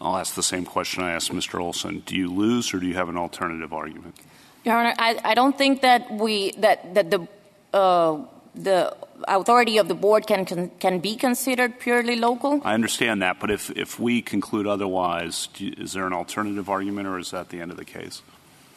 I'll 0.00 0.16
ask 0.16 0.34
the 0.34 0.42
same 0.42 0.64
question 0.64 1.04
I 1.04 1.12
asked 1.12 1.32
Mr. 1.32 1.60
Olson. 1.60 2.02
Do 2.06 2.16
you 2.16 2.32
lose 2.32 2.74
or 2.74 2.80
do 2.80 2.86
you 2.86 2.94
have 2.94 3.08
an 3.08 3.16
alternative 3.16 3.72
argument? 3.72 4.16
Your 4.64 4.76
Honor, 4.76 4.94
I, 4.98 5.18
I 5.24 5.34
don't 5.34 5.56
think 5.56 5.82
that 5.82 6.10
we 6.10 6.52
that 6.58 6.94
that 6.94 7.10
the 7.10 7.26
uh, 7.72 8.18
the 8.54 8.94
authority 9.26 9.78
of 9.78 9.88
the 9.88 9.94
board 9.94 10.26
can, 10.26 10.44
can 10.44 10.70
can 10.78 10.98
be 10.98 11.16
considered 11.16 11.78
purely 11.78 12.16
local. 12.16 12.60
I 12.64 12.74
understand 12.74 13.22
that, 13.22 13.40
but 13.40 13.50
if 13.50 13.70
if 13.70 13.98
we 13.98 14.22
conclude 14.22 14.66
otherwise, 14.66 15.48
you, 15.56 15.74
is 15.76 15.92
there 15.92 16.06
an 16.06 16.12
alternative 16.12 16.68
argument, 16.68 17.08
or 17.08 17.18
is 17.18 17.30
that 17.30 17.48
the 17.48 17.60
end 17.60 17.70
of 17.70 17.76
the 17.76 17.84
case? 17.84 18.22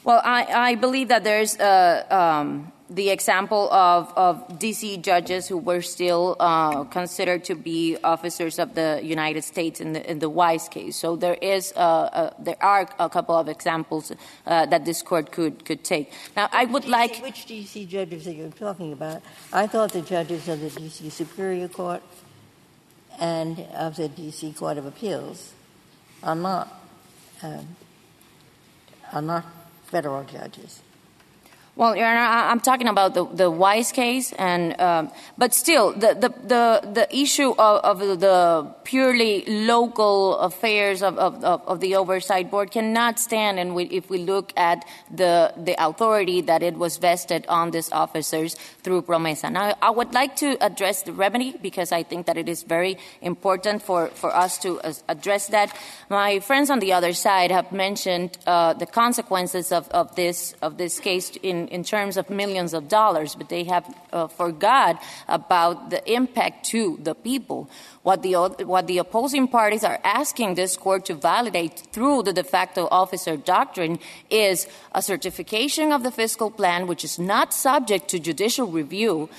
Well, 0.05 0.21
I, 0.23 0.45
I 0.45 0.75
believe 0.75 1.07
that 1.07 1.23
there's 1.23 1.57
uh, 1.57 2.05
um, 2.11 2.71
the 2.91 3.09
example 3.09 3.73
of, 3.73 4.13
of 4.15 4.59
D.C. 4.59 4.97
judges 4.97 5.47
who 5.47 5.57
were 5.57 5.81
still 5.81 6.35
uh, 6.39 6.83
considered 6.83 7.43
to 7.45 7.55
be 7.55 7.97
officers 8.03 8.59
of 8.59 8.75
the 8.75 9.01
United 9.03 9.43
States 9.43 9.81
in 9.81 9.93
the, 9.93 10.07
in 10.07 10.19
the 10.19 10.29
Wise 10.29 10.69
case. 10.69 10.95
So 10.95 11.15
there 11.15 11.33
is 11.41 11.73
uh, 11.75 11.79
uh, 11.79 12.33
there 12.37 12.61
are 12.61 12.87
a 12.99 13.09
couple 13.09 13.33
of 13.33 13.49
examples 13.49 14.11
uh, 14.45 14.67
that 14.67 14.85
this 14.85 15.01
court 15.01 15.31
could 15.31 15.65
could 15.65 15.83
take. 15.83 16.11
Now, 16.37 16.49
I 16.51 16.65
would 16.65 16.85
like 16.85 17.17
which 17.23 17.47
D.C. 17.47 17.87
judges 17.87 18.27
are 18.27 18.31
you 18.31 18.53
talking 18.59 18.93
about? 18.93 19.23
I 19.51 19.65
thought 19.65 19.91
the 19.91 20.03
judges 20.03 20.47
of 20.47 20.61
the 20.61 20.69
D.C. 20.69 21.09
Superior 21.09 21.67
Court 21.67 22.03
and 23.19 23.59
of 23.73 23.95
the 23.95 24.07
D.C. 24.07 24.53
Court 24.53 24.77
of 24.77 24.85
Appeals 24.85 25.53
are 26.21 26.35
not 26.35 26.67
um, 27.41 27.75
are 29.11 29.23
not 29.23 29.45
federal 29.95 30.25
judges. 30.25 30.84
Well, 31.77 31.93
Your 31.93 32.07
Honor, 32.07 32.21
I'm 32.21 32.61
talking 32.61 32.87
about 32.87 33.15
the, 33.15 33.25
the 33.25 33.51
Wise 33.51 33.91
case, 33.91 34.31
and 34.31 34.79
um, 34.79 35.11
but 35.37 35.53
still, 35.53 35.91
the 35.91 36.13
the 36.13 36.29
the, 36.47 36.89
the 36.93 37.07
issue 37.13 37.51
of, 37.51 37.99
of, 37.99 38.19
the 38.21 38.73
purely 38.85 39.43
local 39.45 40.37
affairs 40.37 41.03
of, 41.03 41.17
of, 41.17 41.43
of, 41.43 41.81
the 41.81 41.97
oversight 41.97 42.49
board 42.49 42.71
cannot 42.71 43.19
stand, 43.19 43.59
and 43.59 43.75
we, 43.75 43.83
if 43.85 44.09
we 44.09 44.19
look 44.19 44.53
at 44.55 44.85
the 45.13 45.51
the 45.57 45.75
authority 45.77 46.39
that 46.39 46.63
it 46.63 46.77
was 46.77 46.95
vested 46.95 47.45
on 47.47 47.71
these 47.71 47.91
officers 47.91 48.55
through 48.81 49.01
Promesa. 49.01 49.51
Now, 49.51 49.75
I 49.81 49.89
would 49.89 50.13
like 50.13 50.37
to 50.37 50.55
address 50.63 51.01
the 51.01 51.11
remedy 51.11 51.57
because 51.61 51.91
I 51.91 52.03
think 52.03 52.27
that 52.27 52.37
it 52.37 52.47
is 52.47 52.63
very 52.63 52.97
important 53.21 53.83
for 53.83 54.07
for 54.15 54.33
us 54.33 54.57
to 54.59 54.79
address 55.09 55.47
that. 55.47 55.75
My 56.09 56.39
friends 56.39 56.69
on 56.69 56.79
the 56.79 56.93
other 56.93 57.11
side 57.11 57.51
have 57.51 57.73
mentioned 57.73 58.37
uh, 58.47 58.71
the 58.71 58.85
consequences 58.85 59.73
of, 59.73 59.89
of 59.89 60.15
this 60.15 60.55
of 60.61 60.77
this 60.77 61.01
case 61.01 61.35
in 61.43 61.64
in 61.69 61.83
terms 61.83 62.17
of 62.17 62.29
millions 62.29 62.73
of 62.73 62.87
dollars, 62.87 63.35
but 63.35 63.49
they 63.49 63.63
have 63.63 63.85
uh, 64.11 64.27
forgot 64.27 65.01
about 65.27 65.89
the 65.89 66.01
impact 66.11 66.65
to 66.67 66.99
the 67.01 67.15
people. 67.15 67.69
What 68.03 68.21
the, 68.21 68.33
what 68.65 68.87
the 68.87 68.99
opposing 68.99 69.47
parties 69.47 69.83
are 69.83 69.99
asking 70.03 70.55
this 70.55 70.77
court 70.77 71.05
to 71.05 71.15
validate 71.15 71.87
through 71.91 72.23
the 72.23 72.33
de 72.33 72.43
facto 72.43 72.87
officer 72.91 73.37
doctrine 73.37 73.99
is 74.29 74.67
a 74.93 75.01
certification 75.01 75.91
of 75.91 76.03
the 76.03 76.11
fiscal 76.11 76.51
plan, 76.51 76.87
which 76.87 77.03
is 77.03 77.17
not 77.17 77.53
subject 77.53 78.07
to 78.09 78.19
judicial 78.19 78.67
review, 78.67 79.29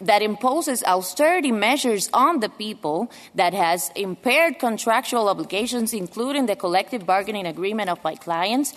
that 0.00 0.22
imposes 0.22 0.82
austerity 0.84 1.52
measures 1.52 2.10
on 2.12 2.40
the 2.40 2.48
people, 2.48 3.10
that 3.34 3.54
has 3.54 3.90
impaired 3.94 4.58
contractual 4.58 5.28
obligations, 5.28 5.94
including 5.94 6.46
the 6.46 6.56
collective 6.56 7.06
bargaining 7.06 7.46
agreement 7.46 7.88
of 7.88 8.02
my 8.02 8.14
clients, 8.14 8.74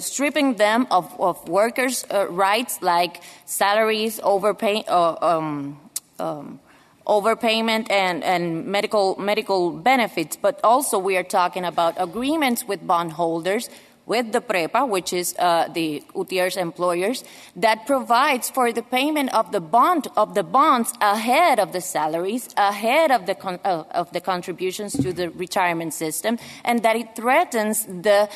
stripping 0.00 0.54
them 0.54 0.86
of, 0.90 1.18
of 1.20 1.48
workers' 1.48 2.04
uh, 2.10 2.26
rights 2.28 2.82
like 2.82 3.22
salaries, 3.44 4.20
overpay, 4.22 4.84
uh, 4.88 5.16
um, 5.20 5.80
um, 6.18 6.60
overpayment, 7.06 7.90
and, 7.90 8.22
and 8.24 8.66
medical, 8.66 9.18
medical 9.18 9.70
benefits. 9.70 10.36
But 10.36 10.60
also, 10.62 10.98
we 10.98 11.16
are 11.16 11.24
talking 11.24 11.64
about 11.64 11.94
agreements 11.98 12.66
with 12.66 12.86
bondholders 12.86 13.68
with 14.10 14.32
the 14.32 14.40
PREPA, 14.40 14.88
which 14.88 15.12
is 15.12 15.36
uh, 15.38 15.68
the 15.72 16.02
UTIER 16.16 16.58
employers, 16.58 17.22
that 17.54 17.86
provides 17.86 18.50
for 18.50 18.72
the 18.72 18.82
payment 18.82 19.32
of 19.32 19.52
the 19.52 19.60
bond 19.60 20.08
of 20.16 20.34
the 20.34 20.42
bonds 20.42 20.92
ahead 21.00 21.60
of 21.60 21.70
the 21.70 21.80
salaries, 21.80 22.48
ahead 22.56 23.12
of 23.12 23.26
the 23.26 23.36
con- 23.36 23.60
uh, 23.64 23.84
of 23.92 24.10
the 24.10 24.20
contributions 24.20 24.94
to 24.94 25.12
the 25.12 25.30
retirement 25.30 25.94
system, 25.94 26.38
and 26.64 26.82
that 26.82 26.96
it 26.96 27.14
threatens 27.14 27.86
the 27.86 28.28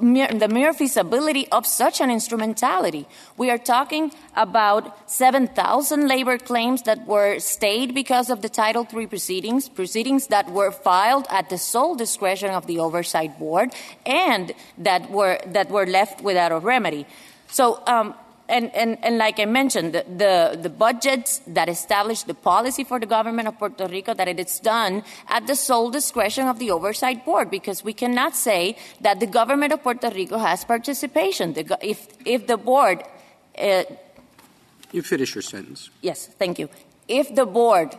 the 0.00 0.48
mere 0.48 0.72
feasibility 0.72 1.48
of 1.48 1.66
such 1.66 2.00
an 2.00 2.10
instrumentality. 2.10 3.06
We 3.36 3.50
are 3.50 3.58
talking 3.58 4.12
about 4.36 5.10
7,000 5.10 6.08
labor 6.08 6.38
claims 6.38 6.82
that 6.82 7.06
were 7.06 7.38
stayed 7.38 7.94
because 7.94 8.30
of 8.30 8.42
the 8.42 8.48
Title 8.48 8.86
III 8.92 9.06
proceedings, 9.06 9.68
proceedings 9.68 10.28
that 10.28 10.50
were 10.50 10.70
filed 10.70 11.26
at 11.30 11.48
the 11.48 11.58
sole 11.58 11.94
discretion 11.94 12.50
of 12.50 12.66
the 12.66 12.78
Oversight 12.78 13.38
Board 13.38 13.72
and 14.04 14.52
that 14.78 15.10
were, 15.10 15.38
that 15.46 15.70
were 15.70 15.86
left 15.86 16.22
without 16.22 16.52
a 16.52 16.58
remedy. 16.58 17.06
So, 17.48 17.82
um, 17.86 18.14
and, 18.48 18.74
and, 18.74 18.98
and 19.04 19.18
like 19.18 19.38
I 19.38 19.44
mentioned, 19.44 19.94
the, 19.94 20.04
the, 20.08 20.58
the, 20.60 20.70
budgets 20.70 21.40
that 21.46 21.68
establish 21.68 22.22
the 22.22 22.34
policy 22.34 22.82
for 22.82 22.98
the 22.98 23.06
government 23.06 23.48
of 23.48 23.58
Puerto 23.58 23.86
Rico, 23.86 24.14
that 24.14 24.28
it 24.28 24.40
is 24.40 24.58
done 24.60 25.04
at 25.28 25.46
the 25.46 25.54
sole 25.54 25.90
discretion 25.90 26.48
of 26.48 26.58
the 26.58 26.70
oversight 26.70 27.24
board, 27.24 27.50
because 27.50 27.84
we 27.84 27.92
cannot 27.92 28.34
say 28.34 28.76
that 29.00 29.20
the 29.20 29.26
government 29.26 29.72
of 29.72 29.82
Puerto 29.82 30.10
Rico 30.10 30.38
has 30.38 30.64
participation. 30.64 31.52
The, 31.52 31.78
if, 31.82 32.08
if 32.24 32.46
the 32.46 32.56
board. 32.56 33.02
Uh, 33.58 33.84
you 34.92 35.02
finish 35.02 35.34
your 35.34 35.42
sentence. 35.42 35.90
Yes, 36.00 36.26
thank 36.26 36.58
you. 36.58 36.70
If 37.06 37.34
the 37.34 37.44
board 37.44 37.96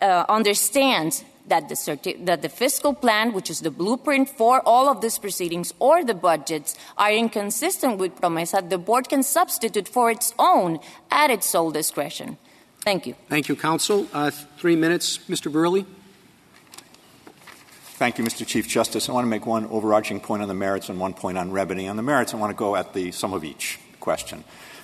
uh, 0.00 0.24
understands 0.28 1.24
that 1.46 1.68
the, 1.68 1.74
certi- 1.74 2.24
that 2.24 2.42
the 2.42 2.48
fiscal 2.48 2.94
plan, 2.94 3.32
which 3.32 3.50
is 3.50 3.60
the 3.60 3.70
blueprint 3.70 4.28
for 4.28 4.60
all 4.66 4.88
of 4.88 5.00
these 5.00 5.18
proceedings, 5.18 5.74
or 5.78 6.04
the 6.04 6.14
budgets 6.14 6.76
are 6.96 7.12
inconsistent 7.12 7.98
with 7.98 8.20
PROMESA, 8.20 8.70
the 8.70 8.78
board 8.78 9.08
can 9.08 9.22
substitute 9.22 9.88
for 9.88 10.10
its 10.10 10.34
own 10.38 10.78
at 11.10 11.30
its 11.30 11.46
sole 11.46 11.70
discretion. 11.70 12.38
Thank 12.80 13.06
you. 13.06 13.14
Thank 13.28 13.48
you, 13.48 13.56
counsel. 13.56 14.08
Uh, 14.12 14.30
three 14.30 14.76
minutes, 14.76 15.18
Mr. 15.28 15.50
Verrilli. 15.50 15.86
Thank 18.02 18.18
you, 18.18 18.24
Mr. 18.24 18.44
Chief 18.44 18.66
Justice. 18.66 19.08
I 19.08 19.12
want 19.12 19.24
to 19.24 19.28
make 19.28 19.46
one 19.46 19.66
overarching 19.66 20.18
point 20.18 20.42
on 20.42 20.48
the 20.48 20.54
merits 20.54 20.88
and 20.88 20.98
one 20.98 21.14
point 21.14 21.38
on 21.38 21.52
remedy. 21.52 21.86
On 21.86 21.96
the 21.96 22.02
merits, 22.02 22.34
I 22.34 22.36
want 22.36 22.50
to 22.50 22.56
go 22.56 22.74
at 22.74 22.94
the 22.94 23.12
sum 23.12 23.32
of 23.32 23.44
each 23.44 23.78
question. 24.00 24.42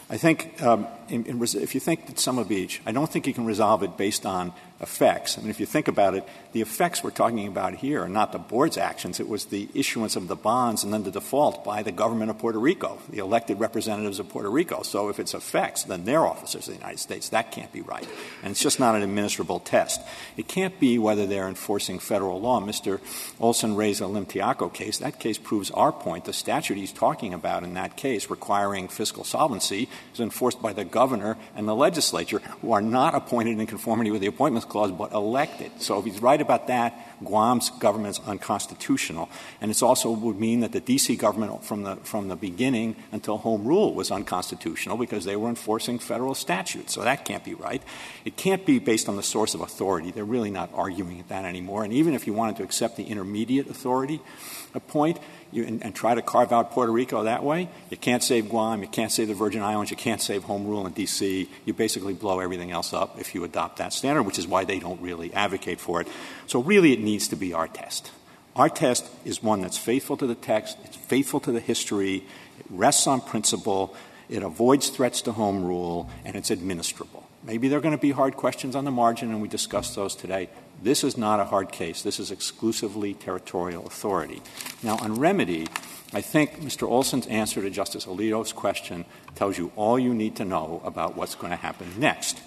I 0.09 0.17
think 0.17 0.63
um, 0.63 0.87
in, 1.09 1.27
in, 1.27 1.43
if 1.43 1.75
you 1.75 1.81
think 1.81 2.07
that 2.07 2.19
sum 2.19 2.39
of 2.39 2.53
each, 2.53 2.81
I 2.87 2.93
don't 2.93 3.11
think 3.11 3.27
you 3.27 3.35
can 3.35 3.45
resolve 3.45 3.83
it 3.83 3.97
based 3.97 4.25
on 4.25 4.53
effects. 4.81 5.37
I 5.37 5.41
mean, 5.41 5.51
if 5.51 5.59
you 5.59 5.67
think 5.67 5.89
about 5.89 6.15
it, 6.15 6.25
the 6.53 6.61
effects 6.61 7.03
we're 7.03 7.11
talking 7.11 7.47
about 7.49 7.75
here 7.75 8.03
are 8.03 8.09
not 8.09 8.33
the 8.33 8.39
board's 8.39 8.79
actions. 8.79 9.19
It 9.19 9.29
was 9.29 9.47
the 9.47 9.69
issuance 9.75 10.15
of 10.15 10.29
the 10.29 10.37
bonds 10.37 10.85
and 10.85 10.93
then 10.93 11.03
the 11.03 11.11
default 11.11 11.65
by 11.65 11.83
the 11.83 11.91
government 11.91 12.31
of 12.31 12.39
Puerto 12.39 12.59
Rico, 12.59 12.99
the 13.11 13.19
elected 13.19 13.59
representatives 13.59 14.21
of 14.21 14.29
Puerto 14.29 14.51
Rico. 14.51 14.83
So 14.83 15.09
if 15.09 15.19
it's 15.19 15.35
effects, 15.35 15.83
then 15.83 16.05
they're 16.05 16.25
officers 16.25 16.69
of 16.69 16.75
the 16.75 16.81
United 16.81 17.01
States. 17.01 17.31
That 17.31 17.51
can't 17.51 17.73
be 17.73 17.81
right. 17.81 18.09
And 18.43 18.53
it's 18.53 18.63
just 18.63 18.79
not 18.79 18.95
an 18.95 19.03
administrable 19.03 19.63
test. 19.63 20.01
It 20.37 20.47
can't 20.47 20.79
be 20.79 20.99
whether 20.99 21.27
they're 21.27 21.49
enforcing 21.49 21.99
federal 21.99 22.41
law. 22.41 22.61
Mr. 22.61 23.01
Olson 23.41 23.75
raised 23.75 24.01
a 24.01 24.05
Limtiaco 24.05 24.73
case. 24.73 24.99
That 24.99 25.19
case 25.19 25.39
proves 25.39 25.71
our 25.73 25.93
point. 25.93 26.25
The 26.25 26.33
statute 26.33 26.77
he's 26.77 26.93
talking 26.93 27.35
about 27.35 27.65
in 27.65 27.75
that 27.75 27.97
case 27.97 28.31
requiring 28.31 28.89
fiscal 28.89 29.25
solvency 29.25 29.89
is 30.15 30.21
enforced 30.21 30.63
by 30.63 30.73
the 30.73 30.85
governor 30.85 31.37
and 31.57 31.67
the 31.67 31.75
legislature, 31.75 32.39
who 32.63 32.73
are 32.73 32.83
not 32.83 33.15
appointed 33.15 33.59
in 33.59 33.67
conformity 33.67 34.11
with 34.11 34.21
the 34.21 34.27
appointments 34.29 34.68
clause 34.69 34.93
but 34.93 35.12
elected. 35.12 35.70
So 35.81 35.99
if 35.99 36.05
he's 36.05 36.20
right 36.20 36.40
about 36.40 36.66
that, 36.69 37.20
Guam's 37.23 37.70
government 37.70 38.19
is 38.19 38.27
unconstitutional. 38.27 39.28
And 39.61 39.70
it 39.70 39.82
also 39.82 40.11
would 40.11 40.39
mean 40.39 40.61
that 40.61 40.73
the 40.73 40.81
D.C. 40.81 41.16
government 41.16 41.65
from 41.65 41.82
the, 41.82 41.97
from 41.97 42.28
the 42.28 42.36
beginning 42.36 42.97
until 43.12 43.39
Home 43.39 43.65
Rule 43.65 43.95
was 43.95 44.11
unconstitutional 44.11 44.97
because 44.97 45.24
they 45.24 45.36
were 45.36 45.49
enforcing 45.49 45.99
federal 45.99 46.35
statutes. 46.35 46.95
So 46.95 47.03
that 47.03 47.24
can't 47.24 47.45
be 47.45 47.55
right. 47.55 47.82
It 48.24 48.36
can't 48.36 48.65
be 48.65 48.78
based 48.78 49.09
on 49.09 49.16
the 49.16 49.23
source 49.23 49.55
of 49.55 49.61
authority. 49.61 50.11
They're 50.11 50.24
really 50.24 50.51
not 50.51 50.70
arguing 50.74 51.24
that 51.28 51.45
anymore. 51.45 51.85
And 51.85 51.93
even 51.93 52.15
if 52.15 52.27
you 52.27 52.32
wanted 52.32 52.57
to 52.57 52.62
accept 52.62 52.97
the 52.97 53.05
intermediate 53.05 53.69
authority 53.69 54.20
a 54.74 54.81
point, 54.81 55.19
and, 55.53 55.83
and, 55.83 55.95
try 55.95 56.15
to 56.15 56.23
carve 56.23 56.53
out 56.53 56.73
Puerto 56.73 56.93
Rico 56.93 57.25
that 57.25 57.43
way, 57.43 57.69
you 57.91 57.97
can't 57.97 58.23
save 58.23 58.49
Guam, 58.49 58.83
you 58.83 58.89
can't 58.89 59.11
save 59.11 59.29
the 59.29 59.35
Virgin 59.35 59.62
Islands, 59.62 59.91
you 59.91 59.97
can't 59.97 60.20
save 60.20 60.45
home 60.45 60.66
rule 60.66 60.87
in 60.87 60.93
D.C. 60.93 61.49
You 61.65 61.75
basically 61.75 62.15
blow 62.15 62.41
everything 62.41 62.70
else 62.70 62.93
up 62.93 63.19
if 63.19 63.35
you 63.35 63.45
adopt 63.45 63.79
that 63.79 63.93
standard, 63.93 64.25
which 64.25 64.39
is 64.39 64.47
why 64.47 64.65
they 64.65 64.79
don't 64.79 65.01
really 65.01 65.33
advocate 65.33 65.81
for 65.81 66.01
it. 66.01 66.09
So 66.47 66.62
really 66.62 66.93
it 66.93 67.01
needs 67.01 67.29
to 67.29 67.37
be 67.37 67.53
our 67.53 67.69
test. 67.69 68.11
Our 68.57 68.69
test 68.69 69.09
is 69.25 69.43
one 69.43 69.61
that's 69.61 69.79
faithful 69.79 70.16
to 70.16 70.27
the 70.27 70.35
text, 70.35 70.79
it's 70.85 70.97
faithful 70.97 71.41
to 71.41 71.53
the 71.53 71.61
history, 71.61 72.25
it 72.59 72.66
rests 72.69 73.07
on 73.07 73.20
principle, 73.20 73.95
it 74.29 74.43
avoids 74.43 74.91
threats 74.91 75.23
to 75.23 75.33
home 75.33 75.65
rule, 75.65 76.11
and 76.25 76.37
it's 76.37 76.51
administrable. 76.51 77.23
Maybe 77.43 77.69
there 77.69 77.79
are 77.79 77.83
going 77.83 77.97
to 77.97 78.01
be 78.01 78.11
hard 78.11 78.37
questions 78.37 78.75
on 78.75 78.85
the 78.85 78.91
margin, 78.91 79.31
and 79.31 79.41
we 79.41 79.49
discussed 79.49 79.95
those 79.95 80.15
today. 80.15 80.49
This 80.83 81.03
is 81.03 81.17
not 81.17 81.41
a 81.41 81.45
hard 81.45 81.73
case. 81.73 82.03
This 82.03 82.21
is 82.21 82.31
exclusively 82.31 83.15
territorial 83.15 83.87
authority. 83.87 84.43
Now, 84.83 84.97
on 84.99 85.17
remedy, 85.17 85.67
I 86.13 86.21
think 86.21 86.61
Mr. 86.61 86.89
Olson's 86.89 87.27
answer 87.27 87.61
to 87.61 87.71
Justice 87.71 88.07
Alito's 88.07 88.53
question 88.53 89.05
tells 89.35 89.59
you 89.59 89.73
all 89.77 89.99
you 89.99 90.15
need 90.15 90.37
to 90.37 90.45
know 90.45 90.81
about 90.85 91.17
what's 91.17 91.35
going 91.35 91.51
to 91.51 91.57
happen 91.57 91.89
next. 91.99 92.41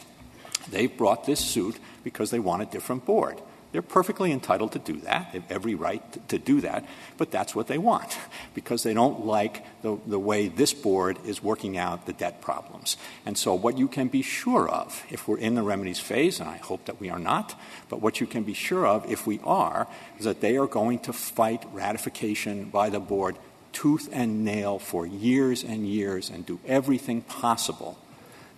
They've 0.70 0.96
brought 0.96 1.26
this 1.26 1.40
suit 1.40 1.78
because 2.04 2.32
they 2.32 2.40
want 2.40 2.62
a 2.62 2.66
different 2.66 3.06
board. 3.06 3.42
They're 3.72 3.82
perfectly 3.82 4.32
entitled 4.32 4.74
to 4.74 4.80
do 4.80 4.98
that. 5.02 5.32
They 5.32 5.40
have 5.40 5.52
every 5.52 5.76
right 5.76 6.28
to 6.30 6.38
do 6.38 6.62
that. 6.62 6.86
But 7.18 7.32
that's 7.32 7.56
what 7.56 7.68
they 7.68 7.78
want 7.78 8.18
because 8.54 8.84
they 8.84 8.94
don't 8.94 9.26
like 9.26 9.66
the, 9.82 9.98
the 10.06 10.20
way 10.20 10.50
this 10.50 10.74
board 10.74 11.18
is 11.26 11.42
working 11.42 11.78
out 11.78 12.06
the 12.06 12.14
debt 12.14 12.42
problems. 12.42 12.98
And 13.26 13.38
so 13.38 13.54
what 13.54 13.78
you 13.78 13.88
can 13.88 14.10
be 14.10 14.22
sure 14.22 14.68
of, 14.68 15.04
if 15.10 15.28
we're 15.28 15.38
in 15.38 15.56
the 15.56 15.64
remedies 15.64 16.00
phase, 16.00 16.40
and 16.40 16.50
I 16.50 16.58
hope 16.58 16.86
that 16.86 17.00
we 17.00 17.10
are 17.10 17.20
not, 17.20 17.60
but 17.90 18.02
what 18.02 18.20
you 18.20 18.28
can 18.28 18.44
be 18.44 18.54
sure 18.54 18.86
of 18.86 19.10
if 19.10 19.26
we 19.26 19.40
are, 19.44 19.88
is 20.20 20.26
that 20.26 20.42
they 20.42 20.58
are 20.58 20.68
going 20.68 21.00
to 21.00 21.14
fight 21.14 21.64
ratification 21.72 22.66
by 22.66 22.90
the 22.90 23.00
board 23.00 23.38
tooth 23.72 24.10
and 24.12 24.44
nail 24.44 24.80
for 24.80 25.06
years 25.06 25.64
and 25.64 25.88
years 25.88 26.30
and 26.30 26.46
do 26.46 26.60
everything 26.68 27.22
possible 27.22 27.98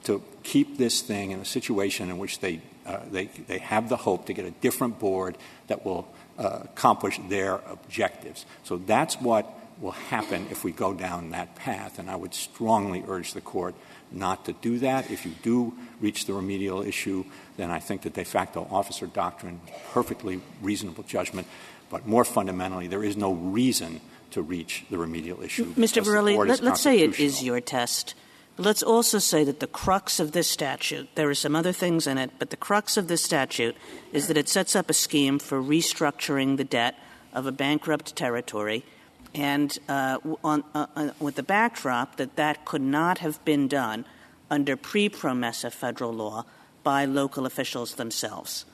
to 0.03 0.23
keep 0.41 0.77
this 0.77 1.01
thing 1.01 1.31
in 1.31 1.39
a 1.39 1.45
situation 1.45 2.09
in 2.09 2.17
which 2.17 2.39
they 2.39 2.61
they, 3.09 3.25
they 3.25 3.59
have 3.59 3.89
the 3.89 3.97
hope 3.97 4.25
to 4.27 4.33
get 4.33 4.45
a 4.45 4.51
different 4.51 4.99
board 4.99 5.37
that 5.67 5.85
will 5.85 6.07
uh, 6.37 6.59
accomplish 6.63 7.19
their 7.29 7.55
objectives. 7.69 8.45
So 8.63 8.77
that's 8.77 9.15
what 9.15 9.47
will 9.79 9.91
happen 9.91 10.47
if 10.51 10.63
we 10.63 10.71
go 10.71 10.93
down 10.93 11.31
that 11.31 11.55
path. 11.55 11.99
And 11.99 12.09
I 12.09 12.15
would 12.15 12.33
strongly 12.33 13.03
urge 13.07 13.33
the 13.33 13.41
court 13.41 13.75
not 14.11 14.45
to 14.45 14.53
do 14.53 14.79
that. 14.79 15.09
If 15.11 15.25
you 15.25 15.31
do 15.41 15.73
reach 15.99 16.25
the 16.25 16.33
remedial 16.33 16.81
issue, 16.81 17.25
then 17.57 17.71
I 17.71 17.79
think 17.79 18.01
the 18.01 18.09
de 18.09 18.23
facto 18.23 18.67
officer 18.69 19.07
doctrine, 19.07 19.59
is 19.67 19.73
perfectly 19.91 20.41
reasonable 20.61 21.03
judgment. 21.03 21.47
But 21.89 22.07
more 22.07 22.25
fundamentally, 22.25 22.87
there 22.87 23.03
is 23.03 23.17
no 23.17 23.33
reason 23.33 24.01
to 24.31 24.41
reach 24.41 24.85
the 24.89 24.97
remedial 24.97 25.41
issue. 25.43 25.73
Mr. 25.75 26.03
Verrilli, 26.03 26.35
let, 26.35 26.61
us 26.61 26.81
say 26.81 26.99
it 26.99 27.19
is 27.19 27.43
your 27.43 27.61
test. 27.61 28.15
Let's 28.57 28.83
also 28.83 29.17
say 29.17 29.43
that 29.45 29.59
the 29.59 29.67
crux 29.67 30.19
of 30.19 30.31
this 30.31 30.47
statute, 30.47 31.09
there 31.15 31.29
are 31.29 31.35
some 31.35 31.55
other 31.55 31.71
things 31.71 32.05
in 32.05 32.19
it, 32.19 32.31
but 32.37 32.51
the 32.51 32.57
crux 32.57 32.97
of 32.97 33.07
this 33.07 33.23
statute 33.23 33.75
is 34.11 34.27
that 34.27 34.37
it 34.37 34.47
sets 34.47 34.75
up 34.75 34.91
a 34.91 34.93
scheme 34.93 35.39
for 35.39 35.61
restructuring 35.61 36.57
the 36.57 36.63
debt 36.63 36.95
of 37.33 37.47
a 37.47 37.51
bankrupt 37.51 38.15
territory, 38.15 38.85
and 39.33 39.79
uh, 39.89 40.19
uh, 40.43 40.61
uh, 40.75 41.09
with 41.19 41.33
the 41.33 41.41
backdrop 41.41 42.17
that 42.17 42.35
that 42.35 42.63
could 42.63 42.81
not 42.81 43.17
have 43.17 43.43
been 43.43 43.67
done 43.67 44.05
under 44.51 44.77
pre-PROMESA 44.77 45.71
federal 45.71 46.13
law 46.13 46.45
by 46.83 47.05
local 47.05 47.47
officials 47.47 47.95
themselves. 47.95 48.65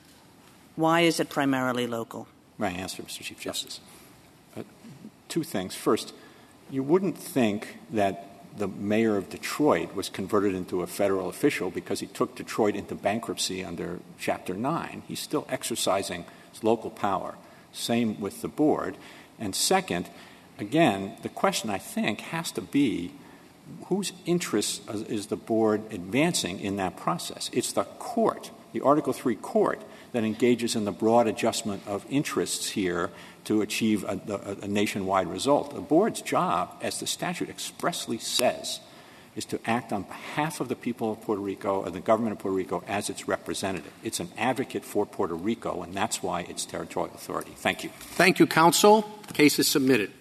Why 0.75 1.01
is 1.01 1.21
it 1.21 1.29
primarily 1.29 1.87
local? 1.87 2.27
My 2.57 2.69
answer, 2.69 3.01
Mr. 3.01 3.21
Chief 3.21 3.39
Justice. 3.39 3.79
Two 5.29 5.43
things. 5.43 5.73
First, 5.73 6.13
you 6.69 6.83
wouldn't 6.83 7.17
think 7.17 7.77
that 7.91 8.28
the 8.57 8.67
mayor 8.67 9.15
of 9.17 9.29
Detroit 9.29 9.95
was 9.95 10.09
converted 10.09 10.53
into 10.53 10.81
a 10.81 10.87
federal 10.87 11.29
official 11.29 11.69
because 11.69 11.99
he 11.99 12.07
took 12.07 12.35
Detroit 12.35 12.75
into 12.75 12.95
bankruptcy 12.95 13.63
under 13.63 13.99
Chapter 14.19 14.53
9. 14.53 15.03
He's 15.07 15.19
still 15.19 15.45
exercising 15.49 16.25
his 16.51 16.63
local 16.63 16.89
power. 16.89 17.35
Same 17.71 18.19
with 18.19 18.41
the 18.41 18.47
board. 18.47 18.97
And 19.39 19.55
second, 19.55 20.09
again, 20.57 21.17
the 21.21 21.29
question 21.29 21.69
I 21.69 21.77
think 21.77 22.21
has 22.21 22.51
to 22.53 22.61
be 22.61 23.11
whose 23.85 24.13
interest 24.25 24.81
is 24.89 25.27
the 25.27 25.35
board 25.35 25.83
advancing 25.91 26.59
in 26.59 26.77
that 26.77 26.97
process? 26.97 27.49
It's 27.53 27.71
the 27.71 27.83
court, 27.83 28.51
the 28.73 28.81
Article 28.81 29.13
3 29.13 29.35
court, 29.35 29.81
that 30.11 30.23
engages 30.23 30.75
in 30.75 30.85
the 30.85 30.91
broad 30.91 31.27
adjustment 31.27 31.83
of 31.85 32.05
interests 32.09 32.69
here 32.69 33.11
to 33.45 33.61
achieve 33.61 34.03
a, 34.03 34.67
nationwide 34.67 35.27
result. 35.27 35.73
The 35.73 35.81
board's 35.81 36.21
job, 36.21 36.75
as 36.81 36.99
the 36.99 37.07
statute 37.07 37.49
expressly 37.49 38.17
says, 38.17 38.79
is 39.35 39.45
to 39.45 39.59
act 39.65 39.93
on 39.93 40.03
behalf 40.03 40.59
of 40.59 40.67
the 40.67 40.75
people 40.75 41.13
of 41.13 41.21
Puerto 41.21 41.41
Rico 41.41 41.83
and 41.83 41.93
the 41.93 41.99
government 41.99 42.33
of 42.33 42.39
Puerto 42.39 42.55
Rico 42.55 42.83
as 42.87 43.09
its 43.09 43.27
representative. 43.27 43.91
It's 44.03 44.19
an 44.19 44.29
advocate 44.37 44.83
for 44.83 45.05
Puerto 45.05 45.35
Rico, 45.35 45.81
and 45.81 45.93
that's 45.93 46.21
why 46.21 46.41
it's 46.41 46.65
territorial 46.65 47.13
authority. 47.15 47.53
Thank 47.55 47.83
you. 47.83 47.89
Thank 47.89 48.39
you, 48.39 48.47
counsel. 48.47 49.09
The 49.27 49.33
case 49.33 49.59
is 49.59 49.67
submitted. 49.67 50.11